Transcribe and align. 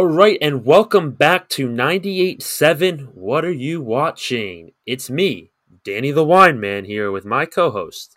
All 0.00 0.06
right, 0.06 0.38
and 0.40 0.64
welcome 0.64 1.10
back 1.10 1.50
to 1.50 1.68
98.7 1.68 3.12
What 3.12 3.44
Are 3.44 3.52
You 3.52 3.82
Watching? 3.82 4.70
It's 4.86 5.10
me, 5.10 5.50
Danny 5.84 6.10
the 6.10 6.24
Wine 6.24 6.58
Man, 6.58 6.86
here 6.86 7.12
with 7.12 7.26
my 7.26 7.44
co 7.44 7.70
host. 7.70 8.16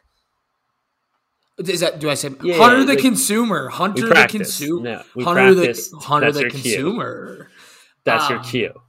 Is 1.58 1.82
that 1.82 2.00
do 2.00 2.10
I 2.10 2.14
say 2.14 2.30
Yeah, 2.42 2.56
Hunter 2.56 2.86
the 2.86 2.94
like- 2.94 3.00
consumer? 3.00 3.68
Hunter 3.68 4.08
the 4.08 4.28
consumer. 4.30 5.04
No, 5.16 5.24
Hunter 5.26 5.54
practiced. 5.56 5.92
the 5.92 5.98
Hunter 5.98 6.32
That's 6.32 6.38
the 6.38 6.50
cue. 6.52 6.62
consumer. 6.62 7.50
That's 8.06 8.30
your 8.30 8.40
Um, 8.40 8.46
cue. 8.46 8.82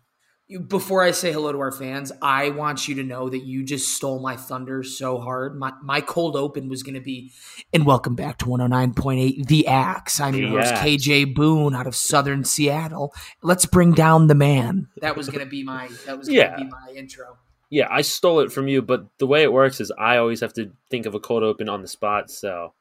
Before 0.55 1.02
I 1.02 1.11
say 1.11 1.32
hello 1.32 1.50
to 1.50 1.59
our 1.59 1.73
fans, 1.73 2.12
I 2.23 2.50
want 2.50 2.86
you 2.86 2.95
to 2.96 3.03
know 3.03 3.29
that 3.29 3.45
you 3.45 3.64
just 3.64 3.89
stole 3.96 4.21
my 4.21 4.36
thunder 4.36 4.84
so 4.84 5.18
hard. 5.18 5.59
My 5.59 5.73
my 5.82 6.00
cold 6.00 6.36
open 6.36 6.68
was 6.68 6.84
going 6.84 6.95
to 6.95 7.00
be, 7.00 7.32
and 7.73 7.84
welcome 7.84 8.14
back 8.14 8.39
to 8.39 8.45
109.8 8.45 9.46
The 9.48 9.67
Axe. 9.67 10.21
I'm 10.21 10.35
your 10.35 10.50
host, 10.50 10.75
KJ 10.75 11.35
Boone 11.35 11.75
out 11.75 11.89
of 11.89 11.96
Southern 11.96 12.45
Seattle. 12.45 13.12
Let's 13.43 13.67
bring 13.67 13.93
down 13.95 14.29
the 14.29 14.36
man. 14.36 14.86
That 15.00 15.17
was 15.17 15.29
going 15.29 15.40
to 15.40 15.46
be 15.46 15.64
my 15.64 15.89
that 16.07 16.18
was 16.18 16.29
going 16.29 16.39
to 16.39 16.44
Yeah. 16.44 16.57
be 16.57 16.64
my 16.64 16.93
intro. 16.94 17.39
Yeah, 17.71 17.89
I 17.91 18.02
stole 18.02 18.39
it 18.41 18.52
from 18.52 18.68
you, 18.68 18.80
but 18.80 19.07
the 19.18 19.27
way 19.27 19.43
it 19.43 19.52
works 19.52 19.80
is 19.80 19.91
I 19.99 20.18
always 20.18 20.41
have 20.41 20.52
to 20.55 20.71
think 20.89 21.07
of 21.07 21.14
a 21.16 21.21
cold 21.21 21.43
open 21.43 21.68
on 21.68 21.82
the 21.82 21.89
spot. 21.89 22.30
So 22.30 22.75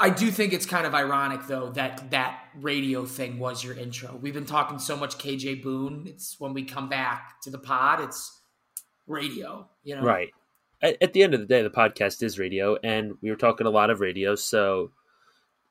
I 0.00 0.10
do 0.10 0.30
think 0.30 0.52
it's 0.52 0.66
kind 0.66 0.86
of 0.86 0.94
ironic 0.94 1.46
though 1.48 1.70
that 1.70 2.10
that 2.12 2.40
radio 2.54 3.04
thing 3.04 3.38
was 3.38 3.64
your 3.64 3.74
intro. 3.76 4.16
We've 4.16 4.34
been 4.34 4.46
talking 4.46 4.78
so 4.78 4.96
much 4.96 5.18
KJ 5.18 5.62
Boone. 5.62 6.04
It's 6.06 6.36
when 6.38 6.54
we 6.54 6.62
come 6.64 6.88
back 6.88 7.40
to 7.42 7.50
the 7.50 7.58
pod, 7.58 8.00
it's 8.00 8.40
radio. 9.06 9.68
You 9.82 9.96
know, 9.96 10.02
right 10.02 10.28
at, 10.80 10.96
at 11.02 11.12
the 11.14 11.22
end 11.24 11.34
of 11.34 11.40
the 11.40 11.46
day, 11.46 11.62
the 11.62 11.70
podcast 11.70 12.22
is 12.22 12.38
radio, 12.38 12.76
and 12.84 13.14
we 13.20 13.30
were 13.30 13.36
talking 13.36 13.66
a 13.66 13.70
lot 13.70 13.90
of 13.90 14.00
radio. 14.00 14.36
So 14.36 14.92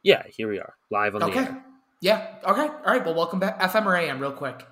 yeah, 0.03 0.23
here 0.27 0.49
we 0.49 0.59
are 0.59 0.73
live 0.91 1.15
on 1.15 1.21
the 1.21 1.27
Okay. 1.27 1.39
air. 1.39 1.63
Yeah. 2.01 2.35
Okay. 2.43 2.67
All 2.67 2.83
right. 2.85 3.03
Well, 3.05 3.15
welcome 3.15 3.39
back, 3.39 3.59
FM 3.59 3.85
or 3.85 3.95
AM, 3.95 4.19
real 4.19 4.31
quick. 4.31 4.65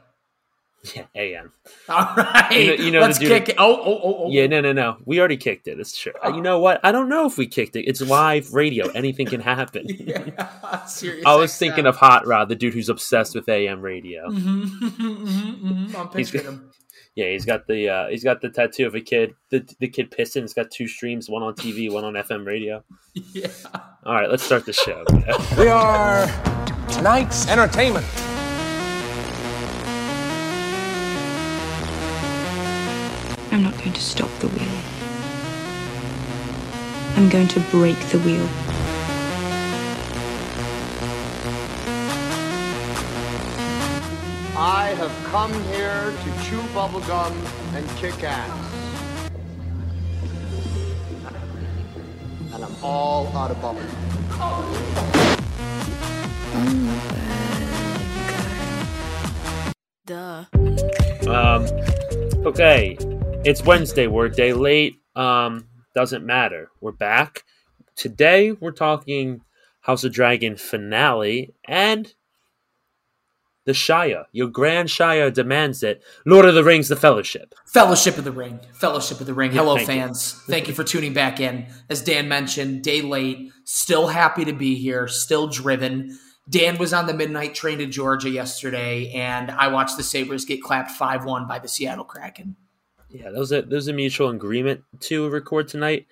Yeah, 0.93 1.05
AM. 1.15 1.51
All 1.89 2.13
right. 2.17 2.51
You 2.51 2.67
know- 2.67 2.83
you 2.83 2.91
know 2.91 2.99
the 2.99 3.05
Let's 3.07 3.17
dude- 3.19 3.29
kick 3.29 3.49
it. 3.49 3.55
Oh, 3.57 3.75
oh, 3.75 3.99
oh, 4.03 4.15
oh. 4.25 4.29
Yeah, 4.29 4.47
no, 4.47 4.61
no, 4.61 4.73
no. 4.73 4.97
We 5.05 5.19
already 5.19 5.37
kicked 5.37 5.67
it. 5.67 5.79
It's 5.79 5.97
true. 5.97 6.11
Uh, 6.23 6.33
You 6.35 6.41
know 6.41 6.59
what? 6.59 6.79
I 6.83 6.91
don't 6.91 7.09
know 7.09 7.25
if 7.25 7.37
we 7.37 7.47
kicked 7.47 7.75
it. 7.75 7.83
It's 7.85 8.01
live 8.01 8.53
radio. 8.53 8.89
Anything 8.89 9.27
can 9.27 9.41
happen. 9.41 9.85
Yeah. 10.05 10.85
Serious. 10.85 11.25
I 11.25 11.35
was 11.35 11.57
thinking 11.57 11.85
of 11.87 11.95
Hot 11.97 12.27
Rod, 12.27 12.49
the 12.49 12.55
dude 12.55 12.73
who's 12.73 12.89
obsessed 12.89 13.33
with 13.35 13.47
AM 13.49 13.81
radio. 13.81 14.29
hmm 14.29 14.65
hmm 14.65 15.95
I'm 15.95 16.09
He's 16.15 16.29
picturing 16.29 16.43
good. 16.55 16.63
him. 16.63 16.71
Yeah, 17.15 17.29
he's 17.29 17.45
got 17.45 17.65
the 17.65 17.87
uh, 17.87 18.07
he's 18.09 18.25
got 18.25 18.41
the 18.41 18.49
tattoo 18.49 18.85
of 18.87 18.93
a 18.93 18.99
kid. 18.99 19.35
The 19.49 19.65
the 19.79 19.87
kid 19.87 20.11
pissing. 20.11 20.43
It's 20.43 20.53
got 20.53 20.69
two 20.69 20.85
streams, 20.85 21.29
one 21.29 21.43
on 21.43 21.53
TV, 21.55 21.89
one 21.89 22.03
on 22.03 22.13
FM 22.13 22.45
radio. 22.45 22.83
Yeah. 23.31 23.47
All 24.05 24.13
right, 24.13 24.29
let's 24.29 24.43
start 24.43 24.65
the 24.65 24.73
show. 24.73 25.05
We 25.57 25.69
are 25.69 26.27
tonight's 26.89 27.47
entertainment. 27.47 28.05
I'm 33.55 33.63
not 33.63 33.77
going 33.77 33.93
to 33.93 34.01
stop 34.01 34.29
the 34.39 34.49
wheel. 34.49 34.67
I'm 37.15 37.29
going 37.29 37.47
to 37.47 37.61
break 37.71 37.97
the 38.09 38.19
wheel. 38.19 38.45
I 44.57 44.93
have 44.97 45.09
come 45.31 45.53
here 45.71 46.11
to 46.11 46.43
chew 46.43 46.59
bubblegum 46.73 47.33
and 47.73 47.89
kick 47.91 48.21
ass. 48.25 48.51
And 52.53 52.61
I'm 52.61 52.75
all 52.83 53.27
out 53.37 53.51
of 53.51 53.57
bubblegum. 53.61 53.87
Duh. 60.05 60.43
Um, 61.25 61.65
okay, 62.45 62.97
it's 63.45 63.63
Wednesday. 63.63 64.07
We're 64.07 64.25
a 64.25 64.31
day 64.31 64.53
late. 64.53 64.95
Um, 65.15 65.67
doesn't 65.93 66.25
matter. 66.25 66.71
We're 66.81 66.91
back 66.91 67.43
today. 67.95 68.51
We're 68.53 68.71
talking 68.71 69.41
House 69.81 70.03
of 70.03 70.11
Dragon 70.11 70.57
finale 70.57 71.53
and 71.63 72.11
the 73.65 73.75
Shire. 73.75 74.25
Your 74.31 74.47
Grand 74.47 74.89
Shire 74.89 75.29
demands 75.29 75.83
it. 75.83 76.03
Lord 76.25 76.45
of 76.45 76.55
the 76.55 76.63
Rings: 76.63 76.87
The 76.87 76.95
Fellowship. 76.95 77.53
Fellowship 77.67 78.17
of 78.17 78.23
the 78.23 78.31
Ring. 78.31 78.59
Fellowship 78.73 79.19
of 79.19 79.27
the 79.27 79.33
Ring. 79.35 79.51
Hello, 79.51 79.75
thank 79.75 79.89
you. 79.89 79.93
fans. 79.93 80.33
Thank 80.47 80.67
you 80.67 80.73
for 80.73 80.83
tuning 80.83 81.13
back 81.13 81.39
in. 81.39 81.67
As 81.87 82.01
Dan 82.01 82.27
mentioned, 82.27 82.83
day 82.83 83.03
late. 83.03 83.51
Still 83.63 84.07
happy 84.07 84.43
to 84.45 84.53
be 84.53 84.75
here. 84.75 85.07
Still 85.07 85.47
driven. 85.47 86.17
Dan 86.49 86.79
was 86.79 86.93
on 86.93 87.05
the 87.05 87.13
midnight 87.13 87.53
train 87.53 87.77
to 87.77 87.85
Georgia 87.85 88.29
yesterday, 88.29 89.11
and 89.11 89.51
I 89.51 89.67
watched 89.67 89.97
the 89.97 90.03
Sabres 90.03 90.45
get 90.45 90.63
clapped 90.63 90.91
5 90.91 91.25
1 91.25 91.47
by 91.47 91.59
the 91.59 91.67
Seattle 91.67 92.05
Kraken. 92.05 92.55
Yeah, 93.19 93.31
those 93.31 93.51
are 93.51 93.61
those 93.61 93.87
are 93.89 93.93
mutual 93.93 94.29
agreement 94.29 94.81
to 95.01 95.29
record 95.29 95.67
tonight. 95.67 96.07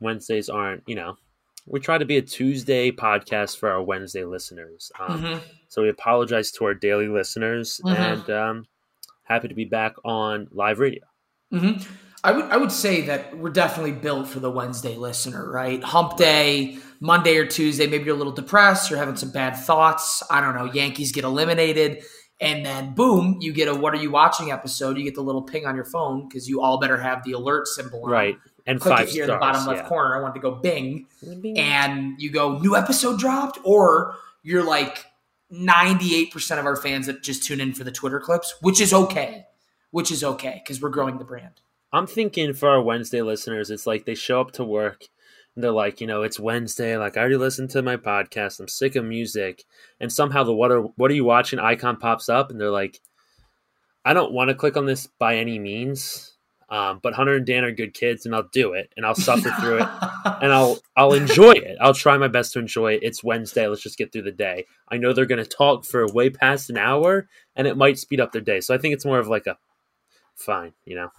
Wednesdays 0.00 0.48
aren't, 0.48 0.82
you 0.86 0.94
know, 0.94 1.16
we 1.66 1.80
try 1.80 1.98
to 1.98 2.04
be 2.04 2.16
a 2.18 2.22
Tuesday 2.22 2.90
podcast 2.90 3.58
for 3.58 3.70
our 3.70 3.82
Wednesday 3.82 4.24
listeners. 4.24 4.92
Um, 4.98 5.22
Mhm. 5.22 5.40
So 5.68 5.82
we 5.82 5.88
apologize 5.88 6.52
to 6.52 6.64
our 6.66 6.74
daily 6.74 7.08
listeners, 7.08 7.80
Mhm. 7.84 7.96
and 7.96 8.30
um, 8.30 8.66
happy 9.24 9.48
to 9.48 9.54
be 9.54 9.64
back 9.64 9.94
on 10.04 10.48
live 10.52 10.78
radio. 10.78 11.02
hmm 11.50 11.72
I 12.26 12.32
would 12.32 12.44
I 12.46 12.56
would 12.56 12.72
say 12.72 13.02
that 13.02 13.36
we're 13.36 13.50
definitely 13.50 13.92
built 13.92 14.26
for 14.28 14.40
the 14.40 14.50
Wednesday 14.50 14.96
listener, 14.96 15.50
right? 15.50 15.82
Hump 15.84 16.16
day, 16.16 16.78
Monday 17.00 17.36
or 17.36 17.44
Tuesday, 17.46 17.86
maybe 17.86 18.04
you're 18.04 18.14
a 18.14 18.18
little 18.18 18.32
depressed, 18.32 18.88
you're 18.90 18.98
having 18.98 19.16
some 19.16 19.30
bad 19.30 19.54
thoughts. 19.56 20.22
I 20.30 20.40
don't 20.40 20.54
know. 20.54 20.64
Yankees 20.72 21.12
get 21.12 21.24
eliminated, 21.24 22.02
and 22.40 22.64
then 22.64 22.94
boom, 22.94 23.38
you 23.40 23.52
get 23.52 23.68
a 23.68 23.74
"What 23.74 23.94
are 23.94 23.98
you 23.98 24.10
watching?" 24.10 24.50
episode. 24.50 24.96
You 24.96 25.04
get 25.04 25.14
the 25.14 25.22
little 25.22 25.42
ping 25.42 25.66
on 25.66 25.76
your 25.76 25.84
phone 25.84 26.28
because 26.28 26.48
you 26.48 26.60
all 26.60 26.78
better 26.78 26.96
have 26.96 27.24
the 27.24 27.32
alert 27.32 27.68
symbol 27.68 28.04
on. 28.04 28.10
Right, 28.10 28.38
and 28.66 28.80
Click 28.80 28.96
five 28.96 29.08
it 29.08 29.12
here 29.12 29.24
stars. 29.24 29.34
in 29.34 29.40
the 29.40 29.40
bottom 29.40 29.66
left 29.66 29.82
yeah. 29.82 29.88
corner. 29.88 30.16
I 30.16 30.20
want 30.20 30.34
to 30.34 30.40
go 30.40 30.52
bing, 30.52 31.06
and 31.56 32.20
you 32.20 32.30
go 32.30 32.58
new 32.58 32.76
episode 32.76 33.18
dropped, 33.18 33.58
or 33.64 34.16
you're 34.42 34.64
like 34.64 35.04
98% 35.52 36.58
of 36.58 36.66
our 36.66 36.76
fans 36.76 37.06
that 37.06 37.22
just 37.22 37.44
tune 37.44 37.60
in 37.60 37.72
for 37.72 37.84
the 37.84 37.92
Twitter 37.92 38.20
clips, 38.20 38.54
which 38.60 38.80
is 38.80 38.92
okay. 38.92 39.46
Which 39.90 40.10
is 40.10 40.24
okay 40.24 40.60
because 40.64 40.82
we're 40.82 40.90
growing 40.90 41.18
the 41.18 41.24
brand. 41.24 41.60
I'm 41.92 42.08
thinking 42.08 42.52
for 42.54 42.68
our 42.68 42.82
Wednesday 42.82 43.22
listeners, 43.22 43.70
it's 43.70 43.86
like 43.86 44.04
they 44.04 44.16
show 44.16 44.40
up 44.40 44.50
to 44.52 44.64
work 44.64 45.04
they're 45.56 45.70
like, 45.70 46.00
you 46.00 46.06
know, 46.06 46.22
it's 46.22 46.40
Wednesday. 46.40 46.96
Like 46.96 47.16
I 47.16 47.20
already 47.20 47.36
listened 47.36 47.70
to 47.70 47.82
my 47.82 47.96
podcast. 47.96 48.60
I'm 48.60 48.68
sick 48.68 48.96
of 48.96 49.04
music, 49.04 49.64
and 50.00 50.12
somehow 50.12 50.44
the 50.44 50.52
what 50.52 50.72
are 50.72 50.82
what 50.82 51.10
are 51.10 51.14
you 51.14 51.24
watching 51.24 51.58
icon 51.58 51.96
pops 51.96 52.28
up, 52.28 52.50
and 52.50 52.60
they're 52.60 52.70
like, 52.70 53.00
I 54.04 54.14
don't 54.14 54.32
want 54.32 54.48
to 54.48 54.54
click 54.54 54.76
on 54.76 54.86
this 54.86 55.06
by 55.06 55.36
any 55.36 55.58
means, 55.58 56.34
um, 56.68 56.98
but 57.02 57.14
Hunter 57.14 57.36
and 57.36 57.46
Dan 57.46 57.64
are 57.64 57.70
good 57.70 57.94
kids, 57.94 58.26
and 58.26 58.34
I'll 58.34 58.48
do 58.52 58.72
it, 58.72 58.92
and 58.96 59.06
I'll 59.06 59.14
suffer 59.14 59.50
through 59.60 59.78
it, 59.78 59.88
and 60.24 60.52
I'll 60.52 60.78
I'll 60.96 61.12
enjoy 61.12 61.52
it. 61.52 61.76
I'll 61.80 61.94
try 61.94 62.18
my 62.18 62.28
best 62.28 62.52
to 62.54 62.58
enjoy 62.58 62.94
it. 62.94 63.04
It's 63.04 63.22
Wednesday. 63.22 63.68
Let's 63.68 63.82
just 63.82 63.98
get 63.98 64.12
through 64.12 64.22
the 64.22 64.32
day. 64.32 64.66
I 64.88 64.96
know 64.96 65.12
they're 65.12 65.26
going 65.26 65.44
to 65.44 65.48
talk 65.48 65.84
for 65.84 66.06
way 66.12 66.30
past 66.30 66.70
an 66.70 66.78
hour, 66.78 67.28
and 67.54 67.68
it 67.68 67.76
might 67.76 67.98
speed 67.98 68.20
up 68.20 68.32
their 68.32 68.42
day. 68.42 68.60
So 68.60 68.74
I 68.74 68.78
think 68.78 68.94
it's 68.94 69.04
more 69.04 69.20
of 69.20 69.28
like 69.28 69.46
a 69.46 69.56
fine, 70.34 70.72
you 70.84 70.96
know. 70.96 71.10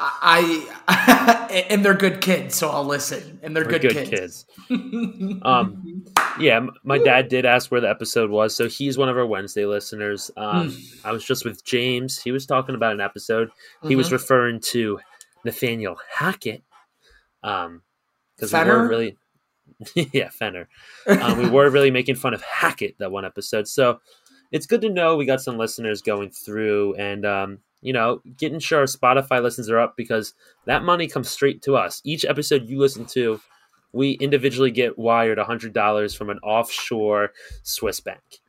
I 0.00 1.66
and 1.70 1.84
they're 1.84 1.94
good 1.94 2.20
kids, 2.20 2.54
so 2.54 2.68
I'll 2.70 2.84
listen. 2.84 3.40
And 3.42 3.56
they're 3.56 3.64
good, 3.64 3.82
good 3.82 3.92
kids. 3.92 4.10
kids. 4.10 4.46
Um, 5.42 6.04
yeah, 6.38 6.64
my 6.84 6.98
dad 6.98 7.28
did 7.28 7.44
ask 7.44 7.70
where 7.70 7.80
the 7.80 7.88
episode 7.90 8.30
was, 8.30 8.54
so 8.54 8.68
he's 8.68 8.96
one 8.98 9.08
of 9.08 9.16
our 9.16 9.26
Wednesday 9.26 9.64
listeners. 9.66 10.30
Um, 10.36 10.70
Hmm. 10.70 11.06
I 11.08 11.12
was 11.12 11.24
just 11.24 11.44
with 11.44 11.64
James. 11.64 12.18
He 12.18 12.30
was 12.32 12.46
talking 12.46 12.74
about 12.74 12.92
an 12.92 13.00
episode. 13.00 13.50
He 13.82 13.96
was 13.96 14.08
Mhm. 14.08 14.12
referring 14.12 14.60
to 14.72 15.00
Nathaniel 15.44 15.96
Hackett. 16.14 16.62
Um, 17.42 17.82
because 18.36 18.52
we 18.52 18.58
Fenner? 18.58 18.78
were 18.82 18.88
really, 18.88 19.16
yeah, 20.12 20.28
Fenner. 20.30 20.68
Um, 21.06 21.38
we 21.42 21.48
were 21.48 21.70
really 21.70 21.90
making 21.90 22.14
fun 22.16 22.34
of 22.34 22.42
Hackett 22.42 22.96
that 22.98 23.10
one 23.10 23.24
episode. 23.24 23.66
So 23.66 24.00
it's 24.52 24.66
good 24.66 24.80
to 24.82 24.90
know 24.90 25.16
we 25.16 25.26
got 25.26 25.40
some 25.40 25.56
listeners 25.58 26.02
going 26.02 26.30
through 26.30 26.94
and 26.94 27.24
um, 27.26 27.58
you 27.80 27.92
know, 27.92 28.20
getting 28.36 28.58
sure 28.58 28.80
our 28.80 28.84
Spotify 28.84 29.42
listens 29.42 29.70
are 29.70 29.78
up 29.78 29.94
because 29.96 30.34
that 30.66 30.82
money 30.82 31.06
comes 31.06 31.28
straight 31.28 31.62
to 31.62 31.76
us. 31.76 32.00
Each 32.04 32.24
episode 32.24 32.68
you 32.68 32.78
listen 32.78 33.06
to, 33.06 33.40
we 33.92 34.12
individually 34.12 34.70
get 34.70 34.98
wired 34.98 35.38
hundred 35.38 35.72
dollars 35.72 36.14
from 36.14 36.30
an 36.30 36.38
offshore 36.40 37.32
Swiss 37.62 38.00
bank. 38.00 38.40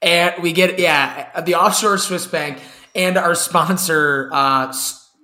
And 0.00 0.34
we 0.42 0.52
get 0.52 0.78
yeah, 0.78 1.40
the 1.40 1.56
offshore 1.56 1.98
Swiss 1.98 2.26
bank 2.26 2.60
and 2.94 3.16
our 3.16 3.34
sponsor 3.34 4.30
uh 4.32 4.72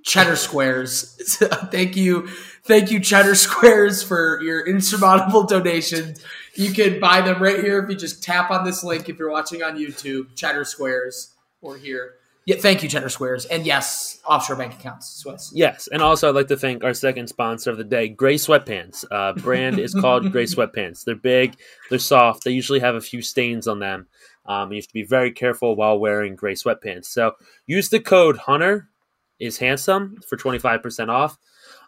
Cheddar 0.05 0.37
Squares. 0.37 1.17
thank 1.71 1.97
you. 1.97 2.29
Thank 2.65 2.91
you 2.91 3.01
Cheddar 3.01 3.35
Squares 3.35 4.03
for 4.03 4.41
your 4.43 4.67
insurmountable 4.67 5.45
donations. 5.45 6.23
You 6.55 6.73
can 6.73 7.01
buy 7.01 7.23
them 7.23 7.43
right 7.43 7.61
here 7.61 7.83
if 7.83 7.89
you 7.89 7.97
just 7.97 8.23
tap 8.23 8.51
on 8.51 8.65
this 8.65 8.85
link 8.85 9.09
if 9.09 9.19
you're 9.19 9.31
watching 9.31 9.63
on 9.63 9.79
YouTube, 9.79 10.35
Cheddar 10.37 10.65
Squares 10.65 11.35
or 11.63 11.77
here. 11.79 12.15
Yeah, 12.47 12.57
thank 12.57 12.83
you 12.83 12.89
Cheddar 12.91 13.09
Squares. 13.09 13.47
And 13.47 13.65
yes, 13.65 14.21
offshore 14.27 14.57
bank 14.57 14.75
accounts, 14.75 15.09
Swiss. 15.09 15.51
Yes, 15.55 15.89
and 15.91 16.03
also 16.03 16.29
I'd 16.29 16.35
like 16.35 16.49
to 16.49 16.57
thank 16.57 16.85
our 16.85 16.93
second 16.93 17.29
sponsor 17.29 17.71
of 17.71 17.79
the 17.79 17.85
day, 17.85 18.09
Gray 18.09 18.35
Sweatpants. 18.35 19.05
Uh, 19.11 19.33
brand 19.33 19.79
is 19.79 19.95
called 19.95 20.31
Gray 20.33 20.45
Sweatpants. 20.45 21.05
They're 21.05 21.15
big, 21.15 21.57
they're 21.89 21.99
soft, 21.99 22.45
they 22.45 22.51
usually 22.51 22.81
have 22.81 22.97
a 22.97 23.01
few 23.01 23.23
stains 23.23 23.67
on 23.67 23.79
them. 23.79 24.09
Um, 24.47 24.73
you 24.73 24.77
have 24.77 24.89
to 24.89 24.95
be 24.95 25.05
very 25.05 25.33
careful 25.33 25.75
while 25.75 25.99
wearing 25.99 26.37
gray 26.37 26.55
sweatpants. 26.55 27.07
So 27.07 27.33
use 27.67 27.89
the 27.89 28.01
code 28.01 28.37
Hunter 28.37 28.89
is 29.39 29.59
handsome 29.59 30.21
for 30.29 30.37
25% 30.37 31.09
off. 31.09 31.39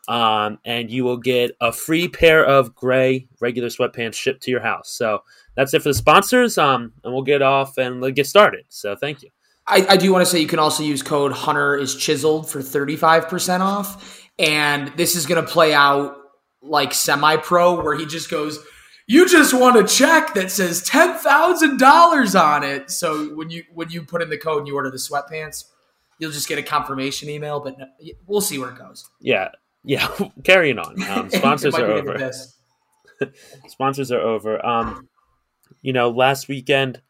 Um, 0.08 0.58
and 0.64 0.88
you 0.90 1.02
will 1.04 1.16
get 1.16 1.56
a 1.60 1.72
free 1.72 2.06
pair 2.06 2.44
of 2.44 2.74
gray 2.74 3.26
regular 3.40 3.68
sweatpants 3.68 4.14
shipped 4.14 4.42
to 4.44 4.50
your 4.50 4.60
house. 4.60 4.90
So 4.90 5.24
that's 5.56 5.74
it 5.74 5.82
for 5.82 5.88
the 5.88 5.94
sponsors. 5.94 6.58
Um, 6.58 6.92
and 7.02 7.12
we'll 7.12 7.22
get 7.22 7.42
off 7.42 7.76
and 7.76 8.14
get 8.14 8.26
started. 8.26 8.64
So 8.68 8.94
thank 8.94 9.22
you. 9.22 9.30
I, 9.68 9.86
I 9.90 9.96
do 9.96 10.12
want 10.12 10.24
to 10.24 10.30
say 10.30 10.40
you 10.40 10.46
can 10.46 10.58
also 10.58 10.82
use 10.82 11.02
code 11.02 11.32
Hunter 11.32 11.76
is 11.76 11.96
chiseled 11.96 12.48
for 12.48 12.60
35% 12.60 13.60
off. 13.60 14.22
And 14.38 14.92
this 14.96 15.16
is 15.16 15.26
going 15.26 15.44
to 15.44 15.50
play 15.50 15.74
out 15.74 16.16
like 16.62 16.92
semi 16.94 17.36
pro, 17.36 17.82
where 17.82 17.96
he 17.96 18.06
just 18.06 18.30
goes, 18.30 18.58
You 19.06 19.28
just 19.28 19.54
want 19.54 19.76
a 19.76 19.84
check 19.84 20.34
that 20.34 20.50
says 20.50 20.82
$10,000 20.88 22.40
on 22.40 22.64
it. 22.64 22.90
So 22.90 23.34
when 23.34 23.50
you 23.50 23.64
when 23.72 23.90
you 23.90 24.02
put 24.02 24.22
in 24.22 24.30
the 24.30 24.38
code 24.38 24.58
and 24.58 24.68
you 24.68 24.74
order 24.74 24.90
the 24.90 24.98
sweatpants, 24.98 25.64
you'll 26.18 26.32
just 26.32 26.48
get 26.48 26.58
a 26.58 26.62
confirmation 26.62 27.28
email, 27.28 27.60
but 27.60 27.78
no, 27.78 27.86
we'll 28.26 28.40
see 28.40 28.58
where 28.58 28.70
it 28.70 28.78
goes. 28.78 29.08
Yeah. 29.20 29.50
Yeah. 29.84 30.08
Carrying 30.44 30.78
on. 30.78 31.02
Um, 31.10 31.30
sponsors 31.30 31.74
are 31.74 31.86
over. 31.86 32.32
sponsors 33.68 34.12
are 34.12 34.20
over. 34.20 34.64
Um, 34.64 35.08
you 35.82 35.92
know, 35.92 36.10
last 36.10 36.48
weekend, 36.48 37.00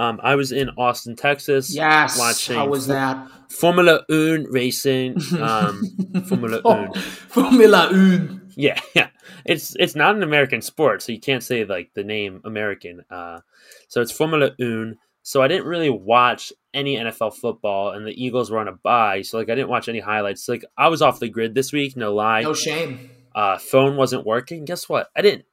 um, 0.00 0.18
I 0.22 0.34
was 0.34 0.50
in 0.52 0.70
Austin, 0.78 1.14
Texas. 1.16 1.74
Yes. 1.74 2.18
watching 2.18 2.56
How 2.56 2.66
was 2.66 2.86
that? 2.86 3.28
Formula 3.50 4.02
One 4.08 4.46
racing. 4.50 5.16
Um, 5.38 5.82
Formula 6.28 6.60
Oh, 6.64 6.74
One. 6.86 6.94
Formula 6.94 7.88
One. 7.90 8.52
Yeah, 8.56 8.80
yeah. 8.94 9.08
It's 9.44 9.76
it's 9.78 9.94
not 9.94 10.16
an 10.16 10.22
American 10.22 10.62
sport, 10.62 11.02
so 11.02 11.12
you 11.12 11.20
can't 11.20 11.42
say 11.42 11.64
like 11.64 11.90
the 11.94 12.04
name 12.04 12.40
American. 12.44 13.04
Uh, 13.10 13.40
so 13.88 14.00
it's 14.00 14.12
Formula 14.12 14.50
One. 14.58 14.96
So 15.22 15.42
I 15.42 15.48
didn't 15.48 15.66
really 15.66 15.90
watch 15.90 16.50
any 16.72 16.96
NFL 16.96 17.34
football, 17.34 17.90
and 17.90 18.06
the 18.06 18.24
Eagles 18.24 18.50
were 18.50 18.58
on 18.58 18.68
a 18.68 18.72
bye, 18.72 19.20
so 19.22 19.36
like 19.36 19.50
I 19.50 19.54
didn't 19.54 19.68
watch 19.68 19.88
any 19.88 20.00
highlights. 20.00 20.48
Like 20.48 20.64
I 20.78 20.88
was 20.88 21.02
off 21.02 21.20
the 21.20 21.28
grid 21.28 21.54
this 21.54 21.72
week, 21.72 21.94
no 21.96 22.14
lie. 22.14 22.40
No 22.42 22.54
shame. 22.54 23.10
uh, 23.34 23.58
phone 23.58 23.96
wasn't 23.96 24.24
working. 24.24 24.64
Guess 24.64 24.88
what? 24.88 25.08
I 25.14 25.20
didn't. 25.20 25.44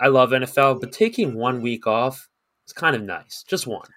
I 0.00 0.08
love 0.08 0.30
NFL, 0.30 0.80
but 0.80 0.90
taking 0.92 1.34
one 1.36 1.60
week 1.60 1.86
off 1.86 2.29
is 2.70 2.72
kind 2.74 2.96
of 2.96 3.02
nice. 3.02 3.44
Just 3.46 3.66
one. 3.66 3.88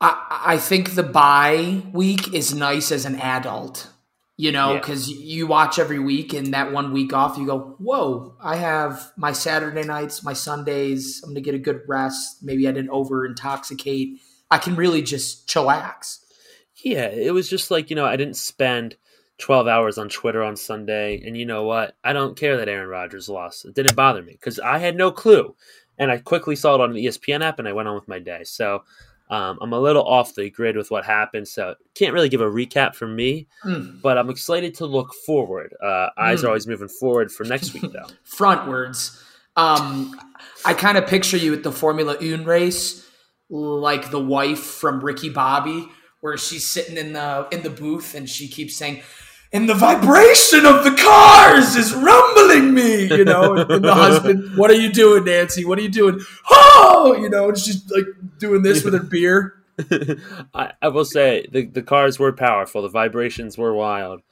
I, 0.00 0.42
I 0.54 0.58
think 0.58 0.94
the 0.94 1.02
bye 1.02 1.82
week 1.92 2.34
is 2.34 2.54
nice 2.54 2.92
as 2.92 3.06
an 3.06 3.16
adult, 3.16 3.88
you 4.36 4.52
know, 4.52 4.74
Yeah. 4.74 4.80
because 4.80 5.08
you 5.10 5.46
watch 5.46 5.78
every 5.78 5.98
week 5.98 6.34
and 6.34 6.52
that 6.52 6.70
one 6.72 6.92
week 6.92 7.12
off, 7.14 7.38
you 7.38 7.46
go, 7.46 7.76
whoa, 7.78 8.36
I 8.42 8.56
have 8.56 9.12
my 9.16 9.32
Saturday 9.32 9.84
nights, 9.84 10.22
my 10.22 10.34
Sundays. 10.34 11.20
I'm 11.24 11.30
going 11.30 11.36
to 11.36 11.40
get 11.40 11.54
a 11.54 11.58
good 11.58 11.80
rest. 11.88 12.42
Maybe 12.42 12.68
I 12.68 12.72
didn't 12.72 12.90
over 12.90 13.24
intoxicate. 13.24 14.18
I 14.50 14.58
can 14.58 14.76
really 14.76 15.00
just 15.02 15.48
chillax. 15.48 16.18
Yeah, 16.84 17.06
it 17.06 17.32
was 17.32 17.48
just 17.48 17.70
like, 17.70 17.88
you 17.88 17.96
know, 17.96 18.04
I 18.04 18.16
didn't 18.16 18.36
spend 18.36 18.96
12 19.38 19.66
hours 19.66 19.96
on 19.96 20.10
Twitter 20.10 20.42
on 20.42 20.56
Sunday. 20.56 21.22
And 21.26 21.36
you 21.38 21.46
know 21.46 21.64
what? 21.64 21.96
I 22.04 22.12
don't 22.12 22.36
care 22.38 22.58
that 22.58 22.68
Aaron 22.68 22.88
Rodgers 22.88 23.30
lost. 23.30 23.64
It 23.64 23.74
didn't 23.74 23.96
bother 23.96 24.22
me 24.22 24.32
because 24.32 24.60
I 24.60 24.76
had 24.78 24.94
no 24.94 25.10
clue. 25.10 25.56
And 25.98 26.10
I 26.10 26.18
quickly 26.18 26.56
saw 26.56 26.74
it 26.74 26.80
on 26.80 26.92
the 26.92 27.06
ESPN 27.06 27.42
app 27.42 27.58
and 27.58 27.66
I 27.66 27.72
went 27.72 27.88
on 27.88 27.94
with 27.94 28.06
my 28.08 28.18
day. 28.18 28.44
So 28.44 28.82
um, 29.30 29.58
I'm 29.60 29.72
a 29.72 29.80
little 29.80 30.04
off 30.04 30.34
the 30.34 30.50
grid 30.50 30.76
with 30.76 30.90
what 30.90 31.04
happened. 31.04 31.48
So 31.48 31.74
can't 31.94 32.12
really 32.12 32.28
give 32.28 32.40
a 32.40 32.44
recap 32.50 32.94
for 32.94 33.06
me, 33.08 33.48
Mm. 33.64 34.00
but 34.00 34.18
I'm 34.18 34.30
excited 34.30 34.74
to 34.76 34.86
look 34.86 35.12
forward. 35.26 35.74
Uh, 35.82 36.10
eyes 36.16 36.40
Mm. 36.40 36.44
are 36.44 36.48
always 36.48 36.66
moving 36.66 36.88
forward 36.88 37.32
for 37.32 37.44
next 37.44 37.74
week, 37.74 37.90
though. 37.92 38.06
Frontwards. 38.30 39.20
Um, 39.56 40.18
I 40.64 40.74
kind 40.74 40.98
of 40.98 41.06
picture 41.06 41.36
you 41.38 41.52
at 41.54 41.62
the 41.62 41.72
Formula 41.72 42.16
One 42.20 42.44
race, 42.44 43.06
like 43.48 44.10
the 44.10 44.20
wife 44.20 44.60
from 44.62 45.00
Ricky 45.00 45.30
Bobby, 45.30 45.88
where 46.20 46.36
she's 46.36 46.66
sitting 46.66 46.96
in 46.96 47.12
the 47.14 47.48
in 47.50 47.62
the 47.62 47.70
booth 47.70 48.14
and 48.14 48.28
she 48.28 48.48
keeps 48.48 48.76
saying, 48.76 49.02
"And 49.52 49.68
the 49.68 49.74
vibration 49.74 50.66
of 50.66 50.84
the 50.84 50.94
cars 51.00 51.76
is 51.76 51.94
rumbling 51.94 52.74
me," 52.74 53.04
you 53.06 53.24
know. 53.24 53.54
And, 53.54 53.70
and 53.70 53.84
the 53.84 53.94
husband, 53.94 54.56
"What 54.58 54.70
are 54.70 54.74
you 54.74 54.92
doing, 54.92 55.24
Nancy? 55.24 55.64
What 55.64 55.78
are 55.78 55.82
you 55.82 55.88
doing?" 55.88 56.20
Oh, 56.50 57.16
you 57.20 57.28
know, 57.28 57.48
and 57.48 57.58
she's 57.58 57.88
like 57.90 58.06
doing 58.38 58.62
this 58.62 58.84
with 58.84 58.94
her 58.94 59.02
beer. 59.02 59.54
I, 60.54 60.72
I 60.80 60.88
will 60.88 61.04
say 61.04 61.46
the, 61.52 61.66
the 61.66 61.82
cars 61.82 62.18
were 62.18 62.32
powerful. 62.32 62.82
The 62.82 62.88
vibrations 62.88 63.58
were 63.58 63.74
wild. 63.74 64.22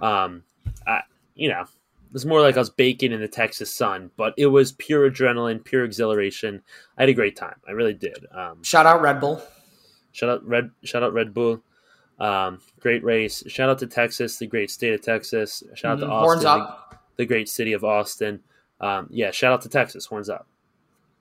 Um, 0.00 0.44
I, 0.86 1.02
you 1.34 1.48
know, 1.50 1.60
it 1.60 2.12
was 2.12 2.24
more 2.24 2.40
like 2.40 2.56
I 2.56 2.60
was 2.60 2.70
baking 2.70 3.12
in 3.12 3.20
the 3.20 3.28
Texas 3.28 3.70
sun, 3.74 4.10
but 4.16 4.32
it 4.38 4.46
was 4.46 4.72
pure 4.72 5.10
adrenaline, 5.10 5.62
pure 5.62 5.84
exhilaration. 5.84 6.62
I 6.96 7.02
had 7.02 7.08
a 7.10 7.14
great 7.14 7.36
time. 7.36 7.56
I 7.68 7.72
really 7.72 7.92
did. 7.92 8.24
Um, 8.32 8.62
Shout 8.62 8.86
out 8.86 9.02
Red 9.02 9.20
Bull. 9.20 9.42
shout 10.12 10.30
out 10.30 10.46
Red, 10.46 10.70
shout 10.84 11.02
out 11.02 11.12
Red 11.12 11.34
Bull. 11.34 11.62
Um, 12.18 12.60
great 12.80 13.02
race. 13.04 13.42
Shout 13.48 13.68
out 13.68 13.78
to 13.80 13.86
Texas, 13.86 14.36
the 14.38 14.46
great 14.46 14.70
state 14.70 14.92
of 14.94 15.02
Texas. 15.02 15.62
Shout 15.74 15.94
out 15.94 16.00
to 16.00 16.06
Mhm. 16.06 16.10
Austin, 16.10 16.46
Horns 16.48 16.68
the, 16.90 16.96
the 17.16 17.26
great 17.26 17.48
city 17.48 17.72
of 17.72 17.82
Austin. 17.84 18.40
Um, 18.80 19.08
yeah, 19.10 19.30
shout 19.30 19.52
out 19.52 19.62
to 19.62 19.68
Texas. 19.68 20.06
Horns 20.06 20.28
up. 20.28 20.46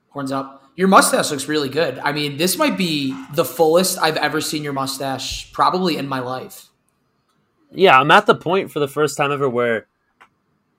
Horns 0.09 0.31
up. 0.31 0.63
Your 0.75 0.87
mustache 0.87 1.31
looks 1.31 1.47
really 1.47 1.69
good. 1.69 1.99
I 1.99 2.11
mean, 2.11 2.37
this 2.37 2.57
might 2.57 2.77
be 2.77 3.15
the 3.33 3.45
fullest 3.45 3.99
I've 3.99 4.17
ever 4.17 4.41
seen 4.41 4.63
your 4.63 4.73
mustache, 4.73 5.51
probably 5.51 5.97
in 5.97 6.07
my 6.07 6.19
life. 6.19 6.69
Yeah, 7.71 7.99
I'm 7.99 8.11
at 8.11 8.25
the 8.27 8.35
point 8.35 8.71
for 8.71 8.79
the 8.79 8.87
first 8.87 9.17
time 9.17 9.31
ever 9.31 9.49
where 9.49 9.87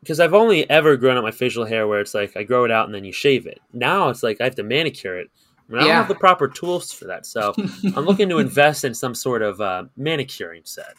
because 0.00 0.20
I've 0.20 0.34
only 0.34 0.68
ever 0.68 0.96
grown 0.96 1.16
out 1.16 1.22
my 1.24 1.30
facial 1.30 1.64
hair 1.64 1.88
where 1.88 2.00
it's 2.00 2.12
like 2.14 2.36
I 2.36 2.42
grow 2.42 2.64
it 2.64 2.70
out 2.70 2.84
and 2.86 2.94
then 2.94 3.04
you 3.04 3.12
shave 3.12 3.46
it. 3.46 3.58
Now 3.72 4.10
it's 4.10 4.22
like 4.22 4.38
I 4.40 4.44
have 4.44 4.54
to 4.56 4.62
manicure 4.62 5.18
it. 5.18 5.30
And 5.68 5.78
I 5.80 5.84
don't 5.84 5.90
have 5.92 6.08
the 6.08 6.14
proper 6.14 6.48
tools 6.48 6.92
for 6.92 7.06
that. 7.06 7.26
So 7.26 7.54
I'm 7.96 8.04
looking 8.04 8.28
to 8.28 8.38
invest 8.38 8.84
in 8.84 8.94
some 8.94 9.14
sort 9.14 9.42
of 9.42 9.60
uh, 9.60 9.84
manicuring 9.96 10.62
set. 10.64 10.94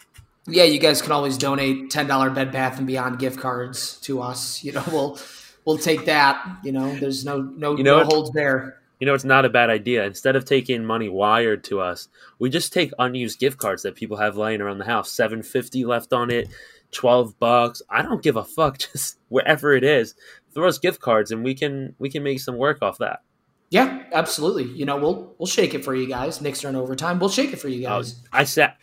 Yeah, 0.48 0.64
you 0.64 0.80
guys 0.80 1.02
can 1.02 1.12
always 1.12 1.38
donate 1.38 1.90
ten 1.90 2.08
dollar 2.08 2.30
Bed 2.30 2.52
Bath 2.52 2.78
and 2.78 2.86
Beyond 2.86 3.20
gift 3.20 3.40
cards 3.40 4.00
to 4.02 4.22
us. 4.22 4.64
You 4.64 4.74
know, 4.74 4.84
we'll 4.92 5.20
we'll 5.66 5.78
take 5.78 6.06
that. 6.06 6.60
You 6.64 6.72
know, 6.72 6.96
there's 6.96 7.26
no 7.26 7.42
no, 7.42 7.76
You 7.76 7.84
know 7.84 8.00
no 8.00 8.06
holds 8.06 8.32
there. 8.32 8.80
You 9.00 9.08
know, 9.08 9.14
it's 9.14 9.26
not 9.26 9.44
a 9.44 9.50
bad 9.50 9.70
idea. 9.70 10.06
Instead 10.06 10.36
of 10.36 10.46
taking 10.46 10.86
money 10.86 11.10
wired 11.10 11.64
to 11.66 11.82
us, 11.82 12.08
we 12.40 12.50
just 12.50 12.72
take 12.72 12.92
unused 12.98 13.40
gift 13.40 13.58
cards 13.58 13.84
that 13.84 13.96
people 13.96 14.18
have 14.18 14.38
laying 14.38 14.62
around 14.62 14.78
the 14.78 14.86
house. 14.86 15.12
Seven 15.12 15.42
fifty 15.42 15.84
left 15.84 16.14
on 16.14 16.30
it, 16.30 16.48
twelve 16.92 17.38
bucks. 17.40 17.82
I 17.90 18.04
don't 18.04 18.22
give 18.22 18.36
a 18.36 18.44
fuck. 18.44 18.78
Just 18.94 19.18
wherever 19.30 19.74
it 19.74 19.84
is, 19.84 20.16
throw 20.54 20.68
us 20.68 20.78
gift 20.78 21.02
cards, 21.02 21.32
and 21.32 21.44
we 21.44 21.56
can 21.56 21.96
we 22.00 22.10
can 22.10 22.24
make 22.24 22.40
some 22.40 22.58
work 22.58 22.82
off 22.82 23.00
that. 23.00 23.22
Yeah, 23.76 24.04
absolutely. 24.14 24.64
You 24.64 24.86
know, 24.86 24.96
we'll 24.98 25.36
we'll 25.38 25.48
shake 25.48 25.74
it 25.74 25.84
for 25.84 25.94
you 25.94 26.08
guys. 26.08 26.40
Knicks 26.40 26.64
are 26.64 26.70
in 26.70 26.78
overtime. 26.78 27.20
We'll 27.20 27.28
shake 27.30 27.52
it 27.52 27.58
for 27.58 27.68
you 27.68 27.86
Oh, 27.88 27.98
guys. 27.98 28.22
I 28.32 28.46
said 28.46 28.74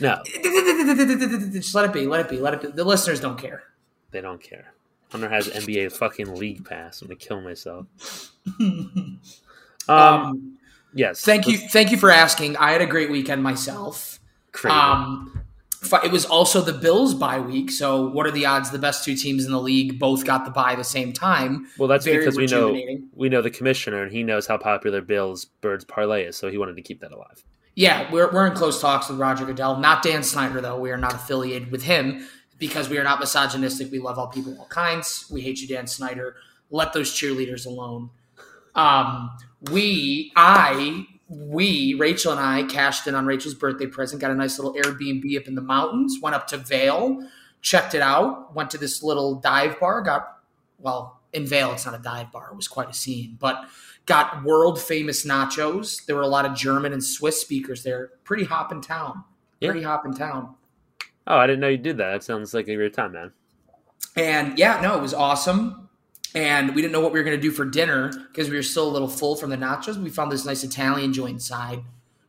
no. 0.00 0.20
Just 0.26 1.74
let 1.74 1.84
it 1.84 1.92
be. 1.92 2.06
Let 2.06 2.20
it 2.20 2.28
be. 2.28 2.38
Let 2.38 2.54
it 2.54 2.60
be. 2.62 2.68
The 2.68 2.82
listeners 2.84 3.20
don't 3.20 3.38
care. 3.38 3.62
They 4.10 4.20
don't 4.20 4.42
care. 4.42 4.74
Hunter 5.12 5.28
has 5.28 5.48
NBA 5.48 5.92
fucking 5.96 6.34
league 6.34 6.64
pass. 6.64 7.00
I'm 7.00 7.08
gonna 7.08 7.16
kill 7.16 7.40
myself. 7.40 7.86
Um, 9.88 9.96
Um, 9.96 10.58
yes. 10.94 11.22
thank 11.24 11.46
you. 11.48 11.56
Thank 11.58 11.90
you 11.90 11.96
for 11.96 12.10
asking. 12.10 12.56
I 12.56 12.72
had 12.72 12.80
a 12.80 12.86
great 12.86 13.10
weekend 13.10 13.42
myself. 13.42 14.20
Crazy. 14.52 14.74
Um, 14.76 15.39
it 15.82 16.12
was 16.12 16.26
also 16.26 16.60
the 16.60 16.72
Bills 16.72 17.14
bye 17.14 17.40
week. 17.40 17.70
So, 17.70 18.08
what 18.08 18.26
are 18.26 18.30
the 18.30 18.46
odds 18.46 18.70
the 18.70 18.78
best 18.78 19.04
two 19.04 19.16
teams 19.16 19.46
in 19.46 19.52
the 19.52 19.60
league 19.60 19.98
both 19.98 20.24
got 20.24 20.44
the 20.44 20.50
bye 20.50 20.74
the 20.74 20.84
same 20.84 21.12
time? 21.12 21.66
well, 21.78 21.88
that's 21.88 22.04
very 22.04 22.18
because 22.18 22.36
we 22.36 22.46
know 22.46 22.78
we 23.14 23.28
know 23.28 23.42
the 23.42 23.50
commissioner, 23.50 24.02
and 24.02 24.12
he 24.12 24.22
knows 24.22 24.46
how 24.46 24.58
popular 24.58 25.00
Bill's 25.00 25.46
Birds 25.46 25.84
parlay 25.84 26.24
is, 26.24 26.36
so 26.36 26.50
he 26.50 26.58
wanted 26.58 26.76
to 26.76 26.82
keep 26.82 27.00
that 27.00 27.12
alive. 27.12 27.44
Yeah, 27.74 28.10
we're, 28.12 28.30
we're 28.30 28.46
in 28.46 28.54
close 28.54 28.80
talks 28.80 29.08
with 29.08 29.18
Roger 29.18 29.46
Goodell. 29.46 29.78
Not 29.78 30.02
Dan 30.02 30.22
Snyder, 30.22 30.60
though. 30.60 30.78
We 30.78 30.90
are 30.90 30.98
not 30.98 31.14
affiliated 31.14 31.70
with 31.70 31.82
him 31.82 32.26
because 32.58 32.88
we 32.88 32.98
are 32.98 33.04
not 33.04 33.20
misogynistic. 33.20 33.90
We 33.90 34.00
love 34.00 34.18
all 34.18 34.26
people 34.26 34.52
of 34.52 34.58
all 34.58 34.66
kinds. 34.66 35.26
We 35.30 35.40
hate 35.40 35.60
you, 35.60 35.68
Dan 35.68 35.86
Snyder. 35.86 36.36
Let 36.70 36.92
those 36.92 37.10
cheerleaders 37.12 37.66
alone. 37.66 38.10
Um, 38.74 39.30
we, 39.70 40.32
I, 40.36 41.06
we, 41.30 41.94
Rachel 41.94 42.32
and 42.32 42.40
I 42.40 42.64
cashed 42.64 43.06
in 43.06 43.14
on 43.14 43.24
Rachel's 43.24 43.54
birthday 43.54 43.86
present, 43.86 44.20
got 44.20 44.32
a 44.32 44.34
nice 44.34 44.58
little 44.58 44.74
Airbnb 44.74 45.38
up 45.38 45.46
in 45.46 45.54
the 45.54 45.62
mountains, 45.62 46.18
went 46.20 46.34
up 46.34 46.48
to 46.48 46.56
Vail, 46.56 47.24
checked 47.62 47.94
it 47.94 48.02
out, 48.02 48.54
went 48.54 48.70
to 48.72 48.78
this 48.78 49.00
little 49.02 49.36
dive 49.36 49.78
bar, 49.78 50.02
got, 50.02 50.38
well, 50.78 51.20
in 51.32 51.46
Vail, 51.46 51.70
it's 51.72 51.86
not 51.86 51.94
a 51.94 52.02
dive 52.02 52.32
bar. 52.32 52.48
It 52.50 52.56
was 52.56 52.66
quite 52.66 52.90
a 52.90 52.94
scene, 52.94 53.36
but 53.38 53.64
got 54.06 54.42
world 54.42 54.80
famous 54.80 55.24
nachos. 55.24 56.04
There 56.04 56.16
were 56.16 56.22
a 56.22 56.26
lot 56.26 56.46
of 56.46 56.56
German 56.56 56.92
and 56.92 57.04
Swiss 57.04 57.40
speakers 57.40 57.84
there. 57.84 58.10
Pretty 58.24 58.42
hop 58.42 58.72
in 58.72 58.80
town. 58.80 59.22
Yeah. 59.60 59.70
Pretty 59.70 59.84
hop 59.84 60.04
in 60.04 60.14
town. 60.14 60.56
Oh, 61.28 61.36
I 61.36 61.46
didn't 61.46 61.60
know 61.60 61.68
you 61.68 61.78
did 61.78 61.98
that. 61.98 62.10
That 62.10 62.24
sounds 62.24 62.52
like 62.52 62.66
a 62.66 62.74
great 62.74 62.92
time, 62.92 63.12
man. 63.12 63.30
And 64.16 64.58
yeah, 64.58 64.80
no, 64.80 64.98
it 64.98 65.02
was 65.02 65.14
awesome. 65.14 65.89
And 66.34 66.74
we 66.74 66.82
didn't 66.82 66.92
know 66.92 67.00
what 67.00 67.12
we 67.12 67.18
were 67.18 67.24
going 67.24 67.36
to 67.36 67.42
do 67.42 67.50
for 67.50 67.64
dinner 67.64 68.12
because 68.28 68.48
we 68.48 68.56
were 68.56 68.62
still 68.62 68.88
a 68.88 68.92
little 68.92 69.08
full 69.08 69.36
from 69.36 69.50
the 69.50 69.56
nachos. 69.56 69.96
We 69.96 70.10
found 70.10 70.30
this 70.30 70.44
nice 70.44 70.62
Italian 70.62 71.12
joint 71.12 71.34
inside. 71.34 71.82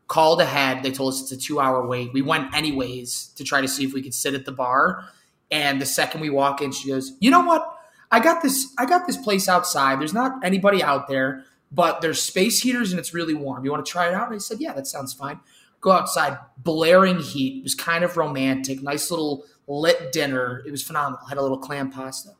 Called 0.07 0.41
ahead. 0.41 0.83
They 0.83 0.91
told 0.91 1.13
us 1.13 1.21
it's 1.21 1.31
a 1.31 1.37
two 1.37 1.59
hour 1.59 1.85
wait. 1.85 2.11
We 2.13 2.21
went 2.21 2.53
anyways 2.53 3.31
to 3.35 3.43
try 3.43 3.61
to 3.61 3.67
see 3.67 3.85
if 3.85 3.93
we 3.93 4.01
could 4.01 4.13
sit 4.13 4.33
at 4.33 4.45
the 4.45 4.51
bar. 4.51 5.05
And 5.51 5.81
the 5.81 5.85
second 5.85 6.21
we 6.21 6.29
walk 6.29 6.61
in, 6.61 6.71
she 6.71 6.89
goes, 6.89 7.13
"You 7.19 7.31
know 7.31 7.41
what? 7.41 7.77
I 8.11 8.19
got 8.19 8.41
this. 8.41 8.73
I 8.77 8.85
got 8.85 9.07
this 9.07 9.17
place 9.17 9.47
outside. 9.47 10.01
There's 10.01 10.13
not 10.13 10.43
anybody 10.43 10.83
out 10.83 11.07
there, 11.07 11.45
but 11.71 12.01
there's 12.01 12.21
space 12.21 12.61
heaters 12.61 12.91
and 12.91 12.99
it's 12.99 13.13
really 13.13 13.33
warm. 13.33 13.63
You 13.63 13.71
want 13.71 13.85
to 13.85 13.91
try 13.91 14.09
it 14.09 14.13
out? 14.13 14.27
And 14.27 14.35
I 14.35 14.39
said, 14.39 14.59
yeah, 14.59 14.73
that 14.73 14.87
sounds 14.87 15.13
fine. 15.13 15.39
Go 15.79 15.91
outside, 15.91 16.37
blaring 16.57 17.19
heat. 17.19 17.59
It 17.59 17.63
was 17.63 17.73
kind 17.73 18.03
of 18.03 18.17
romantic. 18.17 18.83
Nice 18.83 19.09
little 19.09 19.45
lit 19.67 20.11
dinner. 20.11 20.61
It 20.65 20.71
was 20.71 20.83
phenomenal. 20.83 21.25
Had 21.25 21.37
a 21.37 21.41
little 21.41 21.57
clam 21.57 21.89
pasta. 21.89 22.31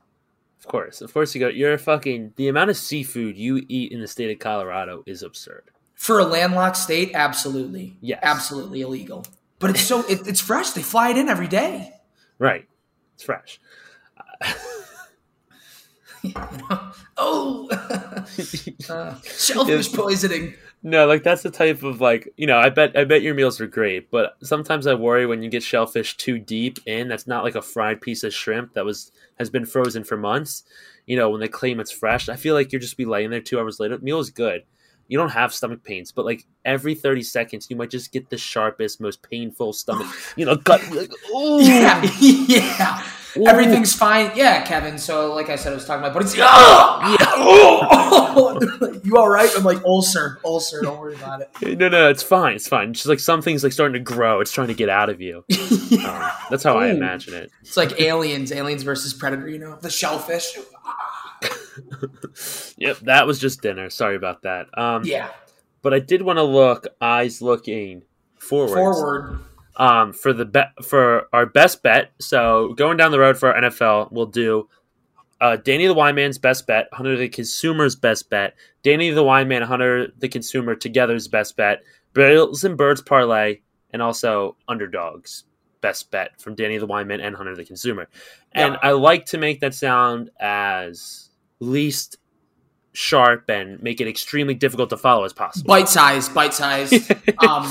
Of 0.63 0.67
course, 0.67 1.01
of 1.01 1.11
course 1.11 1.33
you 1.33 1.39
go. 1.39 1.47
You're 1.47 1.77
fucking 1.77 2.33
the 2.35 2.47
amount 2.47 2.69
of 2.69 2.77
seafood 2.77 3.35
you 3.35 3.65
eat 3.67 3.91
in 3.91 3.99
the 3.99 4.07
state 4.07 4.31
of 4.31 4.37
Colorado 4.37 5.03
is 5.07 5.23
absurd. 5.23 5.63
For 5.95 6.19
a 6.19 6.23
landlocked 6.23 6.77
state, 6.77 7.11
absolutely. 7.15 7.97
Yes. 7.99 8.19
Absolutely 8.21 8.81
illegal. 8.81 9.25
But 9.57 9.71
it's 9.71 9.81
so 9.81 10.05
it, 10.07 10.27
it's 10.27 10.39
fresh. 10.39 10.69
They 10.71 10.83
fly 10.83 11.09
it 11.09 11.17
in 11.17 11.29
every 11.29 11.47
day. 11.47 11.93
Right, 12.37 12.67
it's 13.15 13.23
fresh. 13.23 13.59
Oh, 17.17 17.67
uh, 18.89 19.15
shellfish 19.21 19.91
poisoning. 19.91 20.53
No, 20.83 21.05
like 21.05 21.21
that's 21.23 21.43
the 21.43 21.51
type 21.51 21.83
of 21.83 22.01
like 22.01 22.33
you 22.37 22.47
know. 22.47 22.57
I 22.57 22.69
bet 22.69 22.97
I 22.97 23.03
bet 23.03 23.21
your 23.21 23.35
meals 23.35 23.61
are 23.61 23.67
great, 23.67 24.09
but 24.09 24.35
sometimes 24.41 24.87
I 24.87 24.95
worry 24.95 25.27
when 25.27 25.43
you 25.43 25.49
get 25.49 25.61
shellfish 25.61 26.17
too 26.17 26.39
deep 26.39 26.79
in. 26.87 27.07
That's 27.07 27.27
not 27.27 27.43
like 27.43 27.53
a 27.53 27.61
fried 27.61 28.01
piece 28.01 28.23
of 28.23 28.33
shrimp 28.33 28.73
that 28.73 28.85
was 28.85 29.11
has 29.37 29.51
been 29.51 29.65
frozen 29.65 30.03
for 30.03 30.17
months. 30.17 30.63
You 31.05 31.17
know, 31.17 31.29
when 31.29 31.39
they 31.39 31.47
claim 31.47 31.79
it's 31.79 31.91
fresh, 31.91 32.29
I 32.29 32.35
feel 32.35 32.55
like 32.55 32.71
you're 32.71 32.81
just 32.81 32.97
be 32.97 33.05
laying 33.05 33.29
there 33.29 33.41
two 33.41 33.59
hours 33.59 33.79
later. 33.79 33.97
meal 33.99 34.19
is 34.19 34.31
good. 34.31 34.63
You 35.11 35.17
don't 35.17 35.31
have 35.31 35.53
stomach 35.53 35.83
pains, 35.83 36.13
but 36.13 36.23
like 36.23 36.45
every 36.63 36.95
thirty 36.95 37.21
seconds, 37.21 37.67
you 37.69 37.75
might 37.75 37.89
just 37.89 38.13
get 38.13 38.29
the 38.29 38.37
sharpest, 38.37 39.01
most 39.01 39.21
painful 39.21 39.73
stomach. 39.73 40.07
You 40.37 40.45
know, 40.45 40.55
gut. 40.55 40.81
Like, 40.89 41.11
ooh. 41.35 41.59
Yeah, 41.61 42.01
yeah. 42.17 43.03
Everything's 43.35 43.93
fine. 43.93 44.31
Yeah, 44.35 44.63
Kevin. 44.63 44.97
So, 44.97 45.33
like 45.33 45.49
I 45.49 45.57
said, 45.57 45.73
I 45.73 45.75
was 45.75 45.85
talking 45.85 46.03
about, 46.03 46.13
but 46.13 46.23
it's 46.23 46.33
oh, 46.37 47.17
yeah. 47.19 48.99
you 49.03 49.17
all 49.17 49.29
right? 49.29 49.49
I'm 49.55 49.63
like 49.63 49.83
ulcer, 49.83 50.39
ulcer. 50.45 50.81
Don't 50.81 50.97
worry 50.99 51.15
about 51.15 51.41
it. 51.41 51.77
No, 51.77 51.89
no, 51.89 52.09
it's 52.09 52.23
fine. 52.23 52.55
It's 52.55 52.67
fine. 52.67 52.91
It's 52.91 52.99
just 52.99 53.09
like 53.09 53.19
something's 53.19 53.63
like 53.63 53.73
starting 53.73 53.93
to 53.93 53.99
grow. 53.99 54.39
It's 54.39 54.51
trying 54.51 54.67
to 54.67 54.73
get 54.73 54.89
out 54.89 55.09
of 55.09 55.21
you. 55.21 55.43
Um, 55.51 56.31
that's 56.49 56.63
how 56.63 56.77
I 56.77 56.89
imagine 56.89 57.33
it. 57.33 57.51
It's 57.61 57.77
like 57.77 57.99
aliens, 57.99 58.51
aliens 58.51 58.83
versus 58.83 59.13
predator. 59.13 59.49
You 59.49 59.59
know, 59.59 59.77
the 59.81 59.89
shellfish. 59.89 60.57
Yep, 62.77 62.97
that 62.99 63.27
was 63.27 63.39
just 63.39 63.61
dinner. 63.61 63.89
Sorry 63.89 64.15
about 64.15 64.41
that. 64.43 64.67
Um, 64.77 65.03
Yeah, 65.05 65.29
but 65.81 65.93
I 65.93 65.99
did 65.99 66.21
want 66.21 66.37
to 66.37 66.43
look 66.43 66.87
eyes 66.99 67.41
looking 67.41 68.03
forward. 68.37 68.75
forward. 68.75 69.39
Um, 69.77 70.11
for 70.13 70.33
the 70.33 70.45
bet 70.45 70.71
for 70.83 71.27
our 71.33 71.45
best 71.45 71.81
bet. 71.81 72.11
So 72.19 72.73
going 72.75 72.97
down 72.97 73.11
the 73.11 73.19
road 73.19 73.37
for 73.37 73.53
our 73.53 73.61
NFL, 73.61 74.11
we'll 74.11 74.25
do 74.25 74.67
uh, 75.39 75.55
Danny 75.55 75.87
the 75.87 75.93
Wyman's 75.93 76.37
best 76.37 76.67
bet, 76.67 76.87
Hunter 76.93 77.15
the 77.17 77.29
Consumer's 77.29 77.95
best 77.95 78.29
bet, 78.29 78.55
Danny 78.83 79.09
the 79.11 79.23
Wyman, 79.23 79.63
Hunter 79.63 80.09
the 80.19 80.27
Consumer 80.27 80.75
together's 80.75 81.27
best 81.27 81.55
bet, 81.55 81.83
Bills 82.13 82.63
and 82.63 82.77
Birds 82.77 83.01
parlay, 83.01 83.59
and 83.91 84.01
also 84.01 84.55
underdogs 84.67 85.45
best 85.79 86.11
bet 86.11 86.39
from 86.39 86.53
Danny 86.53 86.77
the 86.77 86.85
Wyman 86.85 87.21
and 87.21 87.35
Hunter 87.35 87.55
the 87.55 87.65
Consumer. 87.65 88.07
And 88.51 88.73
Yeah. 88.73 88.79
I 88.89 88.91
like 88.91 89.25
to 89.27 89.37
make 89.39 89.61
that 89.61 89.73
sound 89.73 90.29
as 90.39 91.29
least 91.61 92.17
sharp 92.93 93.49
and 93.49 93.81
make 93.81 94.01
it 94.01 94.07
extremely 94.09 94.53
difficult 94.53 94.89
to 94.89 94.97
follow 94.97 95.23
as 95.23 95.31
possible. 95.31 95.67
Bite 95.67 95.87
size, 95.87 96.27
bite 96.27 96.53
size. 96.53 96.91
um, 97.47 97.65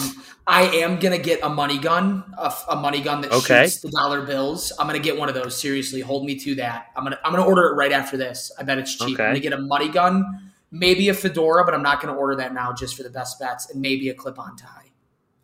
I 0.47 0.63
am 0.77 0.99
gonna 0.99 1.19
get 1.19 1.41
a 1.43 1.49
money 1.51 1.79
gun, 1.79 2.25
a, 2.39 2.53
a 2.71 2.77
money 2.77 3.03
gun 3.03 3.21
that 3.21 3.31
Okay. 3.31 3.65
shoots 3.65 3.81
the 3.81 3.91
dollar 3.91 4.23
bills. 4.23 4.73
I'm 4.79 4.87
gonna 4.87 4.99
get 4.99 5.19
one 5.19 5.29
of 5.29 5.35
those. 5.35 5.61
Seriously, 5.61 6.01
hold 6.01 6.25
me 6.25 6.37
to 6.41 6.55
that. 6.57 6.87
I'm 6.97 7.05
gonna 7.05 7.19
I'm 7.25 7.33
gonna 7.33 7.45
order 7.45 7.67
it 7.69 7.75
right 7.75 7.93
after 7.93 8.17
this. 8.17 8.51
I 8.59 8.63
bet 8.63 8.79
it's 8.79 8.95
cheap. 8.97 9.15
Okay. 9.15 9.25
I'm 9.25 9.31
gonna 9.31 9.41
get 9.41 9.53
a 9.53 9.59
money 9.59 9.91
gun, 9.91 10.25
maybe 10.71 11.09
a 11.11 11.15
fedora, 11.15 11.65
but 11.67 11.75
I'm 11.75 11.83
not 11.83 12.01
gonna 12.01 12.17
order 12.17 12.37
that 12.37 12.55
now 12.55 12.73
just 12.73 12.97
for 12.97 13.03
the 13.03 13.11
best 13.11 13.39
bets, 13.39 13.71
and 13.71 13.81
maybe 13.83 14.09
a 14.09 14.15
clip-on 14.15 14.57
tie. 14.57 14.91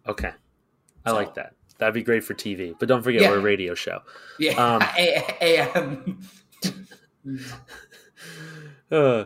Okay. 0.09 0.33
I 1.05 1.11
So- 1.11 1.15
like 1.17 1.35
that. 1.35 1.53
That'd 1.79 1.93
be 1.93 2.03
great 2.03 2.25
for 2.25 2.33
TV. 2.33 2.75
But 2.79 2.89
don't 2.89 3.03
forget, 3.03 3.21
Yeah. 3.21 3.31
we're 3.33 3.39
a 3.39 3.43
radio 3.43 3.75
show. 3.75 4.01
Yeah, 4.39 4.55
Um, 4.55 4.83
A-. 4.99 5.99
Uh, 8.91 9.25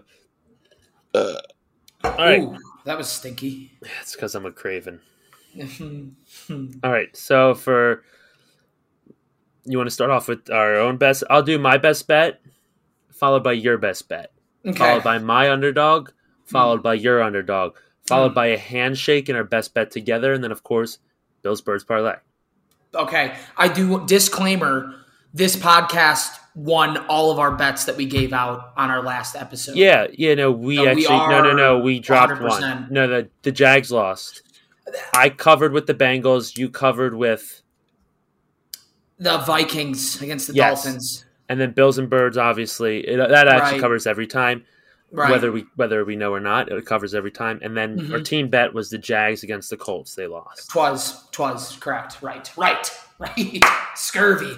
all 1.15 1.35
right. 2.19 2.41
Ooh, 2.43 2.57
that 2.87 2.97
was 2.97 3.09
stinky. 3.09 3.73
It's 4.01 4.15
because 4.15 4.35
I'm 4.35 4.47
a 4.47 4.53
craven. 4.53 5.01
All 6.51 6.91
right. 6.91 7.15
So 7.17 7.55
for 7.55 8.05
you 9.67 9.77
want 9.77 9.89
to 9.89 9.93
start 9.95 10.11
off 10.11 10.29
with 10.29 10.51
our 10.51 10.77
own 10.77 10.97
best? 10.97 11.25
I'll 11.29 11.43
do 11.43 11.59
my 11.59 11.77
best 11.77 12.07
bet, 12.07 12.41
followed 13.13 13.45
by 13.45 13.53
your 13.53 13.77
best 13.77 14.09
bet, 14.09 14.33
Okay. 14.65 14.79
followed 14.79 15.05
by 15.05 15.19
my 15.19 15.51
underdog, 15.51 16.11
followed 16.47 16.83
by 16.83 16.95
your 16.95 17.23
underdog, 17.23 17.77
followed 18.07 18.33
Mm. 18.33 18.35
by 18.37 18.47
a 18.47 18.59
handshake 18.59 19.29
and 19.29 19.37
our 19.37 19.45
best 19.45 19.75
bet 19.75 19.91
together, 19.91 20.33
and 20.33 20.43
then 20.43 20.53
of 20.53 20.63
course 20.63 20.99
Bill's 21.43 21.61
Birds 21.61 21.85
parlay. 21.85 22.15
Okay, 22.95 23.37
I 23.57 23.69
do 23.69 24.05
disclaimer. 24.07 24.95
This 25.35 25.55
podcast 25.55 26.40
won 26.55 26.97
all 27.09 27.31
of 27.31 27.39
our 27.39 27.53
bets 27.55 27.85
that 27.85 27.97
we 27.97 28.07
gave 28.07 28.33
out 28.33 28.73
on 28.77 28.91
our 28.91 29.03
last 29.03 29.37
episode. 29.37 29.77
Yeah, 29.77 30.07
yeah. 30.13 30.35
No, 30.35 30.51
we 30.51 30.77
So 30.77 30.83
we 30.83 30.89
actually 31.07 31.17
no, 31.19 31.43
no, 31.43 31.53
no. 31.55 31.79
We 31.79 32.01
dropped 32.01 32.33
100%. 32.33 32.49
one. 32.49 32.87
No, 32.91 33.07
the 33.07 33.29
the 33.43 33.53
Jags 33.53 33.91
lost. 33.93 34.43
I 35.15 35.29
covered 35.31 35.73
with 35.73 35.87
the 35.87 35.95
Bengals. 35.95 36.57
You 36.59 36.69
covered 36.69 37.15
with, 37.15 37.63
the 39.19 39.39
Vikings 39.39 40.21
against 40.21 40.49
the 40.49 40.55
Yes. 40.55 40.83
Dolphins. 40.85 41.25
and 41.49 41.61
then 41.61 41.73
Bills 41.73 41.99
and 41.99 42.09
Birds. 42.11 42.37
Obviously, 42.39 43.01
it, 43.07 43.17
that 43.17 43.47
actually 43.49 43.73
Right. 43.73 43.81
covers 43.81 44.07
every 44.07 44.27
time. 44.27 44.65
Right. 45.13 45.29
whether 45.29 45.51
we 45.51 45.65
whether 45.75 46.05
we 46.05 46.15
know 46.15 46.33
or 46.33 46.39
not, 46.39 46.71
it 46.71 46.87
covers 46.87 47.17
every 47.17 47.33
time. 47.33 47.59
And 47.65 47.77
then 47.77 47.99
our 48.13 48.21
Mhm. 48.21 48.25
team 48.25 48.49
bet 48.49 48.73
was 48.73 48.91
the 48.91 48.99
Jags 48.99 49.43
against 49.43 49.69
the 49.69 49.77
Colts. 49.77 50.15
They 50.15 50.29
lost. 50.29 50.71
twas 50.71 51.25
twas 51.33 51.77
correct. 51.81 52.19
Right. 52.23 52.49
Right. 52.57 52.91
Right. 53.19 53.61
Scurvy. 53.97 54.57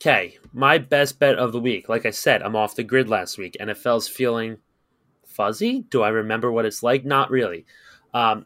Okay, 0.00 0.36
my 0.58 0.76
best 0.76 1.20
bet 1.20 1.36
of 1.36 1.52
the 1.52 1.60
week. 1.60 1.88
Like 1.88 2.04
I 2.04 2.10
said, 2.10 2.42
I'm 2.42 2.56
off 2.56 2.74
the 2.74 2.82
grid 2.82 3.08
last 3.08 3.38
week. 3.38 3.56
NFL's 3.60 4.08
feeling 4.08 4.58
fuzzy. 5.24 5.82
Do 5.88 6.02
I 6.02 6.08
remember 6.08 6.50
what 6.50 6.64
it's 6.64 6.82
like? 6.82 7.04
Not 7.04 7.30
really. 7.30 7.64
Um, 8.12 8.44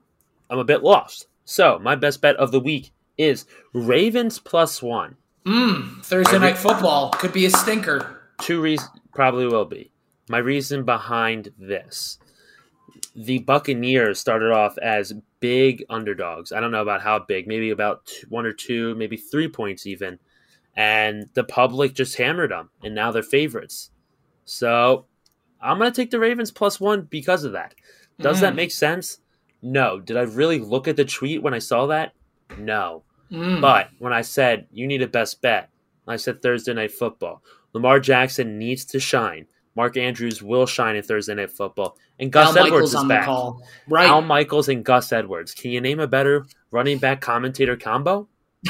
I'm 0.50 0.58
a 0.58 0.64
bit 0.64 0.82
lost. 0.82 1.26
So 1.46 1.78
my 1.78 1.94
best 1.94 2.20
bet 2.20 2.36
of 2.36 2.52
the 2.52 2.60
week 2.60 2.92
is 3.16 3.46
Ravens 3.72 4.38
plus 4.38 4.82
one. 4.82 5.16
Mm, 5.46 6.04
Thursday 6.04 6.38
night 6.38 6.58
football 6.58 7.08
could 7.12 7.32
be 7.32 7.46
a 7.46 7.50
stinker. 7.50 8.20
Two 8.42 8.60
reasons 8.60 8.90
probably 9.14 9.46
will 9.46 9.64
be. 9.64 9.90
My 10.28 10.38
reason 10.38 10.84
behind 10.84 11.50
this. 11.58 12.18
The 13.16 13.38
Buccaneers 13.38 14.20
started 14.20 14.52
off 14.52 14.76
as 14.76 15.14
big 15.40 15.82
underdogs. 15.88 16.52
I 16.52 16.60
don't 16.60 16.72
know 16.72 16.82
about 16.82 17.00
how 17.00 17.20
big, 17.20 17.48
maybe 17.48 17.70
about 17.70 18.04
two, 18.04 18.26
one 18.28 18.44
or 18.44 18.52
two, 18.52 18.94
maybe 18.96 19.16
three 19.16 19.48
points 19.48 19.86
even. 19.86 20.18
And 20.76 21.28
the 21.34 21.44
public 21.44 21.92
just 21.94 22.16
hammered 22.16 22.50
them, 22.50 22.70
and 22.82 22.94
now 22.94 23.10
they're 23.12 23.22
favorites. 23.22 23.90
So 24.44 25.06
I'm 25.60 25.78
going 25.78 25.92
to 25.92 25.94
take 26.00 26.10
the 26.10 26.18
Ravens 26.18 26.50
plus 26.50 26.80
one 26.80 27.02
because 27.02 27.44
of 27.44 27.52
that. 27.52 27.74
Does 28.18 28.40
that 28.40 28.54
Mm. 28.54 28.56
make 28.56 28.70
sense? 28.70 29.18
No. 29.60 30.00
Did 30.00 30.16
I 30.16 30.22
really 30.22 30.58
look 30.58 30.88
at 30.88 30.96
the 30.96 31.04
tweet 31.04 31.42
when 31.42 31.54
I 31.54 31.58
saw 31.58 31.86
that? 31.86 32.12
No. 32.58 33.04
Mm. 33.30 33.60
But 33.60 33.88
when 33.98 34.12
I 34.12 34.22
said 34.22 34.66
you 34.72 34.86
need 34.86 35.02
a 35.02 35.06
best 35.06 35.40
bet, 35.42 35.68
I 36.08 36.16
said 36.16 36.42
Thursday 36.42 36.72
night 36.74 36.92
football. 36.92 37.42
Lamar 37.74 38.00
Jackson 38.00 38.58
needs 38.58 38.84
to 38.86 38.98
shine. 39.00 39.46
Mark 39.74 39.96
Andrews 39.96 40.42
will 40.42 40.66
shine 40.66 40.96
in 40.96 41.02
Thursday 41.02 41.34
night 41.34 41.50
football. 41.50 41.96
And 42.18 42.30
Gus 42.32 42.48
Al 42.56 42.66
Edwards 42.66 42.70
Michaels 42.72 42.90
is 42.90 42.94
on 42.96 43.08
back. 43.08 43.20
the 43.22 43.26
call. 43.26 43.62
Right. 43.88 44.08
Al 44.08 44.20
Michaels 44.22 44.68
and 44.68 44.84
Gus 44.84 45.12
Edwards. 45.12 45.54
Can 45.54 45.70
you 45.70 45.80
name 45.80 46.00
a 46.00 46.06
better 46.06 46.44
running 46.70 46.98
back 46.98 47.20
commentator 47.20 47.76
combo? 47.76 48.28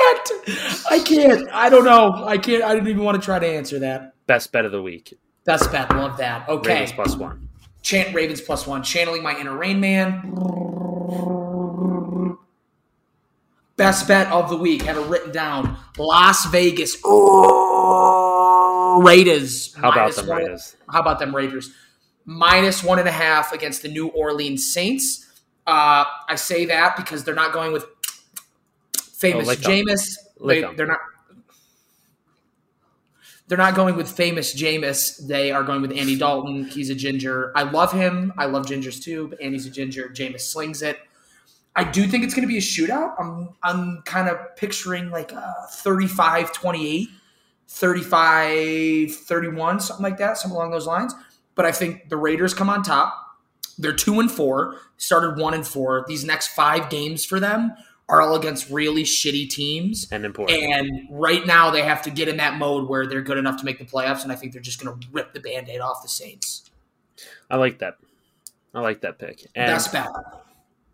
I 0.00 0.22
can't. 0.24 0.84
I 0.90 0.98
can't. 1.00 1.48
I 1.52 1.68
don't 1.68 1.84
know. 1.84 2.24
I 2.24 2.38
can't. 2.38 2.62
I 2.64 2.74
didn't 2.74 2.88
even 2.88 3.04
want 3.04 3.20
to 3.20 3.24
try 3.24 3.38
to 3.38 3.46
answer 3.46 3.78
that. 3.80 4.14
Best 4.26 4.52
bet 4.52 4.64
of 4.64 4.72
the 4.72 4.82
week. 4.82 5.14
Best 5.44 5.70
bet. 5.72 5.90
Love 5.90 6.16
that. 6.18 6.48
Okay. 6.48 6.74
Ravens 6.74 6.92
plus 6.92 7.16
one. 7.16 7.48
Chant 7.82 8.14
Ravens 8.14 8.40
plus 8.40 8.66
one. 8.66 8.82
Channeling 8.82 9.22
my 9.22 9.38
inner 9.38 9.56
Rain 9.56 9.80
Man. 9.80 10.22
Best 13.76 14.08
bet 14.08 14.26
of 14.32 14.50
the 14.50 14.56
week. 14.56 14.82
Have 14.82 14.96
it 14.98 15.06
written 15.06 15.30
down. 15.32 15.76
Las 15.96 16.46
Vegas 16.46 16.96
Raiders. 19.02 19.74
How 19.74 19.90
about 19.90 20.14
them 20.14 20.26
one- 20.26 20.38
Raiders? 20.38 20.76
How 20.90 21.00
about 21.00 21.18
them 21.18 21.34
Raiders? 21.34 21.70
Minus 22.24 22.82
one 22.84 22.98
and 22.98 23.08
a 23.08 23.12
half 23.12 23.52
against 23.52 23.82
the 23.82 23.88
New 23.88 24.08
Orleans 24.08 24.70
Saints. 24.72 25.24
Uh, 25.66 26.04
I 26.28 26.34
say 26.34 26.66
that 26.66 26.96
because 26.96 27.24
they're 27.24 27.34
not 27.34 27.52
going 27.52 27.72
with 27.72 27.84
famous 29.18 29.48
Oh. 29.48 29.54
Jameis. 29.56 30.16
Lick 30.38 30.76
they're 30.76 30.86
not. 30.86 31.00
They're 33.48 33.58
not 33.58 33.74
going 33.74 33.96
with 33.96 34.10
famous 34.10 34.54
Jameis. 34.54 35.26
They 35.26 35.50
are 35.50 35.62
going 35.62 35.80
with 35.80 35.92
Andy 35.92 36.16
Dalton. 36.16 36.64
He's 36.64 36.90
a 36.90 36.94
ginger. 36.94 37.50
I 37.56 37.62
love 37.62 37.92
him. 37.92 38.34
I 38.36 38.44
love 38.44 38.66
gingers 38.66 39.02
too, 39.02 39.28
but 39.28 39.40
Andy's 39.40 39.64
a 39.64 39.70
ginger. 39.70 40.10
Jameis 40.10 40.42
slings 40.42 40.82
it. 40.82 40.98
I 41.74 41.84
do 41.84 42.06
think 42.06 42.24
it's 42.24 42.34
going 42.34 42.46
to 42.46 42.48
be 42.48 42.58
a 42.58 42.60
shootout. 42.60 43.14
I'm 43.18 43.48
I'm 43.62 44.02
kind 44.02 44.28
of 44.28 44.36
picturing 44.56 45.10
like 45.10 45.32
a 45.32 45.54
35-28, 45.72 47.06
35-31, 47.68 49.80
something 49.80 50.02
like 50.02 50.18
that, 50.18 50.36
something 50.36 50.56
along 50.56 50.72
those 50.72 50.86
lines. 50.86 51.14
But 51.54 51.64
I 51.64 51.72
think 51.72 52.10
the 52.10 52.16
Raiders 52.16 52.52
come 52.52 52.68
on 52.68 52.82
top. 52.82 53.14
They're 53.78 53.94
two 53.94 54.20
and 54.20 54.30
four, 54.30 54.76
started 54.98 55.38
one 55.38 55.54
and 55.54 55.66
four. 55.66 56.04
These 56.06 56.24
next 56.24 56.48
five 56.48 56.90
games 56.90 57.24
for 57.24 57.40
them 57.40 57.72
are 58.08 58.22
all 58.22 58.36
against 58.36 58.70
really 58.70 59.04
shitty 59.04 59.48
teams. 59.50 60.08
And 60.10 60.24
important. 60.24 60.58
And 60.62 61.08
right 61.10 61.46
now 61.46 61.70
they 61.70 61.82
have 61.82 62.02
to 62.02 62.10
get 62.10 62.28
in 62.28 62.38
that 62.38 62.54
mode 62.56 62.88
where 62.88 63.06
they're 63.06 63.22
good 63.22 63.38
enough 63.38 63.58
to 63.58 63.64
make 63.64 63.78
the 63.78 63.84
playoffs, 63.84 64.22
and 64.22 64.32
I 64.32 64.36
think 64.36 64.52
they're 64.52 64.62
just 64.62 64.82
going 64.82 64.98
to 64.98 65.08
rip 65.12 65.34
the 65.34 65.40
band 65.40 65.68
aid 65.68 65.80
off 65.80 66.02
the 66.02 66.08
Saints. 66.08 66.70
I 67.50 67.56
like 67.56 67.78
that. 67.80 67.94
I 68.74 68.80
like 68.80 69.00
that 69.02 69.18
pick. 69.18 69.46
And 69.54 69.72
Best 69.72 69.92
bet. 69.92 70.08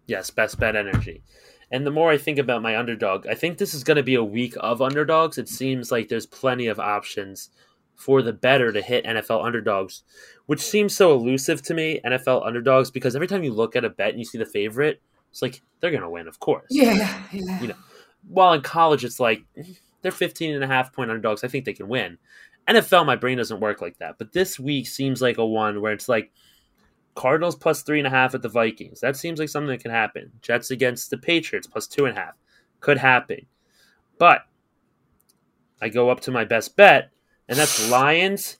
yes, 0.06 0.30
best 0.30 0.58
bet 0.58 0.76
energy. 0.76 1.22
And 1.70 1.86
the 1.86 1.90
more 1.90 2.10
I 2.10 2.18
think 2.18 2.38
about 2.38 2.62
my 2.62 2.76
underdog, 2.76 3.26
I 3.26 3.34
think 3.34 3.58
this 3.58 3.74
is 3.74 3.84
going 3.84 3.96
to 3.96 4.02
be 4.02 4.14
a 4.14 4.24
week 4.24 4.54
of 4.60 4.80
underdogs. 4.80 5.38
It 5.38 5.48
seems 5.48 5.90
like 5.90 6.08
there's 6.08 6.26
plenty 6.26 6.66
of 6.66 6.78
options 6.78 7.50
for 7.94 8.22
the 8.22 8.32
better 8.32 8.72
to 8.72 8.82
hit 8.82 9.04
NFL 9.04 9.44
underdogs, 9.44 10.02
which 10.46 10.60
seems 10.60 10.94
so 10.94 11.12
elusive 11.12 11.62
to 11.62 11.74
me, 11.74 12.00
NFL 12.04 12.46
underdogs, 12.46 12.90
because 12.90 13.14
every 13.14 13.28
time 13.28 13.44
you 13.44 13.52
look 13.52 13.76
at 13.76 13.84
a 13.84 13.90
bet 13.90 14.10
and 14.10 14.18
you 14.18 14.24
see 14.24 14.38
the 14.38 14.46
favorite, 14.46 15.00
it's 15.34 15.42
like 15.42 15.62
they're 15.80 15.90
going 15.90 16.04
to 16.04 16.08
win, 16.08 16.28
of 16.28 16.38
course. 16.38 16.68
Yeah, 16.70 17.18
yeah. 17.32 17.60
You 17.60 17.66
know, 17.66 17.74
while 18.28 18.52
in 18.52 18.62
college, 18.62 19.04
it's 19.04 19.18
like 19.18 19.42
they're 20.00 20.12
15 20.12 20.54
and 20.54 20.62
a 20.62 20.68
half 20.68 20.92
point 20.92 21.10
underdogs. 21.10 21.42
I 21.42 21.48
think 21.48 21.64
they 21.64 21.72
can 21.72 21.88
win. 21.88 22.18
NFL, 22.68 23.04
my 23.04 23.16
brain 23.16 23.38
doesn't 23.38 23.58
work 23.58 23.80
like 23.80 23.98
that. 23.98 24.16
But 24.16 24.32
this 24.32 24.60
week 24.60 24.86
seems 24.86 25.20
like 25.20 25.38
a 25.38 25.44
one 25.44 25.80
where 25.80 25.92
it's 25.92 26.08
like 26.08 26.30
Cardinals 27.16 27.56
plus 27.56 27.82
three 27.82 27.98
and 27.98 28.06
a 28.06 28.10
half 28.10 28.36
at 28.36 28.42
the 28.42 28.48
Vikings. 28.48 29.00
That 29.00 29.16
seems 29.16 29.40
like 29.40 29.48
something 29.48 29.70
that 29.70 29.82
can 29.82 29.90
happen. 29.90 30.30
Jets 30.40 30.70
against 30.70 31.10
the 31.10 31.18
Patriots 31.18 31.66
plus 31.66 31.88
two 31.88 32.06
and 32.06 32.16
a 32.16 32.20
half. 32.20 32.34
Could 32.78 32.98
happen. 32.98 33.46
But 34.20 34.42
I 35.82 35.88
go 35.88 36.10
up 36.10 36.20
to 36.20 36.30
my 36.30 36.44
best 36.44 36.76
bet, 36.76 37.10
and 37.48 37.58
that's 37.58 37.90
Lions 37.90 38.58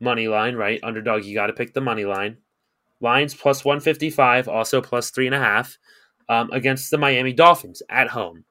money 0.00 0.28
line, 0.28 0.56
right? 0.56 0.80
Underdog, 0.82 1.26
you 1.26 1.34
got 1.34 1.48
to 1.48 1.52
pick 1.52 1.74
the 1.74 1.82
money 1.82 2.06
line. 2.06 2.38
Lions 3.04 3.34
plus 3.34 3.64
155, 3.64 4.48
also 4.48 4.80
plus 4.80 5.10
three 5.10 5.26
and 5.26 5.34
a 5.34 5.38
half 5.38 5.78
um, 6.28 6.50
against 6.50 6.90
the 6.90 6.98
Miami 6.98 7.32
Dolphins 7.32 7.82
at 7.88 8.08
home. 8.08 8.44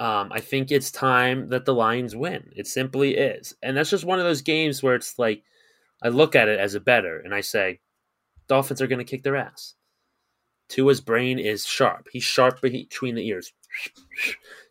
Um, 0.00 0.32
I 0.32 0.40
think 0.40 0.72
it's 0.72 0.90
time 0.90 1.50
that 1.50 1.66
the 1.66 1.74
Lions 1.74 2.16
win. 2.16 2.50
It 2.56 2.66
simply 2.66 3.16
is. 3.16 3.54
And 3.62 3.76
that's 3.76 3.90
just 3.90 4.04
one 4.04 4.18
of 4.18 4.24
those 4.24 4.42
games 4.42 4.82
where 4.82 4.96
it's 4.96 5.18
like, 5.18 5.44
I 6.02 6.08
look 6.08 6.34
at 6.34 6.48
it 6.48 6.58
as 6.58 6.74
a 6.74 6.80
better 6.80 7.20
and 7.20 7.32
I 7.34 7.42
say, 7.42 7.80
Dolphins 8.48 8.82
are 8.82 8.88
going 8.88 8.98
to 8.98 9.04
kick 9.04 9.22
their 9.22 9.36
ass. 9.36 9.74
Tua's 10.68 11.00
brain 11.00 11.38
is 11.38 11.64
sharp. 11.66 12.08
He's 12.10 12.24
sharp 12.24 12.60
between 12.60 13.14
the 13.14 13.26
ears. 13.28 13.52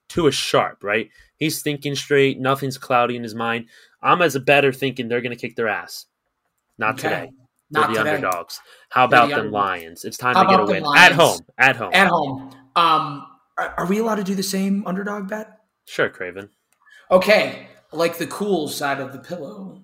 Tua's 0.10 0.36
sharp, 0.36 0.84
right? 0.84 1.10
He's 1.38 1.62
thinking 1.62 1.96
straight. 1.96 2.40
Nothing's 2.40 2.78
cloudy 2.78 3.16
in 3.16 3.24
his 3.24 3.36
mind. 3.36 3.68
I'm 4.02 4.22
as 4.22 4.36
a 4.36 4.40
better 4.40 4.74
thinking 4.74 5.08
they're 5.08 5.22
going 5.22 5.36
to 5.36 5.40
kick 5.42 5.56
their 5.56 5.68
ass. 5.70 6.08
Not 6.78 6.96
Okay. 6.96 7.04
today. 7.04 7.32
They're 7.72 7.82
Not 7.82 7.92
the 7.92 7.98
today. 8.00 8.10
underdogs. 8.16 8.60
How 8.90 9.08
They're 9.08 9.20
about 9.20 9.28
the 9.30 9.36
underdogs. 9.36 9.54
Lions? 9.54 10.06
It's 10.06 10.18
time 10.18 10.36
How 10.36 10.44
to 10.44 10.50
get 10.50 10.60
a 10.60 10.66
win. 10.66 10.84
At 10.96 11.12
home. 11.14 11.40
At 11.58 11.76
home. 11.76 11.90
At 11.94 12.08
home. 12.08 12.52
Um, 12.76 13.28
are, 13.58 13.74
are 13.78 13.86
we 13.86 14.00
allowed 14.00 14.16
to 14.16 14.24
do 14.24 14.36
the 14.36 14.44
same 14.44 14.86
underdog 14.86 15.30
bet? 15.30 15.60
Sure, 15.86 16.10
Craven. 16.10 16.50
Okay, 17.12 17.68
like 17.92 18.18
the 18.18 18.28
cool 18.28 18.68
side 18.68 19.00
of 19.00 19.12
the 19.14 19.20
pillow. 19.20 19.84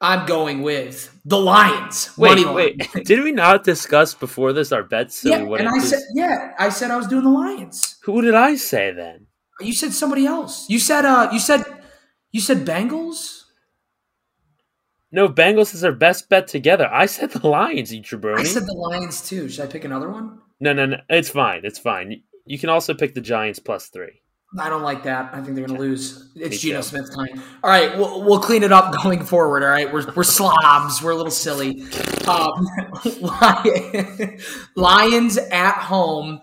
I'm 0.00 0.26
going 0.26 0.62
with 0.62 1.18
the 1.24 1.38
Lions. 1.38 2.10
Wait, 2.18 2.46
wait. 2.52 2.86
Did 3.06 3.22
we 3.24 3.32
not 3.32 3.64
discuss 3.64 4.12
before 4.12 4.52
this 4.52 4.70
our 4.70 4.82
bets? 4.82 5.20
So 5.22 5.30
yeah, 5.30 5.38
and 5.38 5.68
I 5.68 5.72
lose? 5.72 5.88
said, 5.88 6.00
yeah, 6.14 6.52
I 6.58 6.68
said 6.68 6.90
I 6.90 6.96
was 6.96 7.06
doing 7.06 7.24
the 7.24 7.30
Lions. 7.30 7.96
Who 8.04 8.20
did 8.20 8.34
I 8.34 8.56
say 8.56 8.92
then? 8.92 9.26
You 9.60 9.72
said 9.72 9.92
somebody 9.94 10.26
else. 10.26 10.68
You 10.68 10.78
said, 10.78 11.06
uh, 11.06 11.30
you 11.32 11.38
said, 11.40 11.64
you 12.30 12.40
said 12.42 12.66
Bengals. 12.66 13.44
No, 15.16 15.30
Bengals 15.30 15.72
is 15.72 15.82
our 15.82 15.92
best 15.92 16.28
bet 16.28 16.46
together. 16.46 16.92
I 16.92 17.06
said 17.06 17.30
the 17.30 17.48
Lions, 17.48 17.90
you 17.92 18.02
jabroni. 18.02 18.40
I 18.40 18.42
said 18.42 18.66
the 18.66 18.74
Lions 18.74 19.26
too. 19.26 19.48
Should 19.48 19.64
I 19.64 19.66
pick 19.66 19.86
another 19.86 20.10
one? 20.10 20.40
no, 20.60 20.74
no, 20.74 20.84
no. 20.84 20.98
It's 21.08 21.30
fine. 21.30 21.62
It's 21.64 21.78
fine. 21.78 22.22
You 22.44 22.58
can 22.58 22.68
also 22.68 22.92
pick 22.92 23.14
the 23.14 23.22
Giants 23.22 23.58
plus 23.58 23.86
three. 23.86 24.20
I 24.60 24.68
don't 24.68 24.82
like 24.82 25.04
that. 25.04 25.30
I 25.32 25.40
think 25.40 25.56
they're 25.56 25.66
going 25.66 25.78
to 25.78 25.82
lose. 25.82 26.32
It's 26.36 26.60
Geno. 26.60 26.82
Smith 26.82 27.08
time. 27.16 27.42
All 27.64 27.70
right, 27.70 27.96
we'll, 27.96 28.24
we'll 28.24 28.40
clean 28.40 28.62
it 28.62 28.72
up 28.72 28.94
going 29.02 29.24
forward. 29.24 29.62
All 29.62 29.70
right, 29.70 29.90
we're, 29.90 30.06
we're 30.14 30.22
slobs. 30.22 31.02
We're 31.02 31.12
a 31.12 31.16
little 31.16 31.32
silly. 31.32 31.82
Um, 32.28 32.68
Lions 34.76 35.38
at 35.38 35.78
home. 35.78 36.42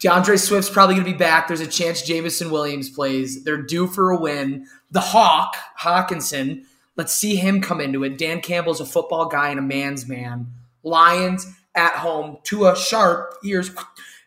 D'Andre 0.00 0.36
Swift's 0.36 0.70
probably 0.70 0.96
going 0.96 1.06
to 1.06 1.12
be 1.12 1.16
back. 1.18 1.46
There's 1.46 1.60
a 1.60 1.68
chance 1.68 2.02
Jameson 2.02 2.50
Williams 2.50 2.90
plays. 2.90 3.44
They're 3.44 3.62
due 3.62 3.86
for 3.86 4.10
a 4.10 4.18
win. 4.18 4.66
The 4.90 5.00
Hawk, 5.00 5.56
Hockenson, 5.80 6.64
let's 6.98 7.14
see 7.14 7.36
him 7.36 7.62
come 7.62 7.80
into 7.80 8.04
it. 8.04 8.18
Dan 8.18 8.42
Campbell's 8.42 8.80
a 8.80 8.84
football 8.86 9.26
guy 9.28 9.48
and 9.48 9.58
a 9.58 9.62
man's 9.62 10.06
man. 10.06 10.52
Lions 10.82 11.46
at 11.74 11.94
home. 11.94 12.38
Tua 12.44 12.76
sharp 12.76 13.34
ears, 13.44 13.70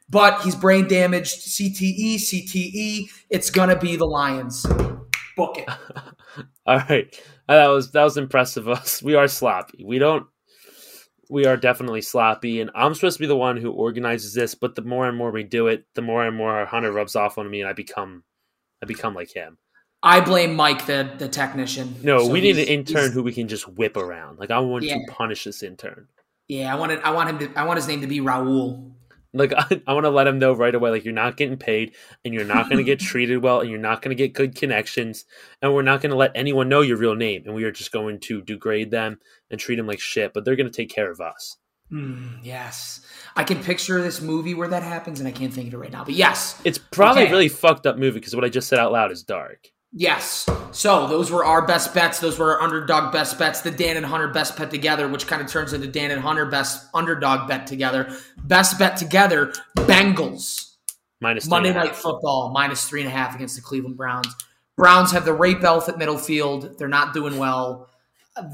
but 0.09 0.41
he's 0.41 0.55
brain 0.55 0.87
damaged. 0.87 1.41
CTE, 1.41 2.15
CTE. 2.15 3.09
It's 3.29 3.51
gonna 3.51 3.77
be 3.77 3.95
the 3.97 4.05
Lions. 4.07 4.65
Book 5.37 5.57
it. 5.59 5.69
All 6.65 6.77
right, 6.77 7.19
Uh, 7.49 7.55
that 7.55 7.67
was 7.67 7.91
that 7.91 8.03
was 8.03 8.17
impressive. 8.17 8.67
Us, 8.67 9.03
we 9.03 9.15
are 9.15 9.27
sloppy. 9.27 9.83
We 9.85 9.99
don't. 9.99 10.25
We 11.29 11.45
are 11.45 11.55
definitely 11.57 12.01
sloppy, 12.01 12.59
and 12.59 12.69
I'm 12.75 12.93
supposed 12.93 13.17
to 13.17 13.21
be 13.23 13.27
the 13.27 13.37
one 13.37 13.55
who 13.57 13.71
organizes 13.71 14.33
this. 14.33 14.53
But 14.53 14.75
the 14.75 14.81
more 14.81 15.07
and 15.07 15.17
more 15.17 15.31
we 15.31 15.43
do 15.43 15.67
it, 15.67 15.85
the 15.95 16.01
more 16.01 16.25
and 16.25 16.35
more 16.35 16.65
Hunter 16.65 16.91
rubs 16.91 17.15
off 17.15 17.37
on 17.37 17.49
me, 17.49 17.61
and 17.61 17.69
I 17.69 17.73
become, 17.73 18.23
I 18.83 18.85
become 18.85 19.13
like 19.15 19.33
him. 19.33 19.57
I 20.03 20.19
blame 20.21 20.55
Mike, 20.55 20.85
the 20.85 21.11
the 21.17 21.27
technician. 21.27 21.95
No, 22.03 22.19
So 22.19 22.31
we 22.31 22.41
need 22.41 22.57
an 22.57 22.65
intern 22.65 23.11
who 23.11 23.21
we 23.23 23.33
can 23.33 23.47
just 23.47 23.67
whip 23.67 23.97
around. 23.97 24.39
Like 24.39 24.51
I 24.51 24.59
want 24.59 24.83
Yeah. 24.85 24.95
to 24.95 25.05
punish 25.11 25.43
this 25.43 25.61
intern. 25.63 26.07
Yeah, 26.47 26.73
I 26.73 26.77
want 26.77 26.91
it. 26.91 26.99
I 27.03 27.11
want 27.11 27.29
him 27.29 27.39
to. 27.39 27.59
I 27.59 27.63
want 27.65 27.77
his 27.77 27.87
name 27.87 28.01
to 28.01 28.07
be 28.07 28.19
Raul. 28.19 28.93
Like 29.33 29.53
I, 29.57 29.81
I 29.87 29.93
want 29.93 30.05
to 30.05 30.09
let 30.09 30.27
him 30.27 30.39
know 30.39 30.53
right 30.53 30.73
away. 30.73 30.89
Like 30.89 31.05
you're 31.05 31.13
not 31.13 31.37
getting 31.37 31.57
paid, 31.57 31.93
and 32.25 32.33
you're 32.33 32.45
not 32.45 32.67
going 32.67 32.77
to 32.79 32.83
get 32.83 32.99
treated 33.11 33.43
well, 33.43 33.61
and 33.61 33.69
you're 33.69 33.79
not 33.79 34.01
going 34.01 34.09
to 34.15 34.21
get 34.21 34.33
good 34.33 34.55
connections, 34.55 35.25
and 35.61 35.73
we're 35.73 35.81
not 35.83 36.01
going 36.01 36.09
to 36.09 36.17
let 36.17 36.31
anyone 36.35 36.67
know 36.67 36.81
your 36.81 36.97
real 36.97 37.15
name, 37.15 37.43
and 37.45 37.53
we 37.53 37.63
are 37.63 37.71
just 37.71 37.91
going 37.91 38.19
to 38.21 38.41
degrade 38.41 38.89
them 38.91 39.19
and 39.49 39.59
treat 39.59 39.75
them 39.75 39.87
like 39.87 39.99
shit. 39.99 40.33
But 40.33 40.43
they're 40.45 40.55
going 40.55 40.69
to 40.69 40.75
take 40.75 40.89
care 40.89 41.11
of 41.11 41.21
us. 41.21 41.57
Mm, 41.91 42.39
yes, 42.41 43.05
I 43.35 43.43
can 43.43 43.61
picture 43.61 44.01
this 44.01 44.19
movie 44.21 44.53
where 44.53 44.67
that 44.69 44.81
happens, 44.83 45.19
and 45.19 45.27
I 45.27 45.31
can't 45.31 45.53
think 45.53 45.67
of 45.67 45.73
it 45.75 45.77
right 45.77 45.91
now. 45.91 46.03
But 46.05 46.15
yes, 46.15 46.59
It's 46.65 46.77
probably 46.79 47.21
Okay. 47.23 47.29
a 47.29 47.33
really 47.33 47.49
fucked 47.49 47.85
up 47.85 47.97
movie 47.97 48.19
because 48.19 48.35
what 48.35 48.43
I 48.45 48.49
just 48.49 48.67
said 48.67 48.79
out 48.79 48.91
loud 48.91 49.11
is 49.11 49.23
dark. 49.23 49.67
Yes. 49.93 50.47
So 50.71 51.05
those 51.07 51.31
were 51.31 51.43
our 51.43 51.65
best 51.65 51.93
bets. 51.93 52.19
Those 52.19 52.39
were 52.39 52.55
our 52.55 52.61
underdog 52.61 53.11
best 53.11 53.37
bets. 53.37 53.61
The 53.61 53.71
Dan 53.71 53.97
and 53.97 54.05
Hunter 54.05 54.29
best 54.29 54.57
bet 54.57 54.71
together, 54.71 55.07
which 55.07 55.27
kind 55.27 55.41
of 55.41 55.49
turns 55.49 55.73
into 55.73 55.87
Dan 55.87 56.11
and 56.11 56.21
Hunter 56.21 56.45
best 56.45 56.87
underdog 56.93 57.47
bet 57.47 57.67
together. 57.67 58.15
Best 58.37 58.79
bet 58.79 58.95
together, 58.95 59.53
Bengals. 59.75 60.75
Minus 61.19 61.43
three 61.43 61.49
Monday 61.49 61.69
and 61.69 61.77
a 61.77 61.81
half. 61.81 61.89
Night 61.89 61.95
Football, 61.97 62.51
minus 62.53 62.85
three 62.85 63.01
and 63.01 63.07
a 63.07 63.11
half 63.11 63.35
against 63.35 63.55
the 63.55 63.61
Cleveland 63.61 63.97
Browns. 63.97 64.33
Browns 64.77 65.11
have 65.11 65.25
the 65.25 65.33
rape 65.33 65.61
belt 65.61 65.87
at 65.89 65.97
middle 65.97 66.17
field. 66.17 66.79
They're 66.79 66.87
not 66.87 67.13
doing 67.13 67.37
well. 67.37 67.89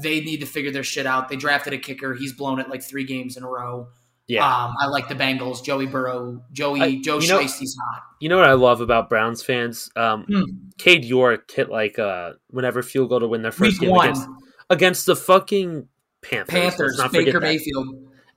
They 0.02 0.20
need 0.20 0.40
to 0.40 0.46
figure 0.46 0.72
their 0.72 0.82
shit 0.82 1.06
out. 1.06 1.28
They 1.28 1.36
drafted 1.36 1.72
a 1.72 1.78
kicker. 1.78 2.14
He's 2.14 2.32
blown 2.32 2.58
it 2.58 2.68
like 2.68 2.82
three 2.82 3.04
games 3.04 3.36
in 3.36 3.44
a 3.44 3.48
row. 3.48 3.88
Yeah. 4.28 4.44
Um, 4.46 4.74
I 4.78 4.86
like 4.86 5.08
the 5.08 5.14
Bengals. 5.14 5.64
Joey 5.64 5.86
Burrow, 5.86 6.42
Joey, 6.52 6.80
I- 6.82 7.00
Joe 7.02 7.18
you 7.18 7.28
know- 7.28 7.38
hot. 7.40 8.02
You 8.20 8.28
know 8.28 8.36
what 8.36 8.46
I 8.46 8.52
love 8.52 8.80
about 8.80 9.08
Browns 9.08 9.42
fans? 9.42 9.90
Um, 9.96 10.24
Hmm. 10.28 10.42
Cade 10.76 11.04
York 11.04 11.50
hit 11.50 11.70
like 11.70 11.98
uh, 11.98 12.32
whenever 12.50 12.82
field 12.82 13.08
goal 13.08 13.20
to 13.20 13.28
win 13.28 13.42
their 13.42 13.52
first 13.52 13.80
Week 13.80 13.88
game 13.90 13.96
against 13.98 14.28
against 14.70 15.06
the 15.06 15.16
fucking 15.16 15.88
Panthers. 16.22 16.52
Panthers, 16.52 16.98
not 16.98 17.12
Baker. 17.12 17.40
Mayfield. 17.40 17.86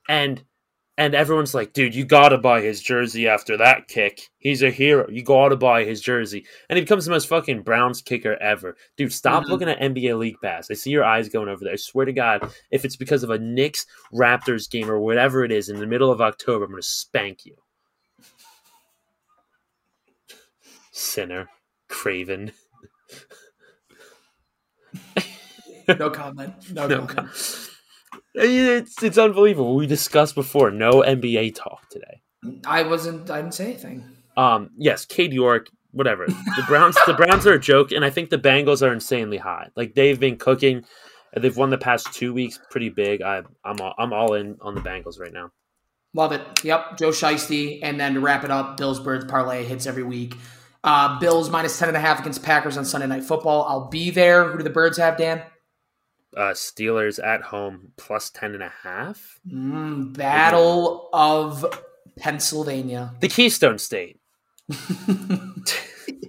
and 0.08 0.43
and 1.02 1.16
everyone's 1.16 1.56
like, 1.56 1.74
dude, 1.74 1.96
you 1.96 2.06
gotta 2.06 2.38
buy 2.38 2.62
his 2.62 2.80
jersey 2.82 3.28
after 3.28 3.58
that 3.58 3.88
kick. 3.88 4.30
He's 4.38 4.62
a 4.62 4.70
hero. 4.70 5.10
You 5.10 5.24
gotta 5.24 5.56
buy 5.56 5.84
his 5.84 6.00
jersey, 6.00 6.46
and 6.70 6.78
he 6.78 6.84
becomes 6.84 7.06
the 7.06 7.12
most 7.12 7.28
fucking 7.28 7.64
Browns 7.64 8.02
kicker 8.04 8.36
ever. 8.42 8.76
Dude, 8.98 9.12
stop 9.12 9.44
Mhm. 9.46 9.50
looking 9.50 9.70
at 9.70 9.82
NBA 9.82 10.16
League 10.16 10.38
Pass. 10.44 10.70
I 10.70 10.76
see 10.76 10.92
your 10.92 11.04
eyes 11.04 11.28
going 11.30 11.50
over 11.50 11.64
there. 11.64 11.74
I 11.74 11.78
swear 11.78 12.06
to 12.06 12.14
God, 12.14 12.54
if 12.70 12.86
it's 12.86 12.96
because 12.96 13.24
of 13.24 13.32
a 13.32 13.40
Knicks 13.40 13.86
Raptors 14.14 14.70
game 14.70 14.90
or 14.92 15.00
whatever 15.00 15.44
it 15.44 15.52
is 15.52 15.70
in 15.70 15.80
the 15.80 15.88
middle 15.88 16.12
of 16.12 16.22
October, 16.22 16.66
I'm 16.66 16.72
gonna 16.72 16.84
spank 16.84 17.46
you, 17.46 17.56
sinner, 20.92 21.50
craven. 21.88 22.52
No 25.88 26.10
comment. 26.12 26.54
No, 26.72 26.86
No, 26.88 27.06
comment. 27.08 27.70
It's 28.34 29.02
it's 29.04 29.17
unbelievable. 29.17 29.76
We 29.76 29.88
discussed 29.88 30.36
before. 30.36 30.72
No 30.72 31.02
NBA 31.02 31.56
talk 31.56 31.89
today. 31.89 32.22
I 32.65 32.84
wasn't. 32.84 33.30
I 33.30 33.41
didn't 33.41 33.54
say 33.54 33.65
anything. 33.65 34.04
Um, 34.38 34.70
yes, 34.78 35.06
Cade 35.06 35.34
York, 35.34 35.67
whatever. 35.91 36.26
The 36.26 36.63
Browns, 36.67 36.96
the 37.06 37.13
Browns 37.13 37.46
are 37.46 37.54
a 37.54 37.60
joke, 37.60 37.91
and 37.91 38.06
I 38.06 38.10
think 38.10 38.30
the 38.30 38.38
Bengals 38.38 38.82
are 38.86 38.94
insanely 38.94 39.38
high. 39.38 39.67
Like 39.76 39.94
they've 39.94 40.20
been 40.20 40.38
cooking. 40.38 40.86
and 41.34 41.44
They've 41.44 41.56
won 41.56 41.70
the 41.70 41.78
past 41.78 42.13
two 42.13 42.34
weeks 42.34 42.60
pretty 42.70 42.89
big. 42.89 43.22
I, 43.22 43.41
I'm 43.65 43.80
all, 43.82 43.94
I'm 43.98 44.13
all 44.13 44.34
in 44.36 44.58
on 44.62 44.76
the 44.76 44.82
Bengals 44.82 45.20
right 45.20 45.34
now. 45.34 45.52
Love 46.13 46.32
it. 46.32 46.41
Yep. 46.63 46.98
Joe 46.98 47.10
Shiesty. 47.10 47.80
And 47.84 48.00
then 48.00 48.15
to 48.15 48.20
wrap 48.20 48.44
it 48.44 48.52
up, 48.52 48.78
Bills 48.78 49.00
Birds 49.00 49.26
parlay 49.26 49.63
hits 49.63 49.86
every 49.86 50.04
week. 50.04 50.36
Uh, 50.84 51.20
Bills 51.20 51.50
minus 51.50 51.78
10 51.78 51.89
and 51.89 51.98
a 51.98 52.02
half 52.02 52.20
against 52.20 52.41
Packers 52.44 52.76
on 52.78 52.84
Sunday 52.86 53.08
Night 53.08 53.24
Football. 53.24 53.63
I'll 53.63 53.88
be 53.89 54.10
there. 54.10 54.50
Who 54.50 54.58
do 54.58 54.63
the 54.63 54.70
Birds 54.70 54.98
have, 54.98 55.17
Dan? 55.17 55.44
Uh, 56.36 56.52
Steelers 56.52 57.22
at 57.22 57.41
home 57.41 57.91
plus 57.98 58.30
10 58.30 58.54
and 58.54 58.63
a 58.63 58.72
half. 58.84 59.39
Mm, 59.46 60.15
Battle 60.15 61.10
of 61.12 61.65
Pennsylvania. 62.17 63.13
The 63.20 63.28
Keystone 63.28 63.78
State. 63.78 64.20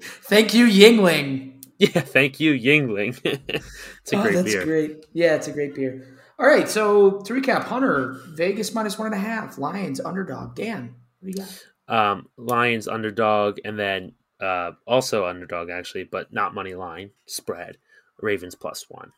Thank 0.02 0.54
you, 0.54 0.66
Yuengling. 0.66 1.52
Yeah, 1.78 2.00
thank 2.00 2.38
you, 2.38 2.52
Yuengling. 2.52 3.18
it's 3.24 4.12
a 4.12 4.16
oh, 4.16 4.22
great 4.22 4.34
that's 4.34 4.52
beer. 4.52 4.64
great. 4.64 5.06
Yeah, 5.12 5.34
it's 5.34 5.48
a 5.48 5.52
great 5.52 5.74
beer. 5.74 6.16
All 6.38 6.46
right, 6.46 6.68
so 6.68 7.20
to 7.22 7.32
recap, 7.34 7.64
Hunter, 7.64 8.20
Vegas 8.28 8.72
minus 8.72 8.98
one 8.98 9.06
and 9.06 9.14
a 9.16 9.18
half, 9.18 9.58
Lions 9.58 10.00
underdog. 10.00 10.54
Dan, 10.54 10.94
what 11.20 11.32
do 11.32 11.40
you 11.40 11.46
got? 11.88 12.10
Um, 12.12 12.28
Lions 12.36 12.86
underdog, 12.88 13.58
and 13.64 13.78
then 13.78 14.12
uh, 14.40 14.72
also 14.86 15.26
underdog 15.26 15.70
actually, 15.70 16.04
but 16.04 16.32
not 16.32 16.54
money 16.54 16.74
line 16.74 17.10
spread. 17.26 17.78
Ravens 18.20 18.54
plus 18.54 18.86
one. 18.88 19.12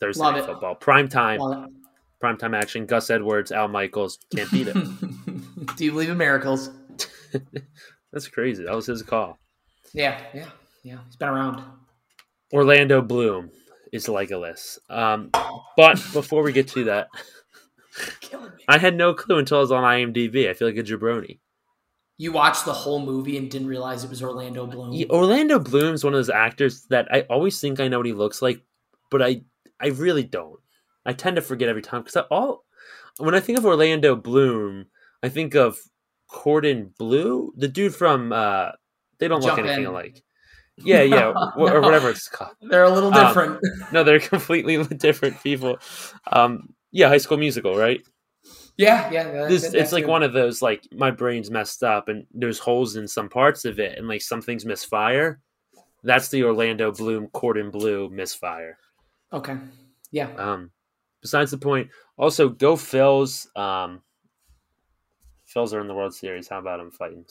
Thursday 0.00 0.22
Love 0.22 0.34
night 0.34 0.44
it. 0.44 0.46
football, 0.46 0.74
prime 0.74 1.08
time, 1.08 1.40
Well, 1.40 1.68
prime 2.20 2.36
time 2.36 2.54
action. 2.54 2.86
Gus 2.86 3.10
Edwards, 3.10 3.52
Al 3.52 3.68
Michaels, 3.68 4.18
can't 4.34 4.50
beat 4.50 4.68
it. 4.68 4.74
do 5.76 5.84
you 5.84 5.92
believe 5.92 6.10
in 6.10 6.18
miracles? 6.18 6.70
That's 8.12 8.28
crazy. 8.28 8.64
That 8.64 8.74
was 8.74 8.86
his 8.86 9.02
call. 9.02 9.38
Yeah, 9.92 10.20
yeah, 10.34 10.46
yeah. 10.82 10.98
He's 11.06 11.16
been 11.16 11.28
around. 11.28 11.62
Orlando 12.52 13.02
Bloom 13.02 13.50
is 13.92 14.06
Legolas. 14.06 14.78
Um, 14.88 15.30
but 15.76 15.96
before 16.12 16.42
we 16.42 16.52
get 16.52 16.68
to 16.68 16.84
that, 16.84 17.08
I 18.68 18.78
had 18.78 18.96
no 18.96 19.14
clue 19.14 19.38
until 19.38 19.58
I 19.58 19.60
was 19.60 19.72
on 19.72 19.82
IMDb. 19.84 20.48
I 20.48 20.54
feel 20.54 20.68
like 20.68 20.76
a 20.76 20.82
jabroni. 20.82 21.38
You 22.18 22.32
watched 22.32 22.66
the 22.66 22.72
whole 22.72 23.00
movie 23.00 23.38
and 23.38 23.50
didn't 23.50 23.68
realize 23.68 24.04
it 24.04 24.10
was 24.10 24.22
Orlando 24.22 24.66
Bloom. 24.66 24.92
Yeah, 24.92 25.06
Orlando 25.08 25.58
Bloom's 25.58 26.04
one 26.04 26.12
of 26.12 26.18
those 26.18 26.28
actors 26.28 26.82
that 26.90 27.08
I 27.10 27.22
always 27.22 27.58
think 27.58 27.80
I 27.80 27.88
know 27.88 27.98
what 27.98 28.06
he 28.06 28.12
looks 28.12 28.42
like, 28.42 28.60
but 29.10 29.22
I 29.22 29.42
I 29.80 29.88
really 29.88 30.24
don't. 30.24 30.60
I 31.06 31.12
tend 31.12 31.36
to 31.36 31.42
forget 31.42 31.68
every 31.68 31.82
time 31.82 32.02
because 32.02 32.16
I 32.16 32.20
all 32.30 32.64
when 33.18 33.34
I 33.34 33.40
think 33.40 33.58
of 33.58 33.64
Orlando 33.66 34.14
Bloom, 34.16 34.86
I 35.22 35.28
think 35.28 35.54
of 35.54 35.78
Corbin 36.28 36.92
Bleu, 36.98 37.52
the 37.56 37.68
dude 37.68 37.94
from 37.94 38.32
uh 38.32 38.70
they 39.18 39.28
don't 39.28 39.42
look 39.42 39.58
anything 39.58 39.80
In. 39.84 39.86
alike. 39.86 40.22
Yeah, 40.76 41.02
yeah, 41.02 41.32
wh- 41.54 41.58
or 41.58 41.74
No. 41.74 41.80
whatever 41.80 42.08
it's 42.10 42.28
called. 42.28 42.54
They're 42.62 42.84
a 42.84 42.90
little 42.90 43.12
Um, 43.14 43.26
different. 43.26 43.60
No, 43.92 44.02
they're 44.04 44.20
completely 44.20 44.82
different 44.96 45.42
people. 45.42 45.78
Um, 46.32 46.74
yeah, 46.92 47.08
High 47.08 47.18
School 47.18 47.36
Musical, 47.38 47.76
right? 47.76 48.00
yeah, 48.78 49.10
yeah. 49.10 49.24
that- 49.30 49.48
This 49.50 49.62
that- 49.70 49.74
it's 49.74 49.92
like 49.92 50.04
good. 50.04 50.10
one 50.10 50.22
of 50.22 50.32
those 50.32 50.62
like 50.62 50.86
my 50.92 51.10
brain's 51.10 51.50
messed 51.50 51.82
up 51.82 52.08
and 52.08 52.26
there's 52.32 52.58
holes 52.58 52.96
in 52.96 53.06
some 53.08 53.28
parts 53.28 53.64
of 53.66 53.78
it 53.78 53.98
and 53.98 54.08
like 54.08 54.22
some 54.22 54.40
things 54.40 54.64
misfire. 54.64 55.40
That's 56.02 56.28
the 56.28 56.44
Orlando 56.44 56.92
Bloom 56.92 57.26
Corbin 57.28 57.70
Bleu 57.70 58.08
misfire. 58.08 58.78
Okay. 59.32 59.56
Yeah. 60.10 60.30
Um, 60.36 60.70
besides 61.22 61.50
the 61.50 61.58
point, 61.58 61.88
also 62.16 62.48
go 62.48 62.74
Phils. 62.76 63.46
Um, 63.56 64.02
Phils 65.54 65.72
are 65.72 65.80
in 65.80 65.88
the 65.88 65.94
World 65.94 66.14
Series. 66.14 66.48
How 66.48 66.58
about 66.58 66.78
them 66.78 66.90
fighting? 66.90 67.24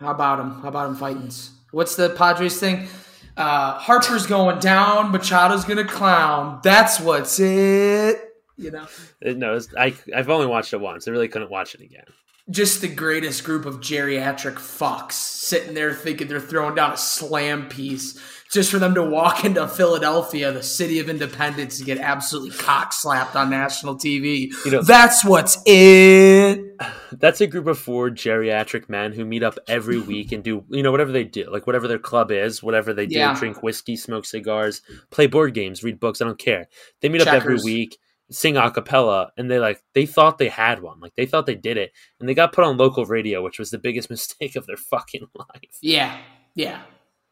How 0.00 0.10
about 0.12 0.40
him? 0.40 0.60
How 0.62 0.68
about 0.68 0.88
him 0.88 0.96
fighting? 0.96 1.30
What's 1.70 1.96
the 1.96 2.10
Padres 2.10 2.58
thing? 2.58 2.88
Uh, 3.36 3.78
Harper's 3.78 4.26
going 4.26 4.58
down. 4.60 5.12
Machado's 5.12 5.64
gonna 5.64 5.84
clown. 5.84 6.60
That's 6.62 7.00
what's 7.00 7.40
it. 7.40 8.20
You 8.56 8.70
know, 8.70 8.86
Uh, 9.24 9.32
No, 9.32 9.54
it's, 9.56 9.68
I 9.76 9.94
I've 10.14 10.30
only 10.30 10.46
watched 10.46 10.72
it 10.72 10.80
once. 10.80 11.08
I 11.08 11.10
really 11.10 11.26
couldn't 11.28 11.50
watch 11.50 11.74
it 11.74 11.80
again. 11.80 12.04
Just 12.50 12.80
the 12.82 12.88
greatest 12.88 13.42
group 13.44 13.64
of 13.64 13.76
geriatric 13.80 14.54
fucks 14.56 15.12
sitting 15.12 15.74
there 15.74 15.94
thinking 15.94 16.28
they're 16.28 16.40
throwing 16.40 16.74
down 16.74 16.92
a 16.92 16.96
slam 16.96 17.68
piece 17.68 18.18
just 18.52 18.70
for 18.70 18.78
them 18.78 18.94
to 18.94 19.02
walk 19.02 19.44
into 19.44 19.66
Philadelphia, 19.66 20.52
the 20.52 20.62
city 20.62 21.00
of 21.00 21.08
independence, 21.08 21.78
and 21.78 21.86
get 21.86 21.98
absolutely 21.98 22.56
cock 22.56 22.92
slapped 22.92 23.34
on 23.34 23.50
national 23.50 23.96
TV. 23.96 24.52
You 24.64 24.70
know- 24.70 24.82
That's 24.82 25.24
what's 25.24 25.58
it. 25.66 26.60
That's 27.12 27.40
a 27.40 27.46
group 27.48 27.66
of 27.66 27.78
four 27.78 28.10
geriatric 28.10 28.88
men 28.88 29.12
who 29.12 29.24
meet 29.24 29.42
up 29.42 29.58
every 29.66 29.98
week 30.12 30.30
and 30.30 30.44
do 30.44 30.64
you 30.68 30.82
know 30.82 30.92
whatever 30.92 31.10
they 31.12 31.24
do, 31.24 31.50
like 31.50 31.66
whatever 31.66 31.88
their 31.88 31.98
club 31.98 32.30
is, 32.30 32.62
whatever 32.62 32.92
they 32.92 33.06
do, 33.06 33.16
Yeah. 33.16 33.34
drink 33.36 33.62
whiskey, 33.62 33.96
smoke 33.96 34.24
cigars, 34.26 34.82
play 35.10 35.26
board 35.26 35.54
games, 35.54 35.82
read 35.82 35.98
books. 35.98 36.20
I 36.20 36.26
don't 36.26 36.38
care. 36.38 36.68
They 37.00 37.08
meet 37.08 37.22
up 37.22 37.34
every 37.34 37.56
week, 37.56 37.98
sing 38.34 38.56
a 38.56 38.70
cappella, 38.70 39.32
and 39.36 39.50
they 39.50 39.58
like 39.58 39.82
they 39.94 40.06
thought 40.06 40.38
they 40.38 40.48
had 40.48 40.82
one, 40.82 41.00
like 41.00 41.14
they 41.16 41.26
thought 41.26 41.46
they 41.46 41.54
did 41.54 41.76
it, 41.76 41.92
and 42.18 42.28
they 42.28 42.34
got 42.34 42.52
put 42.52 42.64
on 42.64 42.76
local 42.76 43.04
radio, 43.06 43.42
which 43.42 43.58
was 43.58 43.70
the 43.70 43.78
biggest 43.78 44.10
mistake 44.10 44.56
of 44.56 44.66
their 44.66 44.76
fucking 44.76 45.26
life. 45.34 45.78
Yeah, 45.80 46.18
yeah, 46.54 46.82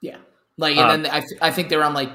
yeah. 0.01 0.19
Like, 0.59 0.77
Uh, 0.77 0.83
and 0.83 1.05
then 1.05 1.13
I, 1.13 1.21
th- 1.21 1.41
I 1.41 1.51
think 1.51 1.69
they're 1.69 1.83
on 1.85 1.95
like 1.95 2.11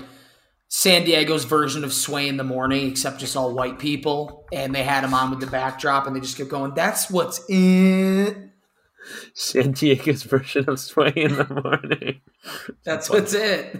San 0.69 1.04
Diego's 1.06 1.45
version 1.45 1.84
of 1.84 1.93
Sway 1.93 2.28
in 2.28 2.38
the 2.38 2.43
Morning, 2.43 2.89
except 2.89 3.19
just 3.19 3.36
all 3.36 3.54
white 3.54 3.80
people, 3.80 4.45
and 4.54 4.73
they 4.73 4.84
had 4.84 5.04
them 5.04 5.13
on 5.13 5.30
with 5.32 5.39
the 5.39 5.47
backdrop, 5.47 6.08
and 6.08 6.15
they 6.15 6.19
just 6.19 6.38
kept 6.38 6.50
going. 6.50 6.73
That's 6.73 7.10
what's 7.10 7.43
it. 7.50 8.38
San 9.34 9.71
Diego's 9.71 10.23
version 10.23 10.65
of 10.67 10.80
Sway 10.80 11.13
in 11.15 11.36
the 11.36 11.47
morning. 11.63 12.21
That's 12.84 13.10
what's 13.12 13.34
it. 13.34 13.80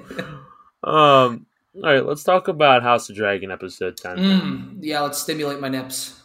Um. 0.84 1.46
All 1.78 1.84
right, 1.94 2.04
let's 2.06 2.24
talk 2.24 2.48
about 2.48 2.82
House 2.82 3.10
of 3.10 3.16
Dragon 3.16 3.52
episode 3.52 3.98
ten. 3.98 4.18
Mm, 4.18 4.78
yeah, 4.82 5.02
let's 5.02 5.22
stimulate 5.22 5.60
my 5.60 5.70
nips. 5.70 6.20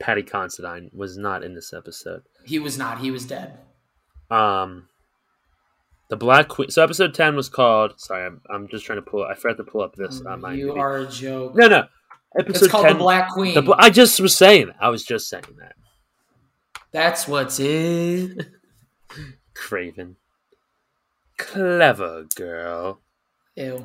Paddy 0.00 0.22
Considine 0.22 0.90
was 0.92 1.16
not 1.16 1.44
in 1.44 1.54
this 1.54 1.72
episode. 1.72 2.22
He 2.44 2.58
was 2.58 2.76
not. 2.76 2.98
He 2.98 3.10
was 3.10 3.26
dead. 3.26 3.58
Um, 4.30 4.88
the 6.08 6.16
Black 6.16 6.48
Queen. 6.48 6.70
So 6.70 6.82
episode 6.82 7.14
ten 7.14 7.36
was 7.36 7.48
called. 7.48 8.00
Sorry, 8.00 8.26
I'm, 8.26 8.40
I'm 8.50 8.66
just 8.68 8.84
trying 8.84 8.98
to 8.98 9.02
pull. 9.02 9.22
I 9.24 9.34
forgot 9.34 9.58
to 9.58 9.64
pull 9.64 9.82
up 9.82 9.94
this. 9.94 10.20
On 10.22 10.40
my 10.40 10.52
you 10.54 10.74
are 10.74 10.96
a 10.98 11.06
joke. 11.06 11.54
no, 11.54 11.68
no. 11.68 11.84
Episode 12.38 12.64
It's 12.64 12.70
called 12.72 12.86
10, 12.86 12.92
the 12.94 12.98
Black 12.98 13.30
Queen. 13.30 13.54
the 13.54 13.74
I 13.78 13.90
just 13.90 14.20
was 14.20 14.36
saying. 14.36 14.68
that. 14.68 14.76
I 14.80 14.88
was 14.88 15.04
just 15.04 15.28
saying 15.28 15.44
that. 15.58 15.74
That's 16.92 17.26
what's 17.28 17.58
it. 17.60 18.48
Craven, 19.54 20.16
clever 21.36 22.24
girl. 22.34 23.00
Ew. 23.56 23.84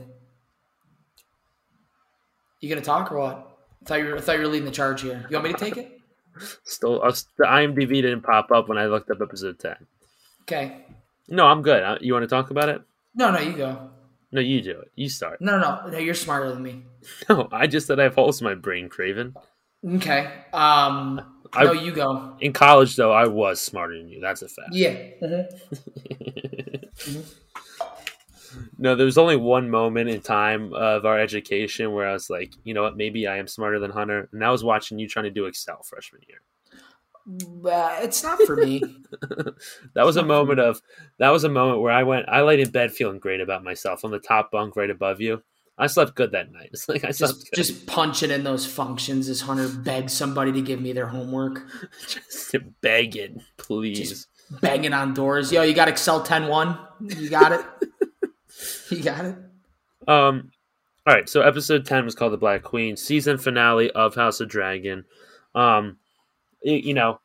You 2.61 2.69
gonna 2.69 2.81
talk 2.81 3.11
or 3.11 3.19
what? 3.19 3.57
I 3.81 3.85
thought 3.85 3.99
you 3.99 4.05
were, 4.05 4.17
I 4.17 4.21
thought 4.21 4.33
you 4.37 4.41
were 4.41 4.47
leading 4.47 4.65
the 4.65 4.71
charge 4.71 5.01
here. 5.01 5.25
You 5.29 5.35
want 5.37 5.47
me 5.47 5.53
to 5.53 5.59
take 5.59 5.77
it? 5.77 5.99
Still, 6.63 7.01
uh, 7.03 7.11
the 7.37 7.45
IMDb 7.45 7.89
didn't 8.01 8.21
pop 8.21 8.51
up 8.51 8.67
when 8.67 8.77
I 8.77 8.85
looked 8.87 9.09
up 9.11 9.21
episode 9.21 9.59
ten. 9.59 9.75
Okay. 10.43 10.85
No, 11.27 11.45
I'm 11.45 11.61
good. 11.61 11.83
Uh, 11.83 11.97
You 12.01 12.13
want 12.13 12.23
to 12.23 12.27
talk 12.27 12.51
about 12.51 12.69
it? 12.69 12.81
No, 13.15 13.31
no, 13.31 13.39
you 13.39 13.53
go. 13.53 13.89
No, 14.31 14.41
you 14.41 14.61
do 14.61 14.79
it. 14.79 14.91
You 14.95 15.09
start. 15.09 15.41
No, 15.41 15.57
no, 15.59 15.87
no. 15.89 15.97
You're 15.97 16.13
smarter 16.13 16.49
than 16.53 16.63
me. 16.63 16.83
No, 17.29 17.47
I 17.51 17.67
just 17.67 17.87
said 17.87 17.99
I 17.99 18.03
have 18.03 18.15
holes 18.15 18.41
in 18.41 18.45
my 18.45 18.55
brain, 18.55 18.89
Craven. 18.89 19.35
Okay. 19.87 20.31
Um. 20.53 21.21
I- 21.53 21.63
no, 21.63 21.71
you 21.71 21.91
go. 21.93 22.35
In 22.41 22.51
college, 22.53 22.95
though, 22.95 23.13
I 23.13 23.27
was 23.27 23.61
smarter 23.61 23.97
than 23.97 24.09
you. 24.09 24.19
That's 24.19 24.41
a 24.41 24.49
fact. 24.49 24.69
Yeah. 24.73 24.97
No, 28.77 28.95
there 28.95 29.05
was 29.05 29.17
only 29.17 29.37
one 29.37 29.69
moment 29.69 30.09
in 30.09 30.21
time 30.21 30.73
of 30.73 31.05
our 31.05 31.19
education 31.19 31.93
where 31.93 32.07
I 32.07 32.13
was 32.13 32.29
like, 32.29 32.53
you 32.63 32.73
know 32.73 32.83
what, 32.83 32.97
maybe 32.97 33.27
I 33.27 33.37
am 33.37 33.47
smarter 33.47 33.79
than 33.79 33.91
Hunter, 33.91 34.29
and 34.31 34.41
that 34.41 34.49
was 34.49 34.63
watching 34.63 34.99
you 34.99 35.07
trying 35.07 35.25
to 35.25 35.31
do 35.31 35.45
Excel 35.45 35.81
freshman 35.83 36.21
year. 36.27 36.41
Uh, 37.27 37.97
it's 38.01 38.23
not 38.23 38.39
for 38.43 38.55
me. 38.55 38.81
That 39.95 40.05
was 40.05 40.17
a 40.17 40.23
moment 40.23 40.59
of 40.59 40.81
that 41.17 41.29
was 41.29 41.43
a 41.45 41.49
moment 41.49 41.81
where 41.81 41.91
I 41.91 42.03
went, 42.03 42.27
I 42.27 42.41
laid 42.41 42.59
in 42.59 42.69
bed 42.69 42.91
feeling 42.91 43.17
great 43.17 43.39
about 43.39 43.63
myself 43.63 44.03
on 44.03 44.11
the 44.11 44.19
top 44.19 44.51
bunk 44.51 44.75
right 44.75 44.89
above 44.89 45.21
you. 45.21 45.41
I 45.77 45.87
slept 45.87 46.15
good 46.15 46.31
that 46.31 46.51
night. 46.51 46.69
It's 46.73 46.87
like 46.89 47.03
I 47.03 47.11
slept 47.11 47.33
just, 47.33 47.53
just 47.53 47.87
punching 47.87 48.29
in 48.31 48.43
those 48.43 48.65
functions 48.65 49.29
as 49.29 49.41
Hunter 49.41 49.69
begged 49.69 50.11
somebody 50.11 50.51
to 50.51 50.61
give 50.61 50.81
me 50.81 50.93
their 50.93 51.07
homework. 51.07 51.63
just 52.07 52.55
begging, 52.81 53.41
please. 53.57 54.09
Just 54.09 54.27
banging 54.61 54.93
on 54.93 55.13
doors. 55.13 55.51
Yo, 55.51 55.63
you 55.63 55.73
got 55.73 55.87
Excel 55.87 56.23
10-1? 56.23 57.19
You 57.21 57.29
got 57.29 57.53
it? 57.53 57.65
you 58.89 59.03
got 59.03 59.25
it? 59.25 59.35
Um, 60.07 60.51
all 61.07 61.13
right. 61.13 61.27
So 61.29 61.41
episode 61.41 61.85
ten 61.85 62.05
was 62.05 62.15
called 62.15 62.33
the 62.33 62.37
Black 62.37 62.63
Queen, 62.63 62.97
season 62.97 63.37
finale 63.37 63.91
of 63.91 64.15
House 64.15 64.39
of 64.39 64.49
Dragon. 64.49 65.05
Um, 65.53 65.97
you 66.61 66.93
know, 66.93 67.19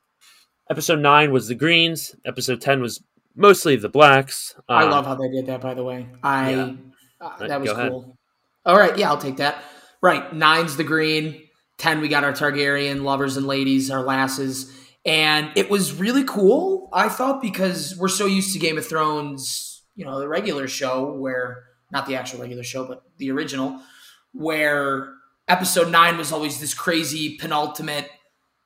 episode 0.70 1.00
nine 1.00 1.32
was 1.32 1.48
the 1.48 1.54
Greens. 1.54 2.14
Episode 2.24 2.60
ten 2.60 2.80
was 2.80 3.02
mostly 3.34 3.76
the 3.76 3.88
Blacks. 3.88 4.54
Um, 4.68 4.78
I 4.78 4.84
love 4.84 5.06
how 5.06 5.14
they 5.14 5.28
did 5.30 5.46
that, 5.46 5.60
by 5.60 5.74
the 5.74 5.84
way. 5.84 6.06
I 6.22 6.50
Yeah. 6.52 6.72
uh, 7.20 7.46
that 7.46 7.60
was 7.60 7.70
go 7.70 7.76
ahead. 7.76 7.90
cool. 7.90 8.18
All 8.66 8.76
right, 8.76 8.96
yeah, 8.98 9.08
I'll 9.08 9.18
take 9.18 9.38
that. 9.38 9.62
Right, 10.02 10.32
nine's 10.34 10.76
the 10.76 10.84
green. 10.84 11.42
Ten, 11.78 12.00
we 12.02 12.08
got 12.08 12.24
our 12.24 12.32
Targaryen 12.32 13.02
lovers 13.02 13.38
and 13.38 13.46
ladies, 13.46 13.90
our 13.90 14.02
lasses, 14.02 14.70
and 15.06 15.50
it 15.56 15.70
was 15.70 15.94
really 15.94 16.24
cool. 16.24 16.90
I 16.92 17.08
thought 17.08 17.40
because 17.40 17.96
we're 17.96 18.08
so 18.08 18.26
used 18.26 18.52
to 18.52 18.58
Game 18.58 18.76
of 18.76 18.86
Thrones, 18.86 19.69
you 20.00 20.06
know, 20.06 20.18
the 20.18 20.28
regular 20.28 20.66
show 20.66 21.12
where 21.12 21.64
not 21.92 22.06
the 22.06 22.16
actual 22.16 22.40
regular 22.40 22.62
show, 22.62 22.86
but 22.86 23.02
the 23.18 23.30
original, 23.30 23.78
where 24.32 25.12
episode 25.46 25.90
nine 25.90 26.16
was 26.16 26.32
always 26.32 26.58
this 26.58 26.72
crazy 26.72 27.36
penultimate 27.36 28.08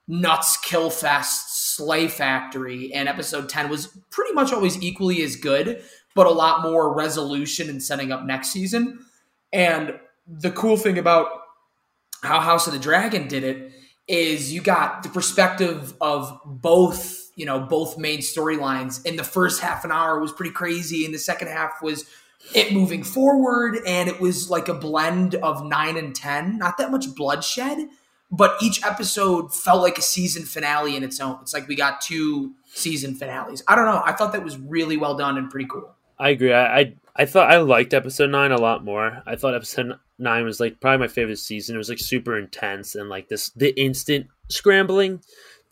nuts 0.06 0.56
kill 0.58 0.90
fest 0.90 1.74
slay 1.74 2.06
factory 2.06 2.92
and 2.92 3.08
episode 3.08 3.48
10 3.48 3.68
was 3.68 3.98
pretty 4.10 4.32
much 4.34 4.52
always 4.52 4.80
equally 4.80 5.22
as 5.22 5.34
good 5.34 5.82
but 6.14 6.26
a 6.26 6.30
lot 6.30 6.62
more 6.62 6.94
resolution 6.94 7.68
and 7.68 7.82
setting 7.82 8.12
up 8.12 8.24
next 8.24 8.50
season. 8.52 9.00
And 9.52 9.98
the 10.26 10.50
cool 10.50 10.76
thing 10.76 10.98
about 10.98 11.26
how 12.22 12.40
House 12.40 12.66
of 12.66 12.72
the 12.72 12.78
Dragon 12.78 13.28
did 13.28 13.44
it 13.44 13.72
is 14.06 14.52
you 14.52 14.60
got 14.60 15.02
the 15.02 15.08
perspective 15.08 15.94
of 16.00 16.38
both, 16.44 17.23
you 17.36 17.46
know, 17.46 17.60
both 17.60 17.98
main 17.98 18.20
storylines. 18.20 19.04
In 19.04 19.16
the 19.16 19.24
first 19.24 19.60
half 19.60 19.84
an 19.84 19.92
hour 19.92 20.20
was 20.20 20.32
pretty 20.32 20.52
crazy, 20.52 21.04
and 21.04 21.14
the 21.14 21.18
second 21.18 21.48
half 21.48 21.82
was 21.82 22.04
it 22.54 22.72
moving 22.72 23.02
forward, 23.02 23.78
and 23.86 24.08
it 24.08 24.20
was 24.20 24.50
like 24.50 24.68
a 24.68 24.74
blend 24.74 25.34
of 25.36 25.64
nine 25.64 25.96
and 25.96 26.14
ten. 26.14 26.58
Not 26.58 26.78
that 26.78 26.90
much 26.90 27.14
bloodshed, 27.14 27.88
but 28.30 28.56
each 28.60 28.84
episode 28.84 29.54
felt 29.54 29.82
like 29.82 29.98
a 29.98 30.02
season 30.02 30.44
finale 30.44 30.96
in 30.96 31.02
its 31.02 31.20
own. 31.20 31.38
It's 31.42 31.54
like 31.54 31.68
we 31.68 31.76
got 31.76 32.00
two 32.00 32.52
season 32.66 33.14
finales. 33.14 33.62
I 33.68 33.74
don't 33.74 33.86
know. 33.86 34.02
I 34.04 34.12
thought 34.12 34.32
that 34.32 34.44
was 34.44 34.58
really 34.58 34.96
well 34.96 35.16
done 35.16 35.38
and 35.38 35.50
pretty 35.50 35.68
cool. 35.68 35.94
I 36.18 36.30
agree. 36.30 36.52
I, 36.52 36.78
I 36.78 36.94
I 37.16 37.26
thought 37.26 37.50
I 37.50 37.58
liked 37.58 37.94
episode 37.94 38.30
nine 38.30 38.50
a 38.50 38.60
lot 38.60 38.84
more. 38.84 39.22
I 39.26 39.36
thought 39.36 39.54
episode 39.54 39.98
nine 40.18 40.44
was 40.44 40.60
like 40.60 40.80
probably 40.80 40.98
my 40.98 41.08
favorite 41.08 41.38
season. 41.38 41.74
It 41.74 41.78
was 41.78 41.88
like 41.88 41.98
super 41.98 42.36
intense 42.36 42.94
and 42.94 43.08
like 43.08 43.28
this 43.28 43.50
the 43.50 43.78
instant 43.80 44.26
scrambling. 44.48 45.22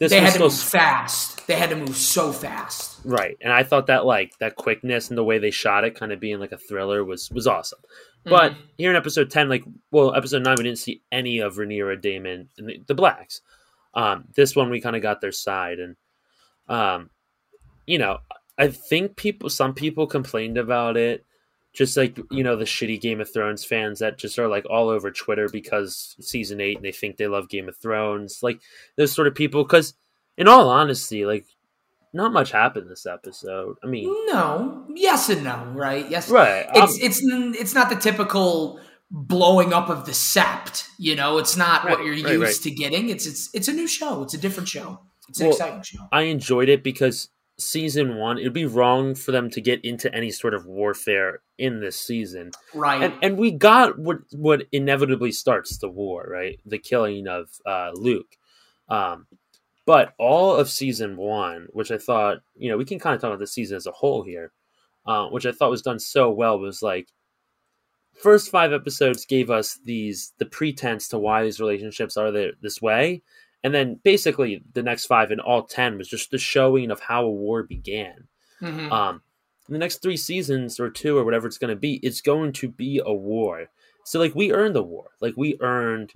This 0.02 0.10
they 0.10 0.18
had 0.18 0.32
to 0.32 0.40
move 0.40 0.52
fast. 0.52 1.46
They 1.46 1.54
had 1.54 1.70
to 1.70 1.76
move 1.76 1.96
so 1.96 2.32
fast. 2.32 2.98
right, 3.04 3.36
and 3.40 3.52
I 3.52 3.62
thought 3.62 3.86
that 3.86 4.04
like 4.04 4.36
that 4.40 4.56
quickness 4.56 5.10
and 5.10 5.16
the 5.16 5.22
way 5.22 5.38
they 5.38 5.52
shot 5.52 5.84
it, 5.84 5.94
kind 5.94 6.10
of 6.10 6.18
being 6.18 6.40
like 6.40 6.50
a 6.50 6.58
thriller, 6.58 7.04
was 7.04 7.30
was 7.30 7.46
awesome. 7.46 7.78
But 8.24 8.56
here 8.76 8.90
in 8.90 8.96
episode 8.96 9.30
ten, 9.30 9.48
like 9.48 9.62
well, 9.92 10.12
episode 10.12 10.42
nine, 10.42 10.56
we 10.58 10.64
didn't 10.64 10.80
see 10.80 11.02
any 11.12 11.38
of 11.38 11.54
Rhaenyra, 11.54 12.00
Daemon, 12.00 12.48
and 12.58 12.68
the, 12.68 12.82
the 12.84 12.96
blacks. 12.96 13.42
Um, 13.94 14.24
this 14.34 14.56
one 14.56 14.70
we 14.70 14.80
kind 14.80 14.96
of 14.96 15.02
got 15.02 15.20
their 15.20 15.30
side, 15.30 15.78
and 15.78 15.94
um, 16.68 17.10
you 17.86 17.98
know, 17.98 18.18
I 18.58 18.68
think 18.68 19.14
people, 19.14 19.50
some 19.50 19.72
people 19.72 20.08
complained 20.08 20.58
about 20.58 20.96
it, 20.96 21.24
just 21.72 21.96
like 21.96 22.18
you 22.30 22.44
know 22.44 22.56
the 22.56 22.64
shitty 22.64 23.00
Game 23.00 23.20
of 23.20 23.32
Thrones 23.32 23.64
fans 23.64 24.00
that 24.00 24.18
just 24.18 24.38
are 24.38 24.48
like 24.48 24.64
all 24.68 24.88
over 24.88 25.10
Twitter 25.10 25.48
because 25.48 26.16
season 26.20 26.60
eight 26.60 26.76
and 26.76 26.84
they 26.84 26.92
think 26.92 27.16
they 27.16 27.26
love 27.26 27.48
Game 27.48 27.68
of 27.68 27.76
Thrones, 27.76 28.40
like 28.42 28.60
those 28.96 29.12
sort 29.12 29.28
of 29.28 29.34
people. 29.34 29.64
Because 29.64 29.94
in 30.36 30.48
all 30.48 30.68
honesty, 30.68 31.24
like 31.24 31.46
not 32.12 32.32
much 32.32 32.52
happened 32.52 32.90
this 32.90 33.06
episode. 33.06 33.76
I 33.82 33.86
mean, 33.86 34.04
No, 34.26 34.84
yes 34.94 35.28
and 35.30 35.44
no, 35.44 35.64
right? 35.74 36.08
Yes, 36.10 36.28
Right, 36.28 36.66
It's 36.74 36.92
um, 36.92 36.98
it's 37.00 37.20
it's 37.60 37.74
not 37.74 37.88
the 37.88 37.96
typical 37.96 38.80
blowing 39.10 39.72
up 39.72 39.88
of 39.88 40.04
the 40.04 40.12
sept. 40.12 40.88
You 40.98 41.16
know, 41.16 41.38
it's 41.38 41.56
not 41.56 41.84
what 41.84 42.04
you're 42.04 42.14
right, 42.14 42.32
used 42.34 42.40
right. 42.40 42.54
to 42.62 42.70
getting. 42.70 43.08
It's 43.08 43.26
it's 43.26 43.48
it's 43.54 43.68
a 43.68 43.72
new 43.72 43.86
show. 43.86 44.22
It's 44.22 44.34
a 44.34 44.38
different 44.38 44.68
show. 44.68 45.00
It's 45.28 45.40
an 45.40 45.46
Well, 45.46 45.56
exciting 45.56 45.82
show. 45.82 46.00
I 46.12 46.22
enjoyed 46.22 46.68
it 46.68 46.82
because 46.82 47.30
season 47.64 48.16
one, 48.16 48.38
it'd 48.38 48.52
be 48.52 48.66
wrong 48.66 49.14
for 49.14 49.32
them 49.32 49.50
to 49.50 49.60
get 49.60 49.84
into 49.84 50.12
any 50.14 50.30
sort 50.30 50.54
of 50.54 50.66
warfare 50.66 51.40
in 51.58 51.80
this 51.80 51.98
season. 51.98 52.50
Right. 52.74 53.02
and 53.02 53.14
and 53.22 53.38
we 53.38 53.50
got 53.50 53.98
what 53.98 54.18
what 54.32 54.64
inevitably 54.72 55.32
starts 55.32 55.78
the 55.78 55.88
war, 55.88 56.26
right? 56.30 56.58
The 56.66 56.78
killing 56.78 57.26
of 57.28 57.48
uh, 57.66 57.92
Luke. 57.94 58.36
Um, 58.88 59.26
but 59.84 60.14
all 60.18 60.56
of 60.56 60.70
season 60.70 61.16
one, 61.16 61.66
which 61.72 61.90
I 61.90 61.98
thought, 61.98 62.38
you 62.56 62.70
know, 62.70 62.76
we 62.76 62.84
can 62.84 62.98
kind 62.98 63.14
of 63.14 63.20
talk 63.20 63.28
about 63.28 63.40
the 63.40 63.46
season 63.46 63.76
as 63.76 63.86
a 63.86 63.92
whole 63.92 64.22
here, 64.22 64.52
uh, 65.06 65.26
which 65.26 65.46
I 65.46 65.52
thought 65.52 65.70
was 65.70 65.82
done 65.82 65.98
so 65.98 66.30
well, 66.30 66.58
was 66.58 66.82
like 66.82 67.08
first 68.14 68.50
five 68.50 68.72
episodes 68.72 69.26
gave 69.26 69.50
us 69.50 69.78
these 69.84 70.32
the 70.38 70.46
pretense 70.46 71.08
to 71.08 71.18
why 71.18 71.42
these 71.42 71.60
relationships 71.60 72.16
are 72.16 72.30
the, 72.30 72.52
this 72.60 72.80
way, 72.80 73.22
and 73.64 73.74
then 73.74 74.00
basically 74.02 74.62
the 74.74 74.82
next 74.82 75.06
five 75.06 75.30
and 75.30 75.40
all 75.40 75.62
ten 75.64 75.98
was 75.98 76.08
just 76.08 76.30
the 76.30 76.38
showing 76.38 76.90
of 76.90 77.00
how 77.00 77.24
a 77.24 77.30
war 77.30 77.62
began. 77.62 78.28
Mhm. 78.60 78.90
Um, 78.90 79.22
in 79.68 79.72
the 79.72 79.78
next 79.78 80.02
three 80.02 80.16
seasons 80.16 80.80
or 80.80 80.90
two 80.90 81.16
or 81.16 81.24
whatever 81.24 81.46
it's 81.46 81.58
going 81.58 81.74
to 81.74 81.80
be, 81.80 81.94
it's 82.02 82.20
going 82.20 82.52
to 82.54 82.68
be 82.68 83.00
a 83.04 83.12
war. 83.12 83.68
So 84.04 84.18
like 84.18 84.34
we 84.34 84.52
earned 84.52 84.74
the 84.74 84.82
war, 84.82 85.10
like 85.20 85.34
we 85.36 85.56
earned 85.60 86.12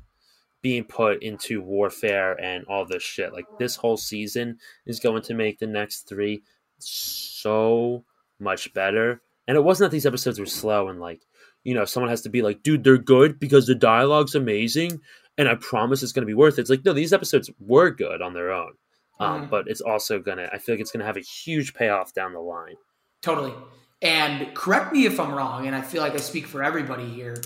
being 0.63 0.85
put 0.85 1.23
into 1.23 1.63
warfare 1.63 2.33
and 2.41 2.65
all 2.67 2.85
this 2.85 3.03
shit. 3.03 3.33
Like 3.33 3.47
this 3.59 3.77
whole 3.77 3.97
season 3.97 4.59
is 4.85 4.99
going 4.99 5.23
to 5.23 5.35
make 5.35 5.59
the 5.59 5.67
next 5.67 6.09
three 6.09 6.43
so 6.79 8.05
much 8.41 8.73
better. 8.75 9.23
And 9.47 9.57
it 9.57 9.63
wasn't 9.63 9.91
that 9.91 9.95
these 9.95 10.07
episodes 10.07 10.41
were 10.41 10.47
slow 10.47 10.89
and 10.89 11.01
like, 11.01 11.23
you 11.63 11.75
know, 11.75 11.85
someone 11.85 12.11
has 12.11 12.23
to 12.23 12.29
be 12.29 12.43
like, 12.43 12.63
dude, 12.63 12.83
they're 12.83 12.99
good 12.99 13.39
because 13.39 13.67
the 13.67 13.75
dialogue's 13.75 14.35
amazing 14.35 15.01
and 15.39 15.49
I 15.49 15.55
promise 15.57 16.03
it's 16.03 16.13
going 16.13 16.23
to 16.23 16.27
be 16.27 16.35
worth 16.35 16.59
it. 16.59 16.63
It's 16.63 16.71
like, 16.71 16.85
no, 16.85 16.93
these 16.93 17.13
episodes 17.13 17.51
were 17.59 17.91
good 17.91 18.23
on 18.23 18.33
their 18.35 18.53
own. 18.53 18.73
Um, 19.19 19.43
Mhm. 19.47 19.51
But 19.51 19.69
it's 19.69 19.81
also 19.81 20.19
going 20.19 20.39
to, 20.39 20.53
I 20.53 20.59
feel 20.59 20.75
like 20.75 20.81
it's 20.81 20.91
going 20.91 21.01
to 21.01 21.07
have 21.07 21.17
a 21.17 21.21
huge 21.21 21.75
payoff 21.75 22.13
down 22.13 22.33
the 22.33 22.41
line. 22.41 22.77
Totally. 23.23 23.55
And 24.03 24.55
correct 24.55 24.93
me 24.93 25.07
if 25.07 25.19
I'm 25.19 25.33
wrong, 25.33 25.67
and 25.67 25.75
I 25.75 25.81
feel 25.81 26.03
like 26.03 26.13
I 26.13 26.19
speak 26.19 26.47
for 26.47 26.63
everybody 26.63 27.09
here. 27.09 27.37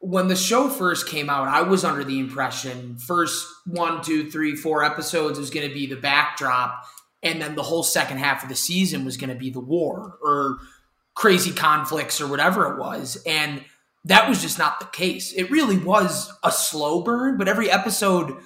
When 0.00 0.28
the 0.28 0.36
show 0.36 0.68
first 0.68 1.08
came 1.08 1.30
out, 1.30 1.48
I 1.48 1.62
was 1.62 1.84
under 1.84 2.04
the 2.04 2.18
impression 2.18 2.96
first 2.98 3.46
one, 3.66 4.02
two, 4.02 4.30
three, 4.30 4.56
four 4.56 4.84
episodes 4.84 5.38
was 5.38 5.50
going 5.50 5.66
to 5.68 5.74
be 5.74 5.86
the 5.86 5.96
backdrop, 5.96 6.84
and 7.22 7.40
then 7.40 7.54
the 7.54 7.62
whole 7.62 7.82
second 7.82 8.18
half 8.18 8.42
of 8.42 8.48
the 8.48 8.54
season 8.54 9.04
was 9.04 9.16
going 9.16 9.30
to 9.30 9.36
be 9.36 9.50
the 9.50 9.60
war 9.60 10.18
or 10.22 10.58
crazy 11.14 11.52
conflicts 11.52 12.20
or 12.20 12.26
whatever 12.26 12.72
it 12.72 12.78
was. 12.78 13.22
And 13.26 13.64
that 14.04 14.28
was 14.28 14.40
just 14.40 14.58
not 14.58 14.80
the 14.80 14.86
case. 14.86 15.32
It 15.32 15.50
really 15.50 15.76
was 15.76 16.32
a 16.42 16.50
slow 16.50 17.02
burn, 17.02 17.36
but 17.36 17.48
every 17.48 17.70
episode 17.70 18.36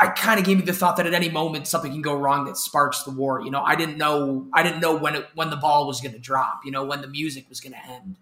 I 0.00 0.08
kind 0.08 0.40
of 0.40 0.46
gave 0.46 0.58
me 0.58 0.64
the 0.64 0.72
thought 0.72 0.96
that 0.96 1.06
at 1.06 1.14
any 1.14 1.28
moment 1.28 1.66
something 1.66 1.92
can 1.92 2.02
go 2.02 2.16
wrong 2.16 2.46
that 2.46 2.56
sparks 2.56 3.02
the 3.02 3.10
war. 3.10 3.42
You 3.42 3.50
know, 3.50 3.62
I 3.62 3.76
didn't 3.76 3.98
know 3.98 4.48
I 4.54 4.62
didn't 4.62 4.80
know 4.80 4.96
when 4.96 5.14
it 5.16 5.26
when 5.34 5.50
the 5.50 5.56
ball 5.56 5.86
was 5.86 6.00
going 6.00 6.14
to 6.14 6.18
drop. 6.18 6.60
You 6.64 6.72
know, 6.72 6.84
when 6.84 7.00
the 7.00 7.08
music 7.08 7.48
was 7.48 7.60
going 7.60 7.72
to 7.74 7.86
end. 7.90 8.16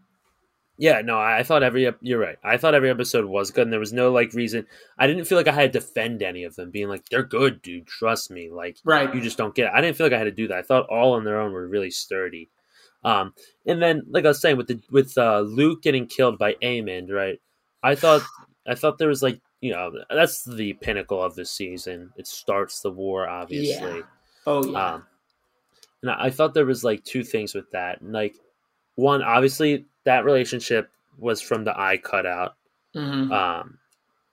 Yeah, 0.78 1.02
no, 1.02 1.18
I 1.18 1.38
I 1.38 1.42
thought 1.42 1.62
every 1.62 1.88
you're 2.00 2.18
right. 2.18 2.38
I 2.42 2.56
thought 2.56 2.74
every 2.74 2.90
episode 2.90 3.26
was 3.26 3.50
good, 3.50 3.62
and 3.64 3.72
there 3.72 3.78
was 3.78 3.92
no 3.92 4.10
like 4.10 4.32
reason. 4.32 4.66
I 4.98 5.06
didn't 5.06 5.26
feel 5.26 5.38
like 5.38 5.46
I 5.46 5.52
had 5.52 5.72
to 5.72 5.78
defend 5.78 6.22
any 6.22 6.44
of 6.44 6.56
them, 6.56 6.70
being 6.70 6.88
like 6.88 7.08
they're 7.10 7.22
good, 7.22 7.62
dude. 7.62 7.86
Trust 7.86 8.30
me. 8.30 8.50
Like 8.50 8.78
Right. 8.84 9.14
you 9.14 9.20
just 9.20 9.38
don't 9.38 9.54
get. 9.54 9.66
It. 9.66 9.72
I 9.74 9.80
didn't 9.80 9.96
feel 9.96 10.06
like 10.06 10.14
I 10.14 10.18
had 10.18 10.24
to 10.24 10.30
do 10.32 10.48
that. 10.48 10.58
I 10.58 10.62
thought 10.62 10.88
all 10.88 11.12
on 11.12 11.24
their 11.24 11.40
own 11.40 11.52
were 11.52 11.68
really 11.68 11.90
sturdy. 11.90 12.50
Um, 13.04 13.34
and 13.66 13.82
then 13.82 14.02
like 14.08 14.24
I 14.24 14.28
was 14.28 14.40
saying 14.40 14.56
with 14.56 14.68
the 14.68 14.80
with 14.90 15.16
uh, 15.18 15.40
Luke 15.40 15.82
getting 15.82 16.06
killed 16.06 16.38
by 16.38 16.54
Aemond, 16.62 17.10
right? 17.10 17.40
I 17.82 17.94
thought 17.94 18.22
I 18.66 18.74
thought 18.74 18.98
there 18.98 19.08
was 19.08 19.22
like 19.22 19.40
you 19.60 19.72
know 19.72 19.92
that's 20.10 20.44
the 20.44 20.74
pinnacle 20.74 21.22
of 21.22 21.34
the 21.34 21.44
season. 21.44 22.12
It 22.16 22.26
starts 22.26 22.80
the 22.80 22.90
war, 22.90 23.28
obviously. 23.28 23.98
Yeah. 23.98 24.02
Oh 24.46 24.64
yeah. 24.64 24.94
Um, 24.94 25.06
and 26.02 26.10
I 26.10 26.30
thought 26.30 26.54
there 26.54 26.66
was 26.66 26.84
like 26.84 27.04
two 27.04 27.22
things 27.22 27.54
with 27.54 27.70
that. 27.70 28.02
Like, 28.02 28.34
one, 28.96 29.22
obviously 29.22 29.86
that 30.04 30.24
relationship 30.24 30.90
was 31.16 31.40
from 31.40 31.64
the 31.64 31.78
eye 31.78 31.96
cutout. 31.96 32.56
Mhm. 32.94 33.30
Um, 33.32 33.78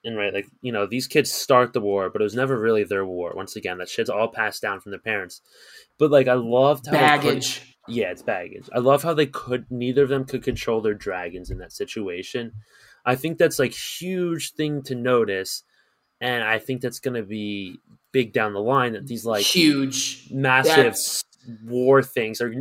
and 0.04 0.16
right, 0.16 0.32
like 0.34 0.48
you 0.62 0.72
know, 0.72 0.86
these 0.86 1.06
kids 1.06 1.30
start 1.30 1.72
the 1.72 1.80
war, 1.80 2.10
but 2.10 2.20
it 2.20 2.24
was 2.24 2.34
never 2.34 2.58
really 2.58 2.84
their 2.84 3.04
war. 3.04 3.32
Once 3.34 3.56
again, 3.56 3.78
that 3.78 3.88
shit's 3.88 4.10
all 4.10 4.28
passed 4.28 4.62
down 4.62 4.80
from 4.80 4.90
their 4.90 5.00
parents. 5.00 5.42
But 5.98 6.10
like, 6.10 6.26
I 6.26 6.34
loved 6.34 6.86
how 6.86 6.92
Baggage. 6.92 7.69
Yeah, 7.88 8.10
it's 8.10 8.22
baggage. 8.22 8.68
I 8.74 8.78
love 8.78 9.02
how 9.02 9.14
they 9.14 9.26
could 9.26 9.66
neither 9.70 10.02
of 10.02 10.08
them 10.08 10.24
could 10.24 10.42
control 10.42 10.80
their 10.80 10.94
dragons 10.94 11.50
in 11.50 11.58
that 11.58 11.72
situation. 11.72 12.52
I 13.04 13.16
think 13.16 13.38
that's 13.38 13.58
like 13.58 13.72
huge 13.72 14.52
thing 14.52 14.82
to 14.84 14.94
notice, 14.94 15.62
and 16.20 16.44
I 16.44 16.58
think 16.58 16.80
that's 16.82 17.00
going 17.00 17.14
to 17.14 17.22
be 17.22 17.78
big 18.12 18.32
down 18.32 18.52
the 18.52 18.60
line 18.60 18.92
that 18.92 19.06
these 19.06 19.24
like 19.24 19.44
Huge. 19.44 20.28
massive 20.30 20.76
That's- 20.76 21.24
war 21.64 22.02
things 22.02 22.40
are 22.40 22.52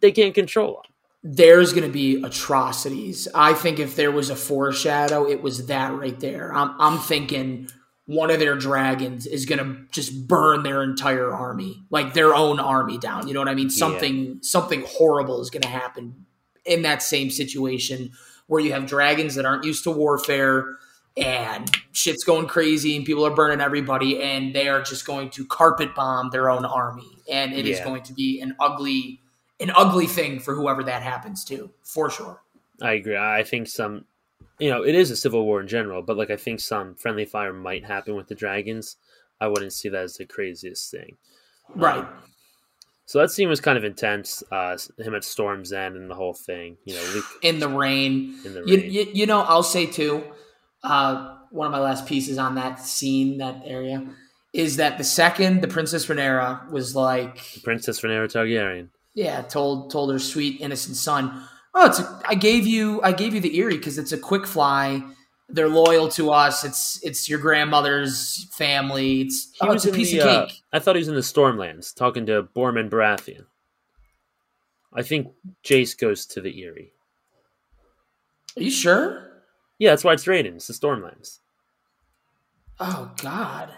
they 0.00 0.12
can't 0.12 0.34
control 0.34 0.74
them. 0.82 0.92
There's 1.34 1.72
going 1.72 1.86
to 1.86 1.92
be 1.92 2.22
atrocities. 2.22 3.26
I 3.34 3.54
think 3.54 3.78
if 3.80 3.96
there 3.96 4.12
was 4.12 4.30
a 4.30 4.36
foreshadow, 4.36 5.26
it 5.28 5.42
was 5.42 5.66
that 5.66 5.92
right 5.98 6.18
there. 6.20 6.52
I'm 6.54 6.74
I'm 6.78 6.98
thinking 6.98 7.68
one 8.06 8.30
of 8.30 8.38
their 8.38 8.54
dragons 8.56 9.26
is 9.26 9.46
going 9.46 9.58
to 9.58 9.76
just 9.90 10.26
burn 10.28 10.62
their 10.62 10.82
entire 10.82 11.32
army, 11.32 11.82
like 11.90 12.14
their 12.14 12.34
own 12.34 12.60
army 12.60 12.98
down. 12.98 13.26
You 13.28 13.34
know 13.34 13.40
what 13.40 13.48
I 13.48 13.54
mean? 13.54 13.68
Something 13.70 14.38
something 14.42 14.84
horrible 14.86 15.40
is 15.40 15.50
going 15.50 15.62
to 15.62 15.68
happen 15.68 16.26
in 16.64 16.82
that 16.82 17.02
same 17.02 17.30
situation 17.30 18.12
where 18.46 18.60
you 18.60 18.72
have 18.72 18.86
dragons 18.86 19.34
that 19.34 19.44
aren't 19.44 19.64
used 19.64 19.84
to 19.84 19.90
warfare 19.90 20.76
and 21.16 21.70
shit's 21.92 22.24
going 22.24 22.46
crazy 22.46 22.96
and 22.96 23.04
people 23.04 23.24
are 23.26 23.34
burning 23.34 23.60
everybody 23.60 24.22
and 24.22 24.54
they 24.54 24.68
are 24.68 24.82
just 24.82 25.06
going 25.06 25.30
to 25.30 25.44
carpet 25.46 25.94
bomb 25.94 26.30
their 26.30 26.50
own 26.50 26.64
army 26.64 27.08
and 27.30 27.52
it 27.54 27.66
is 27.66 27.78
Yeah. 27.78 27.84
going 27.84 28.02
to 28.02 28.12
be 28.12 28.40
an 28.40 28.54
ugly 28.60 29.20
an 29.58 29.70
ugly 29.74 30.06
thing 30.06 30.38
for 30.38 30.54
whoever 30.54 30.82
that 30.84 31.02
happens 31.02 31.42
to 31.44 31.70
for 31.82 32.10
sure 32.10 32.42
I 32.82 32.92
agree. 32.92 33.16
I 33.16 33.42
think 33.42 33.68
some, 33.68 34.04
you 34.58 34.70
know, 34.70 34.82
it 34.82 34.94
is 34.94 35.10
a 35.10 35.16
civil 35.16 35.44
war 35.44 35.60
in 35.60 35.68
general, 35.68 36.02
but 36.02 36.16
like 36.16 36.30
I 36.30 36.36
think 36.36 36.60
some 36.60 36.94
friendly 36.94 37.24
fire 37.24 37.52
might 37.52 37.84
happen 37.84 38.14
with 38.14 38.28
the 38.28 38.34
dragons. 38.34 38.96
I 39.40 39.48
wouldn't 39.48 39.72
see 39.72 39.88
that 39.90 40.04
as 40.04 40.16
the 40.16 40.24
craziest 40.24 40.90
thing. 40.90 41.16
right 41.74 42.06
So 43.04 43.20
that 43.20 43.30
scene 43.30 43.48
was 43.48 43.60
kind 43.60 43.78
of 43.78 43.84
intense. 43.84 44.42
Uh, 44.50 44.76
him 44.98 45.14
at 45.14 45.24
Storm's 45.24 45.72
End 45.72 45.96
and 45.96 46.10
the 46.10 46.14
whole 46.14 46.34
thing. 46.34 46.78
You 46.84 46.94
know, 46.94 47.04
Luke 47.14 47.24
in 47.42 47.60
the 47.60 47.68
rain 47.68 48.36
in 48.44 48.54
the 48.54 48.64
you, 48.66 48.78
rain. 48.78 48.90
you, 48.90 49.06
you 49.12 49.26
know 49.26 49.40
i'll 49.42 49.62
say 49.62 49.86
too 49.86 50.24
uh, 50.82 51.36
one 51.50 51.66
of 51.66 51.72
my 51.72 51.78
last 51.78 52.06
pieces 52.06 52.38
on 52.38 52.54
that 52.54 52.80
scene 52.80 53.38
that 53.38 53.62
area 53.64 54.06
is 54.52 54.76
that 54.76 54.98
the 54.98 55.04
second 55.04 55.60
the 55.60 55.68
princess 55.68 56.06
Rhaenyra 56.06 56.70
was 56.70 56.96
like 56.96 57.62
Princess 57.62 58.00
Rhaenyra 58.00 58.32
Targaryen. 58.32 58.88
Yeah, 59.14 59.40
told 59.42 59.90
told 59.90 60.12
her 60.12 60.18
sweet 60.18 60.60
innocent 60.60 60.96
son, 60.96 61.42
"Oh, 61.76 61.86
it's 61.86 62.00
a, 62.00 62.22
I 62.26 62.34
gave 62.34 62.66
you 62.66 63.00
I 63.02 63.12
gave 63.12 63.34
you 63.34 63.40
the 63.40 63.56
Eyrie 63.60 63.76
because 63.76 63.98
it's 63.98 64.12
a 64.12 64.18
quick 64.18 64.46
fly, 64.46 65.02
they're 65.48 65.68
loyal 65.68 66.08
to 66.10 66.30
us. 66.30 66.64
It's 66.64 67.00
it's 67.02 67.28
your 67.28 67.38
grandmother's 67.38 68.48
family. 68.52 69.22
It's, 69.22 69.52
He 69.52 69.66
oh, 69.66 69.72
was 69.72 69.84
it's 69.84 69.94
a 69.94 69.96
piece 69.96 70.10
the, 70.10 70.20
of 70.20 70.26
uh, 70.26 70.46
cake. 70.46 70.62
I 70.72 70.78
thought 70.78 70.96
he 70.96 71.00
was 71.00 71.08
in 71.08 71.14
the 71.14 71.20
Stormlands 71.20 71.94
talking 71.94 72.26
to 72.26 72.42
Borman 72.42 72.90
Baratheon. 72.90 73.46
I 74.92 75.02
think 75.02 75.28
Jace 75.62 75.96
goes 75.96 76.26
to 76.26 76.40
the 76.40 76.62
Eyrie. 76.62 76.92
Are 78.56 78.62
you 78.62 78.70
sure? 78.70 79.42
Yeah, 79.78 79.90
that's 79.90 80.04
why 80.04 80.14
it's 80.14 80.26
rated. 80.26 80.54
It's 80.54 80.66
the 80.66 80.72
Stormlands. 80.72 81.40
Oh 82.80 83.12
God. 83.22 83.70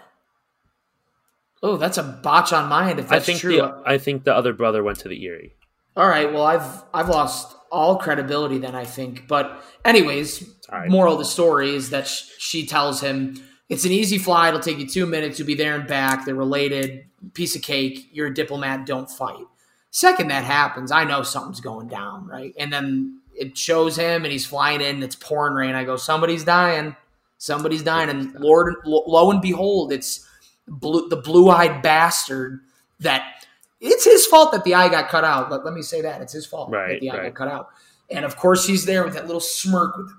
Oh, 1.61 1.75
that's 1.75 1.97
a 1.97 2.03
botch 2.03 2.53
on 2.53 2.69
my 2.69 2.89
end. 2.89 2.99
If 2.99 3.11
I 3.11 3.15
that's 3.15 3.25
think 3.25 3.39
true. 3.39 3.57
the 3.57 3.83
I 3.85 3.97
think 3.97 4.23
the 4.23 4.33
other 4.33 4.53
brother 4.53 4.81
went 4.81 4.99
to 4.99 5.09
the 5.09 5.23
Eyrie. 5.25 5.55
All 5.95 6.07
right. 6.07 6.31
Well, 6.31 6.43
I've 6.43 6.83
I've 6.93 7.09
lost 7.09 7.55
all 7.71 7.97
credibility 7.97 8.57
then. 8.57 8.75
I 8.75 8.85
think. 8.85 9.27
But 9.27 9.63
anyways, 9.85 10.47
right. 10.71 10.89
moral 10.89 11.13
of 11.13 11.19
the 11.19 11.25
story 11.25 11.75
is 11.75 11.89
that 11.89 12.07
sh- 12.07 12.29
she 12.37 12.65
tells 12.65 13.01
him 13.01 13.41
it's 13.69 13.85
an 13.85 13.91
easy 13.91 14.17
flight. 14.17 14.49
It'll 14.49 14.59
take 14.59 14.79
you 14.79 14.87
two 14.87 15.05
minutes. 15.05 15.39
You'll 15.39 15.47
be 15.47 15.55
there 15.55 15.75
and 15.75 15.87
back. 15.87 16.25
They're 16.25 16.35
related. 16.35 17.05
Piece 17.33 17.55
of 17.55 17.61
cake. 17.61 18.09
You're 18.11 18.27
a 18.27 18.33
diplomat. 18.33 18.85
Don't 18.85 19.09
fight. 19.09 19.45
Second 19.91 20.27
that 20.29 20.43
happens, 20.43 20.91
I 20.91 21.03
know 21.03 21.23
something's 21.23 21.61
going 21.61 21.87
down, 21.87 22.27
right? 22.27 22.53
And 22.59 22.71
then 22.71 23.21
it 23.35 23.57
shows 23.57 23.95
him, 23.97 24.23
and 24.23 24.31
he's 24.31 24.45
flying 24.45 24.81
in. 24.81 25.01
It's 25.01 25.15
pouring 25.15 25.55
rain. 25.55 25.75
I 25.75 25.83
go, 25.83 25.95
somebody's 25.95 26.43
dying. 26.43 26.95
Somebody's 27.37 27.83
dying. 27.83 28.09
And 28.09 28.33
Lord, 28.35 28.75
lo, 28.85 29.03
lo 29.07 29.31
and 29.31 29.41
behold, 29.41 29.91
it's 29.91 30.27
blue, 30.67 31.09
the 31.09 31.15
blue-eyed 31.15 31.81
bastard 31.81 32.59
that 32.99 33.38
it's 33.81 34.05
his 34.05 34.25
fault 34.25 34.51
that 34.51 34.63
the 34.63 34.75
eye 34.75 34.89
got 34.89 35.09
cut 35.09 35.23
out. 35.23 35.51
Let, 35.51 35.65
let 35.65 35.73
me 35.73 35.81
say 35.81 36.01
that 36.01 36.21
it's 36.21 36.33
his 36.33 36.45
fault 36.45 36.69
right, 36.69 36.93
that 36.93 37.01
the 37.01 37.09
eye 37.11 37.17
right. 37.17 37.33
got 37.33 37.35
cut 37.35 37.47
out. 37.47 37.69
And 38.11 38.25
of 38.25 38.35
course, 38.35 38.65
he's 38.65 38.85
there 38.85 39.03
with 39.03 39.13
that 39.13 39.27
little 39.27 39.39
smirk. 39.39 39.97
With, 39.97 40.11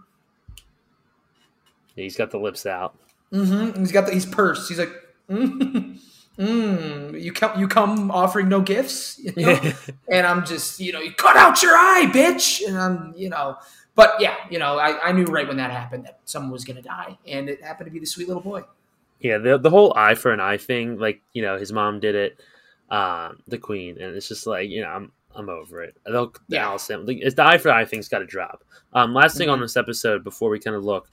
Yeah, 1.96 2.04
he's 2.04 2.16
got 2.16 2.30
the 2.30 2.38
lips 2.38 2.66
out. 2.66 2.96
mm 3.32 3.76
He's 3.78 3.92
got 3.92 4.06
the, 4.06 4.12
he's 4.12 4.26
pursed. 4.26 4.68
He's 4.68 4.78
like, 4.78 4.92
mm, 5.28 5.98
mm, 6.38 7.20
you 7.20 7.32
come, 7.32 7.58
you 7.58 7.68
come 7.68 8.10
offering 8.10 8.48
no 8.48 8.60
gifts, 8.60 9.18
you 9.18 9.32
know? 9.36 9.60
and 10.10 10.26
I'm 10.26 10.46
just, 10.46 10.80
you 10.80 10.92
know, 10.92 11.00
you 11.00 11.12
cut 11.12 11.36
out 11.36 11.62
your 11.62 11.74
eye, 11.76 12.08
bitch. 12.12 12.66
And 12.66 12.78
I'm, 12.78 13.14
you 13.16 13.28
know, 13.28 13.56
but 14.00 14.14
yeah, 14.20 14.36
you 14.48 14.58
know, 14.58 14.78
I, 14.78 15.08
I 15.08 15.12
knew 15.12 15.24
right 15.24 15.46
when 15.46 15.56
that 15.58 15.70
happened 15.70 16.06
that 16.06 16.20
someone 16.24 16.52
was 16.52 16.64
going 16.64 16.76
to 16.76 16.82
die, 16.82 17.18
and 17.26 17.50
it 17.50 17.62
happened 17.62 17.86
to 17.86 17.90
be 17.90 17.98
the 17.98 18.06
sweet 18.06 18.28
little 18.28 18.42
boy. 18.42 18.62
Yeah, 19.20 19.36
the 19.36 19.58
the 19.58 19.68
whole 19.68 19.92
eye 19.94 20.14
for 20.14 20.32
an 20.32 20.40
eye 20.40 20.56
thing, 20.56 20.98
like 20.98 21.20
you 21.34 21.42
know, 21.42 21.58
his 21.58 21.70
mom 21.70 22.00
did 22.00 22.14
it, 22.14 22.40
um, 22.90 23.42
the 23.46 23.58
queen, 23.58 24.00
and 24.00 24.14
it's 24.16 24.28
just 24.28 24.46
like 24.46 24.68
you 24.68 24.82
know, 24.82 24.88
I'm 24.88 25.12
I'm 25.34 25.48
over 25.48 25.82
it. 25.82 25.96
They'll, 26.04 26.32
Yeah. 26.48 26.66
Allison, 26.66 27.06
like, 27.06 27.18
it's 27.20 27.36
the 27.36 27.44
eye 27.44 27.58
for 27.58 27.70
eye 27.70 27.84
thing's 27.84 28.08
got 28.08 28.18
to 28.18 28.26
drop. 28.26 28.64
Um, 28.92 29.14
last 29.14 29.36
thing 29.36 29.46
Mm-hmm. 29.46 29.52
on 29.54 29.60
this 29.60 29.76
episode 29.76 30.24
before 30.24 30.50
we 30.50 30.58
kind 30.58 30.74
of 30.76 30.84
look 30.84 31.08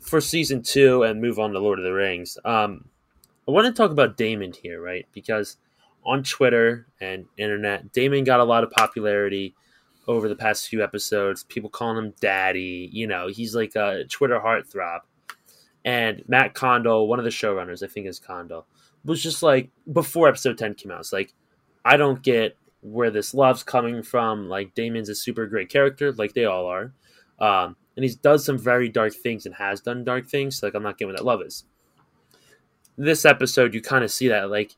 for 0.00 0.20
season 0.20 0.62
two 0.62 1.02
and 1.02 1.20
move 1.20 1.38
on 1.40 1.50
to 1.52 1.58
Lord 1.58 1.80
of 1.80 1.84
the 1.84 1.92
Rings. 1.92 2.38
Um, 2.44 2.88
I 3.48 3.50
want 3.50 3.66
to 3.66 3.72
talk 3.72 3.90
about 3.90 4.16
Daemon 4.16 4.52
here, 4.52 4.80
right? 4.80 5.04
Because 5.12 5.56
on 6.04 6.22
Twitter 6.22 6.86
and 7.00 7.24
internet, 7.38 7.92
Daemon 7.92 8.22
got 8.22 8.38
a 8.38 8.44
lot 8.44 8.62
of 8.62 8.70
popularity 8.70 9.56
over 10.06 10.28
the 10.28 10.36
past 10.36 10.68
few 10.68 10.84
episodes. 10.84 11.42
People 11.42 11.68
calling 11.68 11.96
him 12.04 12.14
Daddy. 12.20 12.88
You 12.92 13.08
know, 13.08 13.26
he's 13.26 13.56
like 13.56 13.74
a 13.74 14.04
Twitter 14.08 14.38
heartthrob. 14.38 15.00
And 15.84 16.22
Matt 16.28 16.54
Condal, 16.54 17.08
one 17.08 17.18
of 17.18 17.24
the 17.24 17.30
showrunners, 17.30 17.82
I 17.82 17.88
think 17.88 18.06
is 18.06 18.18
Condal, 18.20 18.66
was 19.06 19.22
just 19.22 19.42
like 19.42 19.70
before 19.92 20.28
episode 20.28 20.58
ten 20.58 20.74
came 20.74 20.90
out. 20.92 21.00
It's 21.00 21.12
like 21.12 21.32
I 21.84 21.96
don't 21.96 22.22
get 22.22 22.56
where 22.82 23.10
this 23.10 23.32
love's 23.34 23.62
coming 23.62 24.02
from. 24.02 24.48
Like 24.48 24.74
Daemon's 24.74 25.08
a 25.08 25.14
super 25.14 25.46
great 25.46 25.68
character, 25.70 26.12
like 26.12 26.34
they 26.34 26.44
all 26.44 26.66
are, 26.66 26.92
um, 27.38 27.76
and 27.96 28.04
he's 28.04 28.16
does 28.16 28.44
some 28.44 28.58
very 28.58 28.88
dark 28.88 29.14
things 29.14 29.46
and 29.46 29.54
has 29.54 29.80
done 29.80 30.04
dark 30.04 30.28
things. 30.28 30.58
So 30.58 30.66
like 30.66 30.74
I'm 30.74 30.82
not 30.82 30.98
getting 30.98 31.12
what 31.12 31.18
that 31.18 31.24
love 31.24 31.42
is. 31.42 31.64
This 32.98 33.24
episode, 33.24 33.74
you 33.74 33.82
kind 33.82 34.04
of 34.04 34.10
see 34.10 34.28
that 34.28 34.50
like 34.50 34.74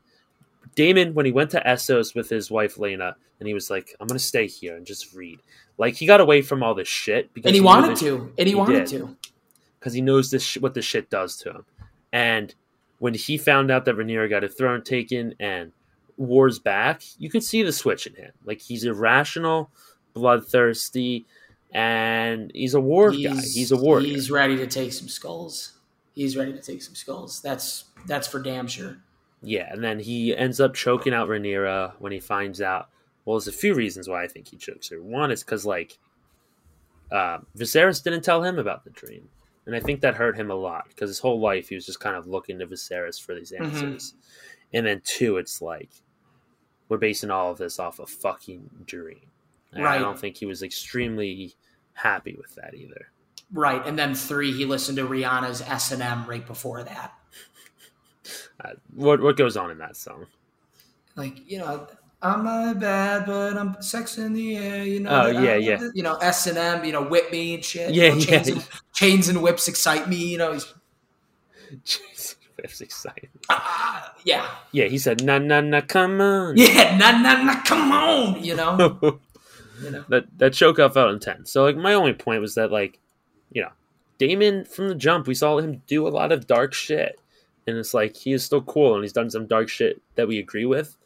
Daemon 0.75 1.15
when 1.15 1.27
he 1.27 1.33
went 1.33 1.51
to 1.53 1.61
Essos 1.65 2.15
with 2.15 2.29
his 2.29 2.51
wife 2.51 2.77
Laena, 2.77 3.15
and 3.39 3.47
he 3.47 3.55
was 3.55 3.71
like, 3.71 3.95
"I'm 4.01 4.07
gonna 4.09 4.19
stay 4.19 4.47
here 4.49 4.77
and 4.77 4.85
just 4.87 5.15
read." 5.15 5.41
Like 5.79 5.95
he 5.95 6.07
got 6.07 6.21
away 6.21 6.43
from 6.43 6.63
all 6.65 6.75
this 6.75 6.89
shit 6.89 7.33
because 7.33 7.49
And 7.51 7.55
he 7.55 7.61
knew 7.61 7.67
wanted 7.67 7.97
to, 7.99 8.33
and 8.37 8.47
he, 8.49 8.53
he 8.53 8.55
wanted 8.57 8.87
did. 8.87 8.99
to. 8.99 9.17
because 9.79 9.93
he 9.93 10.01
knows 10.01 10.31
this 10.33 10.43
sh- 10.43 10.59
what 10.59 10.75
this 10.75 10.85
shit 10.85 11.09
does 11.11 11.37
to 11.39 11.51
him. 11.51 11.65
And 12.13 12.53
when 12.99 13.15
he 13.15 13.39
found 13.39 13.71
out 13.71 13.85
that 13.85 13.97
Rhaenyra 13.97 14.29
got 14.29 14.45
a 14.45 14.49
throne 14.49 14.83
taken 14.83 15.35
and 15.39 15.73
War's 16.17 16.59
back, 16.59 17.03
you 17.19 17.31
could 17.31 17.45
see 17.45 17.63
the 17.63 17.73
switch 17.73 18.07
in 18.07 18.15
him. 18.15 18.33
Like 18.45 18.61
he's 18.61 18.85
irrational, 18.85 19.71
bloodthirsty, 20.15 21.27
and 21.73 22.51
he's 22.55 22.75
a 22.75 22.81
war 22.81 23.11
guy. 23.13 23.41
He's 23.55 23.71
a 23.71 23.77
warrior. 23.77 24.07
He's 24.07 24.31
ready 24.31 24.57
to 24.57 24.67
take 24.67 24.93
some 24.93 25.09
skulls. 25.09 25.79
He's 26.15 26.37
ready 26.37 26.53
to 26.53 26.61
take 26.61 26.83
some 26.83 26.97
skulls. 26.97 27.41
That's 27.41 27.85
that's 28.07 28.27
for 28.27 28.41
damn 28.41 28.67
sure. 28.67 28.99
Yeah, 29.43 29.73
and 29.73 29.85
then 29.85 30.01
he 30.01 30.37
ends 30.37 30.61
up 30.61 30.75
choking 30.75 31.15
out 31.15 31.29
Rhaenyra 31.29 31.95
when 32.01 32.11
he 32.11 32.19
finds 32.19 32.61
out. 32.61 32.89
Well, 33.25 33.39
there's 33.39 33.47
a 33.47 33.53
few 33.53 33.75
reasons 33.75 34.09
why 34.09 34.25
I 34.25 34.27
think 34.27 34.49
he 34.49 34.57
chokes 34.57 34.89
her. 34.89 35.01
One 35.01 35.31
is 35.31 35.45
because 35.45 35.65
like 35.65 35.99
uh, 37.13 37.39
Viserys 37.57 38.03
didn't 38.03 38.23
tell 38.23 38.43
him 38.43 38.59
about 38.59 38.85
the 38.85 38.91
dream, 38.91 39.29
and 39.69 39.77
I 39.77 39.81
think 39.81 40.01
that 40.01 40.15
hurt 40.15 40.35
him 40.35 40.51
a 40.51 40.55
lot 40.55 40.87
because 40.89 41.11
his 41.11 41.19
whole 41.19 41.41
life 41.41 41.69
he 41.69 41.75
was 41.75 41.85
just 41.85 42.01
kind 42.01 42.17
of 42.17 42.27
looking 42.27 42.59
to 42.59 42.67
Viserys 42.67 43.21
for 43.21 43.35
these 43.35 43.53
answers. 43.53 44.15
And 44.73 44.87
then 44.87 45.03
two, 45.05 45.37
it's 45.37 45.61
like 45.61 45.91
we're 46.89 46.97
basing 46.97 47.31
all 47.31 47.51
of 47.51 47.59
this 47.59 47.79
off 47.79 47.99
a 47.99 48.07
fucking 48.07 48.71
dream. 48.87 49.31
And 49.75 49.87
I 49.87 49.99
don't 49.99 50.19
think 50.19 50.39
he 50.39 50.47
was 50.47 50.63
extremely 50.63 51.55
happy 51.93 52.35
with 52.39 52.55
that 52.55 52.73
either. 52.75 53.09
Right, 53.53 53.87
and 53.87 53.99
then 53.99 54.15
three, 54.15 54.53
he 54.53 54.65
listened 54.65 54.97
to 54.97 55.07
Rihanna's 55.07 55.61
S 55.61 55.93
and 55.93 56.03
M 56.03 56.25
right 56.27 56.47
before 56.47 56.83
that. 56.83 57.13
Uh, 58.63 58.73
what 58.93 59.23
what 59.23 59.37
goes 59.37 59.57
on 59.57 59.71
in 59.71 59.79
that 59.79 59.97
song? 59.97 60.27
Like 61.17 61.49
you 61.49 61.59
know, 61.59 61.87
I'm 62.21 62.45
not 62.45 62.81
bad, 62.81 63.27
but 63.27 63.57
I'm 63.57 63.81
sex 63.81 64.19
in 64.19 64.33
the 64.33 64.57
air. 64.57 64.85
You 64.85 65.01
know, 65.01 65.23
Oh, 65.27 65.27
yeah, 65.29 65.55
yeah. 65.55 65.81
You 65.95 66.03
know, 66.03 66.17
S 66.17 66.47
and 66.49 66.59
M. 66.59 66.85
You 66.85 66.93
know, 66.93 67.03
whip 67.03 67.31
me 67.31 67.55
and 67.55 67.65
shit. 67.65 67.95
Yeah, 67.95 68.15
you 68.15 68.27
know, 68.27 68.33
yeah. 68.33 68.43
And, 68.55 68.69
chains 68.99 69.29
and 69.29 69.41
whips 69.43 69.69
excite 69.69 70.09
me. 70.09 70.17
You 70.17 70.39
know, 70.39 70.53
he's, 70.55 70.75
Jesus, 71.85 72.37
that's 72.57 72.81
exciting. 72.81 73.31
ah, 73.49 74.15
yeah, 74.25 74.49
Yeah, 74.73 74.87
he 74.87 74.99
said, 74.99 75.23
"Na 75.23 75.39
na 75.39 75.61
na, 75.61 75.81
come 75.81 76.21
on." 76.21 76.57
yeah. 76.57 76.97
na 76.97 77.13
na 77.13 77.43
na, 77.43 77.63
Come 77.63 77.93
on. 77.93 78.43
You 78.43 78.57
know, 78.57 78.99
you 79.83 79.91
know. 79.91 80.05
that 80.09 80.27
that 80.39 80.53
choke 80.53 80.79
out 80.79 80.95
felt 80.95 81.13
intense. 81.13 81.51
So 81.53 81.63
like 81.65 81.77
my 81.77 81.95
only 81.95 82.13
point 82.13 82.41
was 82.41 82.55
that 82.57 82.73
like, 82.73 82.99
you 83.53 83.63
know, 83.63 83.71
Daemon 84.19 84.65
from 84.65 84.89
the 84.89 84.95
jump, 84.95 85.27
we 85.27 85.35
saw 85.35 85.59
him 85.59 85.83
do 85.87 86.07
a 86.07 86.11
lot 86.11 86.33
of 86.33 86.47
dark 86.47 86.75
shit. 86.75 87.21
And 87.67 87.77
it's 87.77 87.93
like 87.93 88.17
he 88.17 88.33
is 88.33 88.43
still 88.45 88.63
cool 88.63 88.95
and 88.95 89.05
he's 89.05 89.13
done 89.13 89.29
some 89.31 89.47
dark 89.47 89.69
shit 89.69 90.01
that 90.15 90.27
we 90.27 90.39
agree 90.39 90.65
with. 90.65 90.97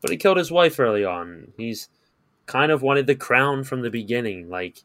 But 0.00 0.10
he 0.10 0.16
killed 0.16 0.38
his 0.38 0.50
wife 0.50 0.80
early 0.80 1.04
on. 1.04 1.52
He's 1.58 1.88
kind 2.46 2.72
of 2.72 2.80
wanted 2.80 3.06
the 3.06 3.14
crown 3.14 3.64
from 3.64 3.82
the 3.82 3.90
beginning. 3.90 4.48
Like 4.48 4.82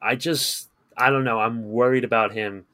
I 0.00 0.16
just 0.16 0.70
I 0.96 1.10
don't 1.10 1.24
know, 1.24 1.40
I'm 1.40 1.70
worried 1.70 2.04
about 2.04 2.32
him 2.32 2.66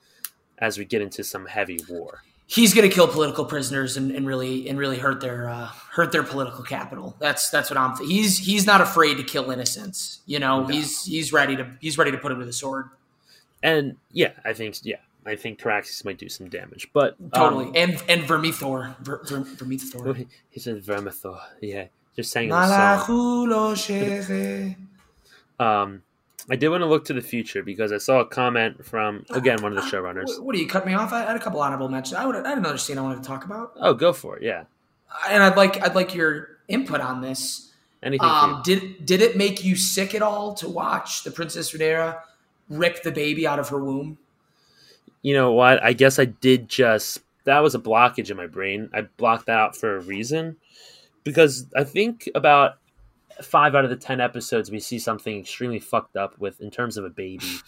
as 0.58 0.78
we 0.78 0.84
get 0.84 1.00
into 1.02 1.24
some 1.24 1.46
heavy 1.46 1.80
war. 1.88 2.22
he's 2.46 2.74
going 2.74 2.88
to 2.88 2.94
kill 2.94 3.06
political 3.08 3.44
prisoners 3.44 3.96
and, 3.96 4.10
and 4.10 4.26
really 4.26 4.68
and 4.68 4.78
really 4.78 4.98
hurt 4.98 5.20
their 5.20 5.48
uh, 5.48 5.66
hurt 5.92 6.12
their 6.12 6.22
political 6.22 6.64
capital. 6.64 7.16
That's 7.18 7.48
that's 7.50 7.70
what 7.70 7.78
I'm. 7.78 7.96
Th- 7.96 8.08
he's 8.10 8.38
he's 8.38 8.66
not 8.66 8.80
afraid 8.80 9.16
to 9.16 9.22
kill 9.22 9.50
innocents. 9.50 10.20
You 10.26 10.38
know, 10.38 10.66
he's 10.66 11.04
he's 11.04 11.32
ready 11.32 11.56
to 11.56 11.70
he's 11.80 11.96
ready 11.96 12.10
to 12.10 12.18
put 12.18 12.32
him 12.32 12.40
to 12.40 12.44
the 12.46 12.52
sword. 12.52 12.86
And 13.62 13.96
yeah, 14.12 14.32
I 14.44 14.52
think 14.52 14.76
yeah, 14.82 14.96
I 15.24 15.36
think 15.36 15.60
Caraxes 15.60 16.04
might 16.04 16.18
do 16.18 16.28
some 16.28 16.48
damage. 16.48 16.88
But 16.92 17.16
um, 17.20 17.30
Totally. 17.30 17.80
and 17.80 18.02
and 18.08 18.22
Vermithor, 18.22 18.98
Ver, 19.00 19.22
Ver, 19.24 19.40
Vermithor. 19.44 20.26
he 20.50 20.60
said 20.60 20.82
Vermithor. 20.82 21.40
Yeah, 21.60 21.86
just 22.16 22.32
saying. 22.32 22.48
Um, 25.58 26.02
I 26.50 26.56
did 26.56 26.68
want 26.68 26.80
to 26.82 26.86
look 26.86 27.04
to 27.06 27.12
the 27.12 27.20
future 27.22 27.62
because 27.62 27.92
I 27.92 27.98
saw 27.98 28.20
a 28.20 28.26
comment 28.26 28.84
from 28.84 29.24
again 29.30 29.62
one 29.62 29.76
of 29.76 29.82
the 29.82 29.88
showrunners. 29.90 30.26
What, 30.26 30.44
what 30.46 30.54
do 30.54 30.60
you 30.60 30.66
cut 30.68 30.84
me 30.84 30.94
off? 30.94 31.12
I 31.12 31.20
had 31.20 31.36
a 31.36 31.38
couple 31.38 31.60
honorable 31.60 31.88
mentions. 31.88 32.14
I 32.16 32.26
would 32.26 32.34
I 32.36 32.48
had 32.48 32.58
another 32.58 32.78
scene 32.78 32.98
I 32.98 33.02
wanted 33.02 33.22
to 33.22 33.28
talk 33.28 33.44
about, 33.44 33.72
Oh, 33.76 33.94
go 33.94 34.12
for 34.12 34.36
it. 34.36 34.42
Yeah, 34.42 34.64
and 35.28 35.42
I'd 35.42 35.56
like 35.56 35.80
I'd 35.82 35.94
like 35.94 36.14
your 36.14 36.58
input 36.68 37.00
on 37.00 37.20
this. 37.20 37.72
anything. 38.02 38.28
Um, 38.28 38.62
did 38.64 39.04
did 39.06 39.20
it 39.22 39.36
make 39.36 39.62
you 39.64 39.76
sick 39.76 40.14
at 40.14 40.22
all 40.22 40.54
to 40.54 40.68
watch 40.68 41.22
the 41.24 41.30
Princess 41.30 41.72
Rhaenyra 41.72 42.20
rip 42.68 43.02
the 43.02 43.12
baby 43.12 43.46
out 43.46 43.58
of 43.58 43.68
her 43.68 43.78
womb? 43.82 44.18
you 45.22 45.34
know 45.34 45.52
what? 45.52 45.82
I 45.82 45.92
guess 45.92 46.18
I 46.18 46.24
did 46.24 46.68
just 46.68 47.20
that 47.44 47.60
was 47.60 47.74
a 47.74 47.78
blockage 47.78 48.30
in 48.30 48.36
my 48.36 48.46
brain. 48.46 48.88
I 48.92 49.02
blocked 49.02 49.46
that 49.46 49.58
out 49.58 49.76
for 49.76 49.96
a 49.96 50.00
reason 50.00 50.56
because 51.24 51.66
I 51.76 51.84
think 51.84 52.28
about 52.34 52.78
five 53.44 53.74
out 53.74 53.84
of 53.84 53.90
the 53.90 53.96
ten 53.96 54.20
episodes 54.20 54.70
we 54.70 54.80
see 54.80 54.98
something 54.98 55.38
extremely 55.38 55.78
fucked 55.78 56.16
up 56.16 56.38
with 56.38 56.60
in 56.60 56.70
terms 56.70 56.96
of 56.96 57.04
a 57.04 57.10
baby. 57.10 57.46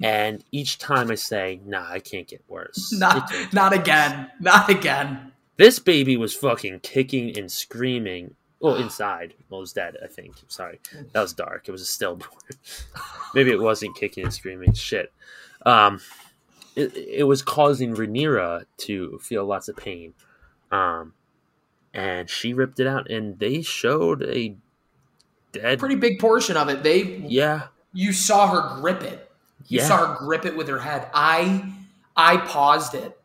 And 0.00 0.44
each 0.52 0.78
time 0.78 1.10
I 1.10 1.16
say, 1.16 1.60
"Nah, 1.66 1.84
I 1.90 1.98
can't 1.98 2.28
get 2.28 2.44
worse." 2.46 2.92
Not 2.92 3.28
can't 3.28 3.52
not 3.52 3.72
again. 3.72 4.30
Not 4.38 4.70
again. 4.70 5.32
This 5.56 5.80
baby 5.80 6.16
was 6.16 6.34
fucking 6.34 6.80
kicking 6.80 7.36
and 7.36 7.50
screaming. 7.50 8.36
Well, 8.60 8.76
inside. 8.76 9.34
Well, 9.48 9.58
it 9.58 9.62
was 9.62 9.72
dead, 9.72 9.96
I 10.02 10.06
think. 10.06 10.36
Sorry. 10.48 10.80
That 11.12 11.20
was 11.20 11.32
dark. 11.34 11.68
It 11.68 11.72
was 11.72 11.82
a 11.82 11.86
stillborn. 11.86 12.30
Maybe 13.34 13.50
it 13.50 13.60
wasn't 13.60 13.96
kicking 13.96 14.24
and 14.24 14.32
screaming. 14.32 14.72
Shit. 14.72 15.12
Um, 15.66 16.00
it, 16.74 16.96
it 16.96 17.24
was 17.24 17.42
causing 17.42 17.94
Rhaenyra 17.94 18.64
to 18.78 19.18
feel 19.18 19.44
lots 19.44 19.68
of 19.68 19.76
pain. 19.76 20.14
Um, 20.70 21.12
and 21.92 22.28
she 22.28 22.54
ripped 22.54 22.80
it 22.80 22.86
out, 22.86 23.10
and 23.10 23.38
they 23.38 23.62
showed 23.62 24.22
a 24.22 24.56
dead. 25.54 25.78
Pretty 25.78 25.94
big 25.96 26.18
portion 26.18 26.56
of 26.56 26.68
it. 26.68 26.82
They 26.82 27.02
yeah, 27.26 27.68
you 27.92 28.12
saw 28.12 28.48
her 28.48 28.80
grip 28.80 29.02
it. 29.02 29.30
You 29.68 29.78
Yeah. 29.80 29.88
saw 29.88 30.06
her 30.06 30.14
grip 30.18 30.44
it 30.44 30.56
with 30.56 30.68
her 30.68 30.78
head. 30.80 31.08
I 31.14 31.72
I 32.16 32.36
paused 32.38 32.94
it. 32.94 33.18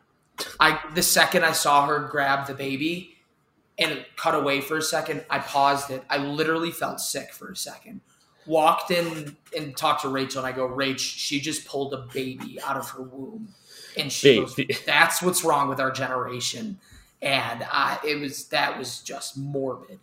I 0.60 0.80
the 0.96 1.04
second 1.04 1.44
I 1.44 1.52
saw 1.52 1.86
her 1.88 2.00
grab 2.00 2.48
the 2.48 2.54
baby 2.54 3.16
and 3.78 4.06
cut 4.18 4.36
away 4.36 4.60
for 4.62 4.78
a 4.78 4.82
second, 4.82 5.24
I 5.30 5.40
paused 5.40 5.90
it. 5.90 6.04
I 6.10 6.18
literally 6.18 6.72
felt 6.72 7.00
sick 7.00 7.32
for 7.32 7.50
a 7.52 7.56
second. 7.56 8.02
Walked 8.46 8.92
in 8.92 9.38
and 9.58 9.76
talked 9.78 10.02
to 10.02 10.10
Rachel, 10.10 10.44
and 10.44 10.54
I 10.54 10.56
go, 10.56 10.68
Rach, 10.68 11.00
she 11.00 11.40
just 11.40 11.66
pulled 11.66 11.94
a 11.94 12.06
baby 12.14 12.60
out 12.62 12.76
of 12.78 12.90
her 12.90 13.04
womb, 13.04 13.54
and 13.96 14.12
she 14.12 14.40
goes, 14.42 14.60
that's 14.86 15.22
what's 15.22 15.44
wrong 15.44 15.70
with 15.70 15.80
our 15.80 15.92
generation." 15.92 16.80
And 17.22 17.64
I, 17.70 18.00
it 18.06 18.20
was 18.20 18.46
that 18.46 18.78
was 18.78 19.00
just 19.02 19.38
morbid. 19.38 20.00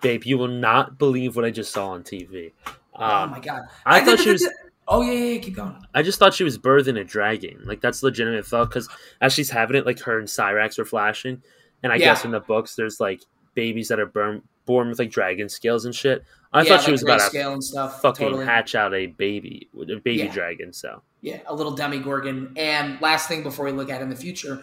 Babe, 0.00 0.24
you 0.24 0.38
will 0.38 0.48
not 0.48 0.98
believe 0.98 1.36
what 1.36 1.44
I 1.44 1.50
just 1.50 1.72
saw 1.72 1.90
on 1.90 2.02
TV. 2.02 2.52
oh 2.94 3.04
Um, 3.04 3.30
my 3.30 3.40
god! 3.40 3.62
I 3.84 4.00
thought 4.04 4.20
she 4.20 4.30
was- 4.32 4.48
Oh 4.88 5.02
yeah, 5.02 5.12
yeah, 5.12 5.32
yeah, 5.32 5.38
keep 5.40 5.56
going. 5.56 5.76
I 5.94 6.02
just 6.02 6.18
thought 6.20 6.32
she 6.32 6.44
was 6.44 6.58
birthing 6.58 6.98
a 7.00 7.02
dragon. 7.02 7.60
Like 7.64 7.80
that's 7.80 8.04
legitimate 8.04 8.46
thought 8.46 8.68
because 8.68 8.88
as 9.20 9.32
she's 9.32 9.50
having 9.50 9.76
it, 9.76 9.84
like 9.84 9.98
her 10.00 10.16
and 10.18 10.28
Syrax 10.28 10.78
are 10.78 10.84
flashing, 10.84 11.42
and 11.82 11.92
I 11.92 11.96
Yeah. 11.96 12.04
guess 12.14 12.24
in 12.24 12.30
the 12.30 12.38
books 12.38 12.76
there's 12.76 13.00
like 13.00 13.20
babies 13.54 13.88
that 13.88 13.98
are 13.98 14.06
born 14.06 14.42
born 14.64 14.88
with 14.88 14.98
like 15.00 15.10
dragon 15.10 15.48
scales 15.48 15.84
and 15.86 15.94
shit. 15.94 16.24
I 16.52 16.62
Yeah, 16.62 16.68
thought 16.70 16.80
she 16.82 16.86
like 16.86 16.92
was 16.92 17.02
about 17.02 17.30
to 17.32 17.36
grayscale 17.36 17.52
and 17.54 17.64
stuff. 17.64 18.00
fucking 18.00 18.26
totally. 18.26 18.44
hatch 18.46 18.74
out 18.76 18.94
a 18.94 19.06
baby, 19.06 19.68
a 19.80 19.84
baby 19.96 20.18
Yeah. 20.18 20.32
dragon. 20.32 20.72
So 20.72 21.02
Yeah, 21.20 21.38
a 21.46 21.54
little 21.54 21.76
demigorgon. 21.76 22.56
And 22.56 23.00
last 23.00 23.26
thing 23.28 23.42
before 23.42 23.64
we 23.66 23.72
look 23.72 23.90
at 23.90 24.00
in 24.02 24.08
the 24.08 24.14
future, 24.16 24.62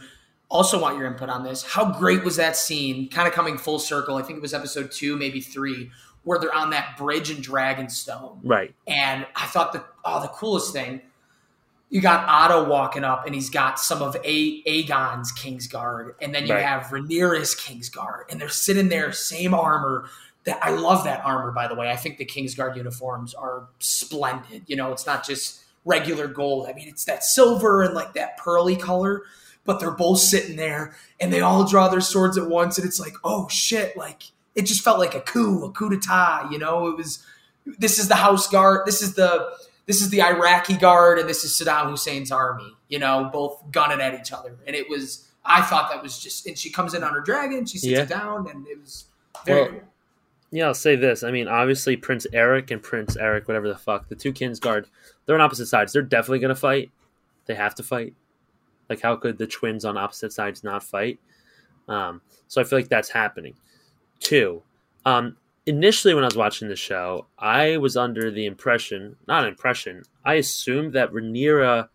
also 0.54 0.80
want 0.80 0.98
your 0.98 1.08
input 1.08 1.28
on 1.30 1.44
this. 1.44 1.64
How 1.64 1.92
great 2.00 2.24
was 2.24 2.38
that 2.38 2.56
scene? 2.56 3.10
Kind 3.10 3.28
of 3.28 3.34
coming 3.34 3.58
full 3.58 3.80
circle. 3.80 4.16
I 4.16 4.22
think 4.22 4.38
it 4.38 4.42
was 4.42 4.54
episode 4.54 4.92
two, 4.92 5.18
maybe 5.18 5.42
three, 5.42 5.90
where 6.24 6.40
they're 6.40 6.54
on 6.54 6.70
that 6.70 6.96
bridge 6.96 7.30
in 7.32 7.38
Dragonstone. 7.38 8.40
right, 8.44 8.74
And 8.88 9.26
I 9.36 9.48
thought 9.48 9.74
the 9.74 9.84
oh 10.06 10.22
the 10.22 10.28
coolest 10.30 10.72
thing, 10.72 11.02
you 11.90 12.00
got 12.02 12.28
Otto 12.30 12.70
walking 12.70 13.04
up 13.04 13.26
and 13.26 13.36
he's 13.36 13.50
got 13.50 13.80
some 13.80 14.02
of 14.02 14.16
a- 14.24 14.64
Aegon's 14.64 15.32
Kingsguard, 15.34 16.14
and 16.22 16.34
then 16.34 16.48
you 16.48 16.54
Right. 16.54 16.64
have 16.66 16.84
Rhaenyra's 16.86 17.56
Kingsguard, 17.56 18.32
and 18.32 18.40
they're 18.40 18.48
sitting 18.50 18.90
there, 18.90 19.12
same 19.12 19.54
armor. 19.54 20.06
That 20.46 20.60
I 20.62 20.72
love 20.72 21.06
that 21.06 21.24
armor, 21.26 21.52
by 21.52 21.68
the 21.70 21.76
way. 21.76 21.90
I 21.90 21.96
think 21.96 22.18
the 22.18 22.26
Kingsguard 22.26 22.76
uniforms 22.76 23.34
are 23.34 23.68
splendid. 23.80 24.64
You 24.68 24.76
know, 24.76 24.92
it's 24.92 25.06
not 25.06 25.26
just 25.26 25.62
regular 25.86 26.28
gold. 26.28 26.68
I 26.70 26.74
mean, 26.74 26.88
it's 26.90 27.06
that 27.06 27.24
silver 27.24 27.82
and 27.82 27.94
like 27.94 28.14
that 28.14 28.38
pearly 28.38 28.76
color. 28.76 29.24
But 29.66 29.80
they're 29.80 29.92
both 29.92 30.20
sitting 30.20 30.56
there, 30.58 30.94
and 31.20 31.32
they 31.32 31.40
all 31.42 31.66
draw 31.66 31.88
their 31.88 32.02
swords 32.02 32.38
at 32.38 32.48
once, 32.48 32.78
and 32.78 32.86
it's 32.86 33.00
like, 33.00 33.14
oh 33.24 33.48
shit! 33.50 33.96
Like 33.96 34.24
it 34.56 34.64
just 34.66 34.84
felt 34.84 35.00
like 35.00 35.16
a 35.16 35.22
coup, 35.22 35.64
a 35.64 35.72
coup 35.72 35.90
d'état. 35.90 36.52
You 36.52 36.60
know, 36.60 36.88
it 36.88 36.98
was 36.98 37.26
this 37.66 37.98
is 37.98 38.10
the 38.10 38.16
house 38.16 38.50
guard 38.50 38.86
this 38.86 39.02
is 39.02 39.14
the 39.14 39.50
this 39.86 40.02
is 40.02 40.10
the 40.10 40.22
iraqi 40.22 40.76
guard 40.76 41.18
and 41.18 41.30
this 41.30 41.46
is 41.46 41.52
saddam 41.52 41.90
hussein's 41.90 42.30
army 42.30 42.76
you 42.90 43.00
know 43.00 43.30
both 43.32 43.64
gunning 43.72 44.02
at 44.02 44.14
each 44.20 44.34
other 44.34 44.58
and 44.68 44.76
it 44.76 44.90
was 44.90 45.30
i 45.46 45.62
thought 45.62 45.90
that 45.90 46.04
was 46.04 46.20
just 46.20 46.46
and 46.46 46.58
she 46.58 46.70
comes 46.70 46.94
in 46.94 47.06
on 47.06 47.14
her 47.14 47.22
dragon 47.22 47.66
she 47.66 47.78
sits 47.78 47.90
Yeah. 47.94 48.04
down 48.04 48.50
and 48.50 48.68
it 48.68 48.78
was 48.82 49.06
very 49.46 49.62
Well, 49.62 49.70
cool. 49.72 49.82
yeah. 50.52 50.66
I'll 50.68 50.74
say 50.74 50.98
this. 50.98 51.24
I 51.24 51.32
mean, 51.32 51.48
obviously 51.48 51.96
Prince 51.96 52.28
Eric 52.34 52.70
and 52.70 52.84
Prince 52.84 53.16
Eric, 53.16 53.48
whatever 53.48 53.70
the 53.70 53.78
fuck, 53.78 54.10
the 54.10 54.16
two 54.16 54.34
Kingsguard, 54.34 54.88
they're 55.26 55.36
on 55.36 55.40
opposite 55.42 55.68
sides. 55.68 55.94
They're 55.94 56.02
definitely 56.02 56.40
gonna 56.40 56.56
fight. 56.56 56.92
They 57.46 57.56
have 57.56 57.76
to 57.76 57.84
fight. 57.84 58.14
Like, 58.90 59.02
how 59.02 59.16
could 59.16 59.38
the 59.38 59.48
twins 59.48 59.86
on 59.86 59.98
opposite 59.98 60.34
sides 60.34 60.64
not 60.64 60.84
fight? 60.84 61.20
Um, 61.88 62.22
so 62.48 62.62
I 62.62 62.64
feel 62.64 62.80
like 62.80 62.90
that's 62.90 63.10
happening. 63.10 63.56
Two, 64.20 64.62
um, 65.06 65.38
initially 65.66 66.14
when 66.14 66.24
I 66.24 66.28
was 66.28 66.36
watching 66.36 66.68
the 66.68 66.76
show, 66.76 67.28
I 67.38 67.78
was 67.78 67.98
under 67.98 68.32
the 68.32 68.46
impression, 68.46 69.16
not 69.28 69.48
impression, 69.48 70.04
I 70.26 70.36
assumed 70.36 70.94
that 70.94 71.12
Rhaenyra 71.12 71.90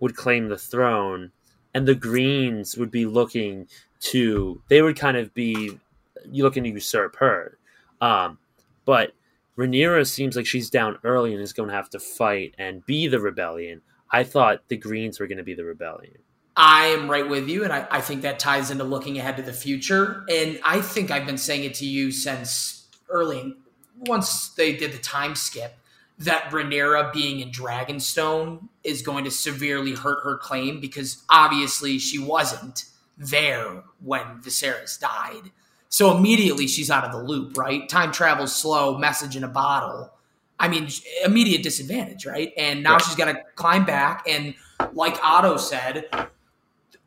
would 0.00 0.16
claim 0.16 0.48
the 0.48 0.58
throne, 0.58 1.32
and 1.74 1.86
the 1.86 1.94
Greens 1.94 2.76
would 2.76 2.90
be 2.90 3.06
looking 3.06 3.68
to, 4.00 4.62
they 4.68 4.82
would 4.82 4.96
kind 4.96 5.16
of 5.16 5.34
be 5.34 5.78
looking 6.26 6.64
to 6.64 6.70
usurp 6.70 7.16
her. 7.16 7.58
Um, 8.00 8.38
but 8.84 9.12
Rhaenyra 9.56 10.06
seems 10.06 10.36
like 10.36 10.46
she's 10.46 10.70
down 10.70 10.98
early 11.02 11.34
and 11.34 11.42
is 11.42 11.52
going 11.52 11.68
to 11.68 11.74
have 11.74 11.90
to 11.90 11.98
fight 11.98 12.54
and 12.58 12.86
be 12.86 13.08
the 13.08 13.20
rebellion. 13.20 13.82
I 14.10 14.24
thought 14.24 14.68
the 14.68 14.76
Greens 14.76 15.20
were 15.20 15.26
going 15.26 15.38
to 15.38 15.44
be 15.44 15.54
the 15.54 15.64
rebellion. 15.64 16.18
I 16.56 16.86
am 16.86 17.08
right 17.08 17.28
with 17.28 17.48
you, 17.48 17.62
and 17.62 17.72
I, 17.72 17.86
I 17.90 18.00
think 18.00 18.22
that 18.22 18.40
ties 18.40 18.70
into 18.70 18.84
looking 18.84 19.16
ahead 19.18 19.36
to 19.36 19.42
the 19.42 19.52
future. 19.52 20.24
And 20.28 20.58
I 20.64 20.80
think 20.80 21.10
I've 21.10 21.26
been 21.26 21.38
saying 21.38 21.64
it 21.64 21.74
to 21.74 21.86
you 21.86 22.10
since 22.10 22.88
early, 23.08 23.54
once 23.96 24.48
they 24.50 24.74
did 24.74 24.92
the 24.92 24.98
time 24.98 25.34
skip, 25.36 25.78
that 26.18 26.50
Rhaenyra 26.50 27.12
being 27.12 27.40
in 27.40 27.50
Dragonstone 27.50 28.68
is 28.82 29.02
going 29.02 29.24
to 29.24 29.30
severely 29.30 29.94
hurt 29.94 30.24
her 30.24 30.36
claim 30.36 30.80
because 30.80 31.22
obviously 31.30 31.98
she 31.98 32.18
wasn't 32.18 32.86
there 33.16 33.84
when 34.00 34.40
Viserys 34.42 34.98
died. 34.98 35.52
So 35.88 36.16
immediately 36.16 36.66
she's 36.66 36.90
out 36.90 37.04
of 37.04 37.12
the 37.12 37.22
loop, 37.22 37.56
right? 37.56 37.88
Time 37.88 38.12
travels 38.12 38.54
slow, 38.54 38.98
message 38.98 39.36
in 39.36 39.44
a 39.44 39.48
bottle. 39.48 40.12
I 40.60 40.68
mean, 40.68 40.88
immediate 41.24 41.62
disadvantage, 41.62 42.26
right? 42.26 42.52
And 42.56 42.82
now 42.82 42.94
Right. 42.94 43.02
she's 43.02 43.14
got 43.14 43.26
to 43.26 43.38
climb 43.54 43.84
back. 43.84 44.24
And 44.28 44.54
like 44.92 45.18
Otto 45.22 45.56
said, 45.56 46.06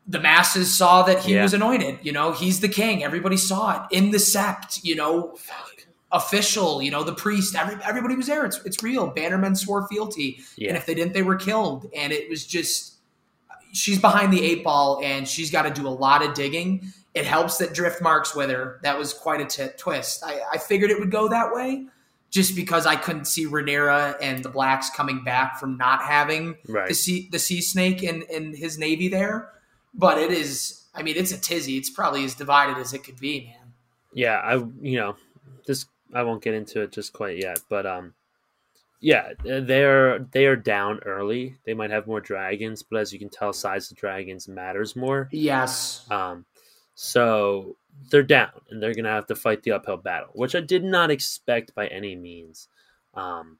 the 0.06 0.20
masses 0.20 0.76
saw 0.76 1.02
that 1.02 1.20
he 1.20 1.34
Yeah. 1.34 1.42
was 1.42 1.54
anointed. 1.54 1.98
You 2.02 2.12
know, 2.12 2.32
he's 2.32 2.60
the 2.60 2.68
king. 2.68 3.04
Everybody 3.04 3.36
saw 3.36 3.84
it 3.84 3.96
in 3.96 4.10
the 4.10 4.18
sept. 4.18 4.80
You 4.82 4.94
know, 4.96 5.36
official. 6.10 6.82
You 6.82 6.90
know, 6.90 7.02
the 7.04 7.14
priest. 7.14 7.54
Every, 7.54 7.76
everybody 7.84 8.16
was 8.16 8.26
there. 8.26 8.44
It's 8.44 8.58
it's 8.64 8.82
real. 8.82 9.12
Bannermen 9.12 9.56
swore 9.56 9.86
fealty, 9.88 10.40
Yeah. 10.56 10.68
and 10.68 10.76
if 10.76 10.86
they 10.86 10.94
didn't, 10.94 11.12
they 11.14 11.22
were 11.22 11.36
killed. 11.36 11.90
And 11.96 12.12
it 12.12 12.28
was 12.28 12.44
just 12.46 12.94
she's 13.72 13.98
behind 13.98 14.32
the 14.32 14.42
eight 14.44 14.62
ball, 14.62 15.00
and 15.02 15.26
she's 15.26 15.50
got 15.50 15.62
to 15.62 15.70
do 15.70 15.86
a 15.88 15.90
lot 15.90 16.22
of 16.22 16.34
digging. 16.34 16.92
It 17.14 17.24
helps 17.26 17.56
that 17.58 17.72
Driftmark's 17.74 18.34
with 18.34 18.50
her. 18.50 18.80
That 18.82 18.98
was 18.98 19.14
quite 19.14 19.40
a 19.40 19.44
t- 19.46 19.72
twist. 19.78 20.22
I, 20.24 20.40
I 20.54 20.58
figured 20.58 20.90
it 20.90 20.98
would 20.98 21.10
go 21.10 21.28
that 21.28 21.54
way. 21.54 21.86
Just 22.32 22.56
because 22.56 22.86
I 22.86 22.96
couldn't 22.96 23.26
see 23.26 23.46
Rhaenyra 23.46 24.16
and 24.20 24.42
the 24.42 24.48
Blacks 24.48 24.90
coming 24.90 25.22
back 25.22 25.60
from 25.60 25.76
not 25.76 26.02
having 26.02 26.56
Right. 26.66 26.88
the 26.88 26.94
sea 26.94 27.28
the 27.30 27.38
sea 27.38 27.60
snake 27.60 28.02
in 28.02 28.24
and 28.34 28.56
his 28.56 28.78
navy 28.78 29.06
there. 29.08 29.50
But 29.94 30.18
it 30.18 30.30
is 30.32 30.78
I 30.94 31.02
mean, 31.02 31.16
it's 31.16 31.30
a 31.32 31.38
tizzy. 31.38 31.76
It's 31.78 31.90
probably 31.90 32.24
as 32.24 32.34
divided 32.34 32.76
as 32.78 32.92
it 32.94 33.04
could 33.04 33.18
be, 33.20 33.46
man. 33.46 33.72
yeah 34.14 34.38
i 34.44 34.54
you 34.80 34.96
know 35.00 35.14
this 35.66 35.86
i 36.14 36.22
won't 36.22 36.42
get 36.42 36.52
into 36.54 36.82
it 36.82 36.90
just 36.92 37.12
quite 37.14 37.38
yet 37.38 37.58
but 37.70 37.86
um 37.86 38.12
yeah 39.00 39.32
they're 39.42 40.18
they 40.32 40.44
are 40.46 40.54
down 40.56 41.00
early 41.06 41.56
they 41.64 41.72
might 41.74 41.90
have 41.90 42.06
more 42.06 42.20
dragons 42.20 42.82
but 42.82 42.98
as 43.00 43.10
you 43.12 43.18
can 43.18 43.30
tell 43.30 43.52
size 43.54 43.90
of 43.90 43.96
dragons 43.96 44.48
matters 44.48 44.94
more 44.96 45.28
Yes. 45.32 46.06
um 46.10 46.44
so 46.94 47.74
they're 48.10 48.22
down 48.22 48.50
and 48.70 48.82
they're 48.82 48.94
gonna 48.94 49.08
have 49.08 49.26
to 49.26 49.34
fight 49.34 49.62
the 49.62 49.72
uphill 49.72 49.96
battle 49.96 50.30
which 50.34 50.54
i 50.54 50.60
did 50.60 50.82
not 50.84 51.10
expect 51.10 51.74
by 51.74 51.86
any 51.88 52.14
means. 52.16 52.68
Um 53.14 53.58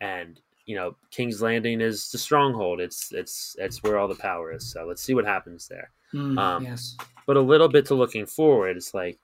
and 0.00 0.40
you 0.66 0.76
know 0.76 0.96
king's 1.10 1.42
landing 1.42 1.80
is 1.80 2.10
the 2.10 2.18
stronghold. 2.18 2.80
It's 2.80 3.12
it's 3.12 3.56
it's 3.58 3.82
where 3.82 3.98
all 3.98 4.08
the 4.08 4.14
power 4.14 4.52
is 4.52 4.70
so 4.70 4.84
let's 4.86 5.02
see 5.02 5.14
what 5.14 5.24
happens 5.24 5.66
there. 5.68 5.90
Mm, 6.14 6.38
Um, 6.38 6.64
yes. 6.64 6.96
but 7.26 7.36
a 7.36 7.40
little 7.40 7.68
bit 7.68 7.84
to 7.86 7.94
looking 7.94 8.26
forward 8.26 8.76
it's 8.76 8.94
like 8.94 9.18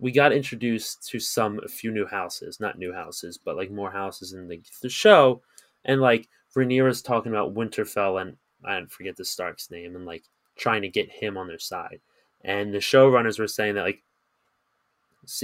we 0.00 0.12
got 0.12 0.32
introduced 0.32 1.08
to 1.08 1.18
some 1.18 1.58
a 1.64 1.68
few 1.68 1.90
new 1.90 2.06
houses 2.06 2.60
not 2.60 2.78
new 2.78 2.92
houses 2.92 3.36
but 3.38 3.56
like 3.56 3.70
more 3.70 3.90
houses 3.90 4.32
in 4.32 4.46
the, 4.46 4.60
the 4.82 4.88
show 4.88 5.42
and 5.84 6.00
like 6.00 6.28
Rhaenyra's 6.54 7.02
talking 7.02 7.32
about 7.32 7.54
Winterfell 7.54 8.20
and 8.20 8.36
I 8.64 8.80
forget 8.88 9.16
the 9.16 9.24
Stark's 9.24 9.70
name 9.70 9.96
and 9.96 10.06
like 10.06 10.24
trying 10.56 10.82
to 10.82 10.88
get 10.88 11.10
him 11.10 11.36
on 11.36 11.46
their 11.48 11.58
side 11.58 12.00
and 12.42 12.72
the 12.72 12.78
showrunners 12.78 13.38
were 13.38 13.48
saying 13.48 13.74
that 13.74 13.82
like 13.82 14.02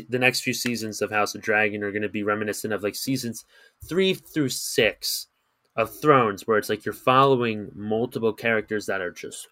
the 0.09 0.19
next 0.19 0.41
few 0.41 0.55
seasons 0.55 1.03
of 1.03 1.11
House 1.11 1.35
of 1.35 1.43
Dragon 1.43 1.83
are 1.83 1.93
going 1.93 2.03
to 2.03 2.09
be 2.09 2.23
reminiscent 2.23 2.73
of 2.73 2.83
like 2.83 2.95
seasons 2.95 3.45
3 3.87 4.15
through 4.15 4.49
6 4.49 5.27
of 5.77 6.01
Thrones 6.01 6.47
where 6.47 6.59
it's 6.59 6.69
like 6.69 6.85
you're 6.85 6.95
following 6.95 7.71
multiple 7.75 8.33
characters 8.33 8.87
that 8.87 9.01
are 9.01 9.11
just 9.11 9.49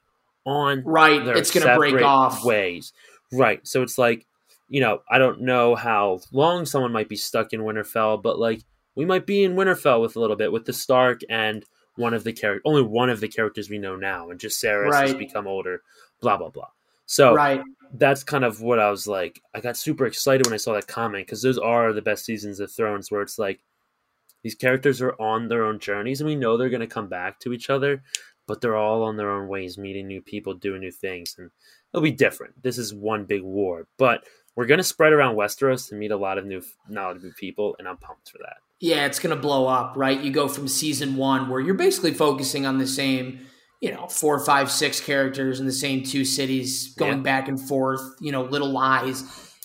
on 0.46 0.82
Right. 0.84 1.26
It's 1.26 1.50
gonna 1.50 1.76
break 1.76 2.00
off. 2.02 2.44
ways. 2.44 2.92
Right. 3.32 3.66
So 3.66 3.82
it's 3.82 3.98
like, 3.98 4.26
you 4.68 4.80
know, 4.80 5.02
I 5.10 5.18
don't 5.18 5.42
know 5.42 5.74
how 5.74 6.20
long 6.32 6.64
someone 6.64 6.92
might 6.92 7.08
be 7.08 7.16
stuck 7.16 7.52
in 7.52 7.60
Winterfell, 7.60 8.22
but 8.22 8.38
like 8.38 8.62
we 8.94 9.04
might 9.04 9.26
be 9.26 9.44
in 9.44 9.54
Winterfell 9.54 10.00
with 10.00 10.16
a 10.16 10.20
little 10.20 10.36
bit 10.36 10.52
with 10.52 10.64
the 10.64 10.72
Stark 10.72 11.20
and 11.28 11.64
one 11.96 12.14
of 12.14 12.24
the 12.24 12.32
character, 12.32 12.62
only 12.64 12.82
one 12.82 13.10
of 13.10 13.20
the 13.20 13.28
characters 13.28 13.68
we 13.68 13.78
know 13.78 13.96
now, 13.96 14.30
and 14.30 14.40
just 14.40 14.60
Sarah 14.60 14.94
has 14.96 15.14
become 15.14 15.46
older. 15.46 15.82
Blah 16.20 16.38
blah 16.38 16.48
blah. 16.50 16.68
So 17.12 17.34
Right. 17.34 17.60
that's 17.92 18.24
kind 18.24 18.42
of 18.44 18.62
what 18.62 18.78
I 18.78 18.90
was 18.90 19.06
like. 19.06 19.42
I 19.54 19.60
got 19.60 19.76
super 19.76 20.06
excited 20.06 20.46
when 20.46 20.54
I 20.54 20.56
saw 20.58 20.72
that 20.72 20.86
comment 20.86 21.26
because 21.26 21.42
those 21.42 21.58
are 21.58 21.92
the 21.92 22.00
best 22.00 22.24
seasons 22.24 22.58
of 22.58 22.72
Thrones 22.72 23.10
where 23.10 23.20
it's 23.20 23.38
like 23.38 23.60
these 24.42 24.54
characters 24.54 25.02
are 25.02 25.14
on 25.20 25.48
their 25.48 25.64
own 25.64 25.78
journeys 25.78 26.20
and 26.20 26.28
we 26.28 26.36
know 26.36 26.56
they're 26.56 26.70
going 26.70 26.80
to 26.80 26.86
come 26.86 27.08
back 27.08 27.38
to 27.40 27.52
each 27.52 27.68
other. 27.70 28.02
but 28.48 28.60
they're 28.60 28.76
all 28.76 29.04
on 29.04 29.16
their 29.16 29.30
own 29.30 29.46
ways, 29.46 29.78
meeting 29.78 30.08
new 30.08 30.20
people, 30.20 30.52
doing 30.52 30.80
new 30.80 30.90
things, 30.90 31.36
and 31.38 31.48
it'll 31.92 32.02
be 32.02 32.10
different. 32.10 32.60
This 32.60 32.76
is 32.76 32.92
one 32.92 33.24
big 33.24 33.42
war, 33.42 33.86
but 33.98 34.26
we're 34.56 34.66
gonna 34.66 34.82
spread 34.82 35.12
around 35.12 35.36
Westeros 35.36 35.88
to 35.88 35.94
meet 35.94 36.10
a 36.10 36.16
lot 36.16 36.38
of 36.38 36.44
new, 36.44 36.60
knowledgeable 36.88 37.32
people, 37.38 37.76
and 37.78 37.86
I'm 37.86 37.98
pumped 37.98 38.30
for 38.30 38.38
that. 38.38 38.56
Yeah, 38.80 39.06
it's 39.06 39.20
going 39.20 39.34
to 39.34 39.40
blow 39.40 39.68
up, 39.68 39.94
right? 39.96 40.20
You 40.20 40.32
go 40.32 40.48
from 40.48 40.66
season 40.66 41.16
one, 41.16 41.48
where 41.48 41.60
you're 41.60 41.74
basically 41.74 42.12
focusing 42.14 42.66
on 42.66 42.78
the 42.78 42.86
same, 42.86 43.46
you 43.82 43.90
know, 43.92 44.06
four, 44.06 44.38
five, 44.38 44.70
six 44.70 45.00
characters 45.00 45.58
in 45.60 45.66
the 45.66 45.72
same 45.72 46.04
two 46.04 46.24
cities, 46.24 46.94
going 46.94 47.16
Yeah. 47.18 47.22
back 47.22 47.48
and 47.48 47.60
forth, 47.60 48.00
you 48.20 48.30
know, 48.32 48.44
little 48.44 48.70
lies, 48.70 49.24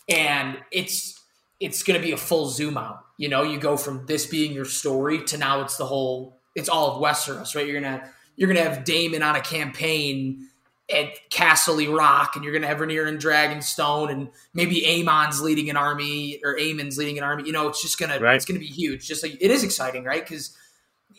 and 0.10 0.58
it's 0.72 1.14
it's 1.60 1.82
going 1.82 2.00
to 2.00 2.06
be 2.06 2.12
a 2.12 2.18
full 2.18 2.48
zoom 2.50 2.78
out. 2.78 3.00
You 3.18 3.30
know, 3.30 3.42
you 3.42 3.58
go 3.60 3.78
from 3.78 4.06
this 4.06 4.28
being 4.28 4.52
your 4.54 4.66
story 4.66 5.24
to 5.26 5.38
now 5.40 5.62
it's 5.62 5.78
the 5.78 5.86
whole, 5.88 6.40
it's 6.56 6.70
all 6.70 6.92
of 6.92 7.02
Westeros, 7.02 7.56
right? 7.56 7.66
You're 7.66 7.80
gonna 7.82 8.12
you're 8.36 8.48
gonna 8.48 8.68
have 8.68 8.84
Daemon 8.84 9.24
on 9.24 9.36
a 9.36 9.42
campaign 9.42 10.48
at 10.94 11.30
Castle 11.30 11.84
Rock, 11.94 12.36
and 12.36 12.44
you're 12.44 12.54
gonna 12.54 12.68
have 12.68 12.78
Rhaenyra 12.78 13.08
in 13.08 13.18
Dragonstone, 13.18 14.10
and 14.12 14.30
maybe 14.54 14.84
Aemond's 14.86 15.42
leading 15.42 15.70
an 15.70 15.78
army, 15.78 16.40
or 16.44 16.58
Aemond's 16.58 16.98
leading 16.98 17.18
an 17.18 17.24
army. 17.24 17.44
You 17.46 17.52
know, 17.54 17.68
it's 17.68 17.82
just 17.82 18.00
gonna 18.00 18.20
Right. 18.20 18.36
it's 18.36 18.46
gonna 18.46 18.60
be 18.60 18.66
huge. 18.68 19.08
Just 19.08 19.22
like 19.24 19.38
it 19.40 19.52
is 19.52 19.64
exciting, 19.64 20.04
right? 20.04 20.24
Because 20.24 20.56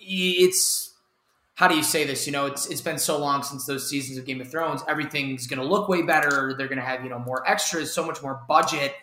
it's 0.00 0.87
how 1.58 1.66
do 1.66 1.74
you 1.74 1.82
say 1.82 2.04
this? 2.04 2.24
You 2.24 2.32
know, 2.32 2.46
it's 2.46 2.66
it's 2.66 2.80
been 2.80 2.98
so 2.98 3.18
long 3.18 3.42
since 3.42 3.66
those 3.66 3.90
seasons 3.90 4.16
of 4.16 4.24
Game 4.24 4.40
of 4.40 4.48
Thrones. 4.48 4.80
Everything's 4.86 5.48
gonna 5.48 5.64
look 5.64 5.88
way 5.88 6.02
better. 6.02 6.54
They're 6.56 6.68
gonna 6.68 6.80
have 6.82 7.02
you 7.02 7.10
know 7.10 7.18
more 7.18 7.42
extras, 7.50 7.92
so 7.92 8.06
much 8.06 8.22
more 8.22 8.42
budget. 8.46 8.94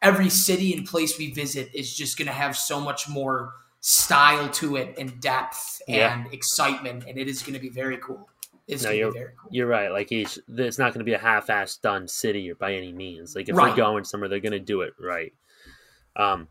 Every 0.00 0.30
city 0.30 0.72
and 0.74 0.86
place 0.86 1.18
we 1.18 1.32
visit 1.32 1.70
is 1.74 1.92
just 1.92 2.16
gonna 2.16 2.30
have 2.30 2.56
so 2.56 2.78
much 2.80 3.08
more 3.08 3.54
style 3.80 4.48
to 4.50 4.76
it 4.76 4.94
and 4.96 5.20
depth 5.20 5.82
Yeah. 5.88 6.14
and 6.22 6.32
excitement, 6.32 7.04
and 7.08 7.18
it 7.18 7.26
is 7.28 7.42
gonna 7.42 7.58
be 7.58 7.68
very 7.68 7.98
cool. 7.98 8.28
It's 8.68 8.84
No, 8.84 8.90
you're 8.90 9.10
very 9.12 9.32
cool. 9.36 9.50
you're 9.52 9.66
right. 9.66 9.90
Like 9.90 10.12
each, 10.12 10.38
it's 10.48 10.78
not 10.78 10.94
going 10.94 11.00
to 11.00 11.04
be 11.04 11.12
a 11.12 11.18
half-assed 11.18 11.82
done 11.82 12.08
city 12.08 12.50
or 12.50 12.54
by 12.54 12.72
any 12.72 12.92
means. 12.94 13.34
Like 13.36 13.50
if 13.50 13.54
Right. 13.56 13.66
they're 13.66 13.76
going 13.84 14.04
somewhere, 14.04 14.30
they're 14.30 14.40
going 14.40 14.52
to 14.52 14.58
do 14.58 14.80
it 14.80 14.94
right. 14.98 15.34
Um, 16.16 16.48